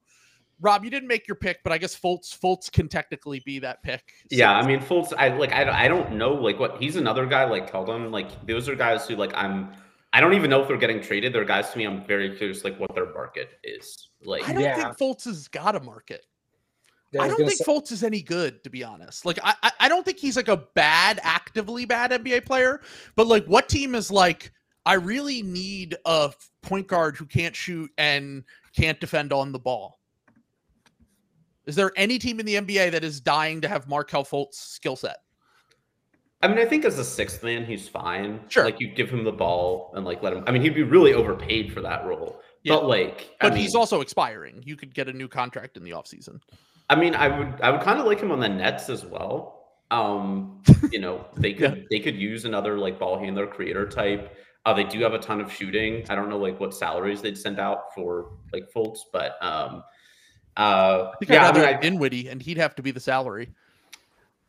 Rob, 0.63 0.85
you 0.85 0.91
didn't 0.91 1.09
make 1.09 1.27
your 1.27 1.35
pick, 1.37 1.59
but 1.65 1.73
I 1.73 1.79
guess 1.79 1.99
Fultz 1.99 2.39
Fultz 2.39 2.71
can 2.71 2.89
technically 2.89 3.43
be 3.47 3.59
that 3.61 3.83
pick. 3.83 4.03
So- 4.31 4.37
Yeah, 4.37 4.53
I 4.53 4.67
mean 4.67 4.81
Fultz. 4.81 5.13
I 5.17 5.29
like. 5.29 5.53
I, 5.53 5.65
don't- 5.65 5.75
I 5.75 5.89
don't 5.89 6.13
know. 6.13 6.33
Like 6.35 6.59
what 6.59 6.81
he's 6.83 6.97
another 6.97 7.27
guy 7.27 7.45
like 7.45 7.71
Keldon. 7.71 8.11
Like 8.11 8.47
those 8.47 8.69
are 8.69 8.75
guys 8.75 9.07
who 9.07 9.17
like 9.17 9.33
I'm. 9.35 9.71
I 10.13 10.21
don't 10.21 10.35
even 10.35 10.51
know 10.51 10.61
if 10.63 10.69
they're 10.69 10.77
getting 10.77 11.01
traded. 11.01 11.33
They're 11.33 11.45
guys 11.45 11.71
to 11.71 11.79
me. 11.79 11.85
I'm 11.85 12.05
very 12.05 12.37
curious 12.37 12.65
like 12.65 12.79
what 12.79 12.95
their 12.95 13.13
market 13.13 13.51
is. 13.63 14.09
Like 14.25 14.49
I 14.49 14.53
don't 14.53 14.63
Yeah. 14.63 14.75
think 14.93 14.99
Fultz 14.99 15.25
has 15.25 15.47
got 15.49 15.77
a 15.77 15.81
market. 15.81 16.27
Yeah, 17.13 17.23
I 17.23 17.27
was 17.27 17.37
don't 17.37 17.47
think 17.49 17.59
say- 17.59 17.65
Fultz 17.65 17.93
is 17.93 18.03
any 18.05 18.23
good, 18.23 18.63
to 18.65 18.71
be 18.71 18.85
honest. 18.85 19.25
Like, 19.25 19.39
I, 19.43 19.55
I, 19.65 19.73
I 19.81 19.89
don't 19.89 20.05
think 20.05 20.19
he's 20.19 20.37
like 20.37 20.47
a 20.49 20.59
bad, 20.75 21.19
actively 21.25 21.85
bad 21.85 22.13
NBA 22.13 22.45
player. 22.47 22.81
But 23.17 23.27
like, 23.27 23.45
what 23.47 23.69
team 23.69 23.95
is 23.97 24.11
like? 24.13 24.53
I 24.87 24.95
really 24.95 25.43
need 25.43 25.97
a 26.05 26.33
point 26.63 26.87
guard 26.87 27.17
who 27.17 27.27
can't 27.27 27.55
shoot 27.55 27.91
and 27.99 28.45
can't 28.77 28.99
defend 29.01 29.33
on 29.33 29.51
the 29.53 29.59
ball. 29.59 29.99
Is 31.67 31.75
there 31.77 31.93
any 31.97 32.19
team 32.19 32.41
in 32.41 32.47
the 32.47 32.55
NBA 32.57 32.91
that 32.93 33.05
is 33.05 33.21
dying 33.21 33.61
to 33.61 33.69
have 33.69 33.89
Markelle 33.89 34.25
Fultz 34.25 34.55
skill 34.55 34.97
set? 34.97 35.19
I 36.43 36.49
mean, 36.49 36.59
I 36.59 36.65
think 36.65 36.85
as 36.85 36.99
a 36.99 37.05
sixth 37.05 37.43
man, 37.43 37.65
he's 37.67 37.87
fine. 37.89 38.41
Sure. 38.49 38.65
Like 38.65 38.81
you 38.81 38.89
give 38.89 39.11
him 39.11 39.25
the 39.25 39.33
ball 39.33 39.93
and 39.95 40.05
like 40.05 40.23
let 40.23 40.33
him. 40.33 40.45
I 40.47 40.53
mean, 40.53 40.63
he'd 40.63 40.75
be 40.75 40.83
really 40.83 41.13
overpaid 41.13 41.73
for 41.73 41.81
that 41.83 42.07
role. 42.07 42.41
Yeah. 42.63 42.75
But 42.77 42.87
like, 42.87 43.31
I 43.41 43.49
But 43.51 43.59
he's 43.59 43.75
mean- 43.75 43.81
also 43.81 44.01
expiring. 44.01 44.63
You 44.65 44.77
could 44.77 44.95
get 44.95 45.09
a 45.09 45.13
new 45.13 45.29
contract 45.29 45.77
in 45.77 45.85
the 45.85 45.91
offseason. 45.91 46.41
I 46.89 46.97
mean, 46.97 47.15
I 47.15 47.29
would 47.39 47.61
I 47.61 47.71
would 47.71 47.83
kind 47.83 48.01
of 48.01 48.07
like 48.07 48.21
him 48.21 48.31
on 48.33 48.41
the 48.41 48.49
Nets 48.49 48.89
as 48.89 49.05
well. 49.05 49.59
Um, 49.91 50.63
you 50.91 50.99
know, 51.01 51.27
they 51.37 51.53
could 51.61 51.87
they 51.91 52.01
could 52.01 52.17
use 52.17 52.45
another 52.47 52.79
like 52.79 52.99
ball 52.99 53.19
handler 53.19 53.47
creator 53.47 53.87
type. 53.87 54.37
Uh, 54.67 54.75
they 54.75 54.85
do 54.85 55.01
have 55.01 55.15
a 55.15 55.19
ton 55.19 55.41
of 55.41 55.53
shooting. 55.53 56.05
I 56.11 56.15
don't 56.15 56.29
know 56.29 56.39
like 56.39 56.59
what 56.61 56.75
salaries 56.75 57.23
they'd 57.23 57.39
send 57.39 57.59
out 57.61 57.95
for 57.95 58.33
like 58.53 58.71
Fultz, 58.75 58.99
but 59.13 59.37
um, 59.43 59.83
uh, 60.57 61.11
I 61.13 61.13
think 61.19 61.31
yeah, 61.31 61.45
I'd 61.49 61.51
I 61.51 61.53
mean, 61.53 61.63
rather 61.63 61.77
I, 61.77 61.81
Dinwiddie, 61.81 62.29
and 62.29 62.43
he'd 62.43 62.59
have 62.59 62.75
to 62.75 62.83
be 62.83 62.91
the 62.91 63.01
salary. 63.01 63.49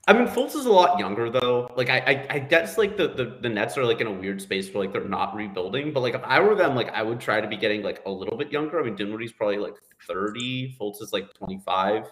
I 0.07 0.13
mean, 0.13 0.27
Fultz 0.27 0.55
is 0.55 0.65
a 0.65 0.71
lot 0.71 0.99
younger 0.99 1.29
though. 1.29 1.71
Like, 1.75 1.89
I, 1.89 1.99
I, 1.99 2.27
I 2.31 2.39
guess 2.39 2.77
like 2.77 2.97
the, 2.97 3.09
the 3.09 3.37
the 3.41 3.49
Nets 3.49 3.77
are 3.77 3.85
like 3.85 4.01
in 4.01 4.07
a 4.07 4.11
weird 4.11 4.41
space 4.41 4.73
where 4.73 4.83
like 4.83 4.91
they're 4.93 5.07
not 5.07 5.35
rebuilding. 5.35 5.93
But 5.93 6.01
like, 6.01 6.15
if 6.15 6.23
I 6.23 6.39
were 6.39 6.55
them, 6.55 6.75
like 6.75 6.89
I 6.89 7.03
would 7.03 7.19
try 7.19 7.39
to 7.39 7.47
be 7.47 7.55
getting 7.55 7.83
like 7.83 8.01
a 8.05 8.11
little 8.11 8.37
bit 8.37 8.51
younger. 8.51 8.79
I 8.79 8.83
mean, 8.83 8.95
Dinwiddie's 8.95 9.31
probably 9.31 9.57
like 9.57 9.75
thirty. 10.07 10.75
Fultz 10.79 11.01
is 11.01 11.13
like 11.13 11.31
twenty 11.35 11.59
five. 11.63 12.11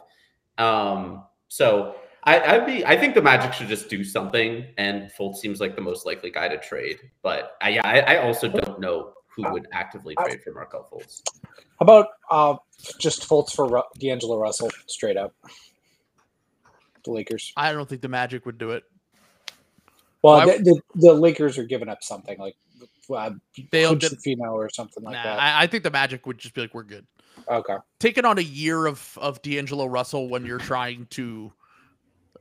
Um, 0.60 1.24
so 1.48 1.96
I, 2.26 2.40
I'd 2.40 2.66
be. 2.66 2.86
I 2.86 2.96
think 2.96 3.16
the 3.16 3.22
Magic 3.22 3.54
should 3.54 3.68
just 3.68 3.90
do 3.90 4.04
something, 4.04 4.68
and 4.78 5.10
Fultz 5.18 5.38
seems 5.38 5.60
like 5.60 5.76
the 5.76 5.82
most 5.82 6.06
likely 6.06 6.30
guy 6.30 6.48
to 6.48 6.58
trade. 6.58 7.00
But 7.24 7.54
I, 7.62 7.70
yeah, 7.70 7.82
I, 7.84 8.02
I 8.02 8.18
also 8.24 8.48
don't 8.50 8.80
know 8.80 9.14
who 9.28 9.52
would 9.52 9.68
actively 9.72 10.16
trade 10.16 10.42
for 10.44 10.54
Markelle 10.54 10.88
Fultz. 10.92 11.22
How 11.80 11.84
about 11.84 12.08
uh, 12.30 12.56
just 13.00 13.28
Fultz 13.28 13.54
for 13.54 13.68
Ru- 13.68 13.84
D'Angelo 13.98 14.38
Russell, 14.38 14.70
straight 14.86 15.18
up? 15.18 15.34
The 17.06 17.12
Lakers. 17.12 17.54
I 17.56 17.72
don't 17.72 17.88
think 17.88 18.02
the 18.02 18.10
Magic 18.10 18.46
would 18.46 18.58
do 18.58 18.72
it. 18.72 18.84
Well, 20.22 20.46
the, 20.46 20.64
the, 20.64 20.82
the 20.96 21.14
Lakers 21.14 21.58
are 21.58 21.64
giving 21.64 21.88
up 21.88 22.04
something 22.04 22.38
like 22.38 22.56
uh, 23.16 23.32
They'll 23.72 23.98
Fino 23.98 24.52
or 24.52 24.70
something 24.70 25.04
like 25.04 25.14
nah, 25.14 25.24
that. 25.24 25.40
I, 25.40 25.64
I 25.64 25.68
think 25.68 25.84
the 25.84 25.92
Magic 25.92 26.26
would 26.26 26.38
just 26.38 26.54
be 26.54 26.62
like, 26.62 26.74
we're 26.74 26.84
good. 26.84 27.06
Okay. 27.48 27.76
Taking 28.00 28.26
on 28.26 28.38
a 28.38 28.44
year 28.44 28.86
of 28.86 29.18
of 29.22 29.42
D'Angelo 29.42 29.86
Russell 29.86 30.30
when 30.30 30.46
you're 30.46 30.60
trying 30.60 31.08
to 31.12 31.52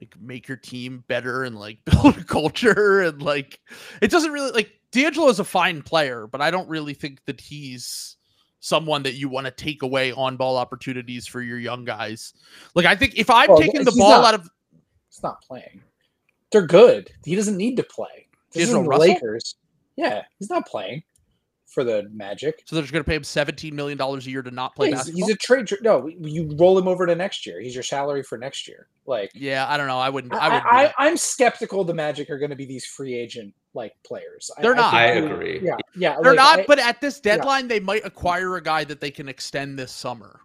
like 0.01 0.15
make 0.21 0.49
your 0.49 0.57
team 0.57 1.05
better 1.09 1.45
and 1.45 1.57
like 1.57 1.79
build 1.85 2.19
a 2.19 2.25
culture 2.25 3.03
and 3.03 3.23
like 3.23 3.61
it 4.03 4.11
doesn't 4.11 4.33
really 4.33 4.51
like 4.53 4.73
D'Angelo 4.91 5.29
is 5.29 5.39
a 5.39 5.45
fine 5.45 5.83
player, 5.83 6.27
but 6.27 6.41
I 6.41 6.51
don't 6.51 6.69
really 6.69 6.95
think 6.95 7.25
that 7.27 7.41
he's 7.41 8.17
someone 8.61 9.03
that 9.05 9.15
you 9.15 9.29
want 9.29 9.47
to 9.47 9.51
take 9.51 9.83
away 9.83 10.13
on 10.13 10.37
ball 10.37 10.57
opportunities 10.57 11.27
for 11.27 11.41
your 11.43 11.59
young 11.59 11.85
guys. 11.85 12.35
Like 12.75 12.87
I 12.87 12.97
think 12.97 13.17
if 13.17 13.31
I'm 13.31 13.49
Well, 13.49 13.59
taking 13.59 13.85
the 13.85 13.93
ball 13.97 14.11
not- 14.23 14.35
out 14.35 14.41
of 14.41 14.51
He's 15.11 15.23
not 15.23 15.41
playing. 15.43 15.83
They're 16.53 16.67
good. 16.67 17.11
He 17.25 17.35
doesn't 17.35 17.57
need 17.57 17.77
to 17.77 17.83
play. 17.83 18.29
This 18.53 18.71
the 18.71 18.81
Russell? 18.81 19.07
Lakers. 19.07 19.57
Yeah, 19.97 20.23
he's 20.39 20.49
not 20.49 20.67
playing 20.67 21.03
for 21.67 21.85
the 21.85 22.09
Magic. 22.13 22.63
so 22.65 22.75
they're 22.77 22.83
just 22.83 22.93
going 22.93 23.05
to 23.05 23.09
pay 23.09 23.15
him 23.17 23.25
17 23.25 23.75
million 23.77 23.99
dollars 23.99 24.27
a 24.27 24.31
year 24.31 24.43
to 24.43 24.51
not 24.51 24.75
play 24.75 24.89
Yeah, 24.89 24.97
he's, 24.97 24.99
basketball. 25.01 25.27
he's 25.27 25.35
a 25.35 25.39
trade. 25.39 25.83
No, 25.83 26.09
you 26.09 26.51
roll 26.59 26.79
him 26.79 26.89
over 26.89 27.05
to 27.05 27.15
next 27.15 27.45
year. 27.47 27.61
He's 27.61 27.75
your 27.75 27.83
salary 27.83 28.23
for 28.23 28.39
next 28.39 28.67
year. 28.67 28.89
Like 29.07 29.31
yeah, 29.35 29.67
I 29.69 29.77
don't 29.77 29.87
know. 29.87 29.99
I 29.99 30.09
wouldn't. 30.09 30.33
I, 30.35 30.39
I, 30.39 30.49
wouldn't 30.49 30.63
do 30.65 30.69
I 30.77 30.95
I'm 30.99 31.17
skeptical 31.17 31.85
the 31.85 31.95
Magic 31.95 32.31
are 32.31 32.39
going 32.39 32.51
to 32.51 32.57
be 32.57 32.65
these 32.65 32.87
free 32.87 33.15
agent 33.15 33.53
like 33.79 33.95
players. 34.05 34.51
They're 34.61 34.74
not. 34.74 34.91
think 34.91 35.01
I 35.01 35.33
agree. 35.33 35.61
Yeah, 35.62 35.76
yeah. 35.97 36.16
They're 36.20 36.33
like, 36.35 36.37
not, 36.37 36.59
I- 36.61 36.64
but 36.66 36.79
at 36.79 37.01
this 37.01 37.20
deadline, 37.20 37.68
they 37.68 37.81
might 37.81 38.05
acquire 38.05 38.57
a 38.57 38.62
guy 38.62 38.85
that 38.85 39.01
they 39.01 39.11
can 39.11 39.29
extend 39.29 39.79
this 39.79 39.93
summer. 39.93 40.41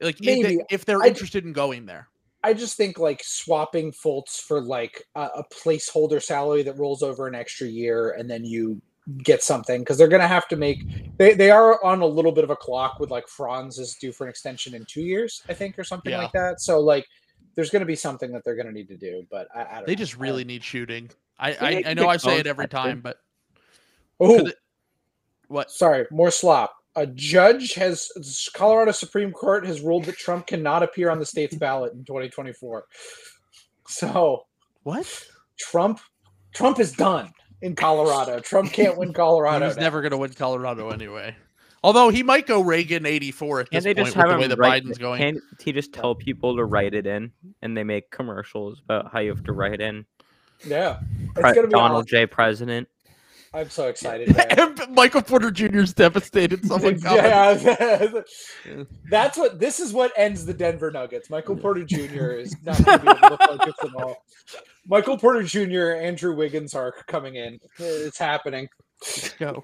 Like 0.00 0.16
if, 0.20 0.26
they, 0.26 0.42
Maybe. 0.42 0.58
if 0.70 0.84
they're 0.84 1.02
I- 1.02 1.08
interested 1.08 1.44
in 1.44 1.52
going 1.52 1.86
there. 1.86 2.08
I 2.44 2.54
just 2.54 2.76
think 2.76 2.98
like 2.98 3.20
swapping 3.24 3.92
Fultz 3.92 4.40
for 4.40 4.60
like 4.60 5.02
a, 5.16 5.22
a 5.22 5.44
placeholder 5.52 6.22
salary 6.22 6.62
that 6.62 6.78
rolls 6.78 7.02
over 7.02 7.26
an 7.26 7.34
extra 7.34 7.66
year, 7.66 8.12
and 8.12 8.30
then 8.30 8.44
you 8.44 8.80
get 9.24 9.42
something 9.42 9.80
because 9.80 9.98
they're 9.98 10.06
going 10.06 10.22
to 10.22 10.28
have 10.28 10.46
to 10.48 10.56
make. 10.56 10.78
They 11.18 11.34
they 11.34 11.50
are 11.50 11.84
on 11.84 12.00
a 12.00 12.06
little 12.06 12.30
bit 12.30 12.44
of 12.44 12.50
a 12.50 12.56
clock 12.56 13.00
with 13.00 13.10
like 13.10 13.26
Franz 13.26 13.78
is 13.80 13.96
due 14.00 14.12
for 14.12 14.24
an 14.24 14.30
extension 14.30 14.72
in 14.74 14.84
two 14.88 15.02
years, 15.02 15.42
I 15.48 15.52
think, 15.54 15.76
or 15.80 15.84
something 15.84 16.12
Yeah. 16.12 16.18
like 16.22 16.32
that. 16.32 16.60
So 16.60 16.78
like, 16.78 17.04
there's 17.56 17.70
going 17.70 17.80
to 17.80 17.86
be 17.86 17.96
something 17.96 18.30
that 18.30 18.44
they're 18.44 18.54
going 18.54 18.68
to 18.68 18.72
need 18.72 18.88
to 18.88 18.96
do, 18.96 19.26
but 19.32 19.48
I, 19.52 19.62
I 19.62 19.74
don't. 19.78 19.86
They 19.86 19.94
know. 19.94 19.98
just 19.98 20.14
I 20.16 20.20
really 20.20 20.44
need 20.44 20.62
shooting. 20.62 21.10
I 21.38 21.52
I, 21.52 21.82
I 21.86 21.94
know 21.94 22.08
I 22.08 22.16
say 22.16 22.38
it 22.38 22.46
every 22.46 22.68
time, 22.68 23.00
but 23.00 23.18
Oh, 24.20 24.46
it- 24.46 24.56
what? 25.48 25.70
sorry, 25.70 26.06
more 26.10 26.30
slop. 26.30 26.74
A 26.96 27.06
judge 27.06 27.74
has 27.74 28.10
Colorado 28.54 28.90
Supreme 28.90 29.30
Court 29.32 29.64
has 29.66 29.80
ruled 29.80 30.04
that 30.06 30.16
Trump 30.16 30.46
cannot 30.48 30.82
appear 30.82 31.10
on 31.10 31.18
the 31.20 31.26
state's 31.26 31.54
ballot 31.56 31.92
in 31.92 32.04
2024. 32.04 32.84
So 33.86 34.44
What? 34.82 35.26
Trump, 35.58 36.00
Trump 36.54 36.78
is 36.80 36.92
done 36.92 37.30
in 37.62 37.74
Colorado. 37.76 38.40
Trump 38.40 38.72
can't 38.72 38.98
win 38.98 39.12
Colorado. 39.14 39.66
He's 39.66 39.76
now. 39.76 39.82
never 39.82 40.00
going 40.00 40.10
to 40.10 40.16
win 40.18 40.32
Colorado 40.32 40.90
anyway. 40.90 41.36
Although 41.84 42.08
he 42.10 42.24
might 42.24 42.46
go 42.46 42.60
Reagan 42.60 43.06
84 43.06 43.60
at 43.60 43.70
Can't 43.70 43.84
this 43.84 43.84
they 43.84 43.94
point 43.94 44.06
just 44.08 44.16
with 44.16 44.26
have 44.26 44.34
the 44.34 44.40
way 44.42 44.48
that 44.48 44.58
Biden's 44.58 44.96
it- 44.96 45.00
going. 45.00 45.18
Can't 45.20 45.40
he 45.60 45.72
just 45.72 45.92
tell 45.92 46.14
people 46.16 46.56
to 46.56 46.64
write 46.64 46.94
it 46.94 47.06
in, 47.06 47.30
and 47.62 47.76
they 47.76 47.84
make 47.84 48.10
commercials 48.10 48.80
about 48.84 49.12
how 49.12 49.20
you 49.20 49.30
have 49.30 49.44
to 49.44 49.52
write 49.52 49.80
in 49.80 50.04
Yeah, 50.66 50.98
it's 51.20 51.40
Pre- 51.40 51.54
gonna 51.54 51.66
be 51.68 51.72
Donald 51.72 51.98
awesome. 51.98 52.06
J. 52.06 52.26
President? 52.26 52.88
I'm 53.54 53.70
so 53.70 53.88
excited. 53.88 54.36
Man. 54.36 54.46
And 54.58 54.94
Michael 54.94 55.22
Porter 55.22 55.50
Jr. 55.50 55.78
is 55.78 55.94
devastated. 55.94 56.64
Someone 56.66 57.00
comment. 57.00 57.62
yeah, 57.62 58.22
that's 59.10 59.38
what. 59.38 59.58
This 59.58 59.80
is 59.80 59.92
what 59.92 60.12
ends 60.16 60.44
the 60.44 60.54
Denver 60.54 60.90
Nuggets. 60.90 61.30
Michael 61.30 61.56
Porter 61.56 61.84
Jr. 61.84 62.32
is 62.32 62.54
not 62.62 62.84
going 62.84 62.98
to 62.98 63.04
be 63.04 63.10
able 63.10 63.36
to 63.36 63.46
focus 63.46 63.74
at 63.82 63.94
all. 64.02 64.16
Michael 64.86 65.16
Porter 65.18 65.42
Jr. 65.42 65.92
Andrew 66.02 66.34
Wiggins 66.34 66.74
are 66.74 66.92
coming 67.06 67.36
in. 67.36 67.58
It's 67.78 68.18
happening. 68.18 68.68
Go. 69.38 69.62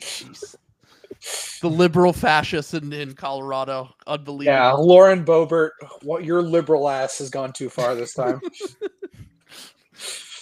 Jeez. 0.00 0.54
The 1.62 1.70
liberal 1.70 2.12
fascists 2.12 2.74
in, 2.74 2.92
in 2.92 3.14
Colorado. 3.14 3.88
Unbelievable. 4.06 4.52
Yeah, 4.52 4.72
Lauren 4.72 5.24
Boebert, 5.24 5.70
what 6.02 6.24
your 6.24 6.42
liberal 6.42 6.88
ass 6.88 7.18
has 7.18 7.30
gone 7.30 7.52
too 7.52 7.68
far 7.70 7.94
this 7.94 8.12
time. 8.12 8.40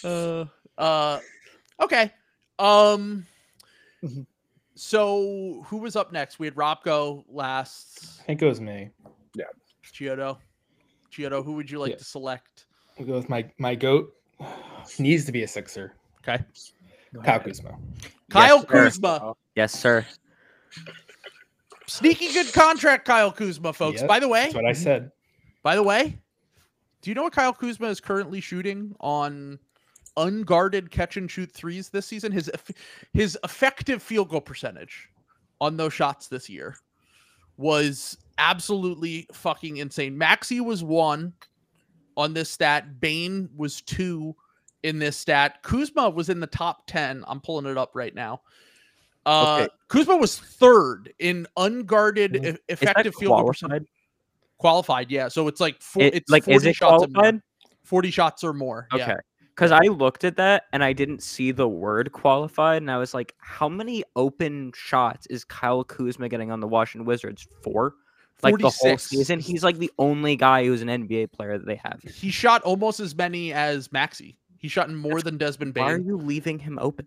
Uh, 0.05 0.45
uh, 0.79 1.21
okay. 1.83 2.13
Um, 2.59 3.27
Mhm. 4.03 4.27
so 4.75 5.63
who 5.67 5.79
was 5.79 5.97
up 5.97 6.13
next? 6.13 6.39
We 6.39 6.47
had 6.47 6.55
Robco 6.55 7.25
last. 7.29 8.21
I 8.21 8.25
think 8.25 8.43
it 8.43 8.47
was 8.47 8.61
me. 8.61 8.91
Yeah. 9.35 9.45
Chiodo. 9.85 10.39
Chiodo, 11.11 11.45
who 11.45 11.53
would 11.55 11.71
you 11.71 11.79
like 11.79 11.93
Yeah. 11.93 11.97
to 11.99 12.05
select? 12.05 12.67
I'll 12.99 13.07
go 13.07 13.15
with 13.15 13.29
my 13.29 13.51
my 13.59 13.75
goat. 13.75 14.15
Needs 14.99 15.25
to 15.25 15.33
be 15.33 15.43
a 15.43 15.49
sixer. 15.49 15.95
Okay. 16.21 16.43
Kyle 17.25 17.41
Kuzma. 17.41 17.79
Kyle 18.31 18.61
sir. 18.61 18.67
Kuzma. 18.67 19.35
Yes, 19.55 19.73
sir. 19.73 20.05
Sneaky 21.87 22.33
good 22.33 22.53
contract, 22.53 23.05
Kyle 23.05 23.31
Kuzma, 23.31 23.73
folks. 23.73 24.01
Yep, 24.01 24.09
By 24.09 24.19
the 24.19 24.29
way, 24.29 24.45
That's 24.45 24.55
what 24.55 24.65
I 24.67 24.73
said. 24.73 25.13
by 25.63 25.77
the 25.77 25.83
way, 25.83 26.19
do 27.03 27.11
you 27.11 27.15
know 27.15 27.23
what 27.23 27.33
Kyle 27.35 27.53
Kuzma 27.53 27.89
is 27.89 28.01
currently 28.01 28.41
shooting 28.41 28.97
on 29.01 29.59
unguarded 30.17 30.91
catch 30.91 31.17
and 31.17 31.31
shoot 31.31 31.51
threes 31.53 31.89
this 31.89 32.07
season? 32.07 32.33
His 32.33 32.51
his 33.13 33.39
effective 33.45 34.03
field 34.03 34.29
goal 34.29 34.41
percentage 34.41 35.09
on 35.61 35.77
those 35.77 35.93
shots 35.93 36.29
this 36.29 36.49
year 36.49 36.77
was 37.57 38.19
absolutely 38.39 39.27
fucking 39.33 39.77
insane. 39.79 40.17
Maxey 40.19 40.61
was 40.61 40.83
one 40.83 41.33
on 42.17 42.35
this 42.35 42.51
stat. 42.51 43.01
Bane 43.01 43.49
was 43.57 43.81
two 43.83 44.35
in 44.83 44.99
this 44.99 45.17
stat. 45.17 45.63
Kuzma 45.63 46.11
was 46.11 46.29
in 46.29 46.41
the 46.41 46.47
top 46.47 46.87
10. 46.89 47.25
I'm 47.29 47.41
pulling 47.41 47.67
it 47.67 47.79
up 47.79 47.93
right 47.95 48.15
now. 48.15 48.43
Uh, 49.25 49.61
Okay. 49.63 49.73
Kuzma 49.89 50.17
was 50.17 50.39
third 50.39 51.13
in 51.21 51.47
unguarded 51.57 52.33
that 52.35 52.61
effective 52.69 53.15
field 53.15 53.39
goal 53.39 53.47
percentage. 53.47 53.87
qualified? 53.87 53.89
Qualified, 54.59 55.11
yeah. 55.11 55.29
So 55.29 55.49
it's 55.49 55.61
like 55.61 55.81
four, 55.81 56.03
It- 56.03 56.15
it's 56.15 56.31
like, 56.31 56.45
40 56.45 56.69
it 56.71 56.77
shots 56.77 57.05
or 57.05 57.09
more. 57.09 57.41
40 57.85 58.11
shots 58.11 58.45
or 58.45 58.53
more. 58.53 58.89
Okay. 58.93 59.05
Yeah. 59.07 59.17
Because 59.55 59.71
I 59.71 59.83
looked 59.83 60.25
at 60.25 60.37
that 60.37 60.65
and 60.73 60.83
I 60.83 60.93
didn't 60.93 61.23
see 61.23 61.53
the 61.53 61.69
word 61.69 62.11
qualified, 62.13 62.83
and 62.83 62.91
I 62.91 62.99
was 62.99 63.15
like, 63.15 63.35
how 63.39 63.69
many 63.69 64.03
open 64.17 64.73
shots 64.75 65.27
is 65.27 65.45
Kyle 65.45 65.85
Kuzma 65.85 66.29
getting 66.29 66.51
on 66.51 66.59
the 66.61 66.67
Washington 66.67 67.07
Wizards? 67.07 67.47
Four? 67.63 67.95
Like 68.43 68.59
the 68.59 68.69
whole 68.69 68.99
season? 68.99 69.39
He's 69.39 69.63
like 69.63 69.79
the 69.79 69.93
only 69.99 70.35
guy 70.37 70.65
who's 70.65 70.83
an 70.83 70.89
NBA 70.89 71.31
player 71.33 71.57
that 71.57 71.67
they 71.67 71.77
have. 71.77 72.01
He 72.03 72.31
shot 72.31 72.63
almost 72.63 72.99
as 72.99 73.15
many 73.15 73.53
as 73.53 73.93
Maxey. 73.93 74.37
He 74.59 74.67
shot 74.69 74.89
in 74.89 74.97
more 74.97 75.23
than 75.23 75.39
Desmond 75.39 75.77
Why 75.77 75.93
are 75.93 75.99
you 75.99 76.17
leaving 76.17 76.59
him 76.59 76.77
open? 76.81 77.07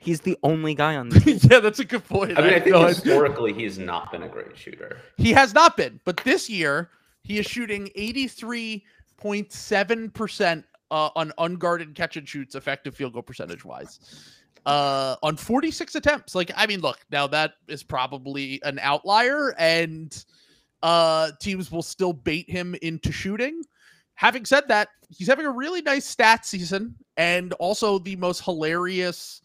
He's 0.00 0.22
the 0.22 0.36
only 0.42 0.74
guy 0.74 0.96
on 0.96 1.08
the 1.10 1.20
team. 1.20 1.38
yeah, 1.42 1.60
that's 1.60 1.78
a 1.78 1.84
good 1.84 2.04
point. 2.08 2.36
I 2.38 2.40
mean, 2.40 2.50
I 2.50 2.54
have 2.54 2.64
think 2.64 2.74
no 2.74 2.86
historically 2.86 3.52
he's 3.52 3.78
not 3.78 4.10
been 4.10 4.24
a 4.24 4.28
great 4.28 4.58
shooter. 4.58 4.98
he 5.16 5.32
has 5.32 5.54
not 5.54 5.76
been, 5.76 6.00
but 6.04 6.16
this 6.18 6.50
year 6.50 6.90
he 7.22 7.38
is 7.38 7.46
shooting 7.46 7.88
83.7% 7.96 10.64
uh, 10.90 11.10
on 11.16 11.32
unguarded 11.38 11.94
catch 11.94 12.16
and 12.16 12.28
shoots, 12.28 12.54
effective 12.54 12.94
field 12.94 13.12
goal 13.12 13.22
percentage 13.22 13.64
wise. 13.64 14.00
Uh, 14.66 15.16
on 15.22 15.36
46 15.36 15.94
attempts. 15.94 16.34
Like, 16.34 16.50
I 16.56 16.66
mean, 16.66 16.80
look, 16.80 16.98
now 17.10 17.26
that 17.28 17.54
is 17.68 17.82
probably 17.82 18.60
an 18.64 18.78
outlier, 18.80 19.54
and 19.58 20.24
uh, 20.82 21.30
teams 21.40 21.70
will 21.72 21.82
still 21.82 22.12
bait 22.12 22.50
him 22.50 22.74
into 22.82 23.12
shooting. 23.12 23.62
Having 24.14 24.46
said 24.46 24.68
that, 24.68 24.88
he's 25.10 25.28
having 25.28 25.46
a 25.46 25.50
really 25.50 25.80
nice 25.80 26.04
stat 26.04 26.44
season 26.44 26.94
and 27.16 27.52
also 27.54 27.98
the 27.98 28.16
most 28.16 28.44
hilarious 28.44 29.42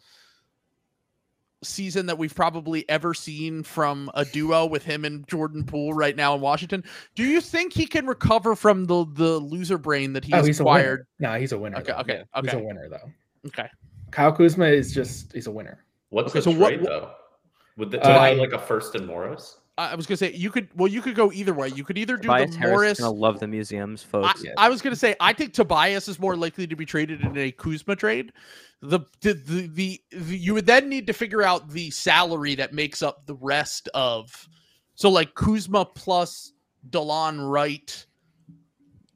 season 1.64 2.06
that 2.08 2.18
we've 2.18 2.36
probably 2.36 2.88
ever 2.90 3.14
seen 3.14 3.64
from 3.64 4.10
a 4.14 4.26
duo 4.26 4.66
with 4.66 4.84
him 4.84 5.06
and 5.06 5.28
Jordan 5.28 5.64
Poole 5.64 5.94
right 5.94 6.16
now 6.16 6.36
in 6.36 6.42
Washington. 6.42 6.84
Do 7.16 7.24
you 7.24 7.42
think 7.42 7.74
he 7.74 7.86
can 7.86 8.06
recover 8.08 8.56
from 8.56 8.86
the 8.86 9.06
the 9.14 9.40
loser 9.40 9.78
brain 9.78 10.14
that 10.14 10.24
he 10.26 10.34
oh, 10.34 10.38
has 10.38 10.48
he's 10.48 10.60
acquired? 10.60 11.02
a 11.20 11.24
winner. 11.24 11.34
No, 11.34 11.40
he's 11.40 11.52
a 11.52 11.58
winner. 11.58 11.78
Okay, 11.78 11.92
though. 11.92 11.98
okay, 12.00 12.24
He's 12.42 12.50
okay. 12.54 12.60
a 12.60 12.64
winner 12.64 12.90
though. 12.90 13.12
Okay. 13.48 13.68
Kyle 14.12 14.32
Kuzma 14.32 14.66
is 14.68 14.94
just 14.94 15.34
he's 15.34 15.48
a 15.48 15.52
winner. 15.52 15.84
What's 16.10 16.30
Okay, 16.30 16.40
the 16.40 16.44
so 16.44 16.52
what- 16.60 16.70
trade 16.70 16.84
though? 16.84 17.12
Would 17.78 17.90
the, 17.90 18.00
Uh, 18.08 18.32
uh, 18.32 18.36
like 18.38 18.52
a 18.54 18.60
first 18.60 18.94
and 18.94 19.08
Morris? 19.08 19.58
I 19.78 19.92
I 19.92 19.96
was 19.96 20.06
gonna 20.06 20.18
say 20.18 20.34
you 20.34 20.50
could 20.50 20.68
well 20.76 20.88
you 20.88 21.02
could 21.02 21.16
go 21.16 21.32
either 21.32 21.54
way. 21.54 21.70
You 21.70 21.84
could 21.84 21.98
either 21.98 22.18
do 22.18 22.28
Tobias 22.28 22.52
the 22.52 22.58
Harris 22.58 22.72
Morris 22.72 23.00
is 23.00 23.06
gonna 23.06 23.16
love 23.16 23.40
the 23.40 23.48
museums, 23.48 24.04
I, 24.04 24.08
folks. 24.08 24.44
Yeah. 24.44 24.52
I 24.58 24.70
was 24.70 24.82
gonna 24.82 24.96
say 24.96 25.16
I 25.20 25.34
think 25.34 25.54
Tobias 25.54 26.08
is 26.08 26.20
more 26.20 26.36
likely 26.36 26.68
to 26.68 26.76
be 26.76 26.86
traded 26.86 27.22
in 27.22 27.38
a 27.38 27.52
Kuzma 27.52 27.96
trade. 27.96 28.34
The 28.82 29.00
the, 29.22 29.34
the 29.34 29.68
the 29.68 30.02
the 30.12 30.38
you 30.38 30.54
would 30.54 30.66
then 30.66 30.90
need 30.90 31.08
to 31.08 31.14
figure 31.14 31.44
out 31.44 31.70
the 31.70 31.90
salary 31.92 32.56
that 32.56 32.74
makes 32.74 33.02
up 33.02 33.26
the 33.26 33.36
rest 33.36 33.90
of 33.94 34.48
so 34.96 35.10
like 35.10 35.34
Kuzma 35.36 35.86
plus 35.86 36.54
Delon 36.90 37.50
Wright 37.50 38.06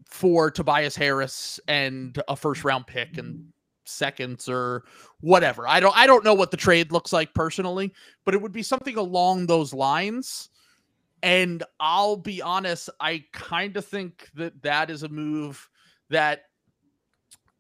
for 0.10 0.50
Tobias 0.50 0.96
Harris 0.96 1.60
and 1.68 2.22
a 2.28 2.36
first 2.36 2.64
round 2.64 2.88
pick 2.88 3.18
and 3.18 3.52
seconds 3.88 4.48
or 4.50 4.84
whatever. 5.22 5.68
I 5.68 5.80
don't 5.80 5.96
I 5.96 6.08
don't 6.08 6.24
know 6.24 6.34
what 6.34 6.52
the 6.52 6.58
trade 6.58 6.92
looks 6.92 7.14
like 7.14 7.34
personally, 7.34 7.94
but 8.26 8.34
it 8.34 8.42
would 8.42 8.52
be 8.52 8.64
something 8.64 8.98
along 8.98 9.48
those 9.48 9.74
lines. 9.74 10.50
And 11.24 11.64
I'll 11.80 12.18
be 12.18 12.42
honest, 12.42 12.90
I 13.00 13.24
kind 13.34 13.76
of 13.76 13.86
think 13.86 14.30
that 14.36 14.62
that 14.62 14.92
is 14.92 15.04
a 15.04 15.10
move 15.10 15.68
that 16.10 16.44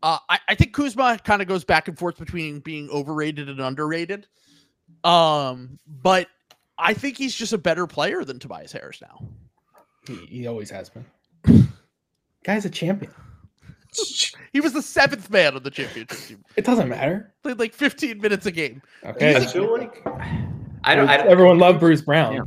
uh, 0.03 0.19
I, 0.29 0.39
I 0.47 0.55
think 0.55 0.73
Kuzma 0.73 1.19
kind 1.23 1.41
of 1.41 1.47
goes 1.47 1.63
back 1.63 1.87
and 1.87 1.97
forth 1.97 2.17
between 2.19 2.59
being 2.59 2.89
overrated 2.91 3.49
and 3.49 3.59
underrated. 3.59 4.27
Um, 5.03 5.79
but 5.87 6.27
I 6.77 6.93
think 6.93 7.17
he's 7.17 7.33
just 7.33 7.53
a 7.53 7.57
better 7.57 7.87
player 7.87 8.23
than 8.23 8.39
Tobias 8.39 8.71
Harris 8.71 9.01
now. 9.01 9.27
He, 10.05 10.15
he 10.27 10.47
always 10.47 10.69
has 10.69 10.89
been. 10.89 11.05
Guy's 12.43 12.65
a 12.65 12.69
champion. 12.69 13.11
He 14.53 14.61
was 14.61 14.73
the 14.73 14.81
seventh 14.81 15.29
man 15.29 15.55
on 15.55 15.63
the 15.63 15.69
championship 15.71 16.17
team. 16.17 16.43
It 16.55 16.65
doesn't 16.65 16.89
matter. 16.89 17.33
Played 17.43 17.59
like 17.59 17.73
15 17.73 18.19
minutes 18.19 18.45
a 18.45 18.51
game. 18.51 18.81
Okay. 19.05 19.35
I 19.35 19.45
feel 19.45 19.71
like 19.77 20.01
I 20.83 20.95
don't. 20.95 21.07
I 21.09 21.17
don't 21.17 21.27
Everyone 21.27 21.59
loved 21.59 21.79
Bruce 21.79 22.01
Brown. 22.01 22.33
Yeah. 22.33 22.41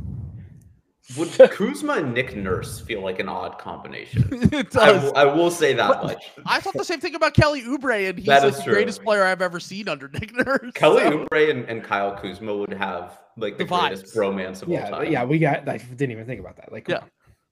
would 1.17 1.29
Kuzma 1.51 1.93
and 1.93 2.13
Nick 2.13 2.35
Nurse 2.35 2.79
feel 2.81 3.01
like 3.01 3.19
an 3.19 3.29
odd 3.29 3.57
combination. 3.59 4.27
it 4.51 4.75
I 4.75 4.91
does. 4.91 5.03
will, 5.03 5.17
I 5.17 5.25
will 5.25 5.51
say 5.51 5.73
that 5.73 5.87
But- 5.89 6.03
much. 6.03 6.31
I 6.45 6.59
thought 6.59 6.73
the 6.73 6.83
same 6.85 6.99
thing 6.99 7.15
about 7.15 7.33
Kelly 7.33 7.61
Oubre, 7.63 8.09
and 8.09 8.17
he's 8.17 8.27
like 8.27 8.41
the 8.41 8.61
true. 8.63 8.73
greatest 8.73 9.03
player 9.03 9.23
I've 9.23 9.41
ever 9.41 9.59
seen 9.59 9.87
under 9.89 10.07
Nick 10.09 10.33
Nurse. 10.33 10.71
Kelly 10.73 11.03
so- 11.03 11.25
Oubre 11.25 11.49
and, 11.51 11.65
and 11.65 11.83
Kyle 11.83 12.15
Kuzma 12.15 12.55
would 12.55 12.73
have 12.73 13.19
like 13.37 13.57
the 13.57 13.63
The 13.65 13.69
greatest 13.69 14.15
bromance 14.15 14.61
of 14.61 14.69
all 14.69 14.77
time. 14.89 15.11
yeah, 15.11 15.23
we 15.23 15.39
got. 15.39 15.67
I 15.69 15.77
didn't 15.77 16.11
even 16.11 16.25
think 16.25 16.39
about 16.39 16.57
that. 16.57 16.71
Like, 16.71 16.87
Yeah. 16.87 16.97
on. 16.97 17.09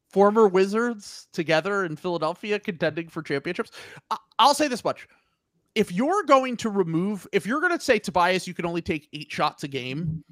Former 0.10 0.48
Wizards 0.48 1.28
together 1.34 1.86
in 1.86 1.96
Philadelphia 1.96 2.60
contending 2.60 3.08
for 3.10 3.22
championships. 3.22 3.72
I- 4.10 4.18
I'll 4.38 4.54
say 4.54 4.68
this 4.68 4.84
much. 4.84 5.08
If 5.76 5.92
you're 5.92 6.24
going 6.24 6.58
to 6.58 6.70
remove, 6.70 7.28
if 7.32 7.46
you're 7.46 7.62
going 7.62 7.78
to 7.78 7.84
say 7.84 8.00
Tobias, 8.00 8.48
you 8.48 8.54
can 8.54 8.66
only 8.66 8.82
take 8.82 9.08
eight 9.14 9.32
shots 9.32 9.64
a 9.64 9.68
game, 9.68 10.24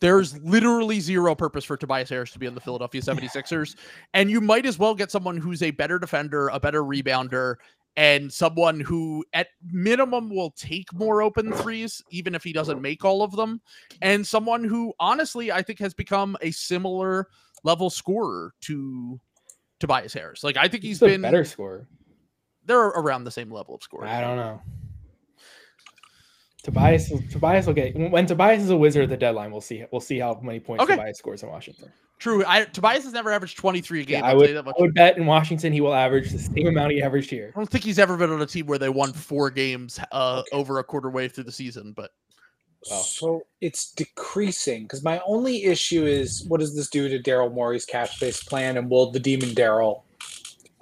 there's 0.00 0.36
literally 0.42 1.00
zero 1.00 1.34
purpose 1.34 1.64
for 1.64 1.76
Tobias 1.76 2.10
Harris 2.10 2.32
to 2.32 2.38
be 2.38 2.46
on 2.46 2.54
the 2.54 2.60
Philadelphia 2.60 3.00
76ers. 3.00 3.76
And 4.12 4.30
you 4.30 4.40
might 4.40 4.66
as 4.66 4.78
well 4.78 4.94
get 4.94 5.10
someone 5.10 5.36
who's 5.36 5.62
a 5.62 5.70
better 5.70 5.98
defender, 5.98 6.48
a 6.48 6.60
better 6.60 6.82
rebounder, 6.82 7.54
and 7.96 8.32
someone 8.32 8.80
who 8.80 9.24
at 9.32 9.48
minimum 9.70 10.28
will 10.28 10.50
take 10.50 10.92
more 10.92 11.22
open 11.22 11.52
threes, 11.52 12.02
even 12.10 12.34
if 12.34 12.42
he 12.42 12.52
doesn't 12.52 12.82
make 12.82 13.04
all 13.04 13.22
of 13.22 13.32
them. 13.36 13.60
And 14.02 14.26
someone 14.26 14.64
who 14.64 14.92
honestly, 14.98 15.52
I 15.52 15.62
think 15.62 15.78
has 15.78 15.94
become 15.94 16.36
a 16.42 16.50
similar 16.50 17.28
level 17.64 17.90
scorer 17.90 18.52
to 18.62 19.20
Tobias 19.80 20.14
Harris. 20.14 20.44
Like 20.44 20.56
I 20.56 20.68
think 20.68 20.82
he's 20.84 21.00
he's 21.00 21.10
been 21.10 21.22
better 21.22 21.44
scorer. 21.44 21.88
they're 22.64 22.86
around 22.86 23.24
the 23.24 23.30
same 23.30 23.50
level 23.50 23.74
of 23.74 23.82
scoring. 23.82 24.08
I 24.08 24.20
don't 24.20 24.36
know. 24.36 24.62
Tobias, 26.62 27.12
Tobias 27.30 27.66
will 27.66 27.74
get 27.74 27.94
when 27.94 28.24
Tobias 28.24 28.62
is 28.62 28.70
a 28.70 28.76
wizard 28.76 29.02
at 29.04 29.10
the 29.10 29.16
deadline. 29.18 29.50
We'll 29.50 29.60
see. 29.60 29.84
We'll 29.92 30.00
see 30.00 30.18
how 30.18 30.40
many 30.42 30.60
points 30.60 30.82
Okay. 30.82 30.96
Tobias 30.96 31.18
scores 31.18 31.42
in 31.42 31.50
Washington. 31.50 31.92
True. 32.18 32.42
I 32.46 32.64
Tobias 32.64 33.04
has 33.04 33.12
never 33.12 33.30
averaged 33.30 33.58
23 33.58 34.00
a 34.00 34.04
game. 34.04 34.20
Yeah, 34.20 34.24
I 34.24 34.32
would, 34.32 34.56
that 34.56 34.64
much. 34.64 34.74
I 34.78 34.82
would 34.82 34.94
bet 34.94 35.18
in 35.18 35.26
Washington 35.26 35.74
he 35.74 35.82
will 35.82 35.92
average 35.92 36.30
the 36.30 36.38
same 36.38 36.66
amount 36.68 36.92
he 36.92 37.02
averaged 37.02 37.28
here. 37.28 37.52
I 37.54 37.60
don't 37.60 37.68
think 37.68 37.84
he's 37.84 37.98
ever 37.98 38.16
been 38.16 38.30
on 38.30 38.40
a 38.40 38.46
team 38.46 38.64
where 38.64 38.78
they 38.78 38.88
won 38.88 39.12
four 39.12 39.50
games 39.50 40.00
uh, 40.10 40.42
over 40.52 40.78
a 40.78 40.84
quarter 40.84 41.10
way 41.10 41.28
through 41.28 41.44
the 41.44 41.52
season, 41.52 41.92
but 41.92 42.12
Well. 42.90 43.02
So 43.02 43.46
it's 43.60 43.92
decreasing 43.92 44.82
because 44.82 45.02
my 45.02 45.20
only 45.26 45.64
issue 45.64 46.04
is 46.06 46.44
what 46.48 46.60
does 46.60 46.76
this 46.76 46.88
do 46.88 47.08
to 47.08 47.18
Daryl 47.18 47.52
Morey's 47.52 47.84
cap 47.86 48.08
space 48.08 48.42
plan, 48.42 48.76
and 48.76 48.90
will 48.90 49.10
the 49.10 49.20
Demon 49.20 49.50
Daryl 49.50 50.02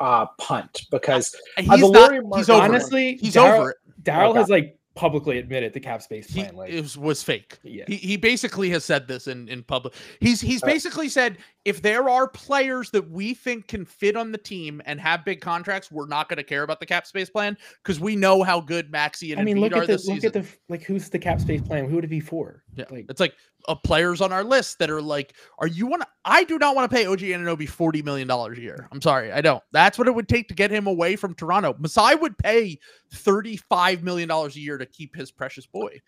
uh, 0.00 0.26
punt? 0.38 0.82
Because 0.90 1.34
he's 1.58 1.68
Uh, 1.70 1.76
the 1.76 1.90
not. 1.90 2.24
Mark- 2.24 2.36
He's 2.38 2.50
over. 2.50 2.60
it. 2.60 2.68
Honestly, 2.68 3.18
He's 3.20 3.34
Daryl- 3.34 3.58
over 3.58 3.70
it. 3.70 3.76
Daryl 4.02 4.30
Okay. 4.30 4.38
has 4.40 4.48
like 4.48 4.78
publicly 4.94 5.38
admitted 5.38 5.72
the 5.72 5.80
cap 5.80 6.02
space 6.02 6.26
He 6.28 6.42
plan. 6.42 6.54
Like, 6.54 6.70
it 6.70 6.82
was, 6.82 6.98
was 6.98 7.22
fake. 7.22 7.56
yeah, 7.62 7.84
He, 7.88 7.96
he 7.96 8.16
basically 8.18 8.68
has 8.70 8.84
said 8.84 9.08
this 9.08 9.26
in, 9.26 9.48
in 9.48 9.62
public. 9.62 9.94
He's 10.20 10.40
he's 10.40 10.62
Uh, 10.62 10.66
basically 10.66 11.08
said 11.08 11.38
if 11.64 11.80
there 11.80 12.08
are 12.08 12.26
players 12.26 12.90
that 12.90 13.08
we 13.08 13.34
think 13.34 13.68
can 13.68 13.84
fit 13.84 14.16
on 14.16 14.32
the 14.32 14.38
team 14.38 14.82
and 14.84 15.00
have 15.00 15.24
big 15.24 15.40
contracts, 15.40 15.92
we're 15.92 16.08
not 16.08 16.28
going 16.28 16.38
to 16.38 16.42
care 16.42 16.64
about 16.64 16.80
the 16.80 16.86
cap 16.86 17.06
space 17.06 17.30
plan 17.30 17.56
because 17.82 18.00
we 18.00 18.16
know 18.16 18.42
how 18.42 18.60
good 18.60 18.90
Maxey 18.90 19.30
and 19.32 19.40
I 19.40 19.44
mean, 19.44 19.56
Embiid 19.56 19.60
look 19.60 19.72
are 19.74 19.80
at 19.82 19.86
the 19.86 19.92
this 19.92 20.06
look 20.06 20.16
season. 20.16 20.26
at 20.28 20.32
the 20.32 20.48
like 20.68 20.82
who's 20.82 21.08
the 21.08 21.18
cap 21.18 21.40
space 21.40 21.60
plan? 21.62 21.88
Who 21.88 21.94
would 21.94 22.04
it 22.04 22.08
be 22.08 22.20
for? 22.20 22.64
Yeah, 22.74 22.86
Like, 22.90 23.06
it's 23.08 23.20
like 23.20 23.34
uh, 23.68 23.76
players 23.76 24.20
on 24.20 24.32
our 24.32 24.42
list 24.42 24.80
that 24.80 24.90
are 24.90 25.00
like, 25.02 25.36
"Are 25.58 25.68
you 25.68 25.86
want? 25.86 26.02
to 26.02 26.08
I 26.24 26.42
do 26.44 26.58
not 26.58 26.74
want 26.74 26.90
to 26.90 26.96
pay 26.96 27.06
OG 27.06 27.20
Anunoby 27.20 27.68
forty 27.68 28.02
million 28.02 28.26
dollars 28.26 28.58
a 28.58 28.60
year. 28.60 28.88
I'm 28.90 29.00
sorry, 29.00 29.30
I 29.30 29.40
don't. 29.40 29.62
That's 29.70 29.98
what 29.98 30.08
it 30.08 30.14
would 30.14 30.28
take 30.28 30.48
to 30.48 30.54
get 30.54 30.70
him 30.70 30.86
away 30.88 31.14
from 31.14 31.34
Toronto. 31.34 31.76
Masai 31.78 32.16
would 32.16 32.36
pay 32.38 32.78
thirty 33.12 33.56
five 33.56 34.02
million 34.02 34.28
dollars 34.28 34.56
a 34.56 34.60
year 34.60 34.78
to 34.78 34.86
keep 34.86 35.14
his 35.14 35.30
precious 35.30 35.66
boy. 35.66 36.00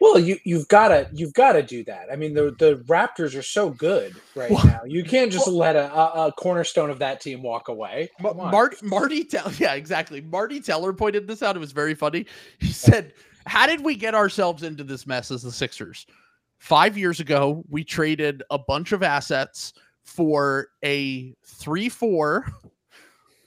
Well, 0.00 0.18
you 0.18 0.38
you've 0.44 0.66
got 0.68 0.88
to 0.88 1.08
you've 1.12 1.34
got 1.34 1.52
to 1.52 1.62
do 1.62 1.84
that. 1.84 2.06
I 2.10 2.16
mean, 2.16 2.32
the 2.34 2.54
the 2.58 2.82
Raptors 2.86 3.38
are 3.38 3.42
so 3.42 3.70
good 3.70 4.14
right 4.34 4.50
Well- 4.50 4.64
now. 4.64 4.80
You 4.86 5.04
can't 5.04 5.30
just 5.30 5.46
let 5.46 5.76
a, 5.76 5.92
a, 5.94 6.28
a 6.28 6.32
cornerstone 6.32 6.88
of 6.90 6.98
that 7.00 7.20
team 7.20 7.42
walk 7.42 7.68
away. 7.68 8.10
Ma- 8.20 8.32
Come. 8.32 8.50
Marty, 8.50 8.76
Marty, 8.82 9.24
Tell- 9.24 9.52
yeah, 9.58 9.74
exactly. 9.74 10.20
Marty 10.22 10.60
Teller 10.60 10.92
pointed 10.92 11.26
this 11.28 11.42
out. 11.42 11.54
It 11.54 11.60
was 11.60 11.72
very 11.72 11.94
funny. 11.94 12.24
He 12.58 12.72
said, 12.72 13.12
"How 13.46 13.66
did 13.66 13.84
we 13.84 13.94
get 13.94 14.14
ourselves 14.14 14.62
into 14.62 14.84
this 14.84 15.06
mess 15.06 15.30
as 15.30 15.42
the 15.42 15.52
Sixers? 15.52 16.06
Five 16.58 16.96
years 16.98 17.20
ago, 17.20 17.62
we 17.68 17.84
traded 17.84 18.42
a 18.50 18.58
bunch 18.58 18.92
of 18.92 19.02
assets 19.02 19.72
for 20.04 20.68
a 20.84 21.34
three-four, 21.44 22.46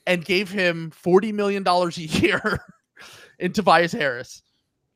and 0.05 0.23
gave 0.23 0.49
him 0.51 0.91
forty 0.91 1.31
million 1.31 1.63
dollars 1.63 1.97
a 1.97 2.01
year 2.05 2.59
in 3.39 3.51
Tobias 3.53 3.91
Harris." 3.91 4.43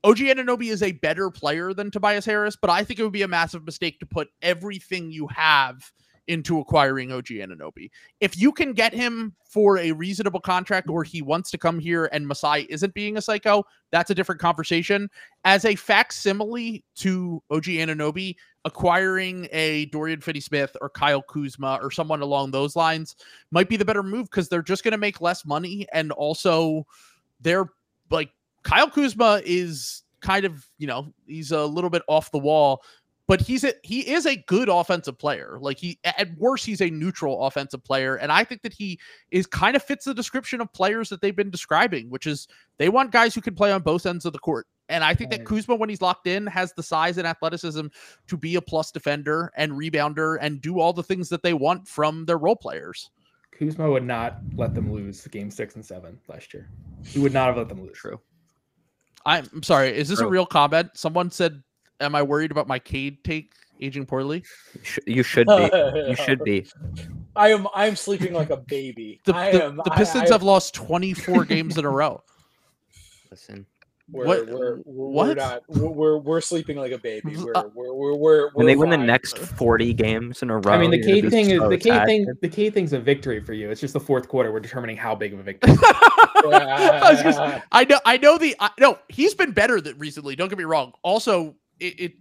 OG 0.03 0.17
Anunoby 0.17 0.71
is 0.71 0.83
a 0.83 0.91
better 0.93 1.29
player 1.29 1.73
than 1.73 1.91
Tobias 1.91 2.25
Harris, 2.25 2.55
but 2.55 2.69
I 2.69 2.83
think 2.83 2.99
it 2.99 3.03
would 3.03 3.11
be 3.11 3.23
a 3.23 3.27
massive 3.27 3.65
mistake 3.65 3.99
to 3.99 4.05
put 4.05 4.29
everything 4.41 5.11
you 5.11 5.27
have 5.27 5.91
into 6.27 6.59
acquiring 6.59 7.11
OG 7.11 7.27
Anunoby 7.27 7.89
if 8.19 8.37
you 8.37 8.51
can 8.51 8.73
get 8.73 8.93
him 8.93 9.33
for 9.45 9.77
a 9.77 9.93
reasonable 9.93 10.41
contract 10.41 10.89
or 10.89 11.03
he 11.03 11.21
wants 11.21 11.49
to 11.51 11.57
come 11.57 11.79
here 11.79 12.09
and 12.11 12.27
Masai 12.27 12.67
isn't 12.69 12.93
being 12.93 13.17
a 13.17 13.21
psycho, 13.21 13.63
that's 13.91 14.11
a 14.11 14.15
different 14.15 14.41
conversation. 14.41 15.09
As 15.45 15.63
a 15.63 15.75
facsimile 15.75 16.83
to 16.95 17.41
OG 17.49 17.63
Anunoby, 17.63 18.35
acquiring 18.65 19.47
a 19.53 19.85
Dorian 19.85 20.19
Finney 20.19 20.41
Smith 20.41 20.75
or 20.81 20.89
Kyle 20.89 21.21
Kuzma 21.21 21.79
or 21.81 21.89
someone 21.91 22.21
along 22.21 22.51
those 22.51 22.75
lines 22.75 23.15
might 23.51 23.69
be 23.69 23.77
the 23.77 23.85
better 23.85 24.03
move 24.03 24.29
because 24.29 24.49
they're 24.49 24.61
just 24.61 24.83
going 24.83 24.91
to 24.91 24.97
make 24.97 25.21
less 25.21 25.45
money. 25.45 25.87
And 25.93 26.11
also, 26.11 26.85
they're 27.39 27.69
like 28.09 28.31
Kyle 28.67 28.89
Kuzma 28.89 29.41
is 29.45 30.03
kind 30.19 30.43
of, 30.43 30.67
you 30.77 30.87
know, 30.87 31.13
he's 31.25 31.53
a 31.53 31.65
little 31.65 31.89
bit 31.89 32.01
off 32.09 32.31
the 32.31 32.37
wall, 32.37 32.83
but 33.25 33.39
he's 33.39 33.63
a 33.63 33.71
he 33.81 34.01
is 34.01 34.25
a 34.25 34.35
good 34.35 34.67
offensive 34.67 35.17
player. 35.17 35.57
Like 35.61 35.77
he 35.79 35.99
at 36.03 36.37
worst 36.37 36.65
he's 36.65 36.81
a 36.81 36.89
neutral 36.89 37.45
offensive 37.45 37.81
player 37.81 38.17
and 38.17 38.29
I 38.29 38.43
think 38.43 38.63
that 38.63 38.73
he 38.73 38.99
is 39.31 39.47
kind 39.47 39.77
of 39.77 39.83
fits 39.83 40.03
the 40.03 40.13
description 40.13 40.59
of 40.59 40.71
players 40.73 41.07
that 41.07 41.21
they've 41.21 41.35
been 41.35 41.49
describing, 41.49 42.09
which 42.09 42.27
is 42.27 42.49
they 42.77 42.89
want 42.89 43.11
guys 43.11 43.33
who 43.33 43.39
can 43.39 43.55
play 43.55 43.71
on 43.71 43.83
both 43.83 44.05
ends 44.05 44.25
of 44.25 44.33
the 44.33 44.39
court. 44.39 44.67
And 44.89 45.01
I 45.01 45.13
think 45.13 45.31
that 45.31 45.45
Kuzma 45.45 45.75
when 45.75 45.87
he's 45.87 46.01
locked 46.01 46.27
in 46.27 46.45
has 46.47 46.73
the 46.73 46.83
size 46.83 47.17
and 47.17 47.25
athleticism 47.25 47.87
to 48.27 48.37
be 48.37 48.55
a 48.55 48.61
plus 48.61 48.91
defender 48.91 49.49
and 49.55 49.71
rebounder 49.71 50.39
and 50.41 50.59
do 50.59 50.81
all 50.81 50.91
the 50.91 51.03
things 51.03 51.29
that 51.29 51.41
they 51.41 51.53
want 51.53 51.87
from 51.87 52.25
their 52.25 52.37
role 52.37 52.57
players. 52.57 53.11
Kuzma 53.57 53.89
would 53.89 54.03
not 54.03 54.39
let 54.55 54.75
them 54.75 54.91
lose 54.91 55.25
game 55.27 55.49
six 55.51 55.75
and 55.75 55.85
seven 55.85 56.19
last 56.27 56.53
year. 56.53 56.69
He 57.05 57.19
would 57.19 57.33
not 57.33 57.47
have 57.47 57.57
let 57.57 57.69
them 57.69 57.81
lose. 57.81 57.97
True. 57.97 58.19
I'm 59.27 59.47
I'm 59.53 59.61
sorry, 59.63 59.89
is 59.95 60.07
this 60.09 60.19
a 60.19 60.27
real 60.27 60.45
comment? 60.45 60.91
Someone 60.95 61.29
said 61.29 61.61
am 61.99 62.15
I 62.15 62.23
worried 62.23 62.49
about 62.51 62.67
my 62.67 62.79
Cade 62.79 63.23
take 63.23 63.53
aging 63.81 64.05
poorly? 64.05 64.43
You 65.05 65.21
should 65.23 65.47
be. 65.47 65.69
You 66.07 66.15
should 66.25 66.43
be. 66.43 66.65
I 67.35 67.49
am 67.51 67.67
I 67.75 67.85
am 67.87 67.95
sleeping 67.95 68.33
like 68.33 68.49
a 68.49 68.57
baby. 68.57 69.19
The, 69.25 69.35
I 69.35 69.51
the, 69.51 69.65
am. 69.65 69.75
the 69.83 69.91
I- 69.93 69.97
Pistons 69.97 70.31
I- 70.31 70.33
have 70.33 70.43
lost 70.43 70.73
24 70.73 71.45
games 71.45 71.77
in 71.77 71.85
a 71.85 71.89
row. 71.89 72.23
Listen, 73.31 73.65
We're, 74.09 74.25
What- 74.25 74.47
We're, 74.47 74.55
we're, 74.55 74.75
what? 74.85 75.27
we're 75.27 75.33
not. 75.35 75.63
We're, 75.67 75.87
we're 75.89 76.17
we're 76.17 76.41
sleeping 76.41 76.77
like 76.77 76.93
a 76.93 76.97
baby. 76.97 77.35
We're 77.35 77.51
we're 77.75 77.93
we're 77.93 78.15
we're. 78.15 78.49
when 78.53 78.65
they 78.65 78.75
we're 78.75 78.85
win 78.87 78.99
the 79.01 79.05
next 79.05 79.37
40 79.37 79.93
games 79.93 80.41
in 80.41 80.49
a 80.49 80.57
row, 80.59 80.71
I 80.73 80.77
mean, 80.77 80.91
the 80.91 80.97
you're 80.97 81.21
key 81.23 81.29
thing 81.29 81.49
is 81.49 81.59
so 81.59 81.67
the 81.69 81.77
key 81.77 81.89
sad. 81.89 82.05
thing. 82.05 82.25
The 82.41 82.47
key 82.47 82.69
thing's 82.69 82.93
a 82.93 82.99
victory 82.99 83.41
for 83.41 83.51
you. 83.51 83.69
It's 83.69 83.81
just 83.81 83.93
the 83.93 83.99
fourth 83.99 84.29
quarter. 84.29 84.51
We're 84.53 84.61
determining 84.61 84.95
how 84.95 85.13
big 85.13 85.33
of 85.33 85.39
a 85.39 85.43
victory. 85.43 85.73
I, 85.83 87.09
was 87.11 87.21
gonna- 87.23 87.63
I 87.71 87.83
know, 87.83 87.99
I 88.05 88.17
know 88.17 88.37
the 88.37 88.55
I, 88.59 88.69
no. 88.79 88.97
He's 89.09 89.33
been 89.33 89.51
better 89.51 89.81
than 89.81 89.97
recently. 89.97 90.35
Don't 90.37 90.47
get 90.47 90.57
me 90.57 90.63
wrong. 90.63 90.93
Also, 91.03 91.55
it, 91.81 91.99
it 91.99 92.13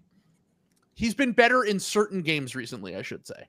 he's 0.94 1.14
been 1.14 1.30
better 1.32 1.62
in 1.64 1.78
certain 1.78 2.20
games 2.22 2.56
recently. 2.56 2.96
I 2.96 3.02
should 3.02 3.26
say. 3.26 3.46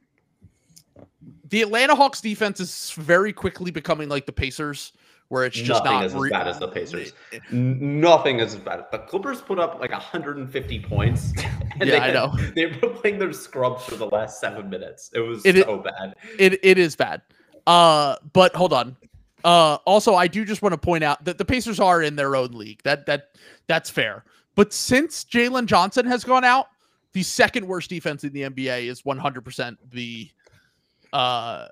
The 1.49 1.61
Atlanta 1.61 1.95
Hawks 1.95 2.21
defense 2.21 2.59
is 2.59 2.91
very 2.97 3.31
quickly 3.33 3.71
becoming 3.71 4.09
like 4.09 4.25
the 4.25 4.31
Pacers, 4.31 4.93
where 5.29 5.45
it's 5.45 5.57
just 5.57 5.83
Nothing 5.83 5.97
not 5.99 6.05
is 6.05 6.15
as 6.15 6.29
bad 6.29 6.47
as 6.47 6.59
the 6.59 6.67
Pacers. 6.67 7.13
Nothing 7.51 8.39
is 8.39 8.55
as 8.55 8.61
bad. 8.61 8.85
The 8.91 8.99
Clippers 8.99 9.41
put 9.41 9.59
up 9.59 9.79
like 9.79 9.91
150 9.91 10.79
points. 10.81 11.33
And 11.79 11.87
Yeah, 11.87 11.99
they 11.99 12.05
I 12.05 12.11
know. 12.11 12.35
They 12.55 12.65
were 12.65 12.89
playing 12.89 13.19
their 13.19 13.31
scrubs 13.31 13.83
for 13.83 13.97
the 13.97 14.07
last 14.07 14.39
seven 14.39 14.67
minutes. 14.67 15.11
It 15.13 15.19
was 15.19 15.45
It 15.45 15.63
so 15.63 15.77
bad. 15.77 16.15
it 16.39 16.59
it 16.63 16.79
is 16.79 16.95
bad. 16.95 17.21
Uh, 17.67 18.15
but 18.33 18.55
hold 18.55 18.73
on. 18.73 18.97
Uh, 19.43 19.75
also, 19.85 20.15
I 20.15 20.25
do 20.25 20.43
just 20.43 20.63
want 20.63 20.73
to 20.73 20.77
point 20.79 21.03
out 21.03 21.23
that 21.25 21.37
the 21.37 21.45
Pacers 21.45 21.79
are 21.79 22.01
in 22.01 22.15
their 22.15 22.35
own 22.35 22.51
league. 22.53 22.81
That 22.81 23.05
that 23.05 23.29
that's 23.67 23.91
fair. 23.91 24.23
But 24.55 24.73
since 24.73 25.23
Jalen 25.23 25.67
Johnson 25.67 26.07
has 26.07 26.23
gone 26.23 26.43
out, 26.43 26.69
the 27.13 27.21
second 27.21 27.67
worst 27.67 27.91
defense 27.91 28.23
in 28.23 28.33
the 28.33 28.41
NBA 28.43 28.87
is 28.87 29.03
100% 29.03 29.77
the 29.91 30.31
uh, 31.13 31.67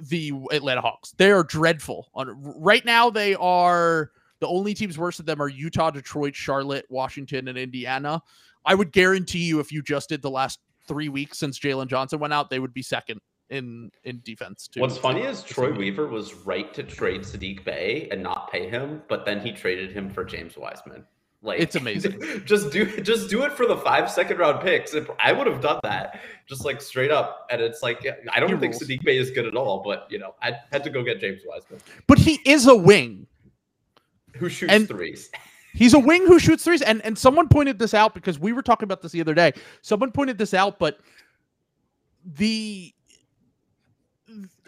the 0.00 0.32
Atlanta 0.52 0.80
Hawks. 0.80 1.12
They 1.16 1.30
are 1.30 1.42
dreadful. 1.42 2.08
On 2.14 2.34
right 2.58 2.84
now, 2.84 3.10
they 3.10 3.34
are 3.34 4.12
the 4.40 4.46
only 4.46 4.74
teams 4.74 4.98
worse 4.98 5.16
than 5.16 5.26
them 5.26 5.42
are 5.42 5.48
Utah, 5.48 5.90
Detroit, 5.90 6.34
Charlotte, 6.34 6.86
Washington, 6.88 7.48
and 7.48 7.58
Indiana. 7.58 8.22
I 8.64 8.74
would 8.74 8.92
guarantee 8.92 9.44
you, 9.44 9.60
if 9.60 9.72
you 9.72 9.82
just 9.82 10.08
did 10.08 10.22
the 10.22 10.30
last 10.30 10.60
three 10.86 11.08
weeks 11.08 11.38
since 11.38 11.58
Jalen 11.58 11.88
Johnson 11.88 12.18
went 12.18 12.32
out, 12.32 12.50
they 12.50 12.58
would 12.58 12.74
be 12.74 12.82
second 12.82 13.20
in 13.50 13.90
in 14.04 14.20
defense 14.24 14.68
too. 14.68 14.80
What's 14.80 14.98
funny 14.98 15.22
is 15.22 15.42
Troy 15.42 15.72
Weaver 15.72 16.06
was 16.06 16.34
right 16.34 16.72
to 16.74 16.82
trade 16.82 17.22
Sadiq 17.22 17.64
Bey 17.64 18.08
and 18.10 18.22
not 18.22 18.50
pay 18.52 18.68
him, 18.68 19.02
but 19.08 19.24
then 19.24 19.40
he 19.40 19.52
traded 19.52 19.92
him 19.92 20.10
for 20.10 20.24
James 20.24 20.56
Wiseman. 20.56 21.04
Like 21.40 21.60
It's 21.60 21.76
amazing. 21.76 22.20
just 22.44 22.72
do 22.72 23.00
just 23.00 23.30
do 23.30 23.42
it 23.44 23.52
for 23.52 23.64
the 23.66 23.76
five 23.76 24.10
second 24.10 24.38
round 24.38 24.60
picks. 24.60 24.92
If- 24.94 25.08
I 25.20 25.32
would 25.32 25.46
have 25.46 25.60
done 25.60 25.78
that 25.84 26.20
just 26.48 26.64
like 26.64 26.80
straight 26.82 27.10
up. 27.12 27.46
And 27.50 27.60
it's 27.60 27.82
like 27.82 28.04
I 28.32 28.40
don't 28.40 28.48
He 28.50 28.56
think 28.56 28.72
rules. 28.74 28.82
Sadiq 28.82 29.02
Bey 29.04 29.18
is 29.18 29.30
good 29.30 29.46
at 29.46 29.54
all, 29.54 29.82
but 29.84 30.08
you 30.10 30.18
know 30.18 30.34
I 30.42 30.54
had 30.72 30.82
to 30.84 30.90
go 30.90 31.02
get 31.04 31.20
James 31.20 31.42
Wiseman, 31.46 31.80
But 32.08 32.18
he 32.18 32.40
is 32.44 32.66
a 32.66 32.74
wing. 32.74 33.26
who 34.34 34.48
shoots 34.48 34.72
And- 34.72 34.88
threes. 34.88 35.30
He's 35.74 35.94
a 35.94 35.98
wing 35.98 36.26
who 36.26 36.40
shoots 36.40 36.64
threes, 36.64 36.82
and 36.82 37.00
and 37.04 37.16
someone 37.16 37.46
pointed 37.46 37.78
this 37.78 37.94
out 37.94 38.14
because 38.14 38.36
we 38.38 38.52
were 38.52 38.62
talking 38.62 38.84
about 38.84 39.00
this 39.00 39.12
the 39.12 39.20
other 39.20 39.34
day. 39.34 39.52
Someone 39.82 40.10
pointed 40.10 40.38
this 40.38 40.52
out, 40.54 40.78
but 40.80 40.98
the 42.24 42.92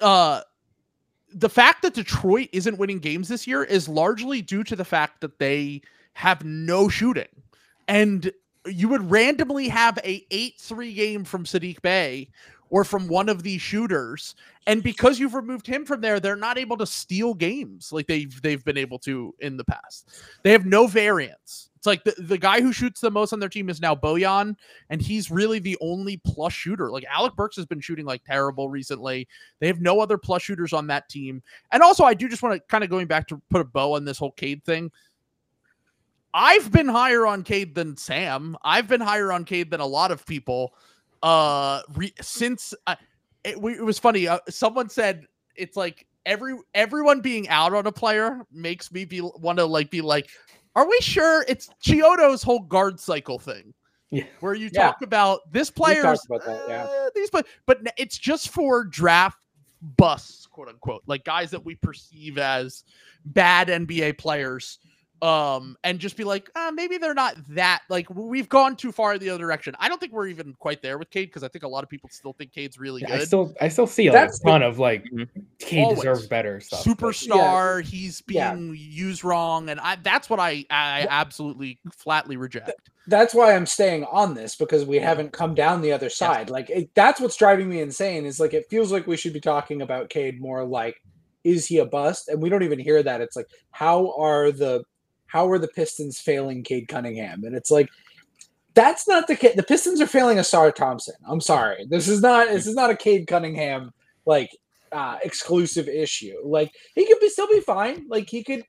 uh 0.01 0.41
the 1.35 1.49
fact 1.49 1.83
that 1.83 1.95
Detroit 1.95 2.49
isn't 2.53 2.77
winning 2.79 2.99
games 2.99 3.29
this 3.29 3.47
year 3.47 3.65
is 3.65 3.89
largely 3.89 4.43
due 4.43 4.63
to 4.65 4.77
the 4.77 4.85
fact 4.85 5.21
that 5.21 5.39
they 5.39 5.81
have 6.21 6.45
no 6.45 6.89
shooting, 6.91 7.29
and 7.89 8.31
you 8.67 8.91
would 8.91 9.11
randomly 9.11 9.69
have 9.69 9.99
a 10.05 10.27
eight 10.31 10.55
three 10.59 10.93
game 10.93 11.25
from 11.25 11.45
Sadiq 11.45 11.81
Bey 11.81 12.29
or 12.69 12.85
from 12.85 13.09
one 13.09 13.31
of 13.31 13.43
these 13.43 13.63
shooters, 13.63 14.35
and 14.67 14.83
because 14.83 15.19
you've 15.19 15.35
removed 15.35 15.67
him 15.67 15.87
from 15.87 16.03
there, 16.03 16.21
they're 16.21 16.37
not 16.37 16.59
able 16.59 16.77
to 16.77 16.87
steal 16.87 17.33
games 17.33 17.91
like 17.91 18.07
they've 18.07 18.41
they've 18.43 18.65
been 18.65 18.77
able 18.77 18.99
to 18.99 19.35
in 19.39 19.57
the 19.57 19.65
past. 19.65 20.11
They 20.43 20.53
have 20.53 20.67
no 20.67 20.87
variance. 20.87 21.71
It's 21.81 21.87
like 21.87 22.05
the, 22.05 22.15
the 22.19 22.37
guy 22.37 22.61
who 22.61 22.75
shoots 22.75 23.01
the 23.01 23.11
most 23.11 23.33
on 23.33 23.41
their 23.41 23.49
team 23.49 23.71
is 23.71 23.81
now 23.81 23.95
Bojan, 23.95 24.55
and 24.91 25.01
he's 25.01 25.31
really 25.31 25.59
the 25.59 25.79
only 25.81 26.19
plus 26.27 26.53
shooter. 26.53 26.91
Like 26.91 27.07
Alec 27.11 27.35
Burks 27.35 27.57
has 27.57 27.65
been 27.65 27.81
shooting 27.81 28.05
like 28.05 28.23
terrible 28.23 28.69
recently. 28.69 29.27
They 29.61 29.67
have 29.67 29.81
no 29.81 29.99
other 29.99 30.19
plus 30.19 30.43
shooters 30.43 30.75
on 30.75 30.89
that 30.89 31.09
team. 31.09 31.43
And 31.73 31.83
also, 31.83 32.05
I 32.05 32.13
do 32.13 32.29
just 32.29 32.43
want 32.43 32.55
to 32.55 32.61
kind 32.69 32.85
of 32.85 32.91
going 32.91 33.07
back 33.07 33.27
to 33.29 33.41
put 33.49 33.63
a 33.63 33.65
bow 33.65 33.95
on 33.95 34.05
this 34.05 34.19
whole 34.19 34.33
Cade 34.33 34.63
thing. 34.63 34.91
I've 36.33 36.71
been 36.71 36.89
higher 36.89 37.27
on 37.27 37.43
Cade 37.43 37.75
than 37.75 37.97
Sam. 37.97 38.57
I've 38.63 38.87
been 38.89 39.01
higher 39.01 39.33
on 39.33 39.45
Cade 39.45 39.71
than 39.71 39.81
a 39.81 39.87
lot 39.87 40.11
of 40.11 40.25
people. 40.27 40.75
Uh, 41.23 41.83
re- 41.95 42.15
since 42.21 42.73
uh, 42.87 42.97
it, 43.45 43.61
we- 43.61 43.75
it 43.75 43.85
was 43.85 43.99
funny. 43.99 44.29
Uh, 44.29 44.39
someone 44.49 44.89
said 44.89 45.27
it's 45.57 45.77
like 45.77 46.07
every 46.27 46.55
everyone 46.75 47.21
being 47.21 47.49
out 47.49 47.75
on 47.75 47.87
a 47.87 47.93
player 47.93 48.41
makes 48.53 48.93
me 48.93 49.05
be 49.05 49.21
want 49.21 49.59
to 49.59 49.65
like 49.67 49.91
be 49.91 50.01
like, 50.01 50.31
are 50.77 50.89
we 50.89 50.99
sure 51.01 51.45
it's 51.49 51.69
Chiodo's 51.83 52.43
whole 52.43 52.61
guard 52.61 53.01
cycle 53.01 53.39
thing? 53.39 53.75
Yeah. 54.13 54.25
where 54.41 54.55
you 54.55 54.71
Yeah. 54.73 54.87
talk 54.87 55.03
about 55.03 55.41
this 55.53 55.71
player's 55.71 56.25
about 56.27 56.45
that, 56.45 56.65
yeah. 56.69 56.83
uh, 56.83 57.11
these 57.15 57.31
but 57.31 57.47
but 57.67 57.79
it's 57.97 58.19
just 58.19 58.49
for 58.49 58.83
draft 58.85 59.39
busts, 59.97 60.47
quote 60.47 60.69
unquote, 60.69 61.03
like 61.07 61.23
guys 61.25 61.51
that 61.53 61.65
we 61.65 61.77
perceive 61.77 62.37
as 62.39 62.83
bad 63.25 63.69
NBA 63.69 64.19
players. 64.19 64.79
Um, 65.23 65.77
and 65.85 65.99
just 65.99 66.17
be 66.17 66.25
like, 66.25 66.49
uh, 66.55 66.71
maybe 66.75 66.97
they're 66.97 67.13
not 67.13 67.35
that 67.51 67.83
like 67.91 68.09
we've 68.09 68.49
gone 68.49 68.75
too 68.75 68.91
far 68.91 69.13
in 69.15 69.21
the 69.21 69.29
other 69.29 69.39
direction. 69.45 69.77
I 69.79 69.89
don't 69.91 70.01
think 70.01 70.13
we're 70.13 70.29
even 70.29 70.55
quite 70.59 70.81
there 70.81 70.97
with 70.97 71.11
Cade 71.11 71.29
because 71.29 71.43
I 71.45 71.49
think 71.49 71.63
a 71.65 71.69
lot 71.69 71.85
of 71.85 71.91
people 71.91 72.09
still 72.11 72.33
think 72.33 72.53
Cade's 72.53 72.79
really 72.79 73.03
Yeah, 73.03 73.17
I 73.17 73.19
still 73.25 73.55
I 73.61 73.69
still 73.69 73.87
see 73.87 74.07
a 74.07 74.13
That's 74.13 74.39
the- 74.41 74.49
ton 74.49 74.63
of 74.63 74.79
like 74.79 75.05
Mhm. 75.13 75.29
Cade 75.59 75.85
Always. 75.85 75.99
deserves 75.99 76.27
better 76.27 76.59
stuff. 76.61 76.85
but- 76.87 76.97
Superstar, 76.97 77.83
he's 77.83 78.23
Yeah. 78.29 78.55
being 78.55 78.75
used 78.79 79.23
wrong, 79.23 79.69
and 79.69 79.79
I 79.81 79.97
that's 79.97 80.31
what 80.31 80.41
I 80.41 80.65
I 80.71 81.07
absolutely 81.11 81.79
flatly 81.93 82.39
reject. 82.39 82.89
that's 83.07 83.35
why 83.35 83.55
I'm 83.55 83.67
staying 83.67 84.05
on 84.05 84.35
this 84.35 84.57
because 84.57 84.85
we 84.87 84.99
haven't 84.99 85.33
come 85.33 85.55
down 85.55 85.83
the 85.83 85.93
other 85.93 86.09
side. 86.09 86.49
Like 86.49 86.71
it, 86.71 86.91
that's 86.95 87.21
what's 87.21 87.37
driving 87.37 87.69
me 87.69 87.81
insane. 87.81 88.25
Is 88.25 88.41
like 88.41 88.55
it 88.55 88.67
feels 88.71 88.91
like 88.91 89.07
we 89.07 89.17
should 89.19 89.33
be 89.35 89.41
talking 89.41 89.83
about 89.83 90.09
Cade 90.09 90.41
more 90.41 90.65
like, 90.65 90.97
is 91.45 91.67
he 91.67 91.77
a 91.79 91.85
bust? 91.85 92.29
And 92.29 92.41
we 92.41 92.49
don't 92.49 92.63
even 92.63 92.79
hear 92.79 93.03
that. 93.03 93.21
It's 93.21 93.37
like 93.37 93.49
how 93.71 94.15
are 94.17 94.51
the 94.53 94.83
how 95.31 95.49
are 95.51 95.59
the 95.59 95.69
Pistons 95.69 96.19
failing 96.21 96.63
Cade 96.63 96.89
Cunningham? 96.89 97.45
And 97.45 97.55
it's 97.55 97.71
like 97.71 97.89
that's 98.75 99.09
not 99.09 99.27
the 99.27 99.37
case. 99.37 99.57
The 99.57 99.63
Pistons 99.63 100.01
are 100.01 100.07
failing 100.07 100.39
Ausar 100.39 100.75
Thompson. 100.75 101.15
I'm 101.29 101.41
sorry. 101.41 101.87
This 101.89 102.09
is 102.09 102.21
not 102.23 102.49
this 102.49 102.67
is 102.67 102.75
not 102.75 102.91
a 102.91 102.97
Cade 102.97 103.27
Cunningham 103.27 103.93
like 104.27 104.51
uh 104.93 105.19
exclusive 105.23 105.89
issue. 105.89 106.37
Like 106.45 106.73
he 106.95 107.07
could 107.07 107.19
be 107.21 107.29
still 107.29 107.49
be 107.49 107.61
fine. 107.61 108.07
Like 108.09 108.29
he 108.29 108.43
could 108.45 108.65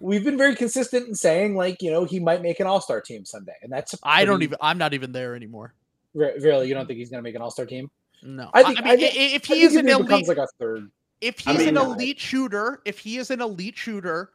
we've 0.00 0.24
been 0.24 0.36
very 0.38 0.54
consistent 0.54 1.08
in 1.08 1.14
saying 1.14 1.54
like 1.56 1.80
you 1.82 1.90
know 1.90 2.04
he 2.04 2.18
might 2.20 2.42
make 2.42 2.60
an 2.60 2.66
all-star 2.66 3.00
team 3.00 3.24
someday 3.24 3.54
and 3.62 3.72
that's 3.72 3.94
I 4.02 4.24
don't 4.24 4.42
even 4.42 4.58
I'm 4.60 4.76
not 4.78 4.92
even 4.92 5.12
there 5.12 5.34
anymore. 5.34 5.74
re- 6.14 6.34
really 6.40 6.68
you 6.68 6.74
don't 6.74 6.86
think 6.86 6.98
he's 6.98 7.10
going 7.10 7.22
to 7.22 7.26
make 7.26 7.34
an 7.36 7.42
all-star 7.42 7.64
team 7.66 7.90
No, 8.22 8.50
I 8.52 8.64
think- 8.64 8.78
I 8.80 8.82
mean, 8.82 8.92
I 8.92 8.96
think- 8.96 9.14
i- 9.14 9.34
if 9.36 9.50
I 9.50 9.54
he 9.54 9.60
think 9.60 9.62
is 9.70 9.76
an 9.76 9.86
becomes 9.86 10.10
elite, 10.10 10.28
like 10.28 10.38
a 10.38 10.46
third 10.58 10.90
if 11.20 11.46
I 11.48 11.52
he's 11.52 11.66
an 11.66 11.74
mean- 11.76 11.84
elite 11.84 12.18
shooter, 12.20 12.82
if 12.84 12.98
he 12.98 13.16
is 13.18 13.30
an 13.30 13.40
elite 13.40 13.78
shooter, 13.78 14.30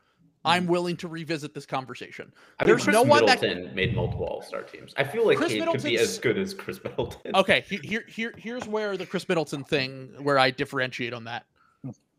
I'm 0.46 0.68
willing 0.68 0.96
to 0.98 1.08
revisit 1.08 1.54
this 1.54 1.66
conversation. 1.66 2.32
I 2.60 2.64
mean, 2.64 2.68
There's 2.70 2.84
Chris 2.84 2.94
no 2.94 3.04
one 3.04 3.26
that- 3.26 3.42
Middleton 3.42 3.76
made 3.76 3.96
multiple 3.96 4.26
All 4.26 4.42
Star 4.42 4.64
teams. 4.64 4.94
I 4.98 5.04
feel 5.04 5.26
like 5.28 5.38
Chris 5.38 5.52
Cade 5.52 5.68
could 5.68 5.84
be 5.84 5.98
as 5.98 6.18
good 6.20 6.38
as 6.38 6.54
Chris 6.54 6.82
Middleton. 6.84 7.36
Okay, 7.36 7.66
here, 7.84 8.06
here, 8.08 8.34
here's 8.38 8.68
where 8.68 8.96
the 8.96 9.06
Chris 9.06 9.28
Middleton 9.28 9.64
thing, 9.64 10.14
where 10.20 10.40
I 10.40 10.52
differentiate 10.52 11.14
on 11.14 11.26
that. 11.26 11.46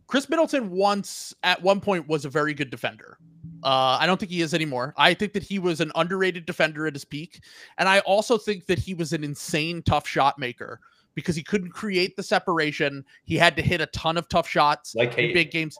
Chris 0.06 0.28
Middleton 0.28 0.70
once, 0.70 1.32
at 1.44 1.62
one 1.62 1.80
point, 1.80 2.08
was 2.08 2.24
a 2.24 2.28
very 2.28 2.52
good 2.52 2.68
defender. 2.68 3.16
Uh, 3.62 3.96
I 4.00 4.06
don't 4.06 4.18
think 4.18 4.32
he 4.32 4.40
is 4.42 4.54
anymore. 4.54 4.92
I 4.96 5.14
think 5.14 5.32
that 5.34 5.42
he 5.44 5.60
was 5.60 5.80
an 5.80 5.92
underrated 5.94 6.46
defender 6.46 6.86
at 6.86 6.94
his 6.94 7.04
peak, 7.04 7.44
and 7.78 7.88
I 7.88 8.00
also 8.00 8.36
think 8.36 8.66
that 8.66 8.78
he 8.78 8.92
was 8.92 9.12
an 9.12 9.22
insane 9.22 9.82
tough 9.82 10.08
shot 10.08 10.36
maker 10.36 10.80
because 11.14 11.36
he 11.36 11.42
couldn't 11.44 11.70
create 11.70 12.16
the 12.16 12.22
separation. 12.24 13.04
He 13.24 13.36
had 13.36 13.54
to 13.56 13.62
hit 13.62 13.80
a 13.80 13.86
ton 13.86 14.16
of 14.16 14.28
tough 14.28 14.48
shots 14.48 14.94
Like 14.96 15.16
in 15.16 15.32
big 15.32 15.52
games. 15.52 15.78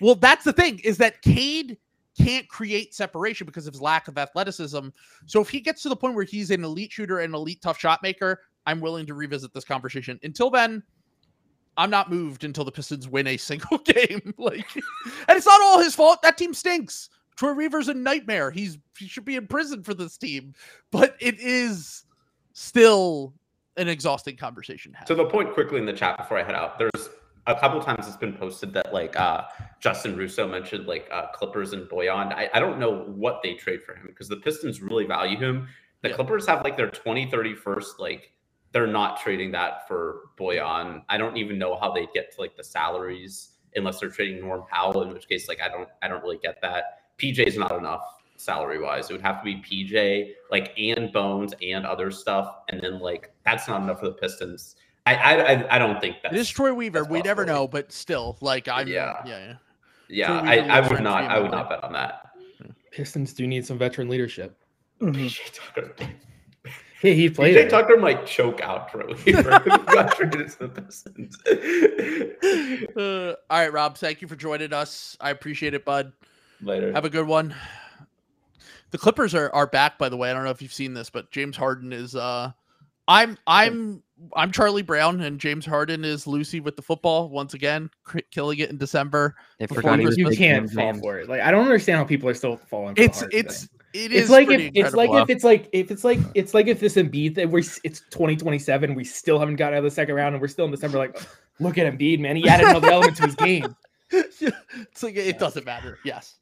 Well, 0.00 0.14
that's 0.14 0.44
the 0.44 0.52
thing 0.52 0.80
is 0.80 0.98
that 0.98 1.22
Cade 1.22 1.78
can't 2.20 2.48
create 2.48 2.94
separation 2.94 3.46
because 3.46 3.66
of 3.66 3.74
his 3.74 3.80
lack 3.80 4.08
of 4.08 4.18
athleticism. 4.18 4.88
So 5.26 5.40
if 5.40 5.48
he 5.48 5.60
gets 5.60 5.82
to 5.82 5.88
the 5.88 5.96
point 5.96 6.14
where 6.14 6.24
he's 6.24 6.50
an 6.50 6.64
elite 6.64 6.92
shooter 6.92 7.20
and 7.20 7.34
elite 7.34 7.62
tough 7.62 7.78
shot 7.78 8.02
maker, 8.02 8.40
I'm 8.66 8.80
willing 8.80 9.06
to 9.06 9.14
revisit 9.14 9.52
this 9.54 9.64
conversation. 9.64 10.20
Until 10.22 10.50
then, 10.50 10.82
I'm 11.76 11.90
not 11.90 12.10
moved 12.10 12.44
until 12.44 12.64
the 12.64 12.72
Pistons 12.72 13.08
win 13.08 13.26
a 13.26 13.36
single 13.38 13.78
game. 13.78 14.34
like, 14.38 14.68
and 14.74 15.36
it's 15.36 15.46
not 15.46 15.60
all 15.62 15.80
his 15.80 15.94
fault. 15.94 16.22
That 16.22 16.36
team 16.36 16.54
stinks. 16.54 17.08
Troy 17.36 17.54
Weaver's 17.54 17.88
a 17.88 17.94
nightmare. 17.94 18.50
He's 18.50 18.78
he 18.98 19.08
should 19.08 19.24
be 19.24 19.36
in 19.36 19.46
prison 19.46 19.82
for 19.82 19.94
this 19.94 20.18
team, 20.18 20.52
but 20.90 21.16
it 21.18 21.40
is 21.40 22.04
still 22.52 23.32
an 23.78 23.88
exhausting 23.88 24.36
conversation. 24.36 24.94
to. 25.00 25.06
To 25.06 25.14
the 25.14 25.24
point 25.24 25.54
quickly 25.54 25.78
in 25.78 25.86
the 25.86 25.94
chat 25.94 26.18
before 26.18 26.38
I 26.38 26.42
head 26.42 26.54
out, 26.54 26.78
there's 26.78 27.08
a 27.46 27.54
couple 27.54 27.80
times 27.80 28.06
it's 28.06 28.16
been 28.16 28.34
posted 28.34 28.72
that 28.72 28.92
like 28.92 29.18
uh 29.18 29.42
Justin 29.80 30.16
Russo 30.16 30.46
mentioned 30.46 30.86
like 30.86 31.08
uh 31.12 31.26
Clippers 31.32 31.72
and 31.72 31.88
Bojan. 31.88 32.32
I, 32.32 32.48
I 32.54 32.60
don't 32.60 32.78
know 32.78 33.04
what 33.04 33.40
they 33.42 33.54
trade 33.54 33.82
for 33.82 33.94
him 33.94 34.06
because 34.06 34.28
the 34.28 34.36
Pistons 34.36 34.80
really 34.80 35.06
value 35.06 35.36
him. 35.36 35.68
The 36.02 36.10
Yeah. 36.10 36.16
Clippers 36.16 36.46
have 36.46 36.62
like 36.64 36.76
their 36.76 36.90
20, 36.90 37.30
31st, 37.30 37.98
like 37.98 38.32
they're 38.72 38.86
not 38.86 39.20
trading 39.20 39.52
that 39.52 39.86
for 39.86 40.22
Bojan. 40.38 41.02
I 41.08 41.18
don't 41.18 41.36
even 41.36 41.58
know 41.58 41.76
how 41.76 41.92
they 41.92 42.06
get 42.14 42.32
to 42.34 42.40
like 42.40 42.56
the 42.56 42.64
salaries 42.64 43.50
unless 43.74 44.00
they're 44.00 44.10
trading 44.10 44.40
Norm 44.40 44.64
Powell, 44.70 45.02
in 45.02 45.12
which 45.12 45.28
case 45.28 45.48
like 45.48 45.60
I 45.60 45.68
don't 45.68 45.88
I 46.02 46.08
don't 46.08 46.22
really 46.22 46.38
get 46.42 46.60
that. 46.62 47.00
PJ 47.18 47.40
is 47.46 47.56
not 47.58 47.72
enough 47.72 48.02
salary 48.36 48.80
wise. 48.80 49.10
It 49.10 49.14
would 49.14 49.22
have 49.22 49.42
to 49.42 49.44
be 49.44 49.56
PJ, 49.56 50.32
like 50.50 50.72
and 50.78 51.12
Bones 51.12 51.54
and 51.62 51.86
other 51.86 52.10
stuff, 52.10 52.56
and 52.68 52.80
then 52.80 52.98
like 53.00 53.32
that's 53.44 53.68
not 53.68 53.82
enough 53.82 54.00
for 54.00 54.06
the 54.06 54.14
Pistons. 54.14 54.76
I 55.06 55.14
I 55.14 55.32
I, 55.52 55.76
I 55.76 55.78
don't 55.78 56.00
think 56.00 56.16
that 56.22 56.32
it 56.32 56.38
is 56.38 56.48
Troy 56.48 56.72
Weaver. 56.72 57.04
We 57.04 57.22
never 57.22 57.44
know, 57.44 57.66
but 57.66 57.92
still, 57.92 58.36
like 58.40 58.68
I'm, 58.68 58.88
Yeah. 58.88 59.22
yeah, 59.26 59.38
yeah. 59.38 59.54
Yeah, 60.08 60.32
I, 60.40 60.56
I 60.58 60.80
would 60.80 60.90
would 60.92 61.00
not 61.02 61.24
I 61.24 61.38
would 61.38 61.50
not 61.50 61.68
bet 61.70 61.82
on 61.82 61.92
that. 61.94 62.30
Pistons 62.90 63.32
do 63.32 63.46
need 63.46 63.64
some 63.66 63.78
veteran 63.78 64.08
leadership. 64.08 64.58
Mhm. 65.00 65.14
PJ 65.14 65.52
Tucker, 65.54 65.94
Hey, 67.00 67.14
he 67.14 67.30
played 67.30 67.56
PJ 67.56 67.60
it. 67.60 67.70
Tucker 67.70 67.96
might 67.96 68.26
choke 68.26 68.60
out 68.60 68.90
Troy 68.90 69.06
Weaver 69.26 69.58
got 69.86 70.14
traded 70.14 70.50
to 70.50 70.58
the 70.58 70.68
Pistons. 70.68 71.36
Uh, 72.96 73.34
all 73.50 73.60
right, 73.60 73.72
Rob. 73.72 73.96
Thank 73.96 74.20
you 74.20 74.28
for 74.28 74.36
joining 74.36 74.72
us. 74.72 75.16
I 75.20 75.30
appreciate 75.30 75.74
it, 75.74 75.84
bud. 75.84 76.12
Later. 76.60 76.92
Have 76.92 77.04
a 77.04 77.10
good 77.10 77.26
one. 77.26 77.54
The 78.90 78.98
Clippers 78.98 79.34
are, 79.34 79.50
are 79.54 79.66
back, 79.66 79.96
by 79.98 80.08
the 80.08 80.16
way. 80.16 80.30
I 80.30 80.34
don't 80.34 80.44
know 80.44 80.50
if 80.50 80.60
you've 80.60 80.72
seen 80.72 80.92
this, 80.92 81.08
but 81.08 81.30
James 81.30 81.56
Harden 81.56 81.92
is 81.92 82.14
uh 82.14 82.52
I'm 83.08 83.38
I'm 83.46 84.02
I'm 84.34 84.52
Charlie 84.52 84.82
Brown 84.82 85.20
and 85.20 85.38
James 85.38 85.66
Harden 85.66 86.04
is 86.04 86.26
Lucy 86.26 86.60
with 86.60 86.76
the 86.76 86.82
football 86.82 87.28
once 87.28 87.54
again, 87.54 87.90
cr- 88.04 88.18
killing 88.30 88.58
it 88.58 88.70
in 88.70 88.76
December. 88.78 89.34
They 89.58 89.66
forgot 89.66 89.98
he 89.98 90.02
he 90.02 90.06
was 90.06 90.16
was 90.16 90.32
you 90.32 90.36
can't 90.36 90.70
fall 90.70 90.92
name. 90.92 91.00
for 91.00 91.18
it. 91.18 91.28
Like 91.28 91.40
I 91.40 91.50
don't 91.50 91.64
understand 91.64 91.98
how 91.98 92.04
people 92.04 92.28
are 92.28 92.34
still 92.34 92.56
falling. 92.56 92.94
For 92.94 93.02
It's 93.02 93.20
Harden 93.20 93.38
it's 93.40 93.60
thing. 93.66 93.68
it 93.94 94.12
is 94.12 94.22
it's 94.22 94.30
like 94.30 94.48
if 94.50 94.70
it's 94.74 94.94
like 94.94 95.10
if 95.10 95.30
it's 95.30 95.44
like 95.44 95.68
if 95.72 95.90
it's 95.90 96.04
like 96.04 96.18
it's 96.34 96.54
like 96.54 96.66
if 96.66 96.80
this 96.80 96.94
Embiid 96.96 97.34
that 97.34 97.50
we're 97.50 97.62
it's 97.84 98.00
2027 98.10 98.94
we 98.94 99.04
still 99.04 99.38
haven't 99.38 99.56
got 99.56 99.72
out 99.72 99.78
of 99.78 99.84
the 99.84 99.90
second 99.90 100.14
round 100.14 100.34
and 100.34 100.40
we're 100.42 100.48
still 100.48 100.64
in 100.66 100.70
December 100.70 100.98
like 100.98 101.20
look 101.60 101.78
at 101.78 101.92
Embiid, 101.92 102.20
man. 102.20 102.36
He 102.36 102.48
added 102.48 102.68
another 102.68 102.90
element 102.90 103.16
to 103.18 103.24
his 103.26 103.34
game. 103.36 103.74
it's 104.10 105.02
like 105.02 105.16
it 105.16 105.38
doesn't 105.38 105.66
matter. 105.66 105.98
Yes. 106.04 106.36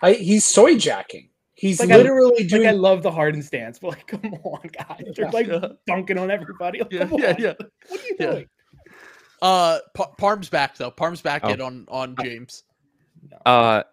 I, 0.00 0.14
he's 0.14 0.44
soy 0.44 0.76
jacking. 0.76 1.28
He's 1.62 1.78
Like 1.78 1.90
I- 1.90 1.96
literally 1.96 2.34
Like 2.40 2.48
doing. 2.48 2.66
I 2.66 2.72
love 2.72 3.04
the 3.04 3.10
Harden 3.12 3.40
stance, 3.40 3.78
but 3.78 3.90
like, 3.90 4.06
come 4.08 4.34
on, 4.42 4.68
guys, 4.72 5.04
they're 5.14 5.30
like 5.30 5.46
Yeah. 5.46 5.68
dunking 5.86 6.18
on 6.18 6.28
everybody. 6.28 6.80
Like, 6.80 6.90
Yeah, 6.92 7.06
come 7.06 7.20
yeah, 7.20 7.28
on. 7.30 7.36
yeah. 7.38 7.52
What 7.86 8.00
are 8.00 8.04
you 8.04 8.16
Yeah. 8.18 8.30
doing? 8.32 8.46
Uh, 9.40 9.78
Pa- 9.94 10.10
Parm's 10.18 10.48
back 10.48 10.76
though. 10.76 10.90
Parm's 10.90 11.20
back 11.20 11.42
Oh. 11.44 11.50
in 11.50 11.60
on 11.60 11.84
on 11.88 12.16
James. 12.20 12.64
Uh, 13.46 13.84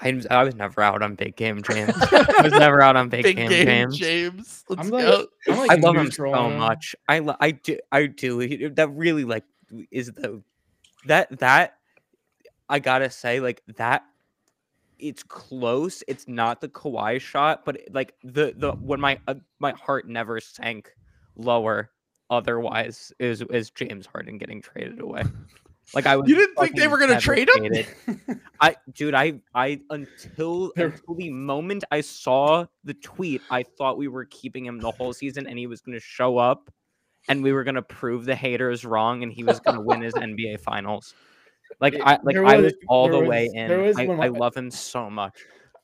I, 0.00 0.12
was- 0.12 0.26
I 0.30 0.42
was 0.42 0.54
never 0.54 0.80
out 0.80 1.02
on 1.02 1.16
big 1.16 1.36
game 1.36 1.60
James. 1.62 1.92
I 2.12 2.40
was 2.44 2.52
never 2.52 2.80
out 2.80 2.96
on 2.96 3.10
big, 3.10 3.24
Big 3.24 3.36
game, 3.36 3.50
game, 3.50 3.66
James. 3.66 3.98
James. 3.98 4.64
Let's 4.70 4.80
I'm 4.80 4.88
like- 4.88 5.04
go. 5.04 5.26
I'm 5.50 5.58
like 5.58 5.70
I 5.70 5.74
love 5.74 5.96
him 5.96 6.10
so 6.10 6.32
on 6.32 6.52
him. 6.52 6.58
much. 6.60 6.96
I 7.10 7.18
lo- 7.18 7.36
I 7.40 7.50
do 7.50 7.76
I 7.92 8.06
do. 8.06 8.70
That 8.70 8.88
really 8.88 9.24
like 9.24 9.44
is 9.90 10.06
the 10.12 10.42
that 11.04 11.38
that 11.40 11.74
I 12.70 12.78
gotta 12.78 13.10
say 13.10 13.40
like 13.40 13.60
that. 13.76 14.04
It's 14.98 15.22
close. 15.22 16.02
It's 16.08 16.26
not 16.28 16.60
the 16.60 16.68
Kawhi 16.68 17.20
shot, 17.20 17.64
but 17.64 17.80
like 17.92 18.14
the 18.22 18.54
the 18.56 18.72
when 18.72 19.00
my 19.00 19.18
uh, 19.26 19.34
my 19.58 19.72
heart 19.72 20.08
never 20.08 20.40
sank 20.40 20.90
lower. 21.36 21.90
Otherwise, 22.30 23.12
is 23.18 23.42
is 23.42 23.70
James 23.70 24.06
Harden 24.06 24.36
getting 24.38 24.60
traded 24.60 25.00
away? 25.00 25.22
Like 25.94 26.06
I 26.06 26.16
was. 26.16 26.28
You 26.28 26.34
didn't 26.34 26.56
think 26.56 26.76
they 26.76 26.88
were 26.88 26.98
gonna 26.98 27.20
trade 27.20 27.48
him? 27.54 28.40
I 28.60 28.76
dude, 28.92 29.14
I 29.14 29.40
I 29.54 29.80
until 29.90 30.72
until 30.76 31.14
the 31.14 31.30
moment 31.30 31.84
I 31.90 32.02
saw 32.02 32.66
the 32.84 32.94
tweet, 32.94 33.40
I 33.50 33.62
thought 33.62 33.96
we 33.96 34.08
were 34.08 34.26
keeping 34.26 34.66
him 34.66 34.80
the 34.80 34.90
whole 34.90 35.12
season 35.12 35.46
and 35.46 35.58
he 35.58 35.66
was 35.66 35.80
gonna 35.80 36.00
show 36.00 36.36
up 36.36 36.70
and 37.28 37.42
we 37.42 37.52
were 37.52 37.64
gonna 37.64 37.82
prove 37.82 38.26
the 38.26 38.36
haters 38.36 38.84
wrong 38.84 39.22
and 39.22 39.32
he 39.32 39.44
was 39.44 39.60
gonna 39.60 39.80
win 39.80 40.02
his 40.02 40.14
NBA 40.14 40.60
finals. 40.60 41.14
Like 41.80 41.94
I 42.02 42.18
like 42.22 42.34
there 42.34 42.44
I 42.46 42.56
was- 42.56 42.64
was 42.66 42.74
all 42.88 43.08
there 43.08 43.22
the 43.22 43.28
way 43.28 43.48
in. 43.52 43.70
I, 43.70 44.06
one- 44.06 44.20
I 44.20 44.28
love 44.28 44.56
him 44.56 44.70
so 44.70 45.08
much. 45.10 45.34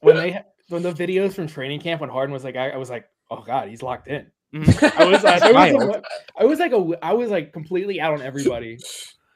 when 0.01 0.16
they 0.16 0.40
when 0.69 0.82
the 0.82 0.93
videos 0.93 1.35
from 1.35 1.47
training 1.47 1.81
camp 1.81 2.01
when 2.01 2.11
Harden 2.11 2.32
was 2.32 2.43
like, 2.44 2.56
I, 2.56 2.70
I 2.70 2.77
was 2.77 2.90
like, 2.90 3.06
oh 3.31 3.43
god, 3.43 3.69
he's 3.69 3.82
locked 3.82 4.09
in. 4.09 4.27
Mhm. 4.55 4.98
I 5.01 5.05
was, 5.05 5.24
uh, 5.24 5.39
there 5.40 5.52
was 5.52 5.73
a 5.97 6.02
I 6.39 6.44
was 6.44 6.59
like 6.59 6.73
a, 6.73 6.98
I 7.05 7.12
was 7.12 7.31
like 7.31 7.52
completely 7.52 8.01
out 8.01 8.15
on 8.15 8.23
everybody, 8.23 8.78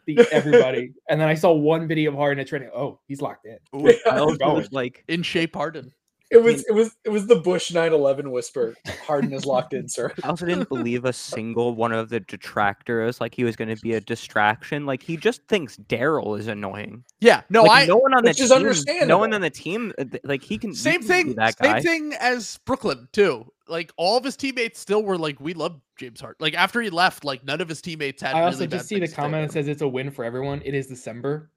the 0.07 0.21
everybody, 0.33 0.93
and 1.11 1.21
then 1.21 1.29
I 1.29 1.35
saw 1.35 1.53
one 1.53 1.87
video 1.89 2.11
of 2.13 2.17
Harden 2.17 2.39
at 2.41 2.47
training. 2.49 2.71
Oh, 2.75 3.01
he's 3.09 3.21
locked 3.21 3.47
in. 3.47 3.59
Ooh, 3.75 3.93
I 4.11 4.21
was 4.53 4.71
like 4.73 5.05
in 5.09 5.23
shape 5.23 5.55
Harden. 5.57 5.93
It 6.31 6.43
was 6.43 6.65
it 6.69 6.73
was 6.73 6.95
it 7.05 7.09
was 7.09 7.27
the 7.27 7.37
Bush 7.37 7.73
9/11 7.73 8.31
whisper. 8.31 8.75
Harden 9.07 9.33
is 9.33 9.47
locked 9.47 9.73
in, 9.73 9.89
sir. 9.89 10.13
I 10.23 10.29
also 10.29 10.45
didn't 10.45 10.69
believe 10.69 11.05
a 11.05 11.13
single 11.13 11.75
one 11.75 11.93
of 11.93 12.11
the 12.11 12.21
detractors 12.21 13.21
like 13.21 13.35
he 13.35 13.45
was 13.45 13.57
going 13.57 13.75
to 13.75 13.81
be 13.81 13.95
a 13.95 14.01
distraction. 14.01 14.85
Like 14.85 15.03
he 15.03 15.17
just 15.17 15.43
thinks 15.49 15.77
Daryl 15.77 16.39
is 16.39 16.47
annoying. 16.47 17.05
Yeah. 17.21 17.43
No, 17.49 17.63
like, 17.63 17.85
I 17.85 17.87
no 17.87 17.97
one 17.97 18.15
on 18.15 18.25
the 18.25 18.31
which 18.31 18.41
is 18.41 18.85
team, 18.85 19.09
no 19.09 19.19
one 19.19 19.33
on 19.33 19.41
the 19.41 19.51
team, 19.51 19.93
uh, 19.99 20.05
like 20.25 20.43
he 20.43 20.59
can. 20.59 20.71
he 20.71 20.77
same 20.77 21.01
can 21.01 21.09
thing. 21.09 21.27
be 21.29 21.33
That 21.35 21.57
Same 21.59 21.83
thing 21.83 22.15
as 22.21 22.59
Brooklyn 22.67 23.09
too. 23.13 23.51
Like 23.67 23.93
all 23.97 24.19
of 24.19 24.25
his 24.25 24.37
teammates 24.37 24.79
still 24.79 25.03
were 25.03 25.19
like, 25.19 25.41
we 25.41 25.55
love 25.55 25.81
James 25.97 26.21
Harden. 26.21 26.37
Like 26.41 26.55
after 26.55 26.81
he 26.81 26.91
left, 26.91 27.25
like 27.25 27.45
none 27.45 27.61
of 27.61 27.69
his 27.69 27.81
teammates 27.81 28.23
had. 28.23 28.35
I 28.35 28.43
also 28.43 28.59
really 28.59 28.67
bad 28.69 28.77
just 28.79 28.89
see 28.89 28.97
the 28.97 29.01
things 29.01 29.11
to 29.11 29.15
say 29.15 29.23
comment 29.23 29.49
that 29.49 29.53
says 29.53 29.69
it's 29.69 29.83
a 29.83 29.89
win 29.89 30.11
for 30.11 30.25
everyone. 30.25 30.61
It 30.65 30.75
is 30.75 30.87
December. 30.89 31.51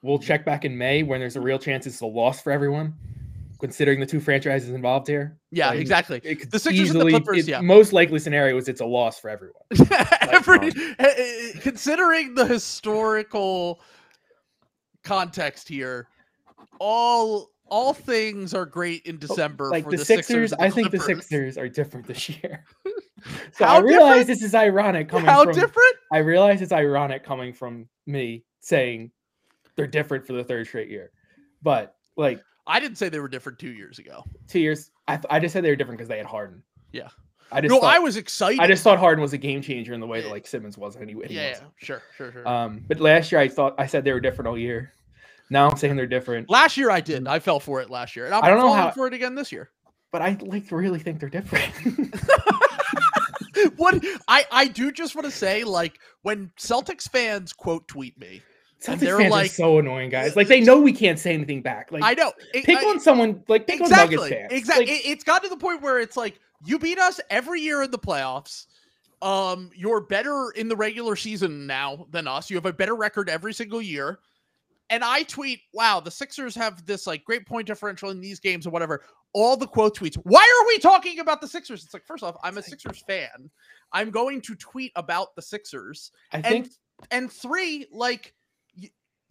We'll 0.00 0.18
check 0.18 0.44
back 0.44 0.64
in 0.64 0.76
May 0.76 1.02
when 1.02 1.20
there's 1.20 1.36
a 1.36 1.40
real 1.40 1.58
chance 1.58 1.86
it's 1.86 2.02
a 2.02 2.06
loss 2.06 2.42
for 2.42 2.52
everyone, 2.52 2.94
considering 3.64 3.98
the 3.98 4.04
two 4.04 4.20
franchises 4.20 4.68
involved 4.68 5.06
here. 5.08 5.38
Yeah, 5.50 5.70
Like, 5.70 5.80
exactly. 5.80 6.20
It 6.22 6.50
The 6.50 6.58
Sixers 6.58 6.90
and 6.90 7.00
the 7.00 7.08
Clippers, 7.08 7.48
it- 7.48 7.50
yeah. 7.50 7.62
Most 7.62 7.94
likely 7.94 8.18
scenario 8.18 8.58
is 8.58 8.68
it's 8.68 8.82
a 8.82 8.84
loss 8.84 9.18
for 9.18 9.30
everyone. 9.30 9.62
Every, 10.20 10.68
eh, 10.68 10.94
eh, 10.98 11.52
considering 11.62 12.34
the 12.34 12.44
historical 12.44 13.80
context 15.02 15.66
here, 15.66 16.08
all 16.78 17.52
all 17.68 17.94
things 17.94 18.52
are 18.52 18.66
great 18.66 19.06
in 19.06 19.16
December. 19.16 19.68
Oh, 19.68 19.70
like 19.70 19.84
for 19.84 19.92
the, 19.92 19.96
the, 19.96 20.04
Sixers, 20.04 20.52
and 20.52 20.60
I 20.60 20.68
think 20.68 20.90
the 20.90 21.00
Sixers 21.00 21.56
are 21.56 21.66
different 21.66 22.06
this 22.06 22.28
year. 22.28 22.66
so 23.52 23.64
How 23.64 23.76
I 23.76 23.78
realize 23.78 24.26
different? 24.26 24.26
this 24.26 24.42
is 24.42 24.54
ironic 24.54 25.08
coming 25.08 25.24
How 25.24 25.44
from 25.44 25.54
different? 25.54 25.96
I 26.12 26.18
realize 26.18 26.60
it's 26.60 26.70
ironic 26.70 27.24
coming 27.24 27.54
from 27.54 27.88
me 28.04 28.44
saying 28.60 29.10
they're 29.74 29.86
different 29.86 30.26
for 30.26 30.34
the 30.34 30.44
third 30.44 30.66
straight 30.66 30.90
year. 30.90 31.12
But 31.62 31.94
like 32.18 32.42
I 32.66 32.80
didn't 32.80 32.98
say 32.98 33.08
they 33.08 33.20
were 33.20 33.28
different 33.28 33.58
two 33.58 33.70
years 33.72 33.98
ago. 33.98 34.24
two 34.48 34.60
years, 34.60 34.90
I, 35.06 35.16
th- 35.16 35.26
I 35.30 35.38
just 35.40 35.52
said 35.52 35.64
they 35.64 35.70
were 35.70 35.76
different 35.76 35.98
because 35.98 36.08
they 36.08 36.16
had 36.18 36.26
Harden. 36.26 36.62
Yeah. 36.92 37.08
I 37.52 37.60
just 37.60 37.70
No, 37.72 37.80
thought, 37.80 37.94
I 37.94 37.98
was 37.98 38.16
excited. 38.16 38.60
I 38.60 38.66
just 38.66 38.82
thought 38.82 38.98
Harden 38.98 39.20
was 39.22 39.32
a 39.34 39.38
game 39.38 39.60
changer 39.62 39.92
in 39.92 40.00
the 40.00 40.06
way 40.06 40.22
that 40.22 40.30
like 40.30 40.46
Simmons 40.46 40.78
was 40.78 40.96
anyway. 40.96 41.26
yeah, 41.28 41.50
yeah, 41.50 41.58
sure, 41.76 42.02
sure, 42.16 42.32
sure. 42.32 42.48
Um, 42.48 42.82
but 42.88 43.00
last 43.00 43.30
year 43.30 43.40
I 43.40 43.48
thought 43.48 43.74
I 43.78 43.86
said 43.86 44.02
they 44.04 44.12
were 44.12 44.20
different 44.20 44.48
all 44.48 44.58
year. 44.58 44.92
Now 45.50 45.68
I'm 45.68 45.76
saying 45.76 45.94
they're 45.96 46.06
different. 46.06 46.48
last 46.48 46.76
year 46.78 46.90
I 46.90 47.00
did. 47.02 47.28
I 47.28 47.38
fell 47.38 47.60
for 47.60 47.82
it 47.82 47.90
last 47.90 48.16
year, 48.16 48.24
and 48.24 48.34
I'm 48.34 48.42
I 48.42 48.48
don't 48.48 48.56
know 48.58 48.68
falling 48.68 48.80
how- 48.82 48.90
for 48.92 49.06
it 49.06 49.12
again 49.14 49.34
this 49.34 49.52
year. 49.52 49.70
But 50.10 50.22
I 50.22 50.36
like 50.40 50.68
to 50.68 50.76
really 50.76 51.00
think 51.00 51.20
they're 51.20 51.28
different. 51.28 51.70
what 53.76 54.02
I 54.28 54.44
I 54.50 54.66
do 54.68 54.92
just 54.92 55.14
want 55.14 55.24
to 55.26 55.30
say, 55.30 55.64
like 55.64 55.98
when 56.22 56.50
Celtics 56.58 57.08
fans 57.08 57.52
quote 57.52 57.88
tweet 57.88 58.18
me, 58.18 58.42
Celtics 58.84 58.98
they're 59.00 59.18
fans 59.18 59.30
like- 59.30 59.46
are 59.46 59.54
so 59.54 59.78
annoying, 59.78 60.10
guys. 60.10 60.36
Like 60.36 60.48
they 60.48 60.60
know 60.60 60.80
we 60.80 60.92
can't 60.92 61.18
say 61.18 61.32
anything 61.34 61.62
back. 61.62 61.90
Like 61.92 62.02
I 62.02 62.14
know. 62.14 62.32
it- 62.52 62.64
pick 62.64 62.78
I- 62.78 62.84
on 62.86 63.00
someone. 63.00 63.42
Like 63.48 63.66
pick 63.66 63.80
on 63.80 63.86
exactly, 63.86 64.16
Nuggets 64.16 64.34
fans. 64.34 64.52
exactly. 64.52 64.86
Like, 64.86 64.94
it, 65.04 65.08
it's 65.08 65.24
gotten 65.24 65.48
to 65.48 65.54
the 65.54 65.60
point 65.60 65.82
where 65.82 66.00
it's 66.00 66.16
like 66.16 66.38
you 66.64 66.78
beat 66.78 66.98
us 66.98 67.20
every 67.30 67.60
year 67.60 67.82
in 67.82 67.90
the 67.90 67.98
playoffs. 67.98 68.66
Um, 69.22 69.70
you're 69.74 70.02
better 70.02 70.50
in 70.56 70.68
the 70.68 70.76
regular 70.76 71.16
season 71.16 71.66
now 71.66 72.06
than 72.10 72.28
us. 72.28 72.50
You 72.50 72.56
have 72.56 72.66
a 72.66 72.72
better 72.72 72.94
record 72.94 73.30
every 73.30 73.54
single 73.54 73.80
year. 73.80 74.18
And 74.90 75.02
I 75.02 75.22
tweet, 75.22 75.60
"Wow, 75.72 76.00
the 76.00 76.10
Sixers 76.10 76.54
have 76.56 76.84
this 76.84 77.06
like 77.06 77.24
great 77.24 77.46
point 77.46 77.66
differential 77.66 78.10
in 78.10 78.20
these 78.20 78.38
games 78.38 78.66
or 78.66 78.70
whatever." 78.70 79.02
All 79.32 79.56
the 79.56 79.66
quote 79.66 79.96
tweets. 79.98 80.16
Why 80.24 80.42
are 80.42 80.66
we 80.68 80.78
talking 80.78 81.18
about 81.20 81.40
the 81.40 81.48
Sixers? 81.48 81.82
It's 81.84 81.92
like, 81.94 82.06
first 82.06 82.22
off, 82.22 82.36
I'm 82.44 82.58
a 82.58 82.62
Sixers 82.62 83.02
fan. 83.08 83.50
I'm 83.92 84.10
going 84.10 84.40
to 84.42 84.54
tweet 84.54 84.92
about 84.94 85.34
the 85.34 85.42
Sixers. 85.42 86.12
I 86.32 86.42
think 86.42 86.66
and 86.66 87.22
and 87.24 87.32
three, 87.32 87.86
like 87.90 88.34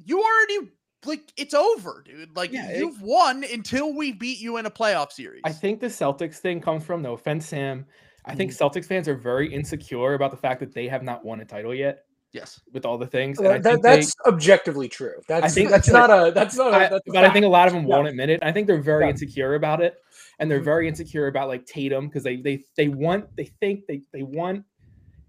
you 0.06 0.22
already 0.22 0.72
like 1.06 1.34
it's 1.38 1.54
over, 1.54 2.02
dude. 2.06 2.36
Like 2.36 2.52
Yeah, 2.52 2.78
you've 2.78 3.02
won 3.02 3.44
until 3.52 3.94
we 3.94 4.12
beat 4.14 4.40
you 4.40 4.58
in 4.58 4.66
a 4.66 4.72
playoff 4.72 5.12
series. 5.12 5.42
I 5.44 5.52
think 5.52 5.80
the 5.82 5.88
Celtics 5.88 6.36
thing 6.38 6.62
comes 6.62 6.84
from 6.86 7.02
no 7.02 7.14
offense, 7.14 7.46
Sam. 7.48 7.86
I 8.26 8.36
think 8.36 8.52
Mm-hmm. 8.52 8.64
Celtics 8.64 8.86
fans 8.86 9.08
are 9.10 9.16
very 9.16 9.54
insecure 9.54 10.14
about 10.14 10.32
the 10.32 10.38
fact 10.38 10.62
that 10.62 10.74
they 10.74 10.88
have 10.88 11.04
not 11.04 11.26
won 11.26 11.42
a 11.42 11.46
title 11.46 11.76
yet 11.76 12.06
yes. 12.32 12.62
with 12.72 12.86
all 12.86 12.98
the 12.98 13.06
things. 13.06 13.38
And 13.40 13.50
I 13.50 13.58
That, 13.58 13.64
think 13.64 13.84
they- 13.84 13.96
that's 13.98 14.14
objectively 14.26 14.88
true. 14.88 15.22
That's 15.28 15.54
think 15.54 15.70
that's 15.70 15.88
that's 15.88 15.94
not 15.94 16.10
a 16.28 16.32
that's 16.32 16.56
not 16.56 16.74
a 16.74 16.78
I- 16.78 16.80
that's 16.88 17.08
a 17.08 17.12
but 17.12 17.26
I 17.26 17.32
think 17.34 17.46
a 17.46 17.50
lot 17.50 17.68
of 17.68 17.74
them 17.74 17.84
Yeah. 17.86 17.96
won't 17.96 18.08
admit 18.08 18.30
it. 18.30 18.40
I 18.42 18.54
think 18.54 18.68
they're 18.68 18.82
very 18.82 19.04
Yeah. 19.04 19.10
insecure 19.12 19.56
about 19.56 19.82
it, 19.82 19.96
and 20.40 20.50
they're 20.50 20.62
Mhm. 20.62 20.66
very 20.66 20.88
insecure 20.88 21.28
about 21.28 21.50
like 21.50 21.66
Tatum 21.66 22.08
because 22.08 22.24
they 22.24 22.38
they 22.38 22.64
they 22.78 22.88
want 22.88 23.36
they 23.36 23.46
think 23.60 23.88
they 23.88 24.02
they 24.14 24.24
want 24.24 24.64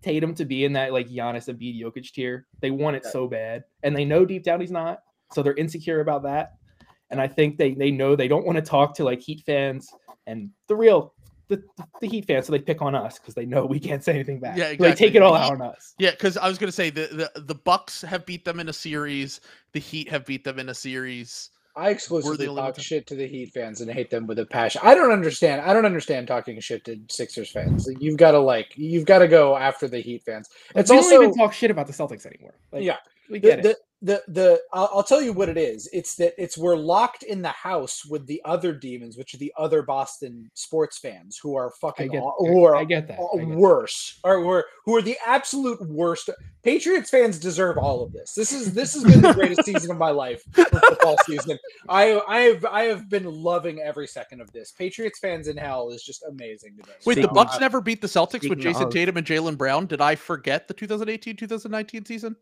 Tatum 0.04 0.34
to 0.34 0.44
be 0.44 0.64
in 0.64 0.74
that 0.74 0.92
like 0.92 1.08
Giannis 1.08 1.48
Embiid 1.48 1.80
Jokic 1.80 2.12
tier. 2.12 2.46
They 2.60 2.70
want 2.70 2.96
it 2.96 3.06
so 3.06 3.26
bad, 3.26 3.64
and 3.82 3.96
they 3.96 4.04
know 4.04 4.26
deep 4.26 4.44
down 4.44 4.60
he's 4.60 4.70
not. 4.70 5.00
So 5.32 5.42
they're 5.42 5.54
insecure 5.54 6.00
about 6.00 6.22
that, 6.24 6.54
and 7.10 7.20
I 7.20 7.26
think 7.26 7.56
they 7.56 7.74
they 7.74 7.90
know 7.90 8.14
they 8.14 8.28
don't 8.28 8.44
want 8.44 8.56
to 8.56 8.62
talk 8.62 8.94
to 8.96 9.04
like 9.04 9.20
Heat 9.20 9.42
fans 9.46 9.90
and 10.26 10.50
the 10.68 10.76
real. 10.76 11.14
The, 11.48 11.62
the 12.00 12.08
Heat 12.08 12.26
fans, 12.26 12.46
so 12.46 12.52
they 12.52 12.58
pick 12.58 12.80
on 12.80 12.94
us 12.94 13.18
because 13.18 13.34
they 13.34 13.44
know 13.44 13.66
we 13.66 13.78
can't 13.78 14.02
say 14.02 14.14
anything 14.14 14.40
back. 14.40 14.56
Yeah, 14.56 14.70
So 14.70 14.76
They 14.78 14.94
take 14.94 15.14
it 15.14 15.20
all 15.20 15.34
out 15.34 15.52
on 15.52 15.60
us. 15.60 15.94
Yeah, 15.98 16.12
because 16.12 16.38
I 16.38 16.48
was 16.48 16.56
gonna 16.56 16.72
say 16.72 16.88
the, 16.88 17.30
the 17.34 17.40
the 17.40 17.54
Bucks 17.54 18.00
have 18.00 18.24
beat 18.24 18.46
them 18.46 18.60
in 18.60 18.70
a 18.70 18.72
series. 18.72 19.42
The 19.72 19.80
Heat 19.80 20.08
have 20.08 20.24
beat 20.24 20.44
them 20.44 20.58
in 20.58 20.70
a 20.70 20.74
series. 20.74 21.50
I 21.76 21.90
exclusively 21.90 22.46
only 22.46 22.62
talk 22.62 22.78
shit 22.78 23.06
to 23.08 23.16
the 23.16 23.26
Heat 23.26 23.52
fans 23.52 23.80
and 23.80 23.90
hate 23.90 24.08
them 24.08 24.26
with 24.26 24.38
a 24.38 24.46
passion. 24.46 24.80
I 24.84 24.94
don't 24.94 25.10
understand. 25.10 25.60
I 25.62 25.72
don't 25.72 25.84
understand 25.84 26.28
talking 26.28 26.58
shit 26.60 26.84
to 26.84 27.00
Sixers 27.08 27.50
fans. 27.50 27.88
Like, 27.88 28.00
you've 28.00 28.16
got 28.16 28.32
to 28.32 28.38
like 28.38 28.72
you've 28.76 29.06
got 29.06 29.18
to 29.18 29.28
go 29.28 29.56
after 29.56 29.88
the 29.88 29.98
Heat 29.98 30.22
fans. 30.22 30.48
It's 30.76 30.90
we 30.90 30.96
also 30.96 31.10
don't 31.10 31.24
even 31.24 31.34
talk 31.34 31.52
shit 31.52 31.72
about 31.72 31.88
the 31.88 31.92
Celtics 31.92 32.26
anymore. 32.26 32.54
Like, 32.70 32.84
yeah. 32.84 32.98
we 33.28 33.40
the, 33.40 33.48
get 33.48 33.58
it. 33.58 33.62
the, 33.62 33.76
the 34.04 34.22
the 34.28 34.60
I'll, 34.72 34.90
I'll 34.94 35.02
tell 35.02 35.22
you 35.22 35.32
what 35.32 35.48
it 35.48 35.56
is. 35.56 35.88
It's 35.92 36.14
that 36.16 36.34
it's 36.36 36.56
we're 36.58 36.76
locked 36.76 37.22
in 37.22 37.42
the 37.42 37.48
house 37.48 38.04
with 38.04 38.26
the 38.26 38.40
other 38.44 38.72
demons, 38.72 39.16
which 39.16 39.34
are 39.34 39.38
the 39.38 39.52
other 39.56 39.82
Boston 39.82 40.50
sports 40.54 40.98
fans 40.98 41.38
who 41.42 41.56
are 41.56 41.68
I 41.68 41.72
fucking 41.80 42.10
get, 42.12 42.22
aw- 42.22 42.34
who 42.46 42.64
are 42.64 42.76
I 42.76 42.84
get 42.84 43.08
that. 43.08 43.18
aw- 43.18 43.36
I 43.36 43.40
get 43.40 43.48
that. 43.48 43.56
worse 43.58 44.20
or 44.22 44.40
who 44.40 44.50
are, 44.50 44.64
who 44.84 44.96
are 44.96 45.02
the 45.02 45.16
absolute 45.26 45.80
worst. 45.88 46.28
Patriots 46.62 47.10
fans 47.10 47.38
deserve 47.38 47.76
all 47.78 48.02
of 48.02 48.12
this. 48.12 48.32
This 48.34 48.52
is 48.52 48.72
this 48.74 48.94
has 48.94 49.04
been 49.04 49.20
the 49.20 49.32
greatest 49.34 49.64
season 49.70 49.90
of 49.90 49.98
my 49.98 50.10
life 50.10 50.42
for 50.52 50.64
football 50.64 51.16
season. 51.26 51.58
I 51.88 52.20
I 52.28 52.40
have 52.40 52.64
I 52.66 52.82
have 52.84 53.08
been 53.10 53.24
loving 53.24 53.80
every 53.80 54.06
second 54.06 54.40
of 54.40 54.52
this. 54.52 54.72
Patriots 54.72 55.18
fans 55.18 55.48
in 55.48 55.56
hell 55.56 55.90
is 55.90 56.02
just 56.02 56.22
amazing 56.24 56.76
to 56.76 56.82
me. 56.88 56.94
Wait, 57.06 57.20
the 57.20 57.28
Bucks 57.28 57.54
of- 57.56 57.60
never 57.60 57.80
beat 57.80 58.00
the 58.00 58.06
Celtics 58.06 58.48
with 58.48 58.60
Jayson 58.60 58.84
of- 58.84 58.92
Tatum 58.92 59.16
and 59.16 59.26
Jaylen 59.26 59.56
Brown. 59.58 59.86
Did 59.86 60.00
I 60.00 60.14
forget 60.14 60.68
the 60.68 60.74
2018-2019 60.74 62.06
season? 62.06 62.36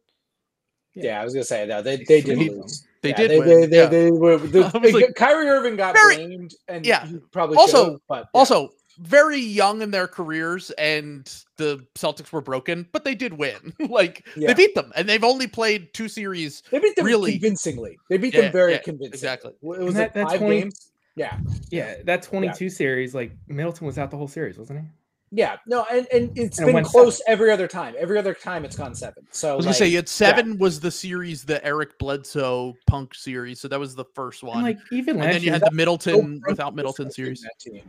Yeah, 0.95 1.21
I 1.21 1.25
was 1.25 1.33
gonna 1.35 1.45
say 1.45 1.67
that 1.67 1.85
they 1.85 1.97
they 1.97 2.21
did 2.21 2.37
Sweep 2.37 2.53
lose. 2.53 2.87
They 3.03 3.09
Yeah, 3.11 3.17
did 3.17 3.31
They, 3.33 3.39
win, 3.41 3.49
they, 3.49 3.67
they, 3.67 3.77
yeah. 3.79 3.87
they 3.87 4.11
were. 4.11 4.37
The, 4.39 4.65
I 4.75 4.91
like, 4.91 5.15
Kyrie 5.17 5.49
Irving 5.49 5.77
got 5.77 5.95
very- 5.95 6.17
blamed, 6.17 6.55
and 6.69 6.87
Yeah. 6.87 7.07
he 7.07 7.19
probably 7.33 7.57
Also- 7.57 8.01
but 8.09 8.19
yeah. 8.19 8.25
Also, 8.35 8.71
very 8.99 9.41
young 9.41 9.81
in 9.83 9.91
their 9.91 10.07
careers 10.07 10.71
and 10.73 11.25
the 11.57 11.85
Celtics 11.97 12.31
were 12.31 12.43
broken, 12.43 12.87
but 12.93 13.05
they 13.05 13.15
did 13.15 13.33
win. 13.33 13.73
like 13.89 14.27
Yeah. 14.37 14.49
they 14.49 14.55
beat 14.55 14.75
them 14.75 14.93
and 14.95 15.09
they've 15.09 15.25
only 15.25 15.47
played 15.47 15.93
two 15.95 16.09
series. 16.09 16.63
They 16.71 16.79
beat 16.79 16.95
them 16.95 17.07
Really- 17.07 17.33
convincingly. 17.33 17.99
They 18.11 18.19
beat 18.19 18.35
Yeah, 18.35 18.43
them 18.43 18.53
very 18.53 18.73
yeah, 18.73 18.79
convincingly. 18.79 19.09
exactly. 19.17 19.53
It 19.53 19.63
was 19.63 19.95
that- 19.95 20.01
like 20.01 20.15
that 20.15 20.29
five 20.29 20.39
20 20.41 20.61
games. 20.61 20.91
Yeah, 21.17 21.39
Yeah, 21.71 21.97
that 22.05 22.23
22 22.23 22.69
series, 22.71 23.15
like 23.15 23.33
Middleton 23.49 23.87
was 23.87 23.99
out 23.99 24.11
the 24.11 24.17
whole 24.17 24.29
series, 24.29 24.57
wasn't 24.59 24.81
he? 24.81 24.87
Yeah. 25.35 25.57
No, 25.67 25.85
and 25.91 26.07
and 26.13 26.37
it's 26.39 26.59
And 26.59 26.67
been 26.67 26.75
went 26.75 26.87
close 26.87 27.19
seven. 27.19 27.33
every 27.33 27.51
other 27.51 27.67
time. 27.67 27.95
Every 27.99 28.19
other 28.19 28.35
time 28.35 28.65
it's 28.65 28.77
gone 28.77 28.95
seven. 28.95 29.25
So 29.31 29.53
I 29.53 29.57
was 29.57 29.65
like, 29.67 29.79
gonna 29.79 29.91
say 29.91 29.97
at 29.97 30.09
seven 30.09 30.59
was 30.59 30.79
the 30.79 30.91
series, 30.91 31.43
the 31.45 31.65
Eric 31.65 31.99
Bledsoe 31.99 32.75
Punk 32.87 33.15
series. 33.15 33.59
So 33.61 33.67
that 33.69 33.81
was 33.81 33.95
the 33.95 34.05
first 34.15 34.43
one. 34.43 34.59
And 34.59 34.65
like 34.67 34.79
even 34.93 35.17
and 35.17 35.21
last 35.25 35.33
then 35.33 35.41
you 35.41 35.47
year, 35.47 35.53
had 35.55 35.63
the 35.63 35.71
Middleton 35.71 36.39
Brunk 36.41 36.47
without 36.47 36.75
Middleton 36.75 37.11
series. 37.11 37.41
that 37.41 37.59
team. 37.59 37.83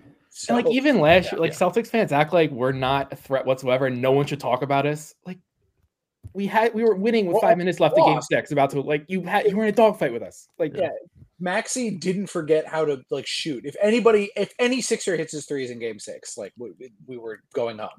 and 0.50 0.56
like 0.58 0.74
even 0.74 1.00
last 1.00 1.26
year, 1.26 1.34
yeah. 1.36 1.40
like 1.42 1.52
Celtics 1.52 1.88
fans 1.88 2.12
act 2.14 2.32
like 2.34 2.50
we're 2.50 2.72
not 2.72 3.12
a 3.12 3.16
threat 3.16 3.46
whatsoever, 3.46 3.88
and 3.88 4.02
no 4.02 4.12
one 4.14 4.26
should 4.26 4.40
talk 4.40 4.62
about 4.62 4.86
us. 4.86 5.14
Like 5.26 5.40
we 6.34 6.48
had, 6.48 6.74
we 6.74 6.84
were 6.84 6.96
winning 6.96 7.26
with 7.28 7.34
Well, 7.34 7.42
five 7.42 7.58
minutes 7.60 7.80
left 7.80 7.94
of 7.98 8.06
game 8.06 8.16
lost. 8.16 8.30
six, 8.30 8.52
about 8.52 8.70
to 8.72 8.82
like 8.82 9.04
you 9.08 9.22
had, 9.22 9.46
you 9.46 9.56
were 9.58 9.64
in 9.64 9.70
a 9.70 9.74
dogfight 9.74 10.14
with 10.14 10.24
us. 10.24 10.48
Like 10.58 10.76
Yeah. 10.76 10.90
Maxey 11.44 11.92
didn't 11.92 12.28
forget 12.28 12.66
how 12.66 12.86
to 12.86 13.02
like 13.12 13.28
shoot. 13.28 13.66
If 13.66 13.76
anybody, 13.82 14.32
if 14.36 14.54
any 14.60 14.82
Sixer 14.82 15.16
hits 15.16 15.34
his 15.34 15.46
threes 15.46 15.70
in 15.70 15.78
Game 15.80 16.00
Six, 16.00 16.38
like 16.38 16.54
we, 16.58 16.72
we- 16.80 16.94
we 17.06 17.18
were 17.18 17.40
going 17.54 17.78
home 17.78 17.90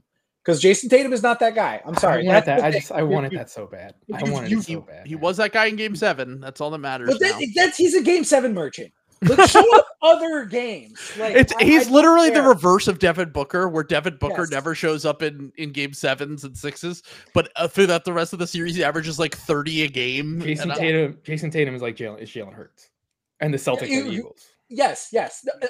because 0.43 0.61
Jayson 0.62 0.89
Tatum 0.89 1.12
is 1.12 1.23
not 1.23 1.39
that 1.41 1.55
guy. 1.55 1.81
I'm 1.87 1.95
sorry. 1.97 2.25
I 2.25 2.33
wanted 2.33 2.47
that. 2.47 2.65
I 2.65 2.71
just 2.71 2.91
I 2.91 3.03
wanted 3.03 3.33
that 3.33 3.51
so 3.51 3.66
bad. 3.66 3.95
you- 4.07 4.16
I 4.16 4.23
wanted 4.31 4.51
you- 4.51 4.59
it 4.59 4.62
so 4.65 4.69
He, 4.73 4.77
bad. 4.77 5.07
he 5.07 5.15
man. 5.15 5.21
was 5.23 5.37
that 5.37 5.53
guy 5.53 5.66
in 5.66 5.77
game 5.77 5.95
seven. 5.95 6.41
That's 6.41 6.61
all 6.61 6.71
that 6.71 6.79
matters. 6.79 7.09
But 7.11 7.21
that, 7.21 7.41
that's 7.55 7.77
he's 7.77 7.95
a 7.95 8.03
Game 8.03 8.25
Seven 8.25 8.55
merchant. 8.55 8.93
Like 9.25 9.49
show 9.49 9.65
up 9.79 9.87
other 10.03 10.45
games. 10.45 10.99
Like 11.19 11.35
It's 11.35 11.55
I- 11.55 11.61
I 11.61 11.65
he's 11.65 11.85
don't 11.85 11.95
literally 11.95 12.29
the 12.29 12.43
reverse 12.43 12.89
of 12.89 12.99
Devin 12.99 13.31
Booker, 13.31 13.71
where 13.71 13.83
Devin 13.85 14.16
Booker 14.19 14.43
Yes. 14.43 14.51
never 14.51 14.75
shows 14.75 15.07
up 15.07 15.23
in 15.23 15.51
in 15.57 15.71
game 15.73 15.95
sevens 15.95 16.45
and 16.45 16.55
sixes, 16.59 17.03
but 17.33 17.51
uh, 17.57 17.66
throughout 17.66 18.05
the 18.05 18.12
rest 18.12 18.35
of 18.35 18.39
the 18.39 18.47
series, 18.47 18.75
he 18.75 18.85
averages 18.85 19.19
like 19.19 19.35
thirty 19.35 19.83
a 19.83 19.89
game. 19.89 20.43
Jason 20.43 20.65
and 20.71 20.73
I- 20.73 20.77
Tatum. 20.83 21.19
Jayson 21.25 21.51
Tatum 21.51 21.75
is 21.75 21.81
like 21.81 21.97
Jalen 21.97 22.19
is 22.21 22.29
Jalen 22.29 22.53
Hurts, 22.53 22.91
and 23.40 23.52
the 23.52 23.59
Celtics 23.59 23.89
you- 23.89 24.01
are 24.01 24.05
the 24.05 24.11
Eagles. 24.12 24.47
Yes, 24.70 25.09
yes. 25.12 25.47
Uh, 25.62 25.66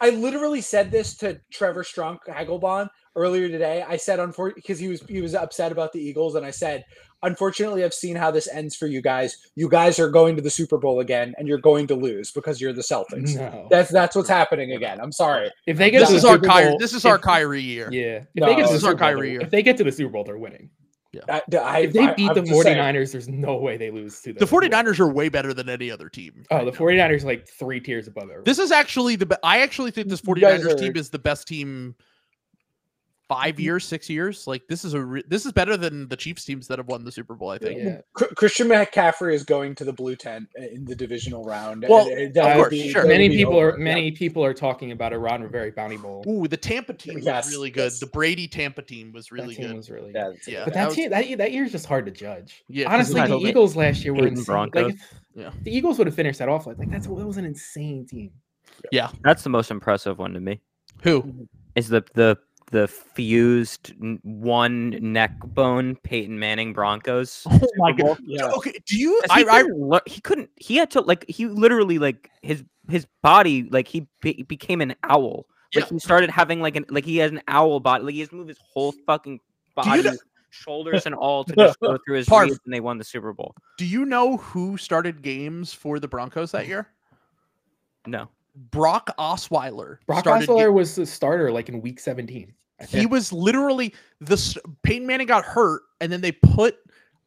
I 0.00 0.10
literally 0.10 0.60
said 0.60 0.90
this 0.92 1.16
to 1.18 1.40
Trevor 1.52 1.82
Strunk 1.82 2.18
Hagelbon 2.28 2.88
earlier 3.16 3.48
today. 3.48 3.84
I 3.86 3.96
said 3.96 4.20
unfortunately 4.20 4.62
because 4.62 4.78
he 4.78 4.86
was 4.88 5.02
he 5.02 5.20
was 5.20 5.34
upset 5.34 5.72
about 5.72 5.92
the 5.92 5.98
Eagles, 6.00 6.36
and 6.36 6.46
I 6.46 6.52
said, 6.52 6.84
unfortunately, 7.24 7.82
I've 7.84 7.92
seen 7.92 8.14
how 8.14 8.30
this 8.30 8.46
ends 8.48 8.76
for 8.76 8.86
you 8.86 9.02
guys. 9.02 9.36
You 9.56 9.68
guys 9.68 9.98
are 9.98 10.08
going 10.08 10.36
to 10.36 10.40
the 10.40 10.50
Super 10.50 10.78
Bowl 10.78 11.00
again, 11.00 11.34
and 11.36 11.48
you're 11.48 11.58
going 11.58 11.88
to 11.88 11.96
lose 11.96 12.30
because 12.30 12.60
you're 12.60 12.72
the 12.72 12.80
Celtics. 12.80 13.34
No, 13.34 13.66
That's 13.70 13.90
that's 13.90 14.14
what's 14.14 14.28
happening 14.30 14.72
again. 14.72 15.00
I'm 15.00 15.12
sorry. 15.12 15.50
if 15.66 15.76
they 15.76 15.90
get 15.90 15.98
This 15.98 16.08
to 16.10 16.12
the 16.12 16.18
is 16.18 16.24
our 16.24 16.34
Super 16.36 16.46
Kyrie. 16.46 16.68
Bowl- 16.70 16.78
This 16.78 16.92
is 16.94 17.04
our 17.04 17.18
Kyrie 17.18 17.60
year. 17.60 17.88
Yeah, 17.92 18.02
if 18.04 18.26
No, 18.36 18.46
they 18.46 18.54
get 18.54 18.66
to 18.68 18.72
this 18.72 18.82
is 18.82 18.84
our 18.88 18.94
Kyrie 18.94 19.32
year. 19.32 19.40
if 19.42 19.50
they 19.50 19.64
get 19.64 19.76
to 19.78 19.84
the 19.84 19.92
Super 19.92 20.12
Bowl, 20.12 20.22
they're 20.24 20.38
winning. 20.38 20.70
I, 21.28 21.42
I, 21.56 21.78
If 21.80 21.92
they 21.94 22.00
I- 22.06 22.12
beat 22.14 22.28
I'm 22.28 22.34
the 22.34 22.42
just 22.42 22.62
saying. 22.62 22.76
49ers, 22.76 23.12
there's 23.12 23.28
no 23.28 23.56
way 23.56 23.76
they 23.76 23.90
lose 23.90 24.20
to 24.22 24.32
them. 24.32 24.36
The 24.40 24.46
Super 24.46 24.68
Bowl. 24.68 24.82
49ers 24.82 25.00
are 25.00 25.08
way 25.10 25.28
better 25.28 25.54
than 25.54 25.68
any 25.68 25.90
other 25.90 26.08
team. 26.08 26.44
Oh, 26.50 26.56
right 26.56 26.64
the 26.66 26.70
now. 26.72 26.76
49ers 26.78 27.22
are 27.22 27.26
like 27.26 27.48
three 27.48 27.80
tiers 27.80 28.08
above 28.08 28.24
everyone. 28.24 28.44
This 28.44 28.58
is 28.58 28.70
actually 28.72 29.16
the. 29.16 29.26
Be- 29.26 29.36
I 29.42 29.60
actually 29.60 29.90
think 29.90 30.08
this 30.08 30.22
You 30.26 30.34
guys 30.34 30.62
49ers 30.62 30.72
are- 30.74 30.76
team 30.78 30.96
is 30.96 31.10
the 31.10 31.18
best 31.18 31.48
team. 31.48 31.94
Five 33.28 33.56
mm-hmm. 33.56 33.62
years, 33.62 33.84
six 33.84 34.08
years, 34.08 34.46
like 34.46 34.66
this 34.68 34.86
is 34.86 34.94
a 34.94 35.04
re- 35.04 35.22
this 35.28 35.44
is 35.44 35.52
better 35.52 35.76
than 35.76 36.08
the 36.08 36.16
Chiefs 36.16 36.46
teams 36.46 36.66
that 36.68 36.78
have 36.78 36.88
won 36.88 37.04
the 37.04 37.12
Super 37.12 37.34
Bowl. 37.34 37.50
I 37.50 37.58
think. 37.58 37.78
yeah. 37.82 37.98
Chr- 38.14 38.32
Christian 38.36 38.68
McCaffrey 38.68 39.34
is 39.34 39.44
going 39.44 39.74
to 39.74 39.84
the 39.84 39.92
blue 39.92 40.16
tent 40.16 40.48
in 40.56 40.86
the 40.86 40.96
divisional 40.96 41.44
round. 41.44 41.84
Well, 41.86 42.08
and 42.08 42.36
uh, 42.38 42.48
of 42.48 42.56
course, 42.56 42.70
be- 42.70 42.90
sure. 42.90 43.06
many 43.06 43.28
people 43.28 43.56
over. 43.56 43.74
are 43.74 43.76
many 43.76 44.12
people 44.12 44.42
are 44.42 44.54
talking 44.54 44.92
about 44.92 45.12
a 45.12 45.18
Ron 45.18 45.42
Rivera 45.42 45.70
bounty 45.72 45.98
bowl. 45.98 46.24
Ooh, 46.26 46.48
the 46.48 46.56
Tampa 46.56 46.94
team 46.94 47.22
was 47.22 47.50
really 47.50 47.70
good. 47.70 47.82
yes. 47.82 48.00
The 48.00 48.06
Brady 48.06 48.48
Tampa 48.48 48.80
team 48.80 49.12
was 49.12 49.26
that 49.26 49.34
really 49.34 49.54
team 49.54 49.66
good. 49.68 49.76
was 49.76 49.90
really 49.90 50.12
Yeah, 50.14 50.24
good. 50.30 50.32
that's- 50.36 50.48
Yeah, 50.48 50.64
But 50.64 50.72
that 50.72 50.80
that 50.80 50.86
was- 50.86 50.94
team 50.96 51.10
that, 51.10 51.38
that 51.38 51.52
year 51.52 51.64
is 51.64 51.72
just 51.72 51.84
hard 51.84 52.06
to 52.06 52.10
judge. 52.12 52.64
Yeah, 52.68 52.86
'cause 52.86 52.94
honestly, 52.94 53.20
the 53.20 53.38
the 53.38 53.46
Eagles 53.46 53.76
last 53.76 54.04
year 54.04 54.14
were 54.14 54.20
Peyton 54.20 54.38
insane. 54.38 54.44
Broncos. 54.46 54.84
Like, 54.84 54.96
Yeah. 55.34 55.50
the 55.64 55.76
Eagles 55.76 55.98
would 55.98 56.06
have 56.06 56.16
finished 56.16 56.38
that 56.38 56.48
off 56.48 56.66
like 56.66 56.78
like 56.78 56.90
that's 56.90 57.06
that 57.06 57.12
was 57.12 57.36
an 57.36 57.44
insane 57.44 58.06
team. 58.06 58.30
yeah. 58.90 59.10
That's 59.22 59.42
the 59.42 59.50
most 59.50 59.70
impressive 59.70 60.18
one 60.18 60.32
to 60.32 60.40
me. 60.40 60.62
Who? 61.02 61.46
Is 61.76 61.88
the 61.88 62.02
the 62.14 62.38
the 62.70 62.86
fused 62.88 63.92
one 64.22 64.90
neck 65.00 65.32
bone 65.46 65.96
Peyton 66.02 66.38
Manning 66.38 66.72
Broncos. 66.72 67.46
Oh 67.52 67.60
my 67.76 67.92
god. 67.92 68.18
Yeah. 68.24 68.50
Okay. 68.50 68.72
Do 68.86 68.96
you? 68.98 69.20
He, 69.34 69.44
I, 69.44 69.56
I 69.58 69.62
couldn't 69.62 69.78
lo- 69.78 70.00
he 70.06 70.20
couldn't. 70.20 70.50
He 70.56 70.76
had 70.76 70.90
to 70.92 71.00
like. 71.00 71.24
He 71.28 71.46
literally 71.46 71.98
like 71.98 72.30
his 72.42 72.64
his 72.88 73.06
body 73.22 73.68
like 73.70 73.86
he 73.88 74.06
be- 74.20 74.42
became 74.42 74.80
an 74.80 74.94
owl. 75.04 75.46
Like 75.74 75.84
Yeah. 75.84 75.90
he 75.90 75.98
started 75.98 76.30
having 76.30 76.60
like 76.60 76.76
an 76.76 76.84
like 76.88 77.04
he 77.04 77.18
has 77.18 77.30
an 77.30 77.42
owl 77.48 77.80
body. 77.80 78.04
Like 78.04 78.14
he 78.14 78.20
has 78.20 78.28
to 78.30 78.36
move 78.36 78.48
his 78.48 78.58
whole 78.72 78.92
fucking 79.06 79.40
body, 79.74 80.02
know- 80.02 80.16
shoulders 80.50 81.06
and 81.06 81.14
all 81.14 81.44
to 81.44 81.54
just 81.54 81.78
go 81.80 81.98
through 82.06 82.16
his 82.16 82.26
Parv. 82.28 82.44
reads, 82.46 82.60
and 82.64 82.72
they 82.74 82.80
won 82.80 82.98
the 82.98 83.04
Super 83.04 83.32
Bowl. 83.32 83.54
do 83.76 83.84
you 83.86 84.04
know 84.04 84.36
who 84.38 84.76
started 84.76 85.22
games 85.22 85.72
for 85.72 85.98
the 86.00 86.08
Broncos 86.08 86.50
that 86.52 86.66
year? 86.66 86.88
No, 88.06 88.28
Brock 88.70 89.10
Osweiler. 89.18 89.98
Brock 90.06 90.24
Osweiler 90.24 90.72
was 90.72 90.94
the 90.94 91.06
starter 91.06 91.52
like 91.52 91.68
in 91.68 91.80
week 91.80 92.00
17. 92.00 92.52
He 92.88 93.06
was 93.06 93.32
literally 93.32 93.92
the 94.20 94.60
Peyton 94.82 95.06
Manning 95.06 95.26
got 95.26 95.44
hurt, 95.44 95.82
and 96.00 96.12
then 96.12 96.20
they 96.20 96.30
put 96.30 96.78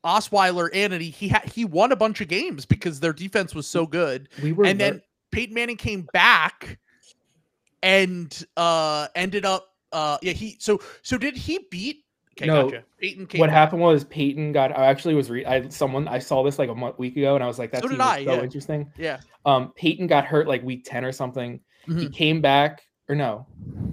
Osweiler 0.06 0.70
in, 0.72 0.94
and 0.94 1.02
he 1.02 1.10
he, 1.10 1.28
had 1.28 1.44
he 1.45 1.66
won 1.66 1.91
a 1.91 1.95
bunch 1.95 2.22
of 2.22 2.28
games 2.30 2.66
because 2.66 2.99
their 2.99 3.14
defense 3.14 3.53
was 3.53 3.68
so 3.68 3.86
good. 3.86 4.30
we 4.41 4.53
were 4.53 4.66
and 4.66 4.80
ver- 4.80 4.86
then 4.86 5.02
Peyton 5.32 5.53
Manning 5.53 5.78
came 5.78 6.08
back 6.14 6.80
and 7.84 8.45
uh 8.58 9.08
ended 9.16 9.44
up 9.44 9.74
uh 9.91 10.18
yeah 10.22 10.34
he 10.34 10.56
so 10.60 10.80
so 11.02 11.18
did 11.18 11.36
he 11.36 11.66
beat 11.72 12.03
okay 12.44 12.48
No, 12.48 12.64
gotcha 12.70 12.84
Peyton 13.00 13.26
came 13.28 13.40
what 13.40 13.48
back. 13.48 13.56
happened 13.56 13.82
was 13.82 14.04
Peyton 14.06 14.52
got. 14.52 14.78
I 14.78 14.86
actually 14.88 15.16
was 15.16 15.30
re- 15.30 15.46
I 15.46 15.68
someone 15.70 16.08
I 16.08 16.20
saw 16.20 16.44
this 16.44 16.60
like 16.60 16.70
a 16.70 16.76
month 16.76 17.00
week 17.00 17.16
ago, 17.18 17.36
and 17.36 17.44
I 17.44 17.48
was 17.48 17.58
like, 17.60 17.72
"That's 17.72 17.84
So 17.84 17.90
did 17.90 18.00
I, 18.02 18.24
so 18.26 18.36
yeah. 18.36 18.44
interesting. 18.44 18.92
yeah 18.98 19.20
Um, 19.46 19.72
Peyton 19.76 20.08
got 20.08 20.26
hurt 20.26 20.48
like 20.48 20.64
week 20.64 20.84
10 20.86 21.04
or 21.04 21.12
something. 21.12 21.60
He 21.86 21.92
Mhm. 21.94 22.14
came 22.14 22.42
back, 22.42 22.84
or 23.10 23.16
no, 23.16 23.48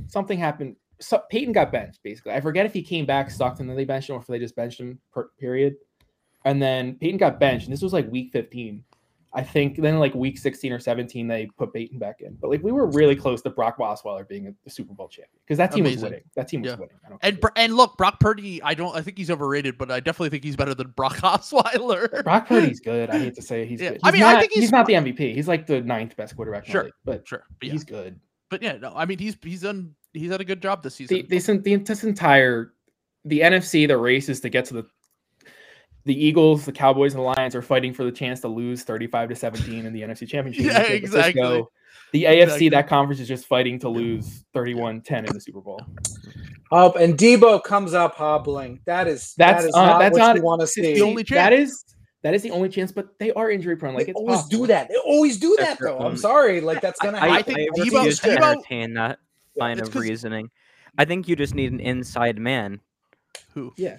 something 0.08 0.38
happened. 0.38 0.76
So 1.00 1.22
Peyton 1.30 1.52
got 1.52 1.70
benched 1.72 2.00
basically. 2.02 2.32
I 2.32 2.40
forget 2.40 2.66
if 2.66 2.74
he 2.74 2.82
came 2.82 3.06
back, 3.06 3.30
sucked, 3.30 3.60
and 3.60 3.68
then 3.68 3.76
they 3.76 3.84
benched 3.84 4.10
him, 4.10 4.16
or 4.16 4.20
if 4.20 4.26
they 4.26 4.38
just 4.38 4.56
benched 4.56 4.80
him 4.80 5.00
per 5.12 5.28
period. 5.38 5.76
And 6.44 6.60
then 6.62 6.96
Peyton 6.96 7.18
got 7.18 7.40
benched, 7.40 7.66
and 7.66 7.72
this 7.72 7.82
was 7.82 7.92
like 7.92 8.10
week 8.10 8.30
15. 8.32 8.84
I 9.34 9.42
think 9.42 9.76
then 9.76 9.98
like 9.98 10.14
week 10.14 10.38
16 10.38 10.72
or 10.72 10.78
17, 10.80 11.28
they 11.28 11.50
put 11.58 11.72
Peyton 11.74 11.98
back 11.98 12.22
in. 12.22 12.34
But 12.40 12.48
like 12.50 12.62
we 12.62 12.72
were 12.72 12.86
really 12.86 13.14
close 13.14 13.42
to 13.42 13.50
Brock 13.50 13.76
Osweiler 13.78 14.26
being 14.26 14.46
a, 14.46 14.54
the 14.64 14.70
Super 14.70 14.94
Bowl 14.94 15.06
champion 15.08 15.38
because 15.44 15.58
that 15.58 15.70
team 15.70 15.84
was 15.84 16.02
winning. 16.02 16.22
That 16.34 16.48
team 16.48 16.62
was 16.62 16.70
Yeah. 16.72 16.76
winning. 16.76 16.96
I 17.04 17.08
don't 17.10 17.18
and. 17.22 17.38
And 17.56 17.76
look 17.76 17.98
Brock 17.98 18.20
Purdy 18.20 18.62
I 18.62 18.72
don't 18.74 18.96
I 18.96 19.02
think 19.02 19.18
he's 19.18 19.30
overrated 19.30 19.76
but 19.76 19.90
I 19.90 20.00
definitely 20.00 20.30
think 20.30 20.44
he's 20.44 20.56
better 20.56 20.74
than 20.74 20.88
Brock 20.96 21.16
Osweiler 21.22 22.24
Brock 22.24 22.48
Purdy's 22.48 22.80
good. 22.80 23.10
I 23.10 23.18
hate 23.18 23.34
to 23.34 23.42
say 23.42 23.66
he's 23.66 23.80
Yeah, 23.80 23.90
good. 23.90 24.00
I 24.02 24.10
He's 24.10 24.14
mean, 24.14 24.22
I 24.22 24.40
think 24.40 24.52
he's- 24.52 24.70
not 24.72 24.86
the 24.86 24.94
MVP. 24.94 25.34
He's 25.34 25.48
like 25.48 25.66
the 25.66 25.80
ninth 25.82 26.16
best 26.16 26.34
quarterback. 26.36 26.64
Sure, 26.66 26.84
league, 26.84 26.92
but 27.04 27.26
sure 27.28 27.44
but 27.60 27.66
yeah. 27.66 27.72
he's 27.72 27.84
good. 27.84 28.18
but 28.50 28.62
yeah 28.62 28.78
no 28.78 28.92
I 28.96 29.04
mean 29.04 29.18
he's 29.18 29.36
he's 29.42 29.60
done 29.62 29.94
he's 30.14 30.30
had 30.30 30.40
a 30.40 30.44
good 30.44 30.62
job 30.62 30.82
this 30.82 30.96
the, 30.96 31.06
season 31.06 31.26
this, 31.28 31.46
the 31.46 31.76
this 31.76 32.02
entire 32.04 32.72
the 33.24 33.40
NFC, 33.40 33.86
the 33.86 33.98
race 33.98 34.28
is 34.30 34.40
to 34.40 34.48
get 34.48 34.64
to 34.66 34.74
the 34.74 34.86
the 36.08 36.24
Eagles, 36.26 36.64
the 36.66 36.72
Cowboys, 36.72 37.12
and 37.14 37.20
the 37.20 37.24
Lions 37.36 37.54
are 37.54 37.62
fighting 37.62 37.92
for 37.92 38.02
the 38.02 38.10
chance 38.10 38.40
to 38.40 38.48
lose 38.48 38.82
35 38.82 39.28
to 39.28 39.36
17 39.36 39.84
in 39.86 39.92
the 39.92 40.00
NFC 40.02 40.26
Championship. 40.26 40.64
Yeah, 40.64 40.80
exactly. 40.82 41.62
The 42.12 42.24
AFC, 42.24 42.42
Exactly. 42.42 42.68
that 42.70 42.88
conference 42.88 43.20
is 43.20 43.28
just 43.28 43.44
fighting 43.46 43.78
to 43.80 43.88
lose 43.90 44.44
31 44.54 45.02
10 45.02 45.26
in 45.26 45.34
the 45.34 45.40
Super 45.40 45.60
Bowl. 45.60 45.80
Up 46.72 46.96
and 46.96 47.16
Deebo 47.18 47.62
comes 47.62 47.92
up 47.94 48.14
hobbling. 48.14 48.80
That 48.86 49.06
is 49.06 49.34
That's 49.36 49.62
that 49.64 49.68
is 49.68 49.74
uh, 49.74 49.84
not 49.86 49.98
that's 50.00 50.12
what 50.14 50.18
not 50.26 50.36
you 50.36 50.42
want 50.42 50.60
to 50.62 50.66
see. 50.66 50.80
the 50.80 50.94
see. 50.96 51.02
only 51.02 51.22
chance. 51.24 51.54
is 51.70 51.84
that 52.22 52.32
is 52.34 52.42
the 52.42 52.50
only 52.50 52.68
chance, 52.70 52.90
but 52.92 53.18
they 53.18 53.30
are 53.32 53.50
injury 53.50 53.76
prone. 53.76 53.94
Like 53.94 54.06
they 54.06 54.10
it's 54.12 54.18
always 54.18 54.38
possible. 54.40 54.60
do 54.62 54.66
that. 54.68 54.88
They 54.88 54.96
always 54.96 55.38
do 55.38 55.54
that 55.58 55.66
That's 55.66 55.80
their 55.80 55.90
though. 55.92 55.98
I'm 56.00 56.16
sorry. 56.16 56.60
Like 56.62 56.80
that's 56.80 56.98
gonna 57.00 57.18
I 57.18 57.28
happen. 57.28 57.54
think 57.54 57.58
I 57.58 57.80
Deebo- 57.80 57.94
refuse 57.98 58.20
to 58.20 58.28
Deebo- 58.28 58.52
entertain 58.52 58.94
that 58.94 59.18
line 59.56 59.78
it's 59.78 59.88
of 59.88 59.92
'cause- 59.94 60.02
reasoning. 60.02 60.48
I 60.96 61.04
think 61.04 61.28
you 61.28 61.36
just 61.36 61.54
need 61.54 61.72
an 61.72 61.80
inside 61.80 62.38
man. 62.38 62.80
who 63.54 63.72
Yeah. 63.76 63.98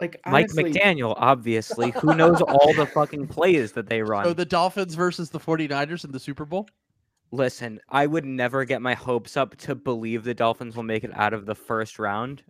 Like 0.00 0.20
Mike 0.26 0.48
McDaniel, 0.48 1.14
obviously, 1.16 1.90
who 1.92 2.14
knows 2.14 2.40
all 2.42 2.74
the 2.74 2.86
fucking 2.86 3.28
plays 3.28 3.72
that 3.72 3.88
they 3.88 4.02
run. 4.02 4.24
so 4.24 4.32
the 4.34 4.44
Dolphins 4.44 4.94
versus 4.94 5.30
the 5.30 5.40
49ers 5.40 6.04
in 6.04 6.12
the 6.12 6.20
Super 6.20 6.44
Bowl 6.44 6.68
Listen, 7.32 7.80
I 7.88 8.06
would 8.06 8.24
never 8.24 8.64
get 8.64 8.80
my 8.80 8.94
hopes 8.94 9.36
up 9.36 9.56
to 9.56 9.74
believe 9.74 10.22
the 10.22 10.32
Dolphins 10.34 10.76
will 10.76 10.84
make 10.84 11.02
it 11.02 11.10
out 11.14 11.32
of 11.34 11.44
the 11.44 11.56
first 11.56 11.98
round. 11.98 12.44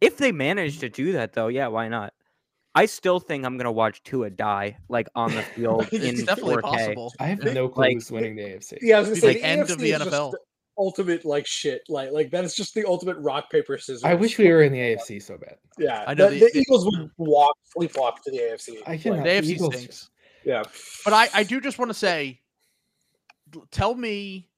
If 0.00 0.16
they 0.16 0.32
manage 0.32 0.78
to 0.78 0.88
do 0.88 1.12
that, 1.12 1.34
though, 1.34 1.48
yeah, 1.48 1.66
why 1.66 1.88
not? 1.88 2.14
I 2.74 2.86
still 2.86 3.18
think 3.20 3.44
I'm 3.44 3.56
gonna 3.58 3.72
watch 3.72 4.02
Tua 4.04 4.30
die 4.30 4.78
like 4.88 5.08
on 5.14 5.34
the 5.34 5.42
field 5.54 5.88
in 5.92 6.02
it's 6.02 6.22
definitely 6.22 6.56
4K. 6.56 6.62
possible 6.62 7.12
I 7.18 7.26
have 7.26 7.42
Yeah. 7.44 7.52
no 7.52 7.64
Like- 7.66 7.74
clues 7.92 8.10
winning 8.10 8.36
the 8.36 8.42
AFC. 8.44 8.78
Yeah, 8.80 8.96
I 8.96 9.00
was 9.00 9.08
gonna 9.08 9.20
say 9.20 9.26
like 9.28 9.36
the 9.38 9.44
end 9.44 9.62
AFC 9.62 9.72
of 9.72 9.78
the 9.78 9.90
is 9.90 9.98
just 9.98 10.10
NFL. 10.10 10.30
the 10.32 10.38
ultimate 10.78 11.24
like 11.24 11.46
shit. 11.46 11.82
Like 11.88 12.10
like 12.12 12.30
that 12.30 12.44
is 12.44 12.54
just 12.54 12.74
the 12.74 12.84
ultimate 12.86 13.16
rock 13.18 13.50
paper 13.50 13.76
scissors. 13.78 14.04
I 14.04 14.14
wish 14.14 14.38
we 14.38 14.48
were 14.48 14.62
in 14.62 14.72
the 14.72 14.78
AFC 14.78 15.20
so 15.22 15.36
bad. 15.36 15.56
Yeah, 15.78 16.04
I 16.06 16.14
know 16.14 16.30
the, 16.30 16.38
the- 16.38 16.50
the 16.54 16.58
Eagles 16.60 16.84
would 16.86 17.10
walk 17.18 17.56
sleepwalk 17.76 18.22
to 18.24 18.30
the 18.30 18.38
AFC. 18.38 18.76
I 18.86 18.92
Like, 18.92 19.02
cannot- 19.02 19.24
the 19.24 19.30
AFC 19.30 19.44
Eagles- 19.44 19.74
stinks 19.74 20.10
yeah, 20.44 20.62
But 21.04 21.12
I, 21.12 21.28
I 21.34 21.42
do 21.42 21.60
just 21.60 21.78
want 21.78 21.90
to 21.90 21.94
say, 21.94 22.40
tell 23.70 23.94
me, 23.94 24.48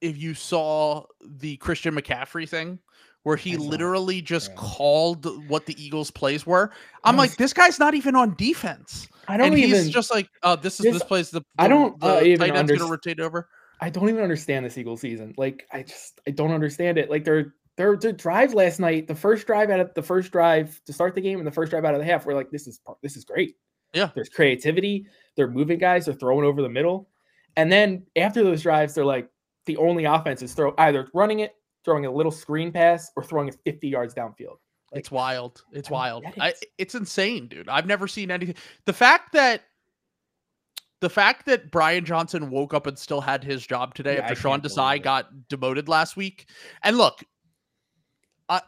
if 0.00 0.16
you 0.16 0.34
saw 0.34 1.04
the 1.24 1.56
Christian 1.58 1.94
McCaffrey 1.94 2.48
thing 2.48 2.80
where 3.22 3.36
he 3.36 3.52
I 3.52 3.56
saw 3.56 3.62
it, 3.62 3.66
literally 3.68 4.22
just 4.22 4.48
yeah. 4.50 4.56
called 4.56 5.48
what 5.48 5.66
the 5.66 5.80
Eagles 5.82 6.10
plays 6.10 6.44
were. 6.46 6.72
I'm 7.04 7.14
I 7.14 7.18
like, 7.18 7.36
this 7.36 7.52
guy's 7.52 7.78
not 7.78 7.94
even 7.94 8.16
on 8.16 8.34
defense. 8.34 9.06
I 9.28 9.36
don't 9.36 9.48
and 9.48 9.58
even. 9.58 9.70
he's 9.70 9.90
just 9.90 10.12
like, 10.12 10.28
oh, 10.42 10.56
this 10.56 10.80
is 10.80 10.84
this- 10.84 10.94
this 10.94 11.02
plays 11.04 11.30
the, 11.30 11.42
I 11.58 11.68
don't, 11.68 12.02
uh, 12.02 12.20
the 12.20 12.24
even 12.26 12.48
tight 12.48 12.56
end's 12.58 12.72
gonna 12.72 12.90
rotate 12.90 13.20
over. 13.20 13.48
I 13.84 13.90
don't 13.90 14.08
even 14.08 14.22
understand 14.22 14.64
this 14.64 14.78
Eagle 14.78 14.96
season. 14.96 15.34
Like, 15.36 15.66
I 15.70 15.82
just 15.82 16.20
I 16.26 16.30
don't 16.30 16.52
understand 16.52 16.96
it. 16.96 17.10
Like, 17.10 17.24
their 17.24 17.54
their 17.76 17.96
their 17.98 18.12
drive 18.12 18.54
last 18.54 18.80
night, 18.80 19.06
the 19.06 19.14
first 19.14 19.46
drive 19.46 19.68
out 19.68 19.80
of 19.80 19.92
the 19.94 20.02
first 20.02 20.32
drive 20.32 20.80
to 20.86 20.92
start 20.94 21.14
the 21.14 21.20
game, 21.20 21.38
and 21.38 21.46
the 21.46 21.50
first 21.52 21.70
drive 21.70 21.84
out 21.84 21.94
of 21.94 22.00
the 22.00 22.06
half, 22.06 22.24
we're 22.24 22.34
like, 22.34 22.50
this 22.50 22.66
is 22.66 22.80
this 23.02 23.14
is 23.16 23.24
great. 23.24 23.56
Yeah. 23.92 24.08
there's 24.14 24.30
creativity. 24.30 25.06
They're 25.36 25.50
moving 25.50 25.78
guys. 25.78 26.06
They're 26.06 26.14
throwing 26.14 26.46
over 26.46 26.62
the 26.62 26.68
middle, 26.68 27.10
and 27.56 27.70
then 27.70 28.06
after 28.16 28.42
those 28.42 28.62
drives, 28.62 28.94
they're 28.94 29.04
like, 29.04 29.28
the 29.66 29.76
only 29.76 30.04
offense 30.04 30.40
is 30.40 30.54
throw 30.54 30.74
either 30.78 31.08
running 31.12 31.40
it, 31.40 31.52
throwing 31.84 32.06
a 32.06 32.10
little 32.10 32.32
screen 32.32 32.72
pass, 32.72 33.10
or 33.16 33.22
throwing 33.22 33.48
it 33.48 33.56
50 33.66 33.86
yards 33.88 34.14
downfield. 34.14 34.56
Like, 34.92 35.00
It's 35.00 35.10
wild. 35.10 35.62
It's 35.72 35.90
I 35.90 35.92
wild. 35.92 36.24
get 36.24 36.34
I, 36.40 36.54
it's 36.78 36.94
insane, 36.94 37.48
dude. 37.48 37.68
I've 37.68 37.86
never 37.86 38.08
seen 38.08 38.30
anything. 38.30 38.54
The 38.86 38.92
fact 38.94 39.32
that 39.34 39.62
the 41.04 41.10
fact 41.10 41.44
that 41.44 41.70
Brian 41.70 42.02
Johnson 42.02 42.48
woke 42.48 42.72
up 42.72 42.86
and 42.86 42.98
still 42.98 43.20
had 43.20 43.44
his 43.44 43.66
job 43.66 43.94
today 43.94 44.14
Yeah, 44.14 44.22
after 44.22 44.32
I 44.32 44.36
Sean 44.36 44.62
Desai 44.62 45.02
got 45.02 45.26
demoted 45.50 45.86
last 45.86 46.16
week. 46.16 46.48
And 46.82 46.96
look, 46.96 47.22
I 48.48 48.62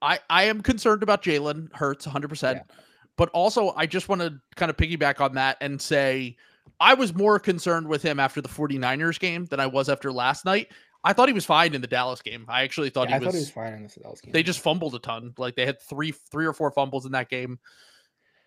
I 0.00 0.20
I 0.30 0.44
am 0.44 0.62
concerned 0.62 1.02
about 1.02 1.22
Jalen 1.22 1.70
Hurts 1.74 2.06
100%. 2.06 2.62
But 3.18 3.28
also 3.34 3.74
I 3.76 3.84
just 3.84 4.08
want 4.08 4.22
to 4.22 4.40
kind 4.56 4.70
of 4.70 4.78
piggyback 4.78 5.20
on 5.20 5.34
that 5.34 5.58
and 5.60 5.78
say 5.78 6.38
I 6.80 6.94
was 6.94 7.14
more 7.14 7.38
concerned 7.38 7.86
with 7.88 8.02
him 8.02 8.18
after 8.18 8.40
the 8.40 8.48
49ers 8.48 9.20
game 9.20 9.44
than 9.44 9.60
I 9.60 9.66
was 9.66 9.90
after 9.90 10.10
last 10.10 10.46
night. 10.46 10.68
I 11.04 11.12
thought 11.12 11.28
he 11.28 11.34
was 11.34 11.44
fine 11.44 11.74
in 11.74 11.82
the 11.82 11.86
Dallas 11.86 12.22
game. 12.22 12.46
I 12.48 12.62
actually 12.62 12.88
thought 12.88 13.10
yeah, 13.10 13.16
I 13.16 13.18
he 13.18 13.24
thought 13.26 13.34
was 13.34 13.34
he 13.34 13.40
was 13.40 13.50
fine 13.50 13.74
in 13.74 13.82
the 13.82 14.00
Dallas 14.00 14.22
game. 14.22 14.32
they 14.32 14.42
just 14.42 14.60
fumbled 14.60 14.94
a 14.94 14.98
ton. 14.98 15.34
Like 15.36 15.56
they 15.56 15.66
had 15.66 15.78
three, 15.82 16.12
three 16.12 16.46
or 16.46 16.54
four 16.54 16.70
fumbles 16.70 17.04
in 17.04 17.12
that 17.12 17.28
game. 17.28 17.58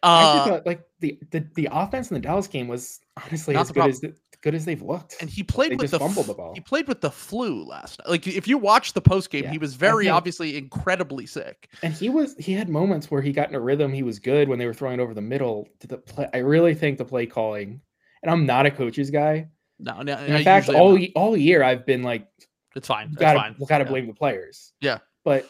I 0.04 0.24
Uh, 0.24 0.46
thought 0.46 0.66
like 0.66 0.84
the, 1.00 1.18
the 1.32 1.46
the 1.56 1.70
offense 1.72 2.12
in 2.12 2.16
the 2.16 2.20
Dallas 2.22 2.48
game 2.48 2.68
was 2.68 3.00
honestly 3.26 3.56
as 3.56 3.68
good 3.70 3.74
problem. 3.76 3.92
as 3.92 4.00
the, 4.02 4.14
good 4.42 4.54
as 4.56 4.66
they've 4.66 4.82
looked. 4.82 5.16
and 5.22 5.30
he 5.30 5.42
played 5.44 5.72
they 5.72 5.76
with 5.78 5.92
the 5.92 6.00
fumbled 6.00 6.26
the 6.28 6.34
ball. 6.34 6.54
He 6.54 6.60
played 6.60 6.88
with 6.90 7.00
the 7.02 7.10
flu 7.12 7.64
last 7.64 8.00
night. 8.00 8.10
Like 8.10 8.28
if 8.28 8.46
you 8.48 8.58
watch 8.58 8.92
the 8.94 9.02
post 9.02 9.30
game, 9.30 9.46
Yeah, 9.46 9.52
he 9.52 9.58
was 9.58 9.76
very 9.76 10.06
think- 10.06 10.16
obviously 10.16 10.58
incredibly 10.58 11.26
sick. 11.26 11.70
And 11.82 11.94
he 11.94 12.10
was 12.10 12.36
he 12.38 12.52
had 12.54 12.68
moments 12.70 13.10
where 13.10 13.22
he 13.22 13.32
got 13.32 13.48
in 13.50 13.56
a 13.56 13.60
rhythm. 13.62 13.94
He 13.94 14.04
was 14.04 14.20
good 14.20 14.50
when 14.50 14.60
they 14.60 14.66
were 14.66 14.74
throwing 14.74 15.00
over 15.00 15.14
the 15.14 15.22
middle 15.22 15.68
to 15.80 15.88
the 15.88 15.98
play. 15.98 16.28
I 16.34 16.40
really 16.40 16.76
think 16.76 16.98
the 16.98 17.06
play 17.06 17.26
calling, 17.26 17.80
and 18.22 18.30
I'm 18.32 18.46
not 18.46 18.66
a 18.66 18.72
coach's 18.72 19.10
guy. 19.10 19.48
No, 19.80 20.02
no 20.02 20.14
And 20.16 20.34
I 20.34 20.38
in 20.40 20.44
fact, 20.44 20.70
all 20.70 21.00
all 21.16 21.38
year 21.38 21.64
I've 21.64 21.86
been 21.86 22.04
like, 22.04 22.28
it's 22.76 22.88
fine. 22.88 23.08
It's 23.08 23.16
gotta 23.18 23.40
fine. 23.40 23.56
gotta 23.68 23.86
Yeah. 23.86 23.90
blame 23.90 24.08
the 24.08 24.14
players. 24.14 24.74
Yeah. 24.82 24.98
But 25.24 25.50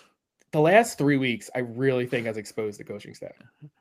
the 0.54 0.62
last 0.62 1.00
three 1.00 1.18
weeks, 1.18 1.50
I 1.56 1.60
really 1.60 2.06
think 2.06 2.28
has 2.28 2.38
exposed 2.38 2.80
the 2.80 2.84
coaching 2.84 3.16
staff. 3.16 3.32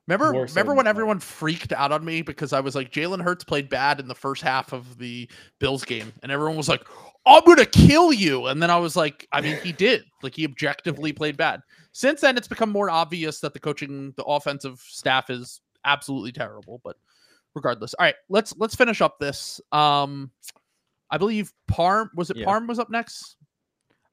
Remember, 0.06 0.32
more 0.32 0.48
so 0.48 0.54
remember 0.54 0.70
than 0.70 0.76
when 0.78 0.84
the 0.86 0.90
everyone 0.90 1.20
freaked 1.20 1.70
out 1.70 1.92
on 1.92 2.02
me 2.02 2.22
because 2.22 2.54
I 2.54 2.60
was 2.60 2.74
like, 2.74 2.90
Jalen 2.90 3.22
Hurts 3.22 3.44
played 3.44 3.68
bad 3.68 4.00
in 4.00 4.08
the 4.08 4.14
first 4.14 4.40
half 4.42 4.72
of 4.72 4.96
the 4.96 5.28
Bills 5.58 5.84
game, 5.84 6.10
and 6.22 6.32
everyone 6.32 6.56
was 6.56 6.70
like, 6.70 6.82
"I'm 7.26 7.44
gonna 7.44 7.66
kill 7.66 8.10
you," 8.10 8.46
and 8.46 8.60
then 8.62 8.70
I 8.70 8.78
was 8.78 8.96
like, 8.96 9.28
I 9.32 9.42
mean, 9.42 9.58
he 9.62 9.70
did. 9.70 10.04
Like 10.22 10.34
he 10.34 10.46
objectively 10.46 11.12
played 11.12 11.36
bad. 11.36 11.60
Since 11.92 12.22
then, 12.22 12.38
it's 12.38 12.48
become 12.48 12.70
more 12.70 12.88
obvious 12.88 13.38
that 13.40 13.52
the 13.52 13.60
coaching, 13.60 14.14
the 14.16 14.24
offensive 14.24 14.80
staff 14.80 15.28
is 15.28 15.60
absolutely 15.84 16.32
terrible. 16.32 16.80
But 16.82 16.96
regardless, 17.54 17.92
all 17.94 18.06
right, 18.06 18.16
let's 18.30 18.54
let's 18.56 18.74
finish 18.74 19.02
up 19.02 19.18
this. 19.18 19.60
Um, 19.72 20.30
I 21.10 21.18
believe 21.18 21.52
Parm 21.70 22.08
was 22.14 22.30
it 22.30 22.38
Yeah. 22.38 22.46
Parm 22.46 22.66
was 22.66 22.78
up 22.78 22.88
next. 22.88 23.36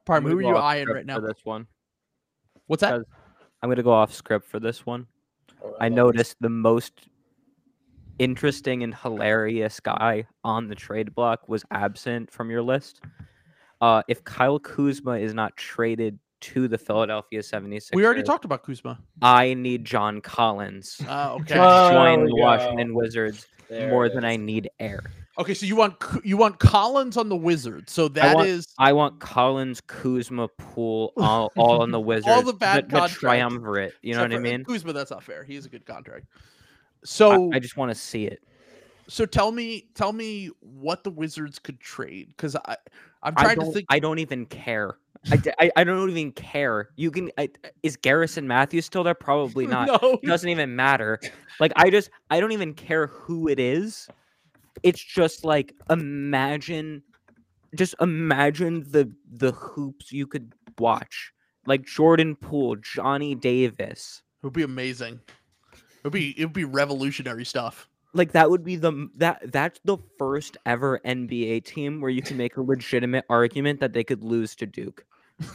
Parm, 0.06 0.24
who 0.24 0.38
are 0.38 0.42
you 0.42 0.58
eyeing 0.58 0.90
right 0.90 1.06
now? 1.06 1.22
For 1.22 1.28
this 1.28 1.46
one, 1.46 1.66
What's 2.70 2.82
that? 2.82 3.02
I'm 3.64 3.70
gonna 3.70 3.82
go 3.82 3.92
off 3.92 4.14
script 4.14 4.48
for 4.48 4.60
this 4.60 4.86
one. 4.86 5.08
Oh, 5.64 5.76
I 5.82 5.88
love 5.88 5.96
noticed 5.96 6.36
the 6.40 6.50
most 6.50 6.94
interesting 8.20 8.84
and 8.84 8.94
hilarious 8.94 9.80
guy 9.80 10.28
on 10.44 10.68
the 10.68 10.76
trade 10.76 11.16
block 11.16 11.50
was 11.50 11.66
absent 11.72 12.30
from 12.32 12.52
your 12.52 12.62
list. 12.62 13.02
Uh, 13.82 14.04
if 14.08 14.24
Kyle 14.24 14.60
Kuzma 14.60 15.14
is 15.14 15.34
not 15.34 15.58
traded 15.58 16.20
to 16.42 16.68
the 16.68 16.78
Philadelphia 16.78 17.40
76ers, 17.40 17.96
We 17.96 18.06
already 18.06 18.22
talked 18.22 18.46
about 18.46 18.62
Kuzma. 18.62 19.00
I 19.20 19.56
need 19.56 19.84
John 19.84 20.22
Collins 20.22 21.02
Uh, 21.08 21.34
okay. 21.38 21.56
to 21.56 21.60
Oh, 21.60 21.90
join 21.90 22.22
we 22.22 22.28
the 22.28 22.36
go. 22.36 22.42
Washington 22.44 22.94
Wizards 22.94 23.48
There 23.68 23.90
more 23.90 24.10
than 24.10 24.24
I 24.24 24.36
need 24.36 24.70
air. 24.80 25.02
Okay, 25.40 25.54
so 25.54 25.66
you 25.66 25.78
want 25.78 25.96
you 26.24 26.36
want 26.36 26.60
Collins 26.60 27.16
on 27.16 27.30
the 27.30 27.36
Wizards. 27.36 27.94
So 27.94 28.10
that 28.10 28.46
is 28.46 28.68
want- 28.78 28.90
I 28.90 28.94
want 28.94 29.20
Collins, 29.22 29.80
Kuzma, 29.80 30.50
Poole, 30.50 31.14
all, 31.16 31.52
all 31.56 31.82
on 31.82 31.92
the 31.92 32.00
Wizards. 32.00 32.28
All 32.28 32.44
the 32.44 32.52
bad 32.54 32.90
the, 32.90 33.00
the 33.02 33.08
triumvirate. 33.08 33.94
You 34.02 34.16
know 34.16 34.26
except 34.26 34.34
what 34.34 34.36
I 34.36 34.50
uh, 34.50 34.58
mean? 34.58 34.66
Kuzma, 34.66 34.92
that's 34.92 35.12
not 35.12 35.24
fair. 35.24 35.46
He 35.46 35.56
is 35.56 35.66
a 35.66 35.70
good 35.70 35.86
contract. 35.86 36.26
So 37.06 37.50
I, 37.54 37.60
just 37.60 37.78
want 37.78 37.90
to 37.90 37.96
see 37.96 38.26
it. 38.26 38.44
so 39.08 39.26
tell 39.26 39.54
me 39.54 39.88
tell 39.96 40.12
me 40.12 40.50
what 40.60 41.06
the 41.06 41.10
Wizards 41.10 41.58
could 41.58 41.80
trade 41.80 42.28
because 42.28 42.58
I 42.58 42.76
I'm 43.24 43.34
I 43.38 43.44
trying 43.44 43.60
to 43.62 43.72
think. 43.72 43.86
I 43.90 44.00
don't 44.00 44.20
even 44.20 44.46
care. 44.46 44.98
I 45.32 45.72
I 45.78 45.84
don't 45.86 46.10
even 46.10 46.34
care. 46.34 46.90
You 46.98 47.12
can. 47.12 47.32
I, 47.38 47.50
is 47.84 47.96
Garrison 47.96 48.46
Matthews 48.46 48.86
still 48.86 49.06
there? 49.06 49.14
Probably 49.14 49.68
not. 49.68 49.88
no, 49.88 50.20
It 50.22 50.28
doesn't 50.28 50.50
even 50.50 50.76
matter. 50.76 51.22
Like 51.62 51.72
I 51.78 51.90
just 51.90 52.10
I 52.30 52.42
don't 52.42 52.52
even 52.52 52.74
care 52.74 53.08
who 53.08 53.48
it 53.48 53.60
is. 53.60 54.10
It's 54.84 55.04
just 55.04 55.44
like 55.46 55.74
imagine 55.90 57.04
just 57.76 57.96
imagine 58.02 58.86
the 58.90 59.12
the 59.32 59.52
hoops 59.52 60.12
you 60.12 60.28
could 60.28 60.54
watch. 60.78 61.34
Like 61.66 61.86
Jordan 61.86 62.36
Poole, 62.36 62.78
Johnny 62.78 63.36
Davis. 63.36 64.22
it 64.42 64.46
would 64.46 64.54
be 64.54 64.64
amazing. 64.64 65.20
It 65.74 66.04
would 66.04 66.14
be 66.14 66.34
it 66.40 66.46
would 66.46 66.54
be 66.54 66.66
revolutionary 66.66 67.46
stuff. 67.46 67.88
Like 68.14 68.32
that 68.32 68.50
would 68.50 68.64
be 68.64 68.76
the 68.76 69.10
that 69.16 69.52
that's 69.52 69.80
the 69.86 69.98
first 70.18 70.58
ever 70.66 71.00
NBA 71.06 71.66
team 71.66 72.02
where 72.02 72.10
you 72.10 72.22
can 72.22 72.38
make 72.38 72.58
a 72.58 72.62
legitimate 72.62 73.26
argument 73.30 73.80
that 73.82 73.94
they 73.94 74.04
could 74.04 74.24
lose 74.24 74.56
to 74.56 74.66
Duke. 74.66 75.06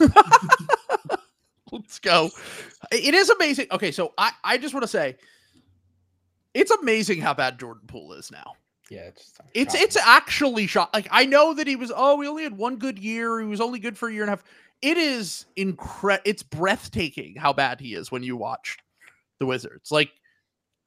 Let's 1.72 1.98
go. 1.98 2.30
It 2.92 3.14
is 3.14 3.30
amazing. 3.30 3.66
Okay, 3.72 3.90
so 3.90 4.14
I 4.18 4.30
I 4.44 4.58
just 4.58 4.72
want 4.72 4.84
to 4.84 4.88
say 4.88 5.16
it's 6.52 6.70
amazing 6.70 7.20
how 7.20 7.34
bad 7.34 7.58
Jordan 7.58 7.82
Poole 7.88 8.12
is 8.12 8.30
now. 8.30 8.54
Yeah, 8.90 9.00
it's 9.02 9.32
It's 9.54 9.72
shocking. 9.72 9.86
it's 9.86 9.96
actually 9.96 10.66
shot. 10.66 10.92
Like 10.92 11.08
I 11.10 11.24
know 11.24 11.54
that 11.54 11.66
he 11.66 11.76
was. 11.76 11.92
Oh, 11.94 12.16
we 12.16 12.28
only 12.28 12.42
had 12.42 12.56
one 12.56 12.76
good 12.76 12.98
year. 12.98 13.40
He 13.40 13.46
was 13.46 13.60
only 13.60 13.78
good 13.78 13.96
for 13.96 14.08
a 14.08 14.12
year 14.12 14.22
and 14.22 14.28
a 14.28 14.32
half. 14.32 14.44
It 14.82 14.98
is 14.98 15.46
incredible. 15.56 16.22
It's 16.26 16.42
breathtaking 16.42 17.36
how 17.36 17.52
bad 17.52 17.80
he 17.80 17.94
is 17.94 18.12
when 18.12 18.22
you 18.22 18.36
watch 18.36 18.76
the 19.38 19.46
Wizards. 19.46 19.90
Like 19.90 20.10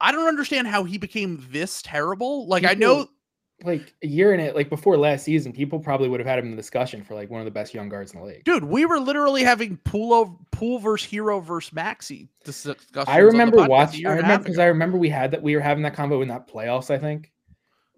I 0.00 0.12
don't 0.12 0.28
understand 0.28 0.68
how 0.68 0.84
he 0.84 0.98
became 0.98 1.44
this 1.50 1.82
terrible. 1.82 2.46
Like 2.46 2.64
I 2.64 2.74
know. 2.74 3.08
Like 3.64 3.92
a 4.04 4.06
year 4.06 4.32
in 4.32 4.38
it, 4.38 4.54
like 4.54 4.70
before 4.70 4.96
last 4.96 5.24
season, 5.24 5.52
people 5.52 5.80
probably 5.80 6.08
would 6.08 6.20
have 6.20 6.28
had 6.28 6.38
him 6.38 6.44
in 6.44 6.50
the 6.52 6.56
discussion 6.56 7.02
for 7.02 7.14
like 7.14 7.28
one 7.28 7.40
of 7.40 7.44
the 7.44 7.50
best 7.50 7.74
young 7.74 7.88
guards 7.88 8.12
in 8.14 8.20
the 8.20 8.24
league. 8.24 8.44
Dude, 8.44 8.62
we 8.62 8.86
were 8.86 9.00
literally 9.00 9.42
having 9.42 9.78
Poole 9.78 10.14
over 10.14 10.32
Poole 10.52 10.78
versus 10.78 11.10
Herro 11.10 11.42
versus 11.42 11.72
Maxey 11.72 12.28
discussions. 12.44 12.86
I 12.94 13.18
remember 13.18 13.66
watching. 13.66 14.06
I 14.06 14.12
remember 14.12 14.44
because. 14.44 14.60
I 14.60 14.66
remember 14.66 14.96
we 14.96 15.08
had 15.08 15.32
that. 15.32 15.42
We 15.42 15.56
were 15.56 15.60
having 15.60 15.82
that 15.82 15.94
combo 15.94 16.22
in 16.22 16.28
that 16.28 16.46
playoffs. 16.46 16.88
I 16.88 16.98
think 16.98 17.32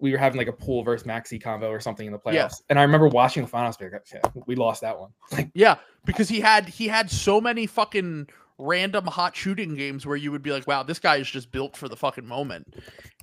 we 0.01 0.11
were 0.11 0.17
having 0.17 0.37
like 0.37 0.47
a 0.47 0.53
Poole 0.53 0.83
versus 0.83 1.05
Maxey 1.05 1.39
convo 1.39 1.69
or 1.69 1.79
something 1.79 2.07
in 2.07 2.11
the 2.11 2.19
playoffs. 2.19 2.33
Yeah. 2.33 2.49
And 2.69 2.79
I 2.79 2.81
remember 2.81 3.07
watching 3.07 3.43
the 3.43 3.47
finals. 3.47 3.77
Like, 3.79 3.93
yeah, 4.11 4.19
we 4.47 4.55
lost 4.55 4.81
that 4.81 4.99
one. 4.99 5.11
Like, 5.31 5.49
Yeah, 5.53 5.75
because 6.05 6.27
he 6.27 6.41
had 6.41 6.67
he 6.67 6.87
had 6.87 7.09
so 7.09 7.39
many 7.39 7.67
fucking 7.67 8.27
random 8.57 9.05
hot 9.05 9.35
shooting 9.35 9.75
games 9.75 10.05
where 10.05 10.17
you 10.17 10.31
would 10.31 10.41
be 10.41 10.51
like, 10.51 10.67
"Wow, 10.67 10.83
this 10.83 10.99
guy 10.99 11.17
is 11.17 11.29
just 11.29 11.51
built 11.51 11.77
for 11.77 11.87
the 11.87 11.95
fucking 11.95 12.27
moment." 12.27 12.73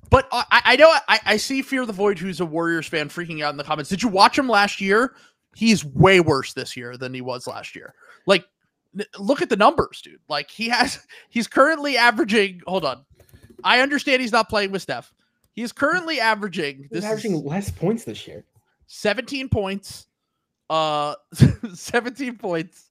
But 0.09 0.27
I, 0.31 0.45
I 0.51 0.75
know 0.77 0.89
I, 1.07 1.19
I 1.25 1.37
see 1.37 1.61
Fear 1.61 1.85
the 1.85 1.93
Void, 1.93 2.17
who's 2.17 2.39
a 2.39 2.45
Warriors 2.45 2.87
fan, 2.87 3.09
freaking 3.09 3.43
out 3.43 3.51
in 3.51 3.57
the 3.57 3.63
comments. 3.63 3.89
Did 3.89 4.01
you 4.01 4.09
watch 4.09 4.39
him 4.39 4.47
last 4.47 4.79
year? 4.79 5.13
He's 5.53 5.83
way 5.83 6.21
worse 6.21 6.53
this 6.53 6.77
year 6.77 6.95
than 6.95 7.13
he 7.13 7.21
was 7.21 7.45
last 7.45 7.75
year. 7.75 7.93
Like, 8.25 8.45
look 9.17 9.41
at 9.41 9.49
the 9.49 9.57
numbers, 9.57 10.01
dude. 10.01 10.19
Like 10.29 10.49
he 10.49 10.69
has 10.69 11.05
he's 11.29 11.47
currently 11.47 11.97
averaging. 11.97 12.61
Hold 12.65 12.85
on, 12.85 13.05
I 13.65 13.81
understand 13.81 14.21
he's 14.21 14.31
not 14.31 14.47
playing 14.47 14.71
with 14.71 14.81
Steph. 14.81 15.13
He's 15.53 15.71
currently 15.71 16.19
averaging. 16.19 16.83
he's 16.83 16.89
This 16.89 17.05
averaging 17.05 17.35
is, 17.35 17.41
less 17.43 17.71
points 17.71 18.03
this 18.03 18.27
year. 18.27 18.45
17 18.87 19.49
points, 19.49 20.07
uh, 20.69 21.15
17 21.73 22.37
points, 22.37 22.89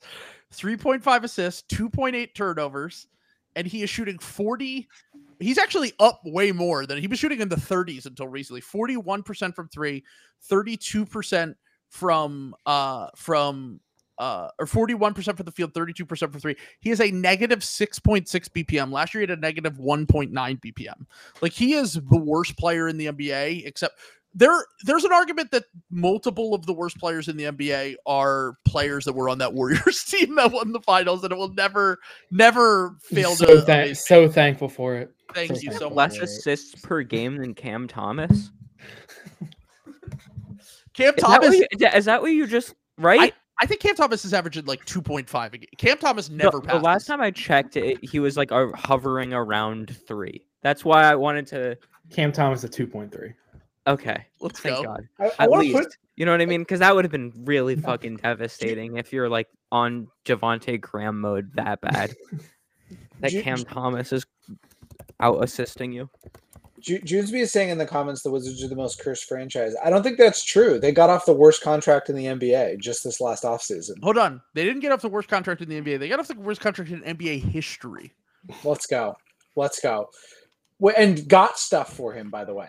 3.5 0.53 1.25
assists, 1.25 1.63
2.8 1.75 2.35
turnovers, 2.35 3.07
and 3.57 3.67
he 3.67 3.83
is 3.83 3.91
shooting 3.91 4.19
40. 4.19 4.89
He's 5.41 5.59
actually 5.59 5.93
up 5.99 6.21
way 6.25 6.53
more 6.53 6.87
than 6.87 6.99
he 6.99 7.07
was 7.07 7.19
shooting 7.19 7.41
in 7.41 7.49
the 7.49 7.57
30s 7.57 8.07
until 8.07 8.29
recently. 8.29 8.61
41% 8.61 9.55
from 9.55 9.69
three, 9.69 10.05
32% 10.51 11.55
from 11.89 12.55
uh 12.67 13.09
from 13.17 13.81
uh 14.19 14.49
or 14.59 14.67
41% 14.67 15.37
for 15.37 15.43
the 15.43 15.53
field, 15.53 15.73
32% 15.73 16.33
for 16.33 16.39
three. 16.39 16.57
He 16.81 16.91
is 16.91 17.01
a 17.01 17.11
negative 17.11 17.61
6.6 17.61 18.27
BPM. 18.29 18.91
Last 18.93 19.15
year 19.15 19.23
he 19.23 19.31
had 19.31 19.39
a 19.39 19.41
negative 19.41 19.75
1.9 19.75 20.31
BPM. 20.33 21.07
Like 21.41 21.53
he 21.53 21.75
is 21.75 21.95
the 21.95 22.19
worst 22.19 22.57
player 22.57 22.89
in 22.89 22.97
the 22.97 23.07
NBA, 23.07 23.67
except 23.67 23.99
there 24.35 24.67
there's 24.85 25.05
an 25.05 25.13
argument 25.13 25.51
that 25.51 25.65
multiple 25.91 26.55
of 26.55 26.67
the 26.67 26.73
worst 26.73 26.99
players 26.99 27.29
in 27.29 27.37
the 27.37 27.45
NBA 27.45 27.97
are 28.07 28.57
players 28.65 29.05
that 29.05 29.15
were 29.15 29.29
on 29.29 29.39
that 29.39 29.53
Warriors 29.55 30.05
team 30.09 30.35
that 30.37 30.53
won 30.53 30.73
the 30.73 30.81
finals, 30.81 31.25
and 31.25 31.33
it 31.33 31.37
will 31.37 31.53
never 31.55 31.99
never 32.31 32.97
fail 33.03 33.35
so, 33.35 33.47
to. 33.47 33.63
thank- 33.63 33.97
so 33.97 34.29
thankful 34.29 34.69
for 34.69 34.97
it. 34.97 35.13
Thank 35.35 35.57
so 35.57 35.61
you 35.63 35.73
so 35.73 35.91
much. 35.91 36.13
Less 36.13 36.19
assists 36.19 36.81
per 36.81 37.03
game 37.03 37.37
than 37.37 37.55
Cam 37.55 37.87
Thomas. 37.87 38.51
Cam 40.95 41.15
Is 41.15 41.15
that, 41.15 41.21
Thomas. 41.21 41.49
what 41.49 41.81
you, 41.81 41.89
is 41.89 42.05
that 42.07 42.23
what 42.23 42.33
you 42.33 42.47
just 42.47 42.75
right? 42.97 43.21
I 43.21 43.33
think 43.67 43.81
Cam 43.81 43.95
Thomas 43.95 44.25
is 44.25 44.33
averaging 44.33 44.67
like 44.67 44.85
2.5 44.85 45.47
a 45.47 45.59
game. 45.59 45.69
Cam 45.79 45.99
Thomas 45.99 46.29
The- 46.29 46.37
never 46.37 46.61
the, 46.61 46.67
passed. 46.67 46.85
last 46.85 47.07
time 47.07 47.21
I 47.21 47.31
checked, 47.31 47.77
it, 47.77 47.99
he 48.05 48.21
was 48.21 48.37
like 48.37 48.53
uh, 48.53 48.69
hovering 48.75 49.33
around 49.33 49.97
three. 50.07 50.45
That's 50.63 50.85
why 50.85 51.05
I 51.05 51.15
wanted 51.15 51.47
to. 51.49 51.77
Cam 52.11 52.33
Thomas 52.33 52.65
a 52.65 52.69
2.3. 52.69 53.35
Okay, 53.87 54.27
Let's 54.41 54.61
thank 54.61 54.77
go. 54.77 54.83
God. 54.83 55.09
I, 55.19 55.25
I 55.25 55.45
At 55.45 55.51
want 55.51 55.63
least, 55.63 55.79
put 55.79 55.97
you 56.17 56.27
know 56.27 56.33
what 56.33 56.43
I 56.43 56.47
mean? 56.47 56.61
Because 56.61 56.81
that 56.81 56.95
would 56.95 57.05
have 57.05 57.13
been 57.13 57.33
really 57.45 57.75
fucking 57.77 58.17
devastating 58.17 58.97
if 58.99 59.13
you're 59.13 59.31
like 59.31 59.49
on 59.73 60.09
Javante 60.27 60.79
Graham 60.81 61.21
mode 61.21 61.51
that 61.55 61.81
bad. 61.81 62.15
that 63.21 63.31
Cam 63.31 63.65
Thomas 63.65 64.13
is 64.13 64.27
out 65.21 65.43
assisting 65.43 65.93
you. 65.93 66.11
Ju- 66.81 67.01
Junesby 67.01 67.41
is 67.41 67.53
saying 67.53 67.71
in 67.71 67.79
the 67.79 67.87
comments 67.87 68.23
the 68.23 68.31
Wizards 68.31 68.63
are 68.63 68.69
the 68.69 68.77
most 68.77 69.01
cursed 69.01 69.25
franchise. 69.25 69.75
I 69.83 69.91
don't 69.91 70.03
think 70.03 70.19
that's 70.19 70.45
true. 70.45 70.79
They 70.79 70.93
got 70.93 71.11
off 71.11 71.27
the 71.27 71.33
worst 71.33 71.63
contract 71.63 72.09
in 72.09 72.17
the 72.17 72.27
NBA 72.27 72.79
just 72.81 73.05
this 73.05 73.21
last 73.21 73.45
offseason. 73.45 74.03
Hold 74.03 74.19
on. 74.19 74.41
They 74.55 74.65
didn't 74.65 74.81
get 74.81 74.93
off 74.93 75.03
the 75.03 75.09
worst 75.09 75.29
contract 75.29 75.61
in 75.61 75.69
the 75.69 75.81
NBA. 75.81 75.99
They 75.99 76.09
got 76.09 76.21
off 76.21 76.29
the 76.29 76.35
worst 76.35 76.61
contract 76.61 76.91
in 76.91 77.01
NBA 77.03 77.43
history. 77.43 78.13
Let's 78.65 78.87
go. 78.87 79.17
Let's 79.57 79.81
go. 79.81 80.11
And 80.97 81.29
got 81.29 81.59
stuff 81.59 81.93
for 81.95 82.13
him, 82.13 82.31
by 82.31 82.45
the 82.45 82.55
way. 82.55 82.69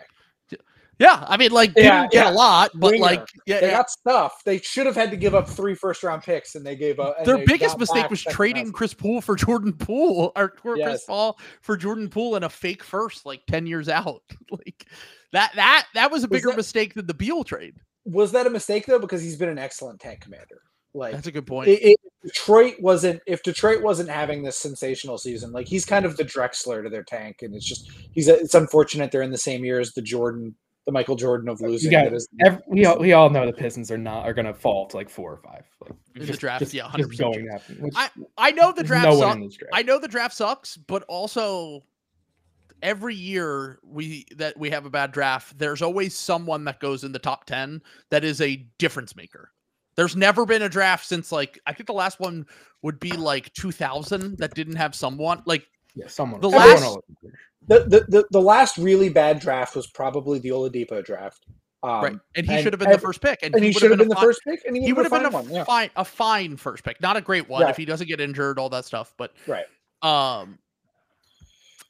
Yeah, 1.00 1.24
I 1.26 1.36
mean, 1.38 1.50
like, 1.50 1.72
Yeah, 1.76 2.02
didn't 2.02 2.12
get 2.12 2.26
yeah. 2.26 2.30
a 2.30 2.34
lot, 2.34 2.70
but 2.74 2.92
Winger. 2.92 3.02
like, 3.02 3.26
yeah, 3.46 3.60
They 3.60 3.68
yeah. 3.68 3.78
got 3.78 3.90
stuff. 3.90 4.42
They 4.44 4.58
should 4.58 4.84
have 4.86 4.94
had 4.94 5.10
to 5.10 5.16
give 5.16 5.34
up 5.34 5.48
three 5.48 5.74
first 5.74 6.02
round 6.02 6.22
picks, 6.22 6.54
and 6.54 6.64
they 6.64 6.76
gave 6.76 7.00
up. 7.00 7.24
their 7.24 7.44
biggest 7.46 7.78
mistake 7.78 8.08
was 8.10 8.22
trading 8.22 8.64
round. 8.64 8.74
Chris 8.74 8.92
Poole 8.94 9.22
for 9.22 9.34
Jordan 9.34 9.72
Poole 9.72 10.30
or, 10.36 10.44
or 10.44 10.48
Chris 10.50 10.78
Yes. 10.78 11.04
Paul 11.06 11.38
for 11.62 11.76
Jordan 11.76 12.08
Poole 12.10 12.36
and 12.36 12.44
a 12.44 12.50
fake 12.50 12.84
first, 12.84 13.24
like 13.26 13.40
ten 13.46 13.66
years 13.66 13.88
out. 13.88 14.22
like 14.50 14.84
that 15.32 15.52
that 15.56 15.86
that 15.94 16.10
was 16.10 16.22
a 16.24 16.28
Was 16.28 16.38
bigger 16.38 16.50
that- 16.50 16.56
mistake 16.58 16.92
than 16.94 17.06
the 17.06 17.14
Beal 17.14 17.44
trade. 17.44 17.76
Was 18.04 18.32
that 18.32 18.46
a 18.46 18.50
mistake 18.50 18.84
though? 18.86 18.98
Because 18.98 19.22
he's 19.22 19.36
been 19.36 19.48
an 19.48 19.58
excellent 19.58 20.00
tank 20.00 20.20
commander. 20.20 20.60
Like 20.92 21.12
That's 21.14 21.28
a 21.28 21.32
good 21.32 21.46
point. 21.46 21.68
it, 21.68 21.80
it, 21.82 21.96
Detroit 22.24 22.74
wasn't 22.80 23.20
if 23.26 23.42
Detroit 23.42 23.80
wasn't 23.82 24.08
having 24.10 24.42
this 24.42 24.58
sensational 24.58 25.16
season, 25.18 25.52
like 25.52 25.68
he's 25.68 25.84
kind 25.86 26.04
of 26.04 26.16
the 26.16 26.24
Drexler 26.24 26.82
to 26.82 26.90
their 26.90 27.04
tank, 27.04 27.36
and 27.42 27.54
it's 27.54 27.64
just 27.64 27.90
he's 28.12 28.26
it's 28.28 28.54
unfortunate 28.54 29.12
they're 29.12 29.22
in 29.22 29.30
the 29.30 29.38
same 29.38 29.64
year 29.64 29.78
as 29.80 29.92
the 29.92 30.02
Jordan, 30.02 30.56
the 30.86 30.92
Michael 30.92 31.16
Jordan 31.16 31.48
of 31.48 31.60
losing. 31.60 31.90
got, 31.90 32.04
that 32.04 32.14
is- 32.14 32.28
ev- 32.44 32.62
we, 32.66 32.84
all, 32.86 32.98
we 32.98 33.12
all 33.12 33.30
know 33.30 33.46
the 33.46 33.52
Pistons 33.52 33.90
are 33.90 33.98
not 33.98 34.24
are 34.26 34.32
going 34.34 34.46
to 34.46 34.54
fall 34.54 34.86
to 34.88 34.96
like 34.96 35.08
four 35.10 35.32
or 35.32 35.36
five. 35.38 35.64
Like, 35.80 35.92
In 36.16 36.26
the 36.26 36.32
draft, 36.36 36.60
just, 36.60 36.74
yeah, 36.74 36.84
100% 36.84 37.18
going 37.18 37.44
to 37.46 37.50
happen. 37.52 37.90
I 38.38 38.50
know 38.52 38.72
the 38.72 38.82
draft 38.82 39.06
no 39.06 39.18
sucks. 39.20 39.56
draft. 39.56 39.70
I 39.74 39.82
know 39.82 39.98
the 39.98 40.08
draft 40.08 40.34
sucks, 40.34 40.76
but 40.76 41.02
also 41.08 41.84
every 42.82 43.14
year 43.14 43.78
we 43.82 44.24
that 44.36 44.56
we 44.58 44.70
have 44.70 44.86
a 44.86 44.90
bad 44.90 45.12
draft, 45.12 45.58
there's 45.58 45.82
always 45.82 46.16
someone 46.16 46.64
that 46.64 46.80
goes 46.80 47.04
in 47.04 47.12
the 47.12 47.18
top 47.18 47.44
10 47.44 47.82
that 48.08 48.24
is 48.24 48.40
a 48.40 48.56
difference 48.78 49.14
maker. 49.14 49.52
There's 49.96 50.16
never 50.16 50.46
been 50.46 50.62
a 50.62 50.68
draft 50.68 51.04
since 51.06 51.30
like 51.30 51.58
I 51.66 51.74
think 51.74 51.86
the 51.88 51.92
last 51.92 52.20
one 52.20 52.46
would 52.82 52.98
be 52.98 53.12
like 53.12 53.52
2000 53.52 54.38
that 54.38 54.54
didn't 54.54 54.76
have 54.76 54.94
someone 54.94 55.42
like 55.44 55.66
yeah, 55.94 56.06
someone. 56.08 56.40
the 56.40 56.48
last- 56.48 56.82
will- 56.82 57.04
the, 57.66 57.80
the, 57.80 58.00
the, 58.08 58.26
the 58.30 58.40
last 58.40 58.78
really 58.78 59.10
bad 59.10 59.38
draft 59.38 59.76
was 59.76 59.86
probably 59.86 60.38
the 60.38 60.48
Oladipo 60.48 61.04
draft. 61.04 61.44
Um, 61.82 61.90
right, 62.02 62.16
and 62.34 62.46
he 62.50 62.60
should 62.62 62.72
have 62.72 62.80
been 62.80 62.90
the 62.90 62.98
first 62.98 63.22
pick, 63.22 63.38
and, 63.42 63.54
and 63.54 63.62
he 63.64 63.70
would 63.70 63.76
should 63.80 63.90
have 63.90 63.98
been 63.98 64.06
a 64.06 64.10
the 64.10 64.14
fi- 64.16 64.20
first 64.22 64.40
pick, 64.46 64.60
and 64.66 64.76
he, 64.76 64.82
He 64.84 64.92
would 64.92 65.04
have 65.04 65.12
been 65.12 65.24
a 65.26 65.30
fine 65.30 65.44
one. 65.44 65.50
Yeah. 65.54 65.64
fine, 65.64 65.90
a 65.96 66.04
fine 66.04 66.56
first 66.56 66.84
pick, 66.84 67.00
not 67.00 67.16
a 67.16 67.20
great 67.20 67.48
one 67.48 67.62
Right. 67.62 67.70
if 67.70 67.76
he 67.76 67.84
doesn't 67.84 68.06
get 68.08 68.20
injured, 68.20 68.58
all 68.58 68.68
that 68.70 68.84
stuff. 68.84 69.14
But 69.16 69.32
Right. 69.46 69.64
Um, 70.02 70.58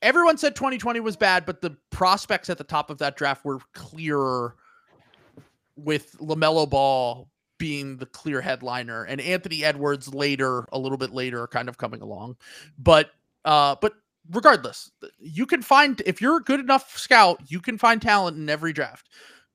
everyone 0.03 0.39
said 0.39 0.55
2020 0.55 1.01
was 1.01 1.17
bad, 1.17 1.45
but 1.47 1.61
the 1.61 1.77
prospects 1.91 2.51
at 2.51 2.59
the 2.59 2.65
top 2.65 2.91
of 2.91 2.99
that 2.99 3.17
draft 3.17 3.45
were 3.45 3.59
clearer 3.75 4.55
with 5.77 6.17
LaMelo 6.21 6.69
Ball 6.69 7.29
being 7.59 7.97
the 7.97 8.07
clear 8.07 8.41
headliner 8.41 9.05
and 9.05 9.21
Anthony 9.21 9.65
Edwards 9.65 10.13
later, 10.15 10.67
a 10.73 10.79
little 10.79 10.99
bit 10.99 11.13
later, 11.13 11.47
kind 11.47 11.69
of 11.69 11.79
coming 11.79 12.01
along. 12.01 12.37
But 12.79 13.11
uh, 13.45 13.77
but 13.81 13.95
regardless, 14.31 14.91
you 15.19 15.47
can 15.47 15.63
find 15.63 16.03
if 16.07 16.21
you're 16.21 16.39
a 16.39 16.43
good 16.43 16.61
enough 16.61 16.97
scout, 16.97 17.41
you 17.49 17.61
can 17.61 17.79
find 17.79 18.01
talent 18.01 18.37
in 18.37 18.49
every 18.49 18.73
draft. 18.73 19.09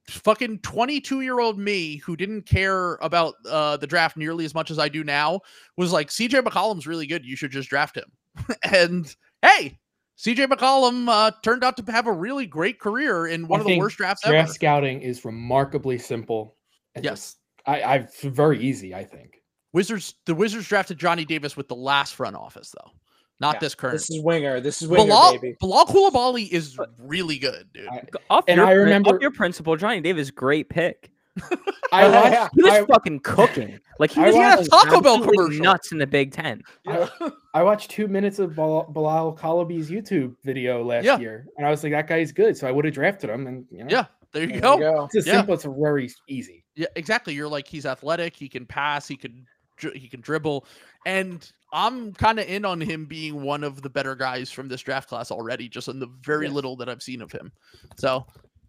Fucking 0.07 0.59
22 0.59 1.21
year 1.21 1.39
old 1.39 1.57
me 1.57 1.97
who 1.97 2.15
didn't 2.15 2.43
care 2.43 2.95
about 2.95 3.35
uh, 3.49 3.77
the 3.77 3.87
draft 3.87 4.17
nearly 4.17 4.45
as 4.45 4.53
much 4.53 4.69
as 4.69 4.77
I 4.77 4.87
do 4.87 5.03
now 5.03 5.41
was 5.77 5.91
like, 5.91 6.09
CJ 6.09 6.41
McCollum's 6.43 6.85
really 6.85 7.07
good. 7.07 7.25
You 7.25 7.35
should 7.35 7.51
just 7.51 7.69
draft 7.69 7.97
him. 7.97 8.11
and 8.71 9.15
hey, 9.41 9.79
CJ 10.17 10.47
McCollum 10.47 11.09
uh, 11.09 11.31
turned 11.41 11.63
out 11.63 11.75
to 11.77 11.91
have 11.91 12.05
a 12.05 12.11
really 12.11 12.45
great 12.45 12.79
career 12.79 13.27
in 13.27 13.47
one 13.47 13.59
I 13.59 13.63
of 13.63 13.67
the 13.67 13.79
worst 13.79 13.97
drafts 13.97 14.23
draft 14.23 14.45
ever. 14.45 14.53
scouting 14.53 15.01
is 15.01 15.25
remarkably 15.25 15.97
simple. 15.97 16.55
Yes. 17.01 17.37
I, 17.65 17.81
I 17.81 18.07
very 18.23 18.59
easy. 18.59 18.93
I 18.93 19.03
think. 19.03 19.41
Wizards, 19.73 20.15
the 20.25 20.35
Wizards 20.35 20.67
drafted 20.67 20.97
Johnny 20.97 21.25
Davis 21.25 21.57
with 21.57 21.67
the 21.67 21.75
last 21.75 22.15
front 22.15 22.35
office, 22.35 22.73
though, 22.77 22.91
not 23.39 23.55
Yeah, 23.55 23.59
this 23.59 23.75
current. 23.75 23.93
This 23.95 24.09
is 24.09 24.21
winger. 24.21 24.59
This 24.61 24.81
is 24.81 24.87
winger, 24.87 25.05
Bilal, 25.05 25.33
baby. 25.33 25.57
Bilal 25.59 25.85
Koulibaly 25.85 26.49
is 26.49 26.77
really 26.99 27.37
good, 27.37 27.67
dude. 27.73 27.87
I, 27.89 28.03
Off 28.29 28.45
And 28.47 28.57
your, 28.57 28.65
I 28.65 28.71
remember- 28.71 29.15
off 29.15 29.21
your 29.21 29.31
principle, 29.31 29.75
Johnny 29.75 30.01
Davis, 30.01 30.31
great 30.31 30.69
pick. 30.69 31.11
I 31.91 32.03
Yeah, 32.05 32.11
watched, 32.11 32.31
yeah. 32.33 32.49
He 32.55 32.63
was 32.63 32.71
I, 32.73 32.85
fucking 32.85 33.19
cooking. 33.19 33.79
Like 33.99 34.11
he 34.11 34.21
was 34.21 34.35
watched- 34.35 34.69
going 34.69 34.83
Taco 34.85 35.01
Bell 35.01 35.15
absolutely 35.15 35.37
commercial. 35.37 35.63
nuts 35.63 35.91
in 35.91 35.97
the 35.97 36.07
Big 36.07 36.31
Ten. 36.31 36.61
Yeah. 36.85 37.09
I 37.53 37.63
watched 37.63 37.91
two 37.91 38.07
minutes 38.07 38.39
of 38.39 38.55
Bilal, 38.55 38.83
Bilal 38.91 39.35
Koulibaly's 39.35 39.89
YouTube 39.89 40.35
video 40.43 40.83
last 40.83 41.03
Yeah. 41.05 41.17
year, 41.19 41.45
and 41.57 41.65
I 41.67 41.69
was 41.71 41.83
like, 41.83 41.91
that 41.91 42.07
guy's 42.07 42.31
good. 42.31 42.55
So 42.57 42.67
I 42.67 42.71
would 42.71 42.85
have 42.85 42.93
drafted 42.93 43.29
him, 43.29 43.47
and 43.47 43.65
you 43.69 43.79
know, 43.79 43.87
Yeah, 43.89 44.05
there 44.31 44.43
you 44.43 44.49
There 44.53 44.61
go. 44.61 44.73
you 44.75 44.79
go. 44.79 45.09
it's 45.13 45.25
a 45.27 45.29
Yeah. 45.29 45.35
simple. 45.37 45.53
It's 45.55 45.65
very 45.65 46.09
easy. 46.29 46.63
Yeah, 46.75 46.87
exactly. 46.95 47.33
You're 47.33 47.47
like 47.49 47.67
he's 47.67 47.85
athletic, 47.85 48.35
he 48.35 48.47
can 48.49 48.65
pass, 48.65 49.07
he 49.07 49.15
can 49.17 49.31
dri- 49.31 49.45
he 49.79 50.07
can 50.07 50.21
dribble, 50.21 50.65
and 51.05 51.51
I'm 51.73 52.13
kind 52.13 52.39
of 52.39 52.47
in 52.47 52.63
on 52.65 52.79
him 52.79 53.05
being 53.05 53.41
one 53.41 53.63
of 53.63 53.81
the 53.81 53.89
better 53.89 54.15
guys 54.15 54.49
from 54.51 54.67
this 54.67 54.81
draft 54.81 55.09
class 55.09 55.31
already, 55.31 55.67
just 55.67 55.87
in 55.87 55.99
the 55.99 56.07
very 56.21 56.45
Yes. 56.45 56.53
little 56.55 56.75
that 56.77 56.89
I've 56.89 57.03
seen 57.03 57.21
of 57.21 57.31
him. 57.31 57.51
So, 57.97 58.25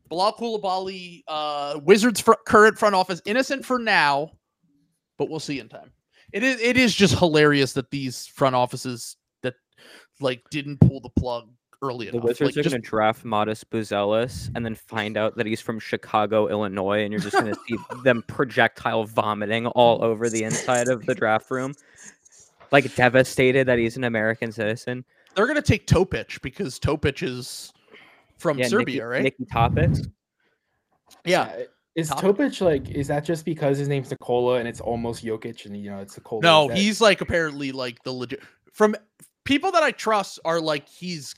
Bilal 0.09 0.33
Koulibaly, 0.35 1.23
uh, 1.29 1.81
Wizards 1.83 2.21
fr- 2.21 2.33
current 2.47 2.79
front 2.79 2.95
office, 2.95 3.21
innocent 3.25 3.65
for 3.65 3.79
now, 3.79 4.33
but 5.19 5.29
we'll 5.29 5.41
see 5.41 5.61
in 5.61 5.69
time. 5.69 5.93
It 6.33 6.43
is 6.43 6.61
it 6.61 6.77
is 6.77 6.95
just 6.95 7.19
hilarious 7.19 7.73
that 7.75 7.91
these 7.91 8.27
front 8.27 8.57
offices 8.57 9.17
that 9.43 9.55
like 10.21 10.43
didn't 10.51 10.81
pull 10.81 11.01
the 11.01 11.11
plug 11.11 11.49
early 11.83 12.07
The 12.07 12.13
enough. 12.13 12.25
Wizards 12.25 12.41
like, 12.41 12.51
are 12.57 12.63
just- 12.63 12.73
going 12.73 12.83
to 12.83 12.89
draft 12.89 13.25
Matas 13.25 13.65
Buzelis 13.65 14.51
and 14.55 14.65
then 14.65 14.75
find 14.75 15.17
out 15.17 15.37
that 15.37 15.47
he's 15.47 15.61
from 15.61 15.79
Chicago, 15.79 16.49
Illinois, 16.49 17.03
and 17.03 17.13
you're 17.13 17.21
just 17.21 17.35
going 17.39 17.53
to 17.53 17.61
see 17.69 17.77
them 18.05 18.23
projectile 18.27 19.05
vomiting 19.05 19.67
all 19.69 20.03
over 20.05 20.29
the 20.31 20.43
inside 20.45 20.89
of 20.89 21.05
the 21.07 21.15
draft 21.15 21.51
room, 21.51 21.75
like 22.73 22.95
devastated 22.97 23.67
that 23.69 23.79
he's 23.79 23.97
an 23.97 24.05
American 24.05 24.51
citizen. 24.53 25.05
they're 25.35 25.47
gonna 25.47 25.63
take 25.63 25.87
Topic 25.87 26.39
because 26.43 26.79
Topic 26.79 27.23
is 27.23 27.73
from 28.39 28.59
Yeah, 28.59 28.69
Serbia, 28.69 28.95
Nikki, 28.97 29.01
right? 29.01 29.23
Nikki 29.23 29.45
Topic. 29.45 29.91
yeah. 31.25 31.43
Uh, 31.43 31.63
Is 31.95 32.09
Top- 32.09 32.21
Topic 32.21 32.61
like? 32.61 32.91
Is 32.91 33.07
that 33.09 33.25
just 33.25 33.45
because 33.45 33.79
his 33.79 33.89
name's 33.89 34.11
Nikola 34.11 34.59
and 34.59 34.69
it's 34.69 34.81
almost 34.81 35.25
Jokic 35.25 35.65
and 35.67 35.77
you 35.77 35.91
know 35.91 35.99
it's 36.01 36.17
Nikola? 36.17 36.43
No, 36.43 36.69
that- 36.69 36.77
he's 36.77 37.01
like 37.01 37.21
apparently 37.21 37.73
like 37.73 38.03
the 38.05 38.13
legit 38.13 38.41
from 38.73 38.95
people 39.45 39.71
that 39.73 39.83
I 39.83 39.91
trust 39.93 40.39
are 40.45 40.61
like 40.61 40.89
he's 40.89 41.35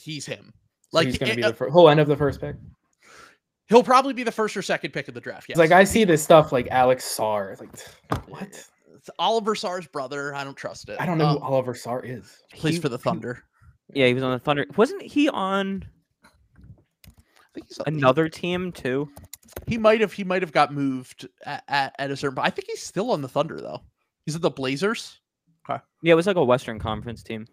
he's 0.00 0.26
him. 0.26 0.52
so 0.82 0.88
Like 0.92 1.06
he's 1.06 1.18
gonna 1.18 1.32
eh, 1.32 1.36
be 1.36 1.44
uh, 1.44 1.48
the 1.48 1.54
fir- 1.54 1.70
whole 1.70 1.88
end 1.88 2.00
of 2.00 2.08
the 2.08 2.16
first 2.16 2.40
pick. 2.40 2.56
he'll 3.68 3.82
probably 3.82 4.12
be 4.12 4.22
the 4.22 4.32
first 4.32 4.56
or 4.56 4.62
second 4.62 4.92
pick 4.92 5.08
of 5.08 5.14
the 5.14 5.20
draft. 5.20 5.48
Yes. 5.48 5.58
Like 5.58 5.70
I 5.72 5.84
see 5.84 6.04
this 6.04 6.22
stuff 6.22 6.52
like 6.52 6.68
Alex 6.70 7.04
Sarr. 7.04 7.52
It's 7.52 7.60
Like 8.10 8.28
what? 8.28 8.42
It's 8.96 9.10
Olivier 9.20 9.52
Sarr's 9.54 9.86
brother. 9.86 10.34
I 10.34 10.44
don't 10.44 10.56
trust 10.56 10.88
it. 10.88 10.96
I 11.00 11.06
don't 11.06 11.18
know 11.18 11.26
Uh, 11.26 11.38
who 11.40 11.44
Olivier 11.54 11.74
Sarr 11.74 12.02
is. 12.04 12.42
plays 12.54 12.74
He- 12.76 12.80
for 12.80 12.88
the 12.88 12.98
Thunder. 12.98 13.42
Yeah, 13.92 14.06
he 14.06 14.14
was 14.14 14.22
on 14.22 14.32
the 14.32 14.38
Thunder. 14.38 14.64
Wasn't 14.76 15.02
he 15.02 15.28
on 15.28 15.84
I 17.04 17.08
think 17.54 17.66
he's 17.68 17.76
he- 17.76 17.82
another 17.86 18.28
team 18.28 18.72
too? 18.72 19.08
He 19.66 19.78
might 19.78 20.00
have 20.00 20.12
he 20.12 20.24
might 20.24 20.42
have 20.42 20.52
got 20.52 20.72
moved 20.72 21.28
at, 21.44 21.62
at, 21.68 21.94
at 21.98 22.10
a 22.10 22.16
certain. 22.16 22.34
But 22.34 22.44
I 22.46 22.50
think 22.50 22.66
he's 22.68 22.82
still 22.82 23.10
on 23.12 23.20
the 23.22 23.28
Thunder 23.28 23.60
though. 23.60 23.82
He's 24.26 24.34
at 24.34 24.42
the 24.42 24.50
Blazers. 24.50 25.20
Yeah, 25.68 26.12
it 26.12 26.16
was 26.16 26.26
like 26.26 26.36
a 26.36 26.44
Western 26.44 26.78
Conference 26.78 27.22
team. 27.22 27.46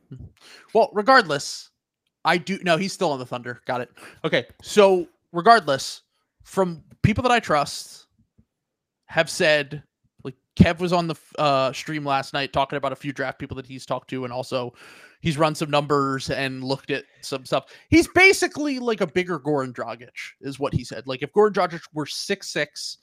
Well, 0.73 0.89
regardless, 0.93 1.69
I 2.25 2.37
do 2.37 2.59
no, 2.63 2.77
he's 2.77 2.93
still 2.93 3.11
on 3.11 3.19
the 3.19 3.25
Thunder. 3.25 3.61
Got 3.65 3.81
it. 3.81 3.89
Okay. 4.23 4.45
So 4.61 5.07
regardless, 5.31 6.01
from 6.43 6.83
people 7.03 7.21
that 7.23 7.31
I 7.31 7.39
trust 7.39 8.05
have 9.05 9.29
said 9.29 9.83
like 10.23 10.35
Kev 10.55 10.79
was 10.79 10.93
on 10.93 11.07
the 11.07 11.15
uh 11.39 11.73
stream 11.73 12.05
last 12.05 12.33
night 12.33 12.53
talking 12.53 12.77
about 12.77 12.91
a 12.91 12.95
few 12.95 13.11
draft 13.11 13.39
people 13.39 13.55
that 13.57 13.65
he's 13.65 13.85
talked 13.85 14.09
to 14.11 14.23
and 14.23 14.31
also 14.31 14.73
he's 15.21 15.37
run 15.37 15.53
some 15.55 15.69
numbers 15.69 16.29
and 16.29 16.63
looked 16.63 16.91
at 16.91 17.03
some 17.21 17.45
stuff. 17.45 17.65
He's 17.89 18.07
basically 18.09 18.79
like 18.79 19.01
a 19.01 19.07
bigger 19.07 19.39
Goran 19.39 19.73
Dragic, 19.73 20.09
is 20.41 20.59
what 20.59 20.73
he 20.73 20.83
said. 20.83 21.07
Like 21.07 21.21
if 21.23 21.31
Goran 21.33 21.51
Dragic 21.53 21.81
were 21.93 22.05
six 22.05 22.49
six 22.49 22.97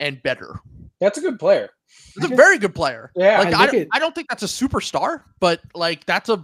and 0.00 0.22
better, 0.22 0.58
That's 0.98 1.18
a 1.18 1.20
good 1.20 1.38
player. 1.38 1.68
he's 2.14 2.24
a 2.30 2.34
very 2.34 2.58
good 2.58 2.74
player. 2.74 3.12
Yeah, 3.16 3.38
like 3.42 3.54
I 3.54 3.64
I, 3.64 3.80
at- 3.82 3.88
I 3.92 3.98
don't 3.98 4.14
think 4.14 4.28
that's 4.28 4.42
a 4.42 4.46
superstar, 4.46 5.22
but 5.40 5.60
like 5.74 6.06
that's 6.06 6.28
a 6.30 6.42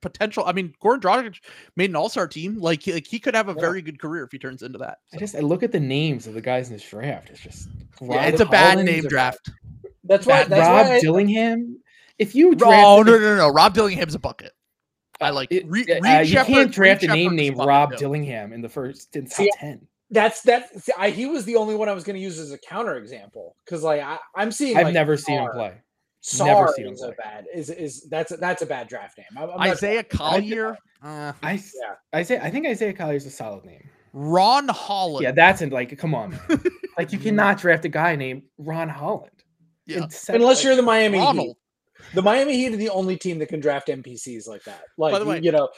potential. 0.00 0.44
I 0.46 0.52
mean, 0.52 0.74
Goran 0.82 1.00
Dragic 1.00 1.36
made 1.76 1.90
an 1.90 1.96
All 1.96 2.08
Star 2.08 2.26
team. 2.28 2.58
Like, 2.58 2.82
he- 2.82 2.92
like 2.92 3.06
he 3.06 3.18
could 3.18 3.34
have 3.34 3.48
a 3.48 3.52
Yeah. 3.52 3.60
very 3.60 3.82
good 3.82 4.00
career 4.00 4.24
if 4.24 4.32
he 4.32 4.38
turns 4.38 4.62
into 4.62 4.78
that. 4.78 4.98
I 5.12 5.16
just 5.18 5.34
I 5.34 5.40
look 5.40 5.62
at 5.62 5.72
the 5.72 5.80
names 5.80 6.26
of 6.26 6.34
the 6.34 6.40
guys 6.40 6.68
in 6.68 6.74
this 6.74 6.88
draft. 6.88 7.30
It's 7.30 7.40
just 7.40 7.68
Yeah, 8.00 8.26
it's 8.26 8.40
a 8.40 8.44
Rob 8.44 8.50
bad 8.52 8.84
name 8.84 9.04
or 9.04 9.08
draft. 9.08 9.50
That's 10.04 10.26
why. 10.26 10.44
That's 10.44 10.66
Rob 10.68 10.86
why. 10.86 10.94
I- 10.96 11.00
Dillingham. 11.00 11.78
If 12.18 12.34
you 12.34 12.50
Oh 12.50 12.54
draft, 12.54 12.72
no, 12.72 13.02
no, 13.04 13.18
no, 13.18 13.36
no! 13.36 13.48
Rob 13.48 13.74
Dillingham's 13.74 14.14
a 14.14 14.18
bucket. 14.18 14.52
I 15.20 15.30
like 15.30 15.52
it, 15.52 15.64
Re- 15.68 15.82
uh, 15.88 16.00
Reed 16.00 16.26
you 16.28 16.32
Sheppard- 16.34 16.46
can't 16.54 16.72
draft 16.72 17.02
Reed 17.02 17.10
a 17.10 17.14
name 17.14 17.24
Sheppard's 17.26 17.36
named 17.36 17.56
bucket, 17.56 17.68
Rob 17.68 17.90
too. 17.92 17.96
Dillingham 17.98 18.52
in 18.52 18.60
the 18.60 18.68
first 18.68 19.14
in 19.16 19.24
top 19.26 19.32
See, 19.32 19.50
ten. 19.56 19.86
that's 20.10 20.42
that. 20.42 20.70
I, 20.96 21.10
he 21.10 21.26
was 21.26 21.44
the 21.44 21.56
only 21.56 21.74
one 21.74 21.88
I 21.88 21.92
was 21.92 22.04
going 22.04 22.16
to 22.16 22.22
use 22.22 22.38
as 22.38 22.50
a 22.52 22.58
counter 22.58 22.96
example 22.96 23.56
because, 23.64 23.82
like, 23.82 24.00
I, 24.00 24.18
I'm 24.34 24.50
seeing. 24.50 24.76
I've 24.76 24.86
like, 24.86 24.94
never 24.94 25.16
seen 25.16 25.40
him 25.40 25.50
play. 25.52 25.74
Sar 26.20 26.72
seen 26.74 26.88
is 26.92 27.02
a 27.02 27.12
bad. 27.12 27.46
Is 27.54 27.70
is 27.70 28.02
that's 28.10 28.32
a, 28.32 28.36
that's 28.36 28.62
a 28.62 28.66
bad 28.66 28.88
draft 28.88 29.16
name. 29.18 29.26
I'm, 29.36 29.44
I'm 29.50 29.56
not- 29.58 29.60
Isaiah 29.68 30.02
Collier, 30.04 30.76
uh, 31.02 31.32
I 31.42 31.54
s- 31.54 31.72
Yeah. 31.80 31.94
Isaiah, 32.18 32.40
I 32.42 32.50
think 32.50 32.66
Isaiah 32.66 32.92
Collier 32.92 33.16
is 33.16 33.26
a 33.26 33.30
solid 33.30 33.64
name. 33.64 33.88
Ron 34.12 34.68
Holland. 34.68 35.22
Yeah, 35.22 35.32
that's 35.32 35.62
in, 35.62 35.70
like 35.70 35.96
come 35.98 36.14
on, 36.14 36.38
like 36.98 37.12
you 37.12 37.18
cannot 37.18 37.58
draft 37.58 37.84
a 37.84 37.88
guy 37.88 38.16
named 38.16 38.42
Ron 38.58 38.88
Holland. 38.88 39.30
Yeah. 39.86 39.98
in 39.98 40.02
Unless 40.28 40.58
like, 40.58 40.64
you're 40.64 40.76
the 40.76 40.82
Miami 40.82 41.18
Heat. 41.18 41.24
Ronald. 41.24 41.56
The 42.14 42.22
Miami 42.22 42.54
Heat 42.56 42.74
are 42.74 42.76
the 42.76 42.90
only 42.90 43.16
team 43.16 43.38
that 43.38 43.48
can 43.48 43.60
draft 43.60 43.88
NPCs 43.88 44.46
like 44.48 44.64
that. 44.64 44.82
Like 44.96 45.12
By 45.12 45.18
the 45.20 45.24
way- 45.24 45.40
you 45.42 45.52
know, 45.52 45.68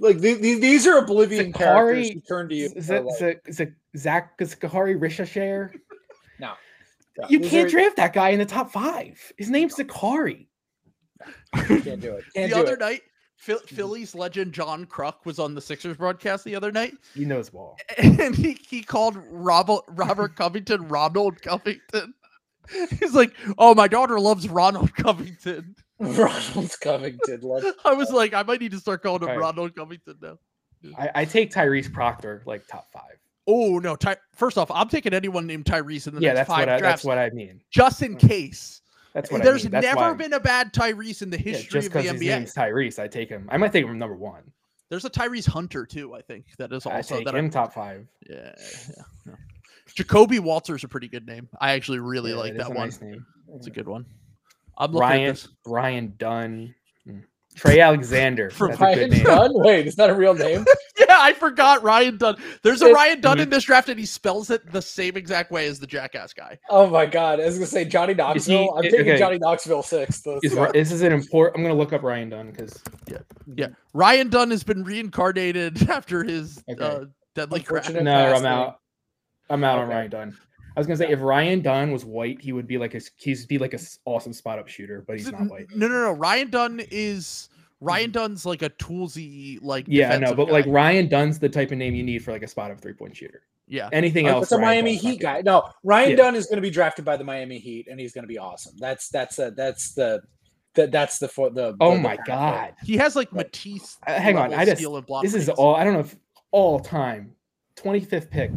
like 0.00 0.18
the- 0.18 0.34
the- 0.34 0.58
these 0.58 0.86
are 0.86 0.98
oblivion 0.98 1.52
characters 1.52 2.08
Zaccharie- 2.08 2.14
who 2.14 2.20
turn 2.22 2.48
to 2.48 2.54
you. 2.54 2.68
Z- 2.68 2.80
for, 2.80 3.00
like, 3.02 3.16
Z- 3.50 3.52
Z- 3.52 3.66
Zach 3.96 4.38
Zaccharie 4.38 4.98
Risacher. 4.98 5.72
No. 6.38 6.52
Yeah, 7.18 7.26
You 7.28 7.38
these 7.40 7.50
can't 7.50 7.66
are- 7.66 7.70
draft 7.70 7.96
that 7.96 8.12
guy 8.12 8.30
in 8.30 8.38
the 8.38 8.46
top 8.46 8.70
five. 8.72 9.20
His 9.36 9.50
name's 9.50 9.74
Zaccharie. 9.76 10.46
you 11.68 11.80
can't 11.82 12.00
do 12.00 12.14
it. 12.14 12.24
Can't 12.34 12.50
the 12.50 12.56
do 12.56 12.62
other 12.62 12.74
it. 12.74 12.80
night, 12.80 13.02
Phil- 13.36 13.58
mm-hmm. 13.58 13.74
Phillies 13.76 14.14
legend 14.14 14.52
John 14.52 14.86
Kruk 14.86 15.24
was 15.24 15.38
on 15.38 15.54
the 15.54 15.60
Sixers 15.60 15.96
broadcast 15.96 16.44
the 16.44 16.54
other 16.56 16.70
night, 16.72 16.94
He 17.14 17.24
knows 17.24 17.50
ball. 17.50 17.76
and 17.98 18.34
he, 18.34 18.56
he 18.68 18.82
called 18.82 19.16
Robert 19.30 19.82
Robert 19.88 20.36
Covington 20.36 20.88
Ronald 20.88 21.42
Covington. 21.42 22.14
He's 23.00 23.14
like, 23.14 23.32
"Oh, 23.58 23.74
my 23.74 23.88
daughter 23.88 24.20
loves 24.20 24.48
Ronald 24.48 24.94
Covington." 24.94 25.74
Ronald 25.98 26.74
Covington. 26.80 27.40
I 27.84 27.92
was 27.92 28.10
like, 28.10 28.32
I 28.32 28.42
might 28.42 28.60
need 28.60 28.70
to 28.70 28.78
start 28.78 29.02
calling 29.02 29.22
him 29.22 29.28
Okay. 29.30 29.36
Ronald 29.38 29.74
Covington 29.74 30.16
now. 30.22 30.38
I, 30.96 31.10
I 31.14 31.24
take 31.26 31.52
Tyrese 31.52 31.92
Proctor 31.92 32.42
like 32.46 32.66
top 32.66 32.86
five. 32.92 33.18
Oh 33.46 33.78
no! 33.78 33.96
Ty- 33.96 34.16
First 34.34 34.58
off, 34.58 34.70
I'm 34.70 34.88
taking 34.88 35.12
anyone 35.14 35.46
named 35.46 35.64
Tyrese 35.64 36.06
in 36.06 36.14
the 36.14 36.20
Yeah, 36.20 36.34
next 36.34 36.40
that's 36.40 36.48
five 36.48 36.58
what 36.60 36.68
I, 36.68 36.78
drafts, 36.78 37.02
that's 37.02 37.04
what 37.04 37.18
I 37.18 37.30
mean. 37.30 37.60
just 37.70 38.02
in 38.02 38.16
mm. 38.16 38.28
case. 38.28 38.82
That's 39.14 39.30
eh, 39.30 39.34
what 39.34 39.42
There's 39.42 39.66
I 39.66 39.70
mean. 39.70 39.80
Never 39.82 40.14
been 40.14 40.32
a 40.34 40.40
bad 40.40 40.72
Tyrese 40.72 41.22
in 41.22 41.30
the 41.30 41.36
yeah, 41.38 41.52
history 41.52 41.80
just 41.80 41.86
of 41.88 41.92
the 41.94 41.98
because 42.00 42.12
his 42.12 42.20
NBA. 42.20 42.26
name's 42.38 42.54
Tyrese, 42.54 42.98
I 42.98 43.08
take 43.08 43.28
him. 43.28 43.48
I 43.50 43.56
might 43.56 43.72
take 43.72 43.84
him 43.84 43.98
number 43.98 44.14
one. 44.16 44.42
There's 44.88 45.04
a 45.04 45.10
Tyrese 45.10 45.48
Hunter 45.48 45.86
too. 45.86 46.14
I 46.14 46.20
think 46.22 46.46
that 46.58 46.72
is 46.72 46.86
also 46.86 47.14
I 47.14 47.18
take 47.18 47.24
that. 47.26 47.34
him 47.34 47.46
I, 47.46 47.48
top 47.48 47.72
five. 47.74 48.06
yeah, 48.28 48.52
yeah, 48.58 49.02
yeah. 49.26 49.34
Ja'Kobe 49.96 50.38
Walter's 50.40 50.84
a 50.84 50.88
pretty 50.88 51.08
good 51.08 51.26
name. 51.26 51.48
I 51.60 51.72
actually 51.72 51.98
really 51.98 52.30
Yeah, 52.32 52.36
like 52.36 52.56
that 52.56 52.68
one. 52.68 52.76
nice 52.88 53.00
name. 53.00 53.26
It's 53.54 53.66
a 53.66 53.70
good 53.70 53.88
one. 53.88 54.06
I'm 54.78 54.92
looking 54.92 55.00
Ryan 55.00 55.22
at 55.24 55.34
this. 55.34 55.48
Ryan 55.66 56.14
Dunn. 56.18 56.74
Trey 57.56 57.80
Alexander. 57.80 58.50
From 58.50 58.68
That's 58.78 58.80
a 58.80 58.84
good 58.84 58.98
Ryan 59.00 59.10
name. 59.10 59.24
Dunn? 59.24 59.50
Wait, 59.54 59.86
is 59.86 59.96
that 59.96 60.10
a 60.10 60.14
real 60.14 60.34
name? 60.34 60.64
Yeah, 61.08 61.16
I 61.18 61.32
forgot 61.32 61.82
Ryan 61.82 62.18
Dunn. 62.18 62.36
There's 62.62 62.82
a 62.82 62.86
It- 62.88 62.92
Ryan 62.94 63.20
Dunn 63.22 63.40
in 63.40 63.48
this 63.48 63.64
draft, 63.64 63.88
and 63.88 63.98
he 63.98 64.04
spells 64.04 64.50
it 64.50 64.70
the 64.70 64.82
same 64.82 65.16
exact 65.16 65.50
way 65.50 65.66
as 65.66 65.80
the 65.80 65.86
jackass 65.86 66.32
guy. 66.34 66.58
Oh 66.68 66.88
my 66.88 67.06
god! 67.06 67.40
I 67.40 67.46
was 67.46 67.54
gonna 67.54 67.66
say 67.66 67.84
Johnny 67.86 68.12
Is 68.12 68.44
he- 68.46 68.52
Knoxville. 68.54 68.70
I'm 68.74 68.78
i- 68.78 68.82
taking 68.82 69.00
okay. 69.00 69.18
Johnny 69.18 69.38
Knoxville 69.38 69.82
sixth. 69.82 70.24
Let's 70.26 70.44
Is, 70.44 70.54
this 70.72 70.92
is 70.92 71.00
an 71.02 71.12
important. 71.12 71.56
I'm 71.56 71.62
gonna 71.64 71.78
look 71.78 71.94
up 71.94 72.02
Ryan 72.02 72.28
Dunn 72.28 72.50
because 72.50 72.80
Yeah, 73.10 73.18
Yeah. 73.56 73.68
Ryan 73.94 74.28
Dunn 74.28 74.50
has 74.50 74.62
been 74.62 74.84
reincarnated 74.84 75.88
after 75.90 76.22
his 76.22 76.62
Okay. 76.70 76.84
uh, 76.84 77.04
deadly 77.34 77.60
crash. 77.60 77.88
No, 77.88 78.34
I'm 78.34 78.44
out. 78.46 78.76
I'm 79.48 79.64
out 79.64 79.78
on 79.78 79.88
Ryan 79.88 80.10
Dunn. 80.10 80.38
I 80.76 80.80
was 80.80 80.86
gonna 80.86 80.96
say 80.96 81.10
if 81.10 81.20
Ryan 81.20 81.60
Dunn 81.62 81.90
was 81.92 82.04
white, 82.04 82.40
he 82.40 82.52
would 82.52 82.66
be 82.66 82.78
like 82.78 82.94
a 82.94 83.00
he'd 83.16 83.48
be 83.48 83.58
like 83.58 83.72
a 83.72 83.78
s- 83.78 83.98
awesome 84.04 84.32
spot 84.32 84.58
up 84.58 84.68
shooter, 84.68 85.04
but 85.06 85.16
he's 85.16 85.30
not 85.30 85.48
white. 85.48 85.66
No, 85.74 85.88
no, 85.88 86.02
no. 86.04 86.12
Ryan 86.12 86.50
Dunn 86.50 86.80
is 86.90 87.48
Ryan 87.80 88.10
Dunn's 88.10 88.44
like 88.46 88.62
a 88.62 88.70
toolsy 88.70 89.58
like. 89.62 89.86
Yeah, 89.88 90.08
I 90.08 90.12
know, 90.14 90.18
defensive 90.32 90.36
but 90.36 90.50
like. 90.50 90.64
Ryan 90.68 91.08
Dunn's 91.08 91.38
the 91.38 91.48
type 91.48 91.72
of 91.72 91.78
name 91.78 91.94
you 91.94 92.02
need 92.02 92.22
for 92.24 92.32
like 92.32 92.42
a 92.42 92.48
spot 92.48 92.70
up 92.70 92.80
three 92.80 92.92
point 92.92 93.16
shooter. 93.16 93.42
yeah, 93.66 93.88
Anything 93.92 94.26
Oh, 94.28 94.32
else? 94.32 94.44
It's 94.44 94.52
a 94.52 94.56
Ryan 94.58 94.84
Miami 94.84 94.96
Heat 94.96 95.20
guy. 95.20 95.40
No, 95.42 95.70
Ryan 95.82 96.10
Yeah. 96.10 96.16
Dunn 96.16 96.36
is 96.36 96.46
going 96.46 96.56
to 96.56 96.62
be 96.62 96.70
drafted 96.70 97.04
by 97.04 97.16
the 97.16 97.24
Miami 97.24 97.58
Heat, 97.58 97.86
and 97.90 97.98
he's 97.98 98.12
going 98.12 98.24
to 98.24 98.28
be 98.28 98.38
awesome. 98.38 98.74
That's 98.78 99.08
that's 99.08 99.38
a, 99.38 99.50
that's 99.52 99.94
the 99.94 100.20
that 100.74 100.92
that's 100.92 101.18
the 101.18 101.26
for 101.28 101.50
the. 101.50 101.74
Oh 101.80 101.90
the- 101.92 101.96
the 101.96 102.02
my 102.02 102.16
path 102.16 102.26
god! 102.26 102.74
he 102.84 102.96
has 102.98 103.16
like 103.16 103.32
Right. 103.32 103.46
Matisse. 103.46 103.96
Uh, 104.06 104.12
hang 104.20 104.36
on, 104.36 104.52
I 104.54 104.64
just- 104.64 104.76
steal 104.78 104.96
and 104.96 105.06
block 105.06 105.22
This 105.24 105.34
is 105.34 105.48
all 105.48 105.74
I 105.74 105.82
don't 105.84 105.94
know 105.94 106.00
if 106.00 106.14
all 106.52 106.78
time. 106.80 107.32
Twenty 107.76 108.00
fifth 108.00 108.30
pick, 108.30 108.50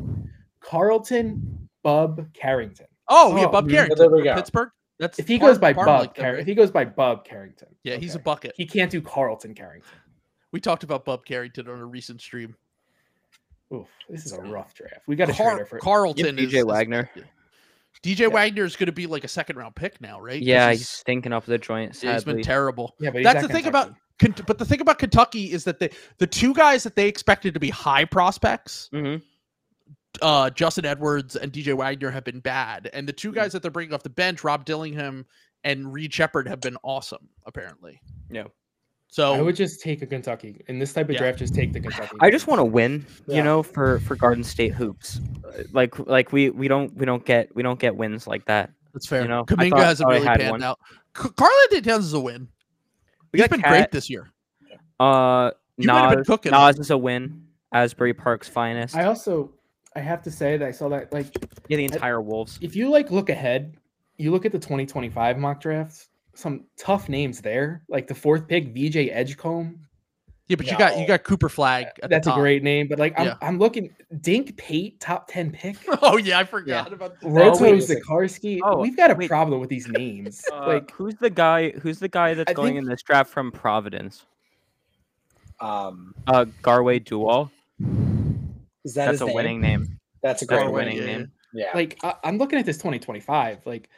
Carlton 0.59 1.62
Bub 1.83 2.25
Carrington. 2.33 2.87
Oh 3.09 3.35
yeah, 3.37 3.45
Oh, 3.45 3.49
Bub 3.49 3.69
Carrington, 3.69 3.97
there 3.97 4.09
we 4.09 4.23
go. 4.23 4.35
Pittsburgh. 4.35 4.69
That's 4.99 5.19
If 5.19 5.27
he 5.27 5.37
part- 5.39 5.51
goes 5.51 5.59
by 5.59 5.73
part 5.73 5.87
Bub, 5.87 5.99
like 6.01 6.15
Car- 6.15 6.35
if 6.37 6.47
he 6.47 6.55
goes 6.55 6.71
by 6.71 6.85
Bub 6.85 7.25
Carrington, 7.25 7.67
yeah, 7.83 7.97
he's 7.97 8.15
a 8.15 8.19
bucket. 8.19 8.53
He 8.55 8.65
can't 8.65 8.91
do 8.91 9.01
Carlton 9.01 9.53
Carrington. 9.53 9.89
We 10.51 10.59
talked 10.59 10.83
about 10.83 11.03
Bub 11.03 11.25
Carrington 11.25 11.67
on 11.67 11.79
a 11.79 11.85
recent 11.85 12.21
stream. 12.21 12.55
Oof, 13.73 13.87
this 14.07 14.25
is 14.25 14.33
a 14.33 14.41
rough 14.41 14.73
draft. 14.75 14.99
We 15.07 15.15
got 15.15 15.29
a 15.29 15.33
Car- 15.33 15.65
for. 15.65 15.79
Carlton 15.79 16.35
DJ 16.37 16.39
is, 16.43 16.53
is- 16.53 16.65
Wagner. 16.65 17.09
yeah. 17.15 17.23
DJ 18.03 18.31
Wagner 18.31 18.65
is 18.65 18.75
going 18.75 18.87
to 18.87 18.91
be 18.93 19.07
like 19.07 19.23
a 19.23 19.27
second 19.27 19.55
round 19.55 19.75
pick 19.75 19.99
now, 20.01 20.19
right? 20.19 20.41
Yeah, 20.41 20.69
he's 20.71 20.79
he's, 20.79 20.89
stinking 20.89 21.31
up 21.33 21.45
the 21.45 21.57
joint. 21.57 22.01
yeah, 22.03 22.13
he's 22.13 22.23
been 22.23 22.41
terrible. 22.41 22.95
Yeah, 22.99 23.09
but 23.11 23.17
he's 23.19 23.23
That's 23.25 23.43
at 23.43 23.47
the 23.47 23.53
thing 23.53 23.67
about 23.67 23.85
Kentucky. 23.87 23.99
Kent- 24.19 24.47
but 24.47 24.57
the 24.57 24.65
thing 24.65 24.81
about 24.81 24.99
Kentucky 24.99 25.51
is 25.51 25.63
that 25.65 25.79
the 25.79 25.89
the 26.19 26.27
two 26.27 26.53
guys 26.53 26.83
that 26.83 26.95
they 26.95 27.07
expected 27.07 27.53
to 27.55 27.59
be 27.59 27.69
high 27.69 28.05
prospects, 28.05 28.89
hmm 28.91 29.17
uh, 30.21 30.49
Justin 30.51 30.85
Edwards 30.85 31.35
and 31.35 31.51
DJ 31.51 31.73
Wagner, 31.75 32.11
have 32.11 32.23
been 32.23 32.39
bad, 32.39 32.89
and 32.93 33.07
the 33.07 33.13
two 33.13 33.31
Mm. 33.31 33.35
guys 33.35 33.51
that 33.53 33.61
they're 33.61 33.71
bringing 33.71 33.93
off 33.93 34.03
the 34.03 34.09
bench, 34.09 34.43
Rob 34.43 34.65
Dillingham 34.65 35.25
and 35.63 35.91
Reed 35.93 36.13
Sheppard, 36.13 36.47
have 36.47 36.61
been 36.61 36.77
awesome. 36.83 37.27
Apparently, 37.45 37.99
Yeah. 38.29 38.45
So 39.07 39.33
I 39.33 39.41
would 39.41 39.55
just 39.55 39.79
take 39.79 40.01
a 40.01 40.07
Kentucky 40.07 40.63
in 40.67 40.79
this 40.79 40.91
type 40.91 41.05
of 41.07 41.13
Yeah. 41.13 41.19
draft. 41.19 41.37
Just 41.37 41.53
take 41.53 41.71
the 41.71 41.79
Kentucky. 41.79 42.15
I 42.19 42.31
just 42.31 42.47
want 42.47 42.57
to 42.59 42.65
win, 42.65 43.05
Yeah. 43.27 43.37
you 43.37 43.43
know, 43.43 43.61
for 43.61 43.99
for 43.99 44.15
Garden 44.15 44.43
State 44.43 44.73
hoops. 44.73 45.19
Like 45.71 45.99
like 45.99 46.31
we 46.31 46.49
we 46.49 46.67
don't 46.67 46.91
we 46.95 47.05
don't 47.05 47.23
get 47.23 47.55
we 47.55 47.61
don't 47.61 47.79
get 47.79 47.95
wins 47.95 48.25
like 48.27 48.45
that. 48.45 48.71
that's 48.91 49.05
fair. 49.07 49.21
you 49.23 49.27
know, 49.27 49.41
I 49.41 49.43
Kuminga 49.43 49.69
thought- 49.71 49.79
hasn't 49.85 50.09
really 50.09 50.25
panned 50.25 50.49
one. 50.51 50.63
out. 50.63 50.79
C- 51.15 51.29
Carla 51.35 51.81
Towns 51.81 52.05
is 52.05 52.13
a 52.13 52.19
win. 52.19 52.47
We 53.31 53.39
He's 53.39 53.47
been 53.49 53.61
Cat- 53.61 53.69
great 53.71 53.91
this 53.91 54.09
year. 54.09 54.31
Uh, 54.99 55.51
You 55.77 55.87
might 55.87 56.09
been 56.09 56.17
Nas, 56.19 56.27
cooking. 56.27 56.51
Nas 56.51 56.79
is 56.79 56.89
a 56.91 56.97
win. 56.97 57.45
Asbury 57.71 58.13
Park's 58.13 58.47
finest. 58.47 58.95
I 58.95 59.05
also 59.05 59.51
I 59.95 59.99
have 59.99 60.21
to 60.23 60.31
say 60.31 60.57
that 60.57 60.67
I 60.67 60.71
saw 60.71 60.89
that 60.89 61.11
like 61.13 61.27
yeah, 61.67 61.77
the 61.77 61.85
entire 61.85 62.21
Wolves. 62.21 62.57
if 62.61 62.75
you 62.75 62.89
like 62.89 63.11
look 63.11 63.29
ahead, 63.29 63.75
you 64.17 64.31
look 64.31 64.45
at 64.45 64.51
the 64.51 64.59
2025 64.59 65.37
mock 65.37 65.61
drafts. 65.61 66.09
Some 66.35 66.65
tough 66.77 67.09
names 67.09 67.41
there, 67.41 67.83
like 67.89 68.07
the 68.07 68.15
fourth 68.15 68.47
pick, 68.47 68.69
VJ 68.75 69.09
Edgecombe. 69.11 69.79
Yeah, 70.47 70.55
but 70.57 70.65
you 70.69 70.77
got 70.77 70.97
you 70.97 71.05
got 71.07 71.23
Cooper 71.23 71.47
Flagg. 71.47 71.87
At 72.01 72.09
That's 72.09 72.27
the 72.27 72.33
a 72.33 72.37
great 72.37 72.63
name, 72.63 72.87
but 72.87 72.97
like 72.99 73.13
I'm, 73.19 73.27
Yeah. 73.27 73.35
I'm 73.41 73.59
looking 73.59 73.95
Dink 74.21 74.57
Pate, 74.57 74.99
top 74.99 75.27
10 75.31 75.51
pick. 75.51 75.77
Oh 76.01 76.17
yeah, 76.17 76.39
I 76.39 76.43
forgot 76.43 76.91
about 76.91 77.19
that. 77.21 77.29
Roto 77.29 77.61
wait 77.63 77.89
a 77.89 78.59
Oh, 78.63 78.79
We've 78.79 78.97
got 78.97 79.11
a 79.11 79.15
wait. 79.15 79.29
problem 79.29 79.59
with 79.61 79.69
these 79.69 79.87
names. 79.87 80.43
Uh, 80.51 80.67
like 80.67 80.91
who's 80.91 81.15
the 81.15 81.29
guy? 81.29 81.69
Who's 81.71 81.99
the 81.99 82.09
guy 82.09 82.33
that's 82.33 82.49
I 82.49 82.53
going 82.53 82.73
think- 82.73 82.83
in 82.83 82.89
this 82.89 83.01
draft 83.03 83.29
from 83.29 83.51
Providence? 83.51 84.25
Um, 85.59 86.13
Uh, 86.27 86.45
Garwey 86.61 87.03
Dual. 87.03 87.49
Is 88.85 88.93
that 88.95 89.05
That's 89.05 89.11
his 89.15 89.21
a 89.21 89.25
name? 89.25 89.35
winning 89.35 89.61
name. 89.61 89.99
That's 90.21 90.41
a 90.41 90.45
That's 90.45 90.59
great 90.61 90.67
a 90.67 90.71
winning. 90.71 90.97
winning 90.99 91.17
name. 91.19 91.31
Yeah. 91.53 91.69
like 91.75 91.99
I, 92.03 92.15
I'm 92.23 92.37
looking 92.37 92.57
at 92.59 92.65
this 92.65 92.77
2025. 92.77 93.65
Like 93.65 93.89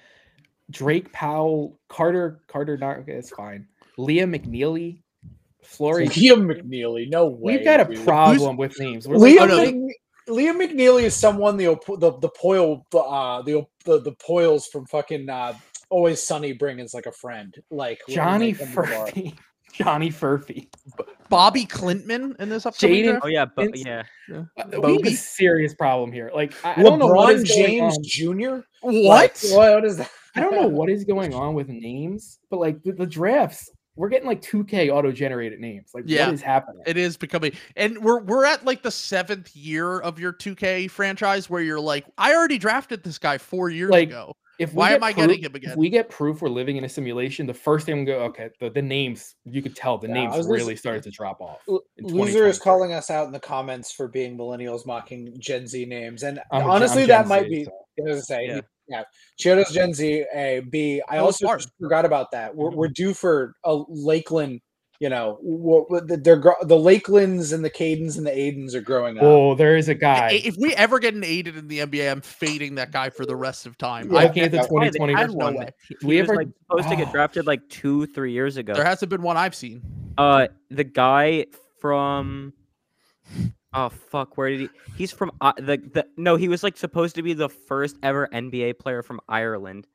Drake 0.72 1.12
Powell, 1.14 1.80
Carter, 1.90 2.42
Carter, 2.48 2.78
not 2.78 2.98
okay, 3.00 3.14
it's 3.14 3.30
fine. 3.30 3.68
Leah 3.98 4.26
McNeeley, 4.28 5.02
Flory. 5.64 6.08
Leah 6.18 6.36
McNeeley. 6.36 7.10
No 7.10 7.28
way. 7.28 7.56
We've 7.58 7.64
got 7.64 7.80
a 7.82 7.86
dude. 7.86 8.06
problem 8.06 8.58
with 8.58 8.78
names. 8.80 9.08
We're 9.08 9.18
like, 9.18 9.40
Oh, 9.40 9.46
no. 9.46 9.64
Mc- 9.72 9.96
Liam 10.28 10.56
McNeeley 10.60 11.04
is 11.04 11.16
someone 11.16 11.56
the 11.56 11.68
op- 11.68 11.86
the 12.00 12.18
the 12.20 12.30
Poyle 12.30 12.84
uh 12.96 13.44
the 13.44 13.64
the 13.86 14.02
the 14.02 14.12
Poyles 14.14 14.64
from 14.72 14.86
fucking 14.88 15.30
uh 15.30 15.54
Always 15.92 16.20
Sunny 16.20 16.52
bring 16.54 16.80
as 16.80 16.96
like 16.96 17.06
a 17.06 17.12
friend 17.12 17.54
like 17.70 18.02
Johnny 18.10 18.54
they 18.54 18.66
come 18.66 18.74
to 18.74 18.82
the 18.82 18.88
bar. 18.88 19.08
Furphy. 19.08 19.38
Johnny 19.74 20.10
Furphy. 20.10 20.68
Bobi 21.32 21.68
Klintman 21.68 22.40
in 22.40 22.50
this 22.50 22.66
upcoming 22.66 23.04
Jaden- 23.04 23.06
draft? 23.12 23.26
Oh 23.26 23.28
yeah, 23.28 23.46
but 23.46 23.66
It's- 23.66 23.84
yeah. 23.86 24.04
Uh, 24.34 24.44
We 24.58 24.62
have 24.62 24.74
a 24.74 24.80
Bobby? 24.82 25.14
serious 25.14 25.74
problem 25.74 26.12
here. 26.12 26.32
Like 26.34 26.54
I, 26.66 26.80
I 26.80 26.84
don't 26.84 27.00
know 27.00 27.08
what 27.08 27.36
LeBron 27.36 27.36
going 27.36 27.46
James 27.46 27.98
on. 27.98 28.04
Jr. 28.04 28.56
What? 28.82 29.42
Like, 29.44 29.56
what 29.58 29.86
is 29.86 29.98
that? 29.98 30.10
I 30.36 30.42
don't 30.42 30.54
know 30.56 30.68
what 30.68 30.90
is 30.90 31.04
going 31.06 31.34
on 31.34 31.54
with 31.54 31.70
names, 31.70 32.40
but 32.50 32.60
like 32.60 32.84
the, 32.84 32.92
the 32.92 33.06
drafts 33.06 33.70
we're 33.98 34.10
getting 34.10 34.28
like 34.28 34.42
2K 34.42 34.90
auto 34.94 35.10
generated 35.14 35.58
names. 35.62 35.92
Like, 35.94 36.04
Yeah. 36.06 36.26
what 36.26 36.34
is 36.34 36.42
happening? 36.42 36.84
It 36.86 36.98
is 36.98 37.16
becoming, 37.16 37.54
and 37.78 37.98
we're 38.04 38.20
we're 38.20 38.44
at 38.44 38.66
like 38.66 38.84
the 38.84 38.92
seventh 38.92 39.56
year 39.56 40.00
of 40.02 40.20
your 40.20 40.34
2K 40.34 40.92
franchise 40.92 41.50
where 41.50 41.62
you're 41.62 41.80
like, 41.80 42.06
I 42.18 42.36
already 42.36 42.58
drafted 42.58 43.04
this 43.04 43.18
guy 43.18 43.38
four 43.38 43.70
years 43.70 43.90
Like, 43.92 44.10
ago. 44.10 44.36
If 44.60 44.72
we 44.74 44.78
Why 44.78 44.90
get 44.90 44.96
am 44.96 45.04
I 45.04 45.14
proof- 45.14 45.28
getting 45.28 45.44
him 45.44 45.52
If 45.72 45.76
we 45.76 45.90
get 45.90 46.10
proof 46.10 46.42
we're 46.42 46.50
living 46.50 46.78
in 46.78 46.84
a 46.84 46.90
simulation, 46.90 47.46
the 47.46 47.54
first 47.54 47.86
thing 47.86 48.00
we 48.00 48.06
go, 48.06 48.20
okay, 48.26 48.50
the, 48.60 48.70
the 48.70 48.82
names 48.82 49.36
you 49.46 49.62
could 49.62 49.76
tell 49.76 49.98
the 49.98 50.08
Yeah, 50.08 50.14
names 50.14 50.48
really 50.48 50.76
say- 50.76 50.80
started 50.80 51.04
to 51.04 51.12
drop 51.12 51.42
off. 51.42 51.60
L- 51.68 51.82
in 51.98 52.06
Loser 52.08 52.46
is 52.48 52.60
calling 52.60 52.94
us 52.94 53.10
out 53.10 53.26
in 53.28 53.32
the 53.32 53.40
comments 53.40 53.92
for 53.92 54.08
being 54.08 54.38
millennials 54.38 54.86
mocking 54.86 55.34
Gen 55.40 55.68
Z 55.68 55.86
names, 55.86 56.24
and 56.24 56.40
I'm 56.52 56.70
honestly, 56.70 57.04
I'm 57.04 57.08
that 57.10 57.20
Gen 57.22 57.28
might 57.28 57.50
be. 57.50 57.66
so- 57.66 57.72
I 57.72 58.02
was 58.02 58.10
gonna 58.12 58.22
say, 58.24 58.48
Yeah. 58.48 58.62
yeah, 58.88 59.04
Chiodo's 59.40 59.72
Gen 59.72 59.94
Z. 59.94 60.26
A 60.34 60.60
B. 60.70 61.02
I 61.08 61.18
also 61.20 61.48
hard. 61.48 61.64
forgot 61.80 62.04
about 62.06 62.32
that. 62.32 62.54
We're, 62.56 62.72
we're 62.72 62.88
due 62.94 63.14
for 63.14 63.56
a 63.64 63.82
Lakeland. 63.88 64.60
You 65.00 65.10
know, 65.10 65.38
what, 65.42 65.92
what 65.92 66.08
the- 66.08 66.18
they're 66.18 66.38
the 66.38 66.76
Lakelands 66.76 67.52
and 67.54 67.64
the 67.66 67.70
Cadens 67.70 68.18
and 68.18 68.26
the 68.26 68.32
Aidens 68.38 68.74
are 68.76 68.82
growing 68.82 69.18
up. 69.18 69.24
Oh, 69.24 69.54
there 69.56 69.76
is 69.76 69.90
a 69.90 69.96
guy. 69.96 70.40
If 70.44 70.56
we 70.58 70.74
ever 70.76 71.00
get 71.00 71.14
an 71.14 71.24
aided 71.24 71.58
in 71.58 71.68
the 71.68 71.80
NBA, 71.80 72.10
I'm 72.10 72.22
fading 72.22 72.76
that 72.76 72.92
guy 72.92 73.10
for 73.10 73.26
the 73.26 73.36
rest 73.36 73.66
of 73.66 73.78
time. 73.78 74.10
Yeah, 74.12 74.20
I, 74.20 74.28
can't. 74.30 74.52
the 74.52 74.58
yeah, 74.58 74.64
Yeah, 74.64 74.68
2020 74.68 75.14
had 75.14 75.20
there's 75.22 75.36
no 75.36 75.46
one. 75.46 75.56
way. 75.56 75.70
He, 75.90 75.96
we 76.06 76.16
he 76.16 76.22
was 76.22 76.30
ever- 76.30 76.38
like 76.38 76.48
supposed 76.70 76.90
to 76.90 76.96
get 76.96 77.12
drafted 77.14 77.46
like 77.46 77.68
two, 77.70 78.06
three 78.08 78.32
years 78.32 78.56
ago. 78.58 78.74
there 78.74 78.86
hasn't 78.86 79.10
been 79.10 79.22
one 79.22 79.36
I've 79.38 79.56
seen. 79.56 79.82
Uh, 80.18 80.48
the 80.70 80.86
guy 80.86 81.46
from 81.82 82.54
oh 83.74 83.90
fuck, 83.90 84.38
where 84.38 84.50
did 84.50 84.62
he? 84.62 84.70
He's 84.98 85.12
from 85.12 85.32
uh, 85.42 85.52
the 85.58 85.78
the 85.78 86.06
no, 86.16 86.38
he 86.38 86.48
was 86.48 86.64
like 86.64 86.78
supposed 86.78 87.16
to 87.16 87.22
be 87.22 87.34
the 87.34 87.50
first 87.50 87.98
ever 88.02 88.30
NBA 88.32 88.80
player 88.80 89.04
from 89.04 89.20
Ireland. 89.28 89.88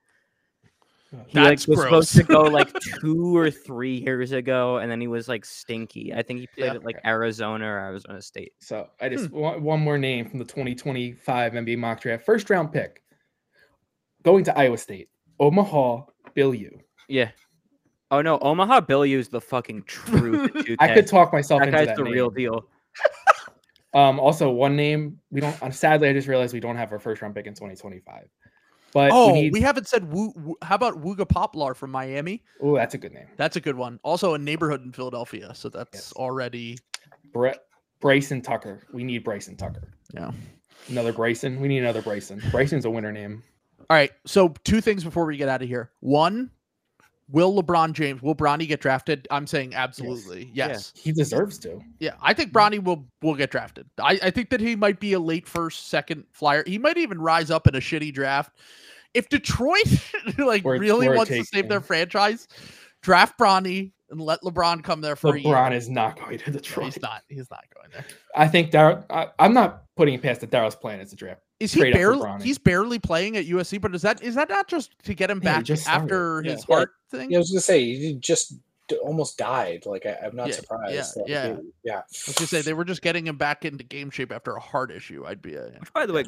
He 1.26 1.34
That's 1.34 1.66
like 1.66 1.76
was 1.76 1.84
supposed 1.84 2.12
to 2.16 2.22
go 2.22 2.42
like 2.42 2.72
two 3.00 3.36
or 3.36 3.50
three 3.50 3.96
years 3.96 4.30
ago, 4.30 4.78
and 4.78 4.88
then 4.90 5.00
he 5.00 5.08
was 5.08 5.28
like 5.28 5.44
stinky. 5.44 6.14
I 6.14 6.22
think 6.22 6.40
he 6.40 6.46
played 6.46 6.66
Yeah. 6.66 6.74
at 6.74 6.84
like 6.84 7.00
Arizona 7.04 7.64
or 7.66 7.78
Arizona 7.80 8.22
State. 8.22 8.52
So 8.60 8.88
I 9.00 9.08
just 9.08 9.26
Hmm. 9.30 9.36
want 9.38 9.60
one 9.62 9.80
more 9.80 9.98
name 9.98 10.28
from 10.28 10.38
the 10.38 10.44
2025 10.44 11.52
NBA 11.54 11.76
mock 11.78 12.00
draft. 12.00 12.24
First 12.24 12.48
round 12.48 12.72
pick. 12.72 13.02
Going 14.22 14.44
to 14.44 14.56
Iowa 14.56 14.78
State. 14.78 15.08
Omaha 15.40 16.02
Biliew. 16.36 16.78
Yeah. 17.08 17.30
Oh 18.12 18.22
no, 18.22 18.38
Omaha 18.40 18.82
Biliew 18.82 19.16
is 19.18 19.28
the 19.28 19.40
fucking 19.40 19.82
truth. 19.84 20.54
at 20.56 20.64
2K. 20.64 20.76
I 20.78 20.94
could 20.94 21.06
talk 21.08 21.32
myself 21.32 21.60
that 21.60 21.68
into 21.68 21.78
guy's 21.78 21.86
that 21.88 21.96
the 21.96 22.04
name. 22.04 22.12
real 22.12 22.30
deal. 22.30 22.66
Um, 23.92 24.20
also 24.20 24.50
one 24.52 24.76
name 24.76 25.18
we 25.32 25.40
don't. 25.40 25.74
Sadly, 25.74 26.08
I 26.08 26.12
just 26.12 26.28
realized 26.28 26.54
we 26.54 26.60
don't 26.60 26.76
have 26.76 26.92
our 26.92 27.00
first 27.00 27.22
round 27.22 27.34
pick 27.34 27.46
in 27.48 27.54
2025. 27.54 28.28
But 28.92 29.10
Oh, 29.12 29.32
we, 29.34 29.50
we, 29.50 29.60
haven't 29.60 29.86
said 29.86 30.12
Woo, 30.12 30.32
Woo- 30.36 30.56
how 30.62 30.74
about 30.74 31.00
Wooga 31.02 31.28
Poplar 31.28 31.74
from 31.74 31.90
Miami? 31.90 32.42
oh, 32.60 32.74
that's 32.74 32.94
a 32.94 32.98
good 32.98 33.12
name. 33.12 33.26
That's 33.36 33.56
a 33.56 33.60
good 33.60 33.76
one. 33.76 34.00
Also 34.02 34.34
a 34.34 34.38
neighborhood 34.38 34.84
in 34.84 34.92
Philadelphia, 34.92 35.52
so 35.54 35.68
that's 35.68 35.94
Yes. 35.94 36.12
already 36.14 36.76
Bre- 37.32 37.50
Bryson 38.00 38.42
Tucker. 38.42 38.82
We 38.92 39.04
need 39.04 39.22
Bryson 39.24 39.56
Tucker. 39.56 39.88
Yeah. 40.14 40.32
Another 40.88 41.12
Bryson. 41.12 41.60
We 41.60 41.68
need 41.68 41.78
another 41.78 42.02
Bryson. 42.02 42.42
Bryson's 42.50 42.84
a 42.84 42.90
winner 42.90 43.12
name. 43.12 43.42
All 43.88 43.96
right. 43.96 44.10
So 44.26 44.54
two 44.64 44.80
things 44.80 45.04
before 45.04 45.24
we 45.26 45.36
get 45.36 45.48
out 45.48 45.62
of 45.62 45.68
here. 45.68 45.90
One, 46.00 46.50
will 47.30 47.62
LeBron 47.62 47.92
James 47.92 48.22
will 48.22 48.34
Bronny 48.34 48.66
get 48.66 48.80
drafted? 48.80 49.26
I'm 49.30 49.46
saying 49.46 49.74
absolutely. 49.74 50.50
Yeah. 50.52 50.68
Yes. 50.68 50.92
He 50.96 51.12
deserves 51.12 51.58
to. 51.60 51.80
Yeah. 51.98 52.14
I 52.22 52.34
think 52.34 52.52
Bronny 52.52 52.82
will 52.82 53.06
will 53.22 53.34
get 53.34 53.50
drafted. 53.50 53.88
I, 53.98 54.18
I 54.22 54.30
think 54.30 54.50
that 54.50 54.60
he 54.60 54.76
might 54.76 55.00
be 55.00 55.12
a 55.12 55.20
late 55.20 55.46
first, 55.46 55.88
second 55.88 56.24
flyer. 56.32 56.64
He 56.66 56.78
might 56.78 56.96
even 56.98 57.20
rise 57.20 57.50
up 57.50 57.66
in 57.66 57.74
a 57.74 57.80
shitty 57.80 58.12
draft. 58.12 58.52
If 59.14 59.28
Detroit 59.28 59.84
like 60.38 60.64
Or- 60.64 60.78
really 60.78 61.08
or 61.08 61.16
wants 61.16 61.30
to 61.30 61.36
takes 61.38 61.50
save 61.50 61.68
their 61.68 61.80
franchise, 61.80 62.48
draft 63.02 63.38
Bronny 63.38 63.92
and 64.10 64.20
let 64.20 64.40
LeBron 64.42 64.82
come 64.82 65.00
there 65.00 65.14
for 65.16 65.34
a 65.36 65.40
year. 65.40 65.54
LeBron 65.54 65.72
is 65.72 65.88
not 65.88 66.18
going 66.18 66.38
to 66.38 66.50
No, 66.50 66.56
Detroit. 66.58 66.86
he's 66.86 67.02
not. 67.02 67.22
He's 67.28 67.50
not 67.50 67.64
going 67.74 67.90
there. 67.92 68.04
I 68.36 68.48
think 68.48 68.70
Dar- 68.72 69.04
I, 69.10 69.28
I'm 69.38 69.54
not 69.54 69.84
putting 70.00 70.14
it 70.14 70.22
past 70.22 70.40
that 70.40 70.50
Daryl's 70.50 70.74
plan 70.74 70.98
as 70.98 71.12
a 71.12 71.16
draft. 71.16 71.42
Is 71.60 71.74
he 71.74 71.80
Trade 71.80 71.92
up 71.94 72.00
for 72.00 72.16
barely? 72.22 72.42
He's 72.42 72.56
barely 72.56 72.98
playing 72.98 73.36
at 73.36 73.44
USC, 73.44 73.78
but 73.78 73.94
is 73.94 74.00
that 74.00 74.22
is 74.22 74.34
that 74.34 74.48
not 74.48 74.66
just 74.66 74.98
to 75.04 75.12
get 75.12 75.30
him 75.30 75.42
Yeah, 75.44 75.56
back 75.56 75.64
just 75.64 75.86
after 75.86 76.40
Yeah. 76.42 76.52
his 76.52 76.64
Yeah. 76.66 76.74
heart 76.74 76.92
thing? 77.10 77.30
Yeah, 77.30 77.36
I 77.36 77.40
was 77.40 77.50
gonna 77.50 77.60
say 77.60 77.84
he 77.84 78.14
just 78.14 78.54
almost 79.04 79.36
died. 79.36 79.84
Like 79.84 80.06
I, 80.06 80.16
I'm 80.24 80.34
not 80.34 80.48
Yeah, 80.48 80.54
surprised. 80.54 80.94
yeah, 80.94 81.02
that 81.16 81.28
yeah. 81.28 81.56
he- 81.56 81.70
yeah. 81.84 81.98
I 81.98 82.02
was 82.28 82.34
gonna 82.38 82.46
say 82.48 82.62
they 82.62 82.72
were 82.72 82.86
just 82.86 83.02
getting 83.02 83.26
him 83.26 83.36
back 83.36 83.66
into 83.66 83.84
game 83.84 84.08
shape 84.08 84.32
after 84.32 84.52
a 84.56 84.60
heart 84.60 84.90
issue. 84.90 85.26
I'd 85.26 85.42
be 85.42 85.58
uh, 85.58 85.64
Which, 85.78 85.92
by 85.92 86.06
the 86.06 86.14
way, 86.14 86.24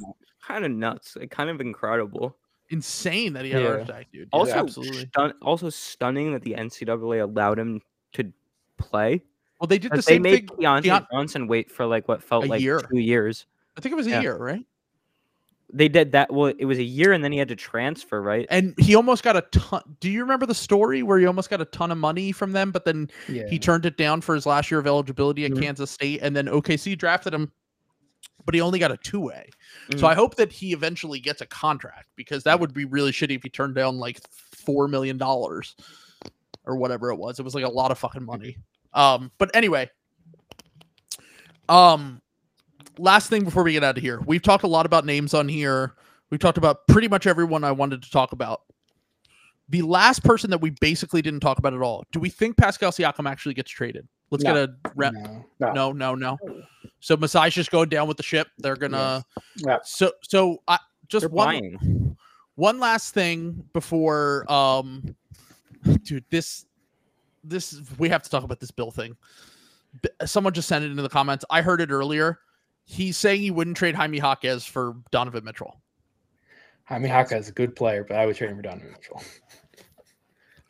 kind 0.46 0.66
of 0.66 0.70
nuts. 0.70 1.16
Like, 1.16 1.30
kind 1.30 1.48
of 1.48 1.62
incredible. 1.62 2.36
insane 2.68 3.32
that 3.32 3.44
he 3.46 3.50
had 3.52 3.62
a 3.62 3.66
heart 3.66 3.80
attack, 3.82 4.06
dude. 4.12 4.28
Also, 4.32 4.54
yeah, 4.54 4.60
absolutely. 4.60 5.06
stun- 5.06 5.34
also 5.40 5.70
stunning 5.70 6.32
that 6.34 6.42
the 6.42 6.54
NCAA 6.54 7.22
allowed 7.22 7.58
him 7.58 7.80
to 8.12 8.32
play. 8.78 9.22
Well, 9.60 9.66
they 9.68 9.78
did 9.78 9.92
the 9.92 9.96
'Cause 9.96 10.06
they 10.06 10.14
same 10.14 10.22
made 10.22 10.48
thing. 10.48 10.58
Keyontae 10.58 10.82
Keon- 10.84 11.06
Johnson 11.12 11.46
wait 11.46 11.70
for 11.70 11.86
like 11.86 12.08
what 12.08 12.22
felt 12.22 12.44
A 12.44 12.48
like 12.48 12.60
year. 12.60 12.80
two 12.80 12.98
years. 12.98 13.46
I 13.76 13.80
think 13.80 13.92
it 13.92 13.96
was 13.96 14.06
a 14.06 14.10
Yeah. 14.10 14.20
year, 14.22 14.36
right? 14.36 14.64
They 15.74 15.88
did 15.88 16.12
that. 16.12 16.30
Well, 16.30 16.52
it 16.58 16.66
was 16.66 16.78
a 16.78 16.82
year, 16.82 17.12
and 17.14 17.24
then 17.24 17.32
he 17.32 17.38
had 17.38 17.48
to 17.48 17.56
transfer, 17.56 18.20
right? 18.20 18.46
And 18.50 18.74
he 18.78 18.94
almost 18.94 19.22
got 19.22 19.36
a 19.36 19.40
ton. 19.52 19.80
Do 20.00 20.10
you 20.10 20.20
remember 20.20 20.44
the 20.44 20.54
story 20.54 21.02
where 21.02 21.18
he 21.18 21.24
almost 21.24 21.48
got 21.48 21.62
a 21.62 21.64
ton 21.64 21.90
of 21.90 21.96
money 21.96 22.30
from 22.30 22.52
them, 22.52 22.70
but 22.72 22.84
then 22.84 23.10
Yeah. 23.28 23.48
he 23.48 23.58
turned 23.58 23.86
it 23.86 23.96
down 23.96 24.20
for 24.20 24.34
his 24.34 24.44
last 24.44 24.70
year 24.70 24.78
of 24.80 24.86
eligibility 24.86 25.46
at 25.46 25.52
Mhm. 25.52 25.62
Kansas 25.62 25.90
State, 25.90 26.20
and 26.20 26.36
then 26.36 26.46
OKC 26.46 26.94
drafted 26.94 27.32
him, 27.32 27.50
but 28.44 28.54
he 28.54 28.60
only 28.60 28.78
got 28.78 28.92
a 28.92 28.98
two 28.98 29.20
way. 29.20 29.48
So 29.92 29.98
Mhm. 29.98 30.08
I 30.10 30.14
hope 30.14 30.34
that 30.34 30.52
he 30.52 30.74
eventually 30.74 31.20
gets 31.20 31.40
a 31.40 31.46
contract 31.46 32.08
because 32.16 32.42
that 32.44 32.60
would 32.60 32.74
be 32.74 32.84
really 32.84 33.12
shitty 33.12 33.36
if 33.36 33.42
he 33.42 33.48
turned 33.48 33.74
down 33.74 33.96
like 33.96 34.20
four 34.30 34.88
million 34.88 35.16
dollars 35.16 35.74
or 36.64 36.76
whatever 36.76 37.10
it 37.10 37.16
was. 37.16 37.38
It 37.38 37.44
was 37.44 37.54
like 37.54 37.64
a 37.64 37.68
lot 37.70 37.90
of 37.90 37.98
fucking 37.98 38.24
money. 38.26 38.58
Um, 38.92 39.32
but 39.38 39.50
anyway, 39.54 39.90
um, 41.70 42.20
last 42.98 43.28
thing 43.28 43.44
before 43.44 43.62
we 43.62 43.73
get 43.73 43.85
out 43.85 43.97
of 43.97 44.02
here, 44.02 44.20
we've 44.27 44.43
talked 44.43 44.64
a 44.64 44.69
lot 44.69 44.86
about 44.86 45.05
names 45.06 45.35
on 45.35 45.48
here. 45.48 45.94
We've 46.31 46.40
talked 46.40 46.59
about 46.59 46.86
pretty 46.89 47.09
much 47.09 47.27
everyone 47.27 47.64
I 47.64 47.73
wanted 47.73 48.02
to 48.02 48.10
talk 48.10 48.32
about. 48.32 48.62
The 49.69 49.82
last 49.82 50.24
person 50.24 50.51
that 50.51 50.60
we 50.60 50.70
basically 50.70 51.23
didn't 51.23 51.40
talk 51.40 51.59
about 51.59 51.73
at 51.74 51.81
all. 51.81 52.05
Do 52.12 52.20
we 52.20 52.28
think 52.31 52.56
Pascal 52.56 52.90
Siakam 52.90 53.31
actually 53.31 53.55
gets 53.55 53.70
traded? 53.70 54.06
Let's 54.31 54.44
No. 54.44 54.55
get 54.55 54.69
a 54.70 54.90
rep. 54.94 55.12
No. 55.14 55.44
No. 55.60 55.73
No, 55.73 55.93
no, 55.93 56.14
no. 56.14 56.39
So 57.01 57.16
Masai's 57.16 57.55
just 57.55 57.70
going 57.70 57.89
down 57.89 58.09
with 58.09 58.16
the 58.16 58.23
ship. 58.23 58.48
They're 58.59 58.77
gonna. 58.77 59.24
Yeah. 59.56 59.78
So, 59.85 60.12
so 60.23 60.62
I 60.69 60.78
just 61.09 61.23
They're 61.23 61.28
one 61.31 61.47
buying. 61.47 62.16
one 62.55 62.81
last 62.81 63.12
thing 63.14 63.64
before 63.73 64.51
um, 64.51 65.14
dude, 66.05 66.24
this 66.31 66.64
this 67.44 67.81
we 67.98 68.09
have 68.09 68.23
to 68.23 68.31
talk 68.31 68.44
about 68.44 68.60
this 68.60 68.70
bill 68.70 68.90
thing. 68.90 69.16
Someone 70.24 70.52
just 70.55 70.69
sent 70.69 70.85
it 70.85 70.90
into 70.90 71.02
the 71.02 71.09
comments. 71.09 71.44
I 71.51 71.60
heard 71.60 71.81
it 71.81 71.90
earlier. 71.90 72.39
He's 72.93 73.16
saying 73.16 73.40
he 73.40 73.51
wouldn't 73.51 73.77
trade 73.78 73.94
Jaime 73.94 74.19
Jaquez 74.19 74.66
for 74.66 74.97
Donovan 75.10 75.44
Mitchell 75.44 75.81
Jaime 76.85 77.09
Jaquez 77.09 77.44
is 77.44 77.48
a 77.48 77.52
good 77.52 77.74
player, 77.74 78.05
but 78.05 78.19
I 78.19 78.27
would 78.27 78.36
trade 78.36 78.51
him 78.51 78.56
for 78.56 78.62
Donovan 78.62 78.90
Mitchell. 78.93 79.23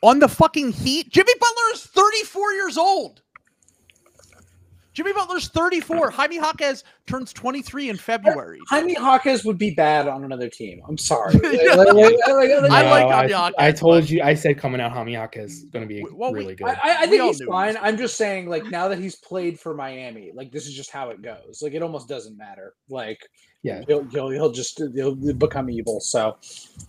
on 0.05 0.21
the 0.21 0.29
fucking 0.29 0.71
Heat. 0.73 1.09
Jimmy 1.11 1.33
Butler 1.41 1.75
is 1.75 1.83
34 1.87 2.53
years 2.53 2.79
old. 2.79 3.22
Jimmy 4.93 5.13
Butler's 5.15 5.49
34. 5.49 6.11
Jaime 6.11 6.37
Jaquez 6.37 6.85
turns 7.07 7.33
23 7.33 7.89
in 7.91 7.97
February. 7.97 8.59
Jaime 8.69 8.93
Jaquez 8.93 9.45
would 9.45 9.57
be 9.57 9.71
bad 9.71 10.07
on 10.07 10.25
another 10.25 10.49
team. 10.49 10.83
I'm 10.89 10.99
sorry. 10.99 11.35
Like, 11.43 11.87
like, 11.95 11.95
like, 11.95 12.15
like, 12.29 12.71
I 12.71 12.91
like 12.91 13.05
No, 13.09 13.11
Jaime 13.11 13.33
I, 13.35 13.53
I 13.59 13.73
told 13.73 14.09
you. 14.11 14.23
I 14.23 14.35
said 14.35 14.59
coming 14.59 14.81
out, 14.81 14.93
Jaime 14.93 15.13
Jaquez 15.13 15.51
is 15.53 15.65
going 15.65 15.83
to 15.83 15.89
be 15.89 16.05
Well, 16.13 16.33
we- 16.33 16.41
really 16.41 16.55
good. 16.55 16.67
I, 16.67 16.73
I- 16.73 16.97
I 17.03 17.07
think 17.07 17.23
he's 17.23 17.41
knew 17.41 17.47
he 17.47 17.51
fine. 17.51 17.77
I'm 17.81 17.97
just 17.97 18.17
saying, 18.17 18.49
like 18.49 18.65
now 18.67 18.89
that 18.89 18.99
he's 18.99 19.17
played 19.17 19.59
for 19.59 19.75
Miami, 19.75 20.31
like 20.35 20.53
this 20.53 20.67
is 20.67 20.75
just 20.75 20.91
how 20.91 21.09
it 21.11 21.23
goes. 21.23 21.61
Like 21.63 21.73
it 21.75 21.83
almost 21.83 22.09
doesn't 22.09 22.37
matter. 22.37 22.75
Like 22.91 23.19
Yeah. 23.63 23.83
he'll 23.87 24.03
he'll, 24.05 24.31
he'll 24.31 24.51
just 24.51 24.83
he'll 24.95 25.15
become 25.15 25.71
evil. 25.71 26.01
So 26.01 26.37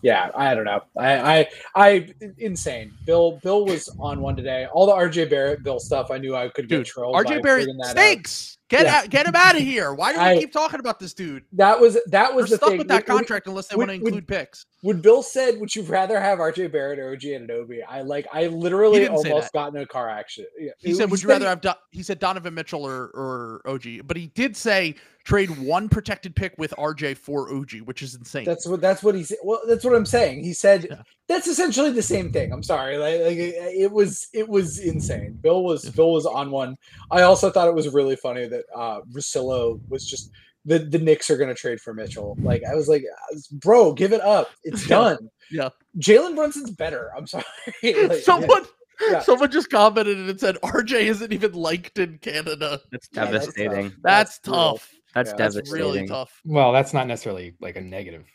yeah, 0.02 0.32
I 0.36 0.56
don't 0.56 0.66
know. 0.66 0.82
I 0.98 1.40
I 1.40 1.50
I 1.76 2.14
insane. 2.40 2.94
Bill 3.06 3.40
Bill 3.44 3.66
was 3.66 3.90
on 4.00 4.22
one 4.22 4.36
today. 4.36 4.68
All 4.74 4.88
the 4.88 4.94
RJ 4.94 5.30
Barrett 5.30 5.64
Bill 5.64 5.80
stuff. 5.80 6.10
I 6.10 6.18
knew 6.18 6.36
I 6.36 6.50
could 6.50 6.68
get 6.68 6.78
Dude, 6.78 6.86
trolled. 6.88 7.16
RJ 7.16 7.44
Barrett 7.44 7.66
bringing 7.66 7.78
that 7.78 7.90
up. 7.90 7.98
stinks. 7.98 8.58
Get 8.70 8.86
Yeah. 8.86 8.96
out, 9.00 9.10
get 9.10 9.26
him 9.28 9.36
out 9.36 9.56
of 9.56 9.62
here. 9.62 9.94
Why 9.94 10.14
do 10.14 10.20
we 10.20 10.26
I- 10.26 10.38
keep 10.40 10.52
talking 10.54 10.80
about 10.80 11.00
this 11.00 11.14
dude? 11.14 11.44
That 11.52 11.80
was 11.80 11.98
that 12.08 12.34
We're 12.34 12.42
was 12.42 12.50
the 12.50 12.56
stuck 12.58 12.70
thing. 12.70 12.78
with 12.80 12.88
that 12.88 13.06
Would- 13.08 13.14
would- 13.14 13.18
contract 13.20 13.48
unless 13.48 13.68
they 13.68 13.76
would- 13.76 13.88
want 13.90 14.00
to 14.00 14.04
would- 14.04 14.14
include 14.14 14.28
picks. 14.28 14.66
When 14.82 15.00
Bill 15.00 15.22
said, 15.22 15.60
"Would 15.60 15.76
you 15.76 15.84
rather 15.84 16.20
have 16.20 16.40
RJ 16.40 16.68
Barrett 16.68 17.00
or 17.00 17.12
OG 17.12 17.22
Anunoby?" 17.36 17.80
I 17.88 18.02
like, 18.02 18.26
I 18.34 18.48
literally 18.48 19.08
almost 19.08 19.54
got 19.54 19.74
in 19.76 19.82
a 19.82 19.86
car 19.86 20.10
accident. 20.10 20.52
Yeah, 20.60 20.72
He 20.80 20.92
it- 20.92 20.96
said, 20.96 21.12
"Would 21.12 21.22
you 21.22 21.30
rather 21.30 21.48
have?" 21.48 21.62
Do-? 21.62 21.72
He 21.92 22.04
said 22.04 22.20
Donovan 22.20 22.54
Mitchell 22.54 22.86
or 22.86 23.06
or 23.14 23.62
OG, 23.66 24.02
but 24.06 24.18
he 24.18 24.28
did 24.28 24.58
say 24.58 24.96
trade 25.24 25.58
one 25.58 25.88
protected 25.88 26.36
pick 26.36 26.54
with 26.58 26.74
RJ 26.78 27.14
for 27.14 27.50
OG, 27.54 27.80
which 27.86 28.02
is 28.02 28.16
insane. 28.16 28.44
That's 28.44 28.66
what 28.66 28.82
that's 28.82 29.04
what 29.04 29.16
he 29.16 29.24
said. 29.24 29.38
Well, 29.44 29.62
that's 29.68 29.86
what 29.86 29.96
I'm 29.96 30.06
saying. 30.06 30.44
He 30.44 30.52
said 30.54 30.88
Yeah. 30.90 30.98
that's 31.30 31.48
essentially 31.48 31.92
the 31.92 32.02
same 32.02 32.34
thing. 32.34 32.52
I'm 32.52 32.64
sorry, 32.64 32.98
like, 32.98 33.22
like 33.22 33.38
it, 33.38 33.56
it 33.84 33.92
was 33.92 34.28
it 34.34 34.50
was 34.50 34.80
insane. 34.80 35.38
Bill 35.42 35.64
was. 35.64 35.86
Bill 35.92 36.12
was 36.12 36.26
on 36.26 36.52
one. 36.52 36.76
I 37.10 37.22
also 37.22 37.50
thought 37.50 37.70
it 37.70 37.74
was 37.76 37.88
really 37.88 38.18
funny 38.18 38.48
that 38.54 38.64
uh 38.76 39.02
Russillo 39.12 39.80
was 39.90 40.08
just 40.10 40.32
the 40.66 40.80
the 40.80 41.00
Knicks 41.00 41.30
are 41.30 41.36
going 41.38 41.50
to 41.50 41.56
trade 41.56 41.82
for 41.82 41.94
Mitchell. 41.94 42.38
Like 42.42 42.64
I 42.70 42.74
was 42.76 42.88
like, 42.88 43.04
bro, 43.52 43.92
give 43.94 44.14
it 44.14 44.22
up. 44.22 44.50
It's 44.64 44.84
Yeah. 44.90 44.96
done. 44.98 45.30
Yeah. 45.52 45.70
Jalen 46.00 46.36
Brunson's 46.36 46.72
better. 46.72 47.12
I'm 47.18 47.28
sorry. 47.28 47.44
Like, 47.84 48.14
someone 48.24 48.64
Yeah. 49.10 49.20
Someone 49.22 49.52
just 49.52 49.70
commented 49.70 50.18
and 50.18 50.40
said 50.40 50.56
RJ 50.64 51.02
isn't 51.02 51.34
even 51.34 51.52
liked 51.54 52.00
in 52.00 52.18
Canada. 52.20 52.80
That's 52.92 53.10
Yeah, 53.12 53.26
devastating. 53.26 53.84
That's, 54.04 54.38
That's 54.38 54.40
brutal. 54.40 54.64
tough. 54.74 54.90
That's 55.14 55.30
Yeah, 55.32 55.36
That's 55.38 55.56
devastating. 55.56 55.86
really 55.86 56.08
tough. 56.08 56.42
Well, 56.46 56.72
that's 56.72 56.94
not 56.94 57.08
necessarily 57.08 57.56
like 57.60 57.76
a 57.76 57.82
negative. 57.82 58.26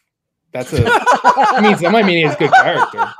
That's 0.52 0.72
a 0.74 0.82
I 0.86 1.60
mean 1.62 1.76
that 1.80 1.92
might 1.92 2.04
mean 2.06 2.26
he's 2.26 2.36
good 2.36 2.52
character. 2.52 3.12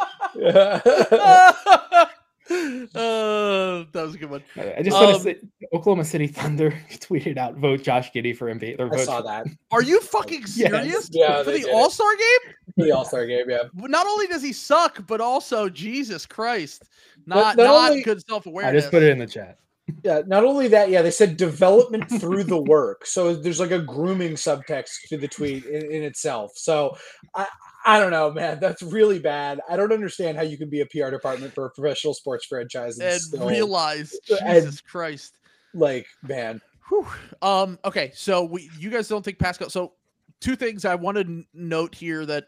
Uh, 2.51 3.85
that 3.93 4.03
was 4.03 4.15
a 4.15 4.19
good 4.19 4.31
one. 4.31 4.43
I 4.57 4.75
I 4.79 4.83
just 4.83 4.97
want 4.97 5.09
Um, 5.11 5.16
to 5.16 5.20
say 5.20 5.37
Oklahoma 5.73 6.05
City 6.05 6.27
Thunder 6.27 6.70
tweeted 6.91 7.37
out 7.37 7.57
vote 7.57 7.83
Josh 7.83 8.11
Giddey 8.12 8.37
for 8.37 8.53
NBA. 8.53 8.79
Or 8.79 8.87
I 8.87 8.97
vote 8.97 9.05
saw 9.07 9.20
that. 9.23 9.47
Are 9.70 9.83
you 9.83 10.01
fucking 10.01 10.41
Yes. 10.41 10.55
serious? 10.55 11.09
Yeah, 11.12 11.43
For 11.43 11.53
the. 11.53 11.70
All 11.70 11.91
Star 11.91 12.11
game? 12.16 12.55
The 12.77 12.93
All 12.93 13.05
Star 13.05 13.27
game, 13.27 13.49
yeah. 13.49 13.65
Not 13.75 14.07
only 14.07 14.27
does 14.27 14.43
he 14.43 14.53
suck, 14.53 15.07
but 15.07 15.20
also 15.20 15.69
Jesus 15.69 16.27
Christ, 16.27 16.85
not 17.27 17.57
not 17.57 17.65
not 17.65 17.91
only- 17.91 18.03
good 18.03 18.25
self 18.27 18.47
awareness. 18.47 18.73
I 18.73 18.81
just 18.81 18.91
put 18.91 19.03
it 19.03 19.11
in 19.11 19.19
the 19.19 19.27
chat. 19.27 19.59
Yeah, 20.05 20.20
not 20.27 20.45
only 20.45 20.69
that, 20.69 20.91
yeah, 20.91 21.01
they 21.01 21.11
said 21.11 21.39
development 21.39 22.11
through 22.20 22.45
the 22.45 22.61
work. 22.61 23.07
So 23.07 23.35
there's 23.35 23.59
like 23.59 23.70
a 23.70 23.79
grooming 23.79 24.33
subtext 24.35 25.09
to 25.09 25.16
the 25.16 25.27
tweet 25.27 25.65
in, 25.65 25.91
in 25.91 26.03
itself. 26.03 26.53
So 26.57 26.95
I 27.35 27.47
I 27.87 27.99
don't 28.01 28.11
know, 28.11 28.31
man. 28.33 28.59
That's 28.61 28.83
really 28.83 29.19
bad. 29.19 29.61
I 29.69 29.77
don't 29.77 29.93
understand 29.93 30.37
how 30.37 30.43
you 30.43 30.59
can 30.59 30.69
be 30.69 30.81
a 30.81 30.87
PR 30.87 31.11
department 31.11 31.55
for 31.55 31.67
a 31.67 31.71
professional 31.71 32.13
sports 32.15 32.45
franchise 32.47 32.99
and, 32.99 33.13
and 33.13 33.21
still, 33.21 33.49
realize 33.49 34.15
and- 34.45 34.63
Jesus 34.65 34.81
Christ. 34.81 35.35
like, 35.75 36.07
man. 36.23 36.61
Whew. 36.89 37.07
Um. 37.43 37.79
Okay. 37.85 38.13
So 38.15 38.45
we, 38.45 38.71
you 38.79 38.91
guys 38.91 39.09
don't 39.09 39.25
think 39.25 39.39
Pascal? 39.39 39.69
So 39.71 39.93
two 40.41 40.57
things 40.57 40.85
I 40.85 40.95
want 40.95 41.19
to 41.19 41.45
note 41.53 41.95
here 41.95 42.25
that 42.27 42.47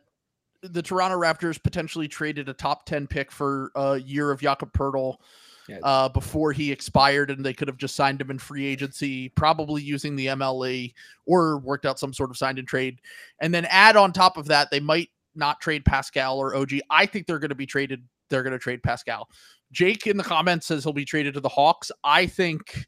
the 0.63 0.83
Toronto 0.83 1.19
Raptors 1.19 1.63
potentially 1.63 2.09
traded 2.09 2.49
a 2.49 2.55
top 2.55 2.87
ten 2.87 3.07
pick 3.07 3.31
for 3.31 3.71
a 3.75 3.99
year 3.99 4.31
of 4.31 4.41
Jakob 4.41 4.73
Poeltl. 4.73 5.17
Yeah. 5.69 5.79
Uh, 5.85 6.09
before 6.09 6.51
he 6.51 6.73
expired, 6.73 7.31
and 7.31 7.47
they 7.47 7.53
could 7.53 7.69
have 7.69 7.77
just 7.77 7.95
signed 7.95 8.21
him 8.21 8.31
in 8.33 8.41
free 8.41 8.67
agency, 8.67 9.29
probably 9.29 9.83
using 9.83 10.17
the 10.17 10.27
MLE 10.27 10.93
or 11.27 11.59
worked 11.59 11.87
out 11.87 11.97
some 11.97 12.13
sort 12.13 12.31
of 12.31 12.37
signed 12.37 12.59
and 12.59 12.67
trade. 12.67 13.01
And 13.39 13.55
then 13.55 13.67
add 13.67 13.95
on 13.95 14.13
top 14.13 14.37
of 14.37 14.47
that, 14.47 14.73
they 14.73 14.81
might 14.81 15.11
not 15.35 15.61
trade 15.61 15.85
Pascal 15.85 16.39
or 16.39 16.55
OG. 16.55 16.73
I 16.91 17.07
think 17.07 17.27
they're 17.27 17.39
going 17.39 17.51
to 17.51 17.55
be 17.55 17.67
traded. 17.67 18.03
They're 18.29 18.43
going 18.43 18.53
to 18.53 18.59
trade 18.59 18.83
Pascal. 18.83 19.29
Jake 19.73 20.07
in 20.07 20.17
the 20.17 20.25
comments 20.25 20.67
says 20.67 20.85
he'll 20.85 20.93
be 20.93 21.05
traded 21.05 21.35
to 21.35 21.41
the 21.41 21.49
Hawks. 21.49 21.91
I 22.03 22.27
think 22.27 22.87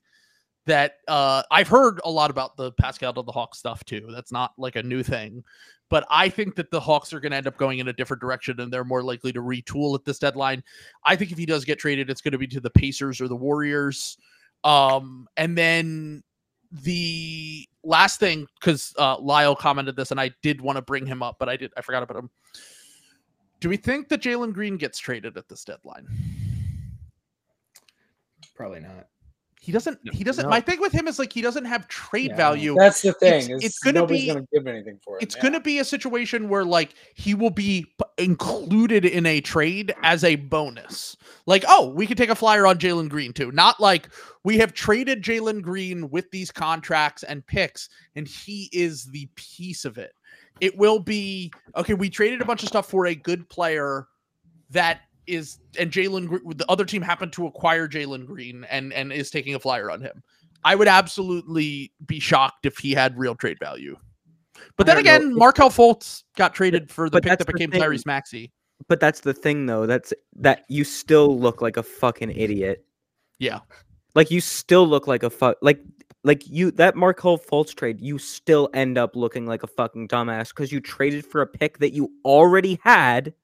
that 0.67 0.95
uh, 1.09 1.43
I've 1.51 1.69
heard 1.69 2.01
a 2.05 2.11
lot 2.11 2.31
about 2.31 2.57
the 2.57 2.73
Pascal 2.73 3.13
to 3.15 3.23
the 3.23 3.33
Hawks 3.33 3.59
stuff 3.59 3.85
too. 3.85 4.09
That's 4.11 4.33
not 4.33 4.53
like 4.59 4.77
a 4.77 4.83
new 4.83 5.03
thing, 5.03 5.43
but 5.91 6.07
I 6.11 6.29
think 6.29 6.55
that 6.57 6.71
the 6.71 6.81
Hawks 6.81 7.13
are 7.13 7.21
going 7.21 7.33
to 7.33 7.37
end 7.37 7.47
up 7.47 7.57
going 7.57 7.79
in 7.79 7.89
a 7.89 7.93
different 7.93 8.21
direction 8.21 8.61
and 8.61 8.73
they're 8.73 8.85
more 8.85 9.03
likely 9.03 9.33
to 9.33 9.41
retool 9.41 9.95
at 9.95 10.05
this 10.05 10.19
deadline. 10.19 10.63
I 11.05 11.17
think 11.17 11.33
if 11.33 11.39
he 11.39 11.47
does 11.47 11.65
get 11.65 11.79
traded, 11.79 12.11
it's 12.11 12.21
going 12.21 12.33
to 12.33 12.39
be 12.39 12.47
to 12.49 12.61
the 12.61 12.71
Pacers 12.71 13.21
or 13.21 13.29
the 13.29 13.37
Warriors. 13.37 14.17
Um, 14.65 15.27
and 15.37 15.59
then 15.59 16.23
the 16.73 17.69
last 17.85 18.19
thing, 18.19 18.47
because 18.59 18.95
uh, 18.99 19.19
Lyle 19.19 19.55
commented 19.55 19.95
this, 19.97 20.11
and 20.11 20.21
I 20.21 20.31
did 20.43 20.61
want 20.61 20.77
to 20.77 20.83
bring 20.83 21.07
him 21.07 21.23
up, 21.23 21.37
but 21.39 21.49
I 21.49 21.57
did 21.57 21.73
I 21.77 21.83
forgot 21.83 22.03
about 22.03 22.17
him. 22.17 22.31
Do 23.61 23.69
we 23.69 23.77
think 23.77 24.09
that 24.09 24.23
Jalen 24.23 24.53
Green 24.53 24.77
gets 24.77 24.99
traded 24.99 25.37
at 25.37 25.49
this 25.49 25.65
deadline? 25.65 26.07
Probably 28.57 28.81
not. 28.81 29.07
He 29.65 29.71
doesn't. 29.71 29.97
No. 30.05 30.11
He 30.13 30.25
doesn't. 30.25 30.43
No. 30.43 30.51
My 30.51 30.61
thing 30.61 30.81
with 30.81 30.91
him 30.93 31.07
is 31.07 31.21
like 31.21 31.33
he 31.33 31.41
doesn't 31.41 31.67
have 31.67 31.87
trade 31.87 32.31
Yeah. 32.31 32.37
value. 32.37 32.75
That's 32.77 33.01
the 33.01 33.13
thing. 33.13 33.49
is 33.49 33.63
it's 33.65 33.79
gonna 33.79 34.01
nobody's 34.01 34.23
be- 34.23 34.27
gonna 34.27 34.47
give 34.53 34.67
anything 34.67 34.99
for 35.05 35.17
it. 35.19 35.23
it's 35.23 35.37
going 35.37 35.53
to 35.53 35.61
be 35.61 35.79
a 35.79 35.85
situation 35.85 36.49
where 36.49 36.65
like 36.65 36.95
he 37.15 37.33
will 37.35 37.51
be 37.51 37.85
p- 37.85 38.25
included 38.25 39.05
in 39.05 39.25
a 39.25 39.41
trade 39.41 39.95
as 40.03 40.25
a 40.25 40.35
bonus. 40.35 41.17
Like, 41.47 41.65
oh, 41.69 41.91
we 41.95 42.09
could 42.09 42.19
take 42.19 42.29
a 42.29 42.35
flyer 42.35 42.67
on 42.67 42.79
Jalen 42.79 43.09
Green 43.09 43.33
too. 43.33 43.53
Not 43.53 43.79
like 43.79 44.09
we 44.43 44.59
have 44.59 44.73
traded 44.75 45.23
Jalen 45.23 45.63
Green 45.63 46.11
with 46.11 46.29
these 46.33 46.51
contracts 46.51 47.23
and 47.23 47.47
picks, 47.47 47.89
and 48.17 48.27
he 48.27 48.69
is 48.73 49.05
the 49.13 49.29
piece 49.37 49.85
of 49.85 49.97
it. 49.97 50.13
It 50.61 50.77
will 50.77 50.99
be 50.99 51.53
okay. 51.77 51.95
We 51.95 52.11
traded 52.11 52.43
a 52.43 52.45
bunch 52.45 52.65
of 52.65 52.69
stuff 52.69 52.91
for 52.91 53.07
a 53.07 53.15
good 53.15 53.49
player 53.49 54.09
that 54.71 55.03
is, 55.27 55.59
and 55.79 55.91
Jalen, 55.91 56.57
the 56.57 56.71
other 56.71 56.85
team 56.85 57.03
happened 57.03 57.33
to 57.35 57.47
acquire 57.47 57.89
Jalen 57.89 58.27
Green 58.27 58.65
and 58.71 58.93
and 58.93 59.13
is 59.13 59.31
taking 59.31 59.55
a 59.55 59.59
flyer 59.59 59.91
on 59.91 60.01
him. 60.01 60.23
I 60.65 60.75
would 60.75 60.89
absolutely 60.89 61.93
be 62.07 62.21
shocked 62.21 62.67
if 62.67 62.79
he 62.79 62.93
had 62.93 63.19
real 63.19 63.35
trade 63.35 63.59
value. 63.59 63.97
But 64.77 64.87
then 64.87 64.97
don't 64.97 65.05
know. 65.05 65.17
again, 65.17 65.35
Markelle 65.35 65.71
Fultz 65.71 66.23
got 66.37 66.55
traded 66.55 66.91
for 66.91 67.11
the 67.11 67.21
but 67.21 67.25
pick 67.25 67.39
that 67.39 67.47
became 67.47 67.71
thing. 67.71 67.81
Tyrese 67.83 68.07
Maxey. 68.07 68.53
But 68.89 69.01
that's 69.01 69.21
the 69.21 69.35
thing, 69.35 69.67
though. 69.67 69.87
That's 69.87 70.13
that 70.37 70.65
you 70.69 70.85
still 70.85 71.39
look 71.39 71.63
like 71.63 71.77
a 71.77 71.83
fucking 71.83 72.31
idiot. 72.31 72.85
Yeah. 73.39 73.61
Like 74.15 74.31
you 74.31 74.41
still 74.41 74.87
look 74.87 75.07
like 75.07 75.23
a 75.23 75.31
fuck. 75.31 75.57
Like 75.63 75.81
like 76.25 76.47
you 76.47 76.71
that 76.73 76.97
Markelle 76.97 77.39
Fultz 77.39 77.75
trade, 77.75 78.01
you 78.01 78.19
still 78.19 78.69
end 78.75 78.99
up 78.99 79.17
looking 79.17 79.47
like 79.47 79.63
a 79.63 79.67
fucking 79.67 80.09
dumbass 80.09 80.51
because 80.51 80.71
you 80.71 80.81
traded 80.81 81.27
for 81.27 81.43
a 81.43 81.47
pick 81.47 81.79
that 81.79 81.93
you 81.93 82.11
already 82.25 82.79
had. 82.83 83.35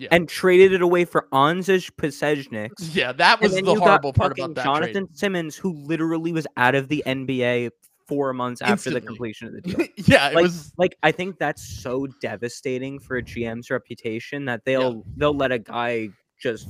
Yeah. 0.00 0.08
And 0.12 0.28
traded 0.28 0.72
it 0.72 0.80
away 0.80 1.04
for 1.04 1.26
Anzejs 1.32 1.90
Pasecniks. 1.90 2.70
Yeah, 2.94 3.10
that 3.12 3.40
was 3.40 3.52
the 3.54 3.74
horrible 3.74 4.12
part 4.12 4.38
about 4.38 4.54
that 4.54 4.64
Jonathan 4.64 5.06
trade. 5.08 5.18
Simmons, 5.18 5.56
who 5.56 5.72
literally 5.72 6.32
was 6.32 6.46
out 6.56 6.76
of 6.76 6.86
the 6.86 7.02
NBA 7.04 7.70
four 8.06 8.32
months 8.32 8.62
after 8.62 8.90
the 8.90 9.00
completion 9.00 9.48
of 9.48 9.54
the 9.54 9.60
deal. 9.62 9.86
yeah, 10.06 10.28
it 10.30 10.34
Like- 10.36 10.42
was 10.44 10.72
like 10.78 10.96
I 11.02 11.10
think 11.10 11.38
that's 11.38 11.62
so 11.82 12.06
devastating 12.22 13.00
for 13.00 13.16
a 13.16 13.22
GM's 13.22 13.70
reputation 13.70 14.44
that 14.44 14.64
they'll 14.64 15.04
they'll 15.16 15.34
let 15.36 15.50
a 15.52 15.58
guy 15.58 16.10
just 16.40 16.68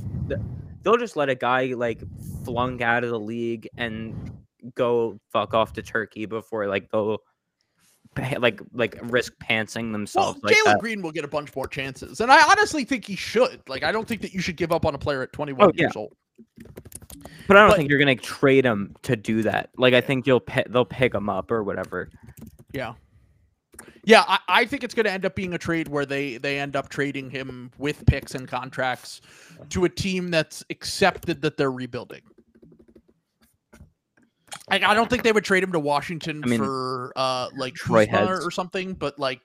they'll 0.82 0.96
just 0.96 1.14
let 1.16 1.28
a 1.28 1.34
guy 1.34 1.74
like 1.76 2.02
flunk 2.44 2.80
out 2.80 3.04
of 3.04 3.10
the 3.10 3.20
league 3.20 3.68
and 3.76 4.32
go 4.74 5.20
fuck 5.32 5.52
off 5.54 5.74
to 5.74 5.82
Turkey 5.82 6.24
before 6.26 6.66
like 6.66 6.90
they'll 6.90 7.18
like 8.38 8.60
like 8.72 8.98
risk 9.02 9.32
uh, 9.40 9.44
pantsing 9.44 9.84
well, 9.84 9.92
themselves 9.92 10.40
like 10.42 10.56
Jalen. 10.56 10.78
Green 10.78 11.02
will 11.02 11.12
get 11.12 11.24
a 11.24 11.28
bunch 11.28 11.54
more 11.54 11.66
chances, 11.66 12.20
and 12.20 12.30
I 12.30 12.50
honestly 12.50 12.84
think 12.84 13.04
he 13.04 13.16
should. 13.16 13.60
Like, 13.68 13.82
I 13.82 13.92
don't 13.92 14.06
think 14.06 14.22
that 14.22 14.32
you 14.32 14.40
should 14.40 14.56
give 14.56 14.72
up 14.72 14.84
on 14.86 14.94
a 14.94 14.98
player 14.98 15.22
at 15.22 15.32
21 15.32 15.66
Oh, 15.68 15.72
yeah. 15.74 15.82
years 15.82 15.96
old. 15.96 16.14
But 17.46 17.56
I 17.56 17.60
don't 17.60 17.70
but- 17.70 17.76
think 17.76 17.90
you're 17.90 17.98
gonna 17.98 18.14
trade 18.14 18.64
him 18.64 18.94
to 19.02 19.16
do 19.16 19.42
that. 19.42 19.70
Like 19.76 19.94
I 19.94 20.00
think 20.00 20.26
you'll 20.26 20.40
pi- 20.40 20.66
they'll 20.68 20.84
pick 20.84 21.14
him 21.14 21.28
up 21.28 21.50
or 21.50 21.62
whatever. 21.62 22.10
Yeah. 22.72 22.94
Yeah, 24.04 24.24
I, 24.26 24.38
I 24.48 24.64
think 24.64 24.84
it's 24.84 24.94
going 24.94 25.04
to 25.04 25.12
end 25.12 25.26
up 25.26 25.34
being 25.34 25.52
a 25.52 25.58
trade 25.58 25.86
where 25.86 26.06
they 26.06 26.38
they 26.38 26.58
end 26.58 26.76
up 26.76 26.88
trading 26.88 27.28
him 27.30 27.70
with 27.78 28.06
picks 28.06 28.34
and 28.34 28.48
contracts 28.48 29.20
to 29.68 29.84
a 29.84 29.88
team 29.88 30.30
that's 30.30 30.64
accepted 30.70 31.42
that 31.42 31.56
they're 31.56 31.70
rebuilding. 31.70 32.22
Like, 34.70 34.82
I 34.82 34.94
don't 34.94 35.08
think 35.08 35.22
they 35.22 35.32
would 35.32 35.44
trade 35.44 35.62
him 35.62 35.72
to 35.72 35.80
Washington 35.80 36.42
I 36.44 36.46
mean, 36.46 36.58
for 36.58 37.12
uh 37.16 37.48
like 37.56 37.74
Troy 37.74 38.06
Kuzma 38.06 38.44
or 38.44 38.50
something, 38.50 38.94
but 38.94 39.18
like 39.18 39.40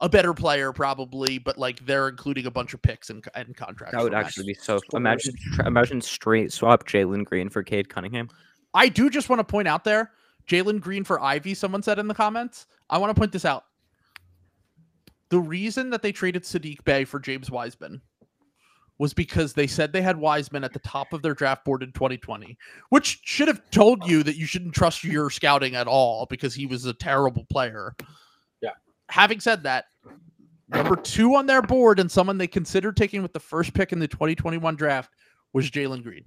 a 0.00 0.08
better 0.08 0.32
player 0.32 0.72
probably, 0.72 1.38
but 1.38 1.58
like 1.58 1.84
they're 1.84 2.08
including 2.08 2.46
a 2.46 2.50
bunch 2.50 2.74
of 2.74 2.82
picks 2.82 3.10
and, 3.10 3.24
and 3.34 3.56
contracts. 3.56 3.94
That 3.94 4.02
would 4.02 4.12
for 4.12 4.18
Max. 4.18 4.28
actually 4.28 4.46
be 4.46 4.54
so. 4.54 4.78
Imagine 4.92 5.34
imagine 5.66 6.00
straight 6.00 6.52
swap 6.52 6.86
Jalen 6.86 7.24
Green 7.24 7.48
for 7.48 7.62
Cade 7.62 7.88
Cunningham. 7.88 8.28
I 8.74 8.88
do 8.88 9.10
just 9.10 9.28
want 9.28 9.40
to 9.40 9.44
point 9.44 9.66
out 9.66 9.84
there, 9.84 10.12
Jalen 10.48 10.80
Green 10.80 11.04
for 11.04 11.20
Ivey. 11.20 11.54
Someone 11.54 11.82
said 11.82 11.98
in 11.98 12.06
the 12.06 12.14
comments. 12.14 12.66
I 12.90 12.98
want 12.98 13.14
to 13.14 13.18
point 13.18 13.32
this 13.32 13.44
out. 13.44 13.64
The 15.30 15.40
reason 15.40 15.90
that 15.90 16.02
they 16.02 16.12
traded 16.12 16.44
Sadiq 16.44 16.84
Bey 16.84 17.04
for 17.04 17.20
James 17.20 17.50
Wiseman 17.50 18.00
was 18.98 19.14
because 19.14 19.52
they 19.52 19.66
said 19.66 19.92
they 19.92 20.02
had 20.02 20.16
Wiseman 20.16 20.64
at 20.64 20.72
the 20.72 20.78
top 20.80 21.12
of 21.12 21.22
their 21.22 21.34
draft 21.34 21.64
board 21.64 21.82
in 21.82 21.92
2020, 21.92 22.56
which 22.90 23.20
should 23.24 23.46
have 23.48 23.62
told 23.70 24.04
you 24.06 24.22
that 24.24 24.36
you 24.36 24.44
shouldn't 24.46 24.74
trust 24.74 25.04
your 25.04 25.30
scouting 25.30 25.76
at 25.76 25.86
all 25.86 26.26
because 26.26 26.54
he 26.54 26.66
was 26.66 26.84
a 26.84 26.92
terrible 26.92 27.44
player. 27.50 27.94
Yeah. 28.60 28.70
Having 29.08 29.40
said 29.40 29.62
that, 29.62 29.84
number 30.68 30.96
two 30.96 31.36
on 31.36 31.46
their 31.46 31.62
board 31.62 32.00
and 32.00 32.10
someone 32.10 32.38
they 32.38 32.48
considered 32.48 32.96
taking 32.96 33.22
with 33.22 33.32
the 33.32 33.38
first 33.40 33.72
pick 33.72 33.92
in 33.92 34.00
the 34.00 34.08
2021 34.08 34.74
draft 34.74 35.12
was 35.52 35.70
Jalen 35.70 36.02
Green. 36.02 36.24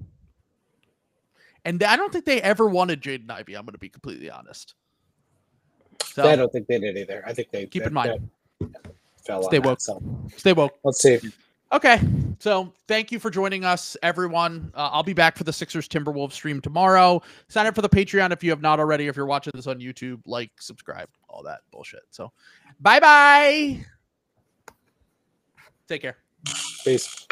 And 1.65 1.83
I 1.83 1.95
don't 1.95 2.11
think 2.11 2.25
they 2.25 2.41
ever 2.41 2.67
wanted 2.67 3.01
Jaden 3.01 3.29
Ivey. 3.29 3.55
I'm 3.55 3.65
going 3.65 3.73
to 3.73 3.79
be 3.79 3.89
completely 3.89 4.31
honest. 4.31 4.73
So 6.05 6.27
I 6.27 6.35
don't 6.35 6.51
think 6.51 6.67
they 6.67 6.79
did 6.79 6.97
either. 6.97 7.21
I 7.25 7.33
think 7.33 7.51
they 7.51 7.65
Keep 7.67 7.83
they- 7.83 7.87
in 7.87 7.93
mind. 7.93 8.29
they 8.59 8.67
fell 9.23 9.43
Stay 9.43 9.57
on 9.57 9.63
that, 9.63 9.69
woke. 9.69 9.81
so 9.81 10.01
stay 10.37 10.53
woke. 10.53 10.79
let's 10.83 11.01
see. 11.01 11.19
Okay. 11.71 11.99
So 12.41 12.73
thank 12.87 13.11
you 13.11 13.19
for 13.19 13.29
joining 13.29 13.65
us, 13.65 13.95
everyone. 14.01 14.71
Uh, 14.73 14.89
I'll 14.91 15.03
be 15.03 15.13
back 15.13 15.37
for 15.37 15.43
the 15.43 15.53
Sixers 15.53 15.87
Timberwolves 15.87 16.31
stream 16.31 16.59
tomorrow. 16.59 17.21
Sign 17.49 17.67
up 17.67 17.75
for 17.75 17.83
the 17.83 17.89
Patreon 17.89 18.31
if 18.31 18.43
you 18.43 18.49
have 18.49 18.61
not 18.61 18.79
already. 18.79 19.05
If 19.05 19.15
you're 19.15 19.27
watching 19.27 19.51
this 19.53 19.67
on 19.67 19.77
YouTube, 19.77 20.21
like, 20.25 20.49
subscribe, 20.59 21.07
all 21.29 21.43
that 21.43 21.59
bullshit. 21.69 22.01
So 22.09 22.31
bye 22.79 22.99
bye. 22.99 23.85
Take 25.87 26.01
care. 26.01 26.17
Peace. 26.83 27.27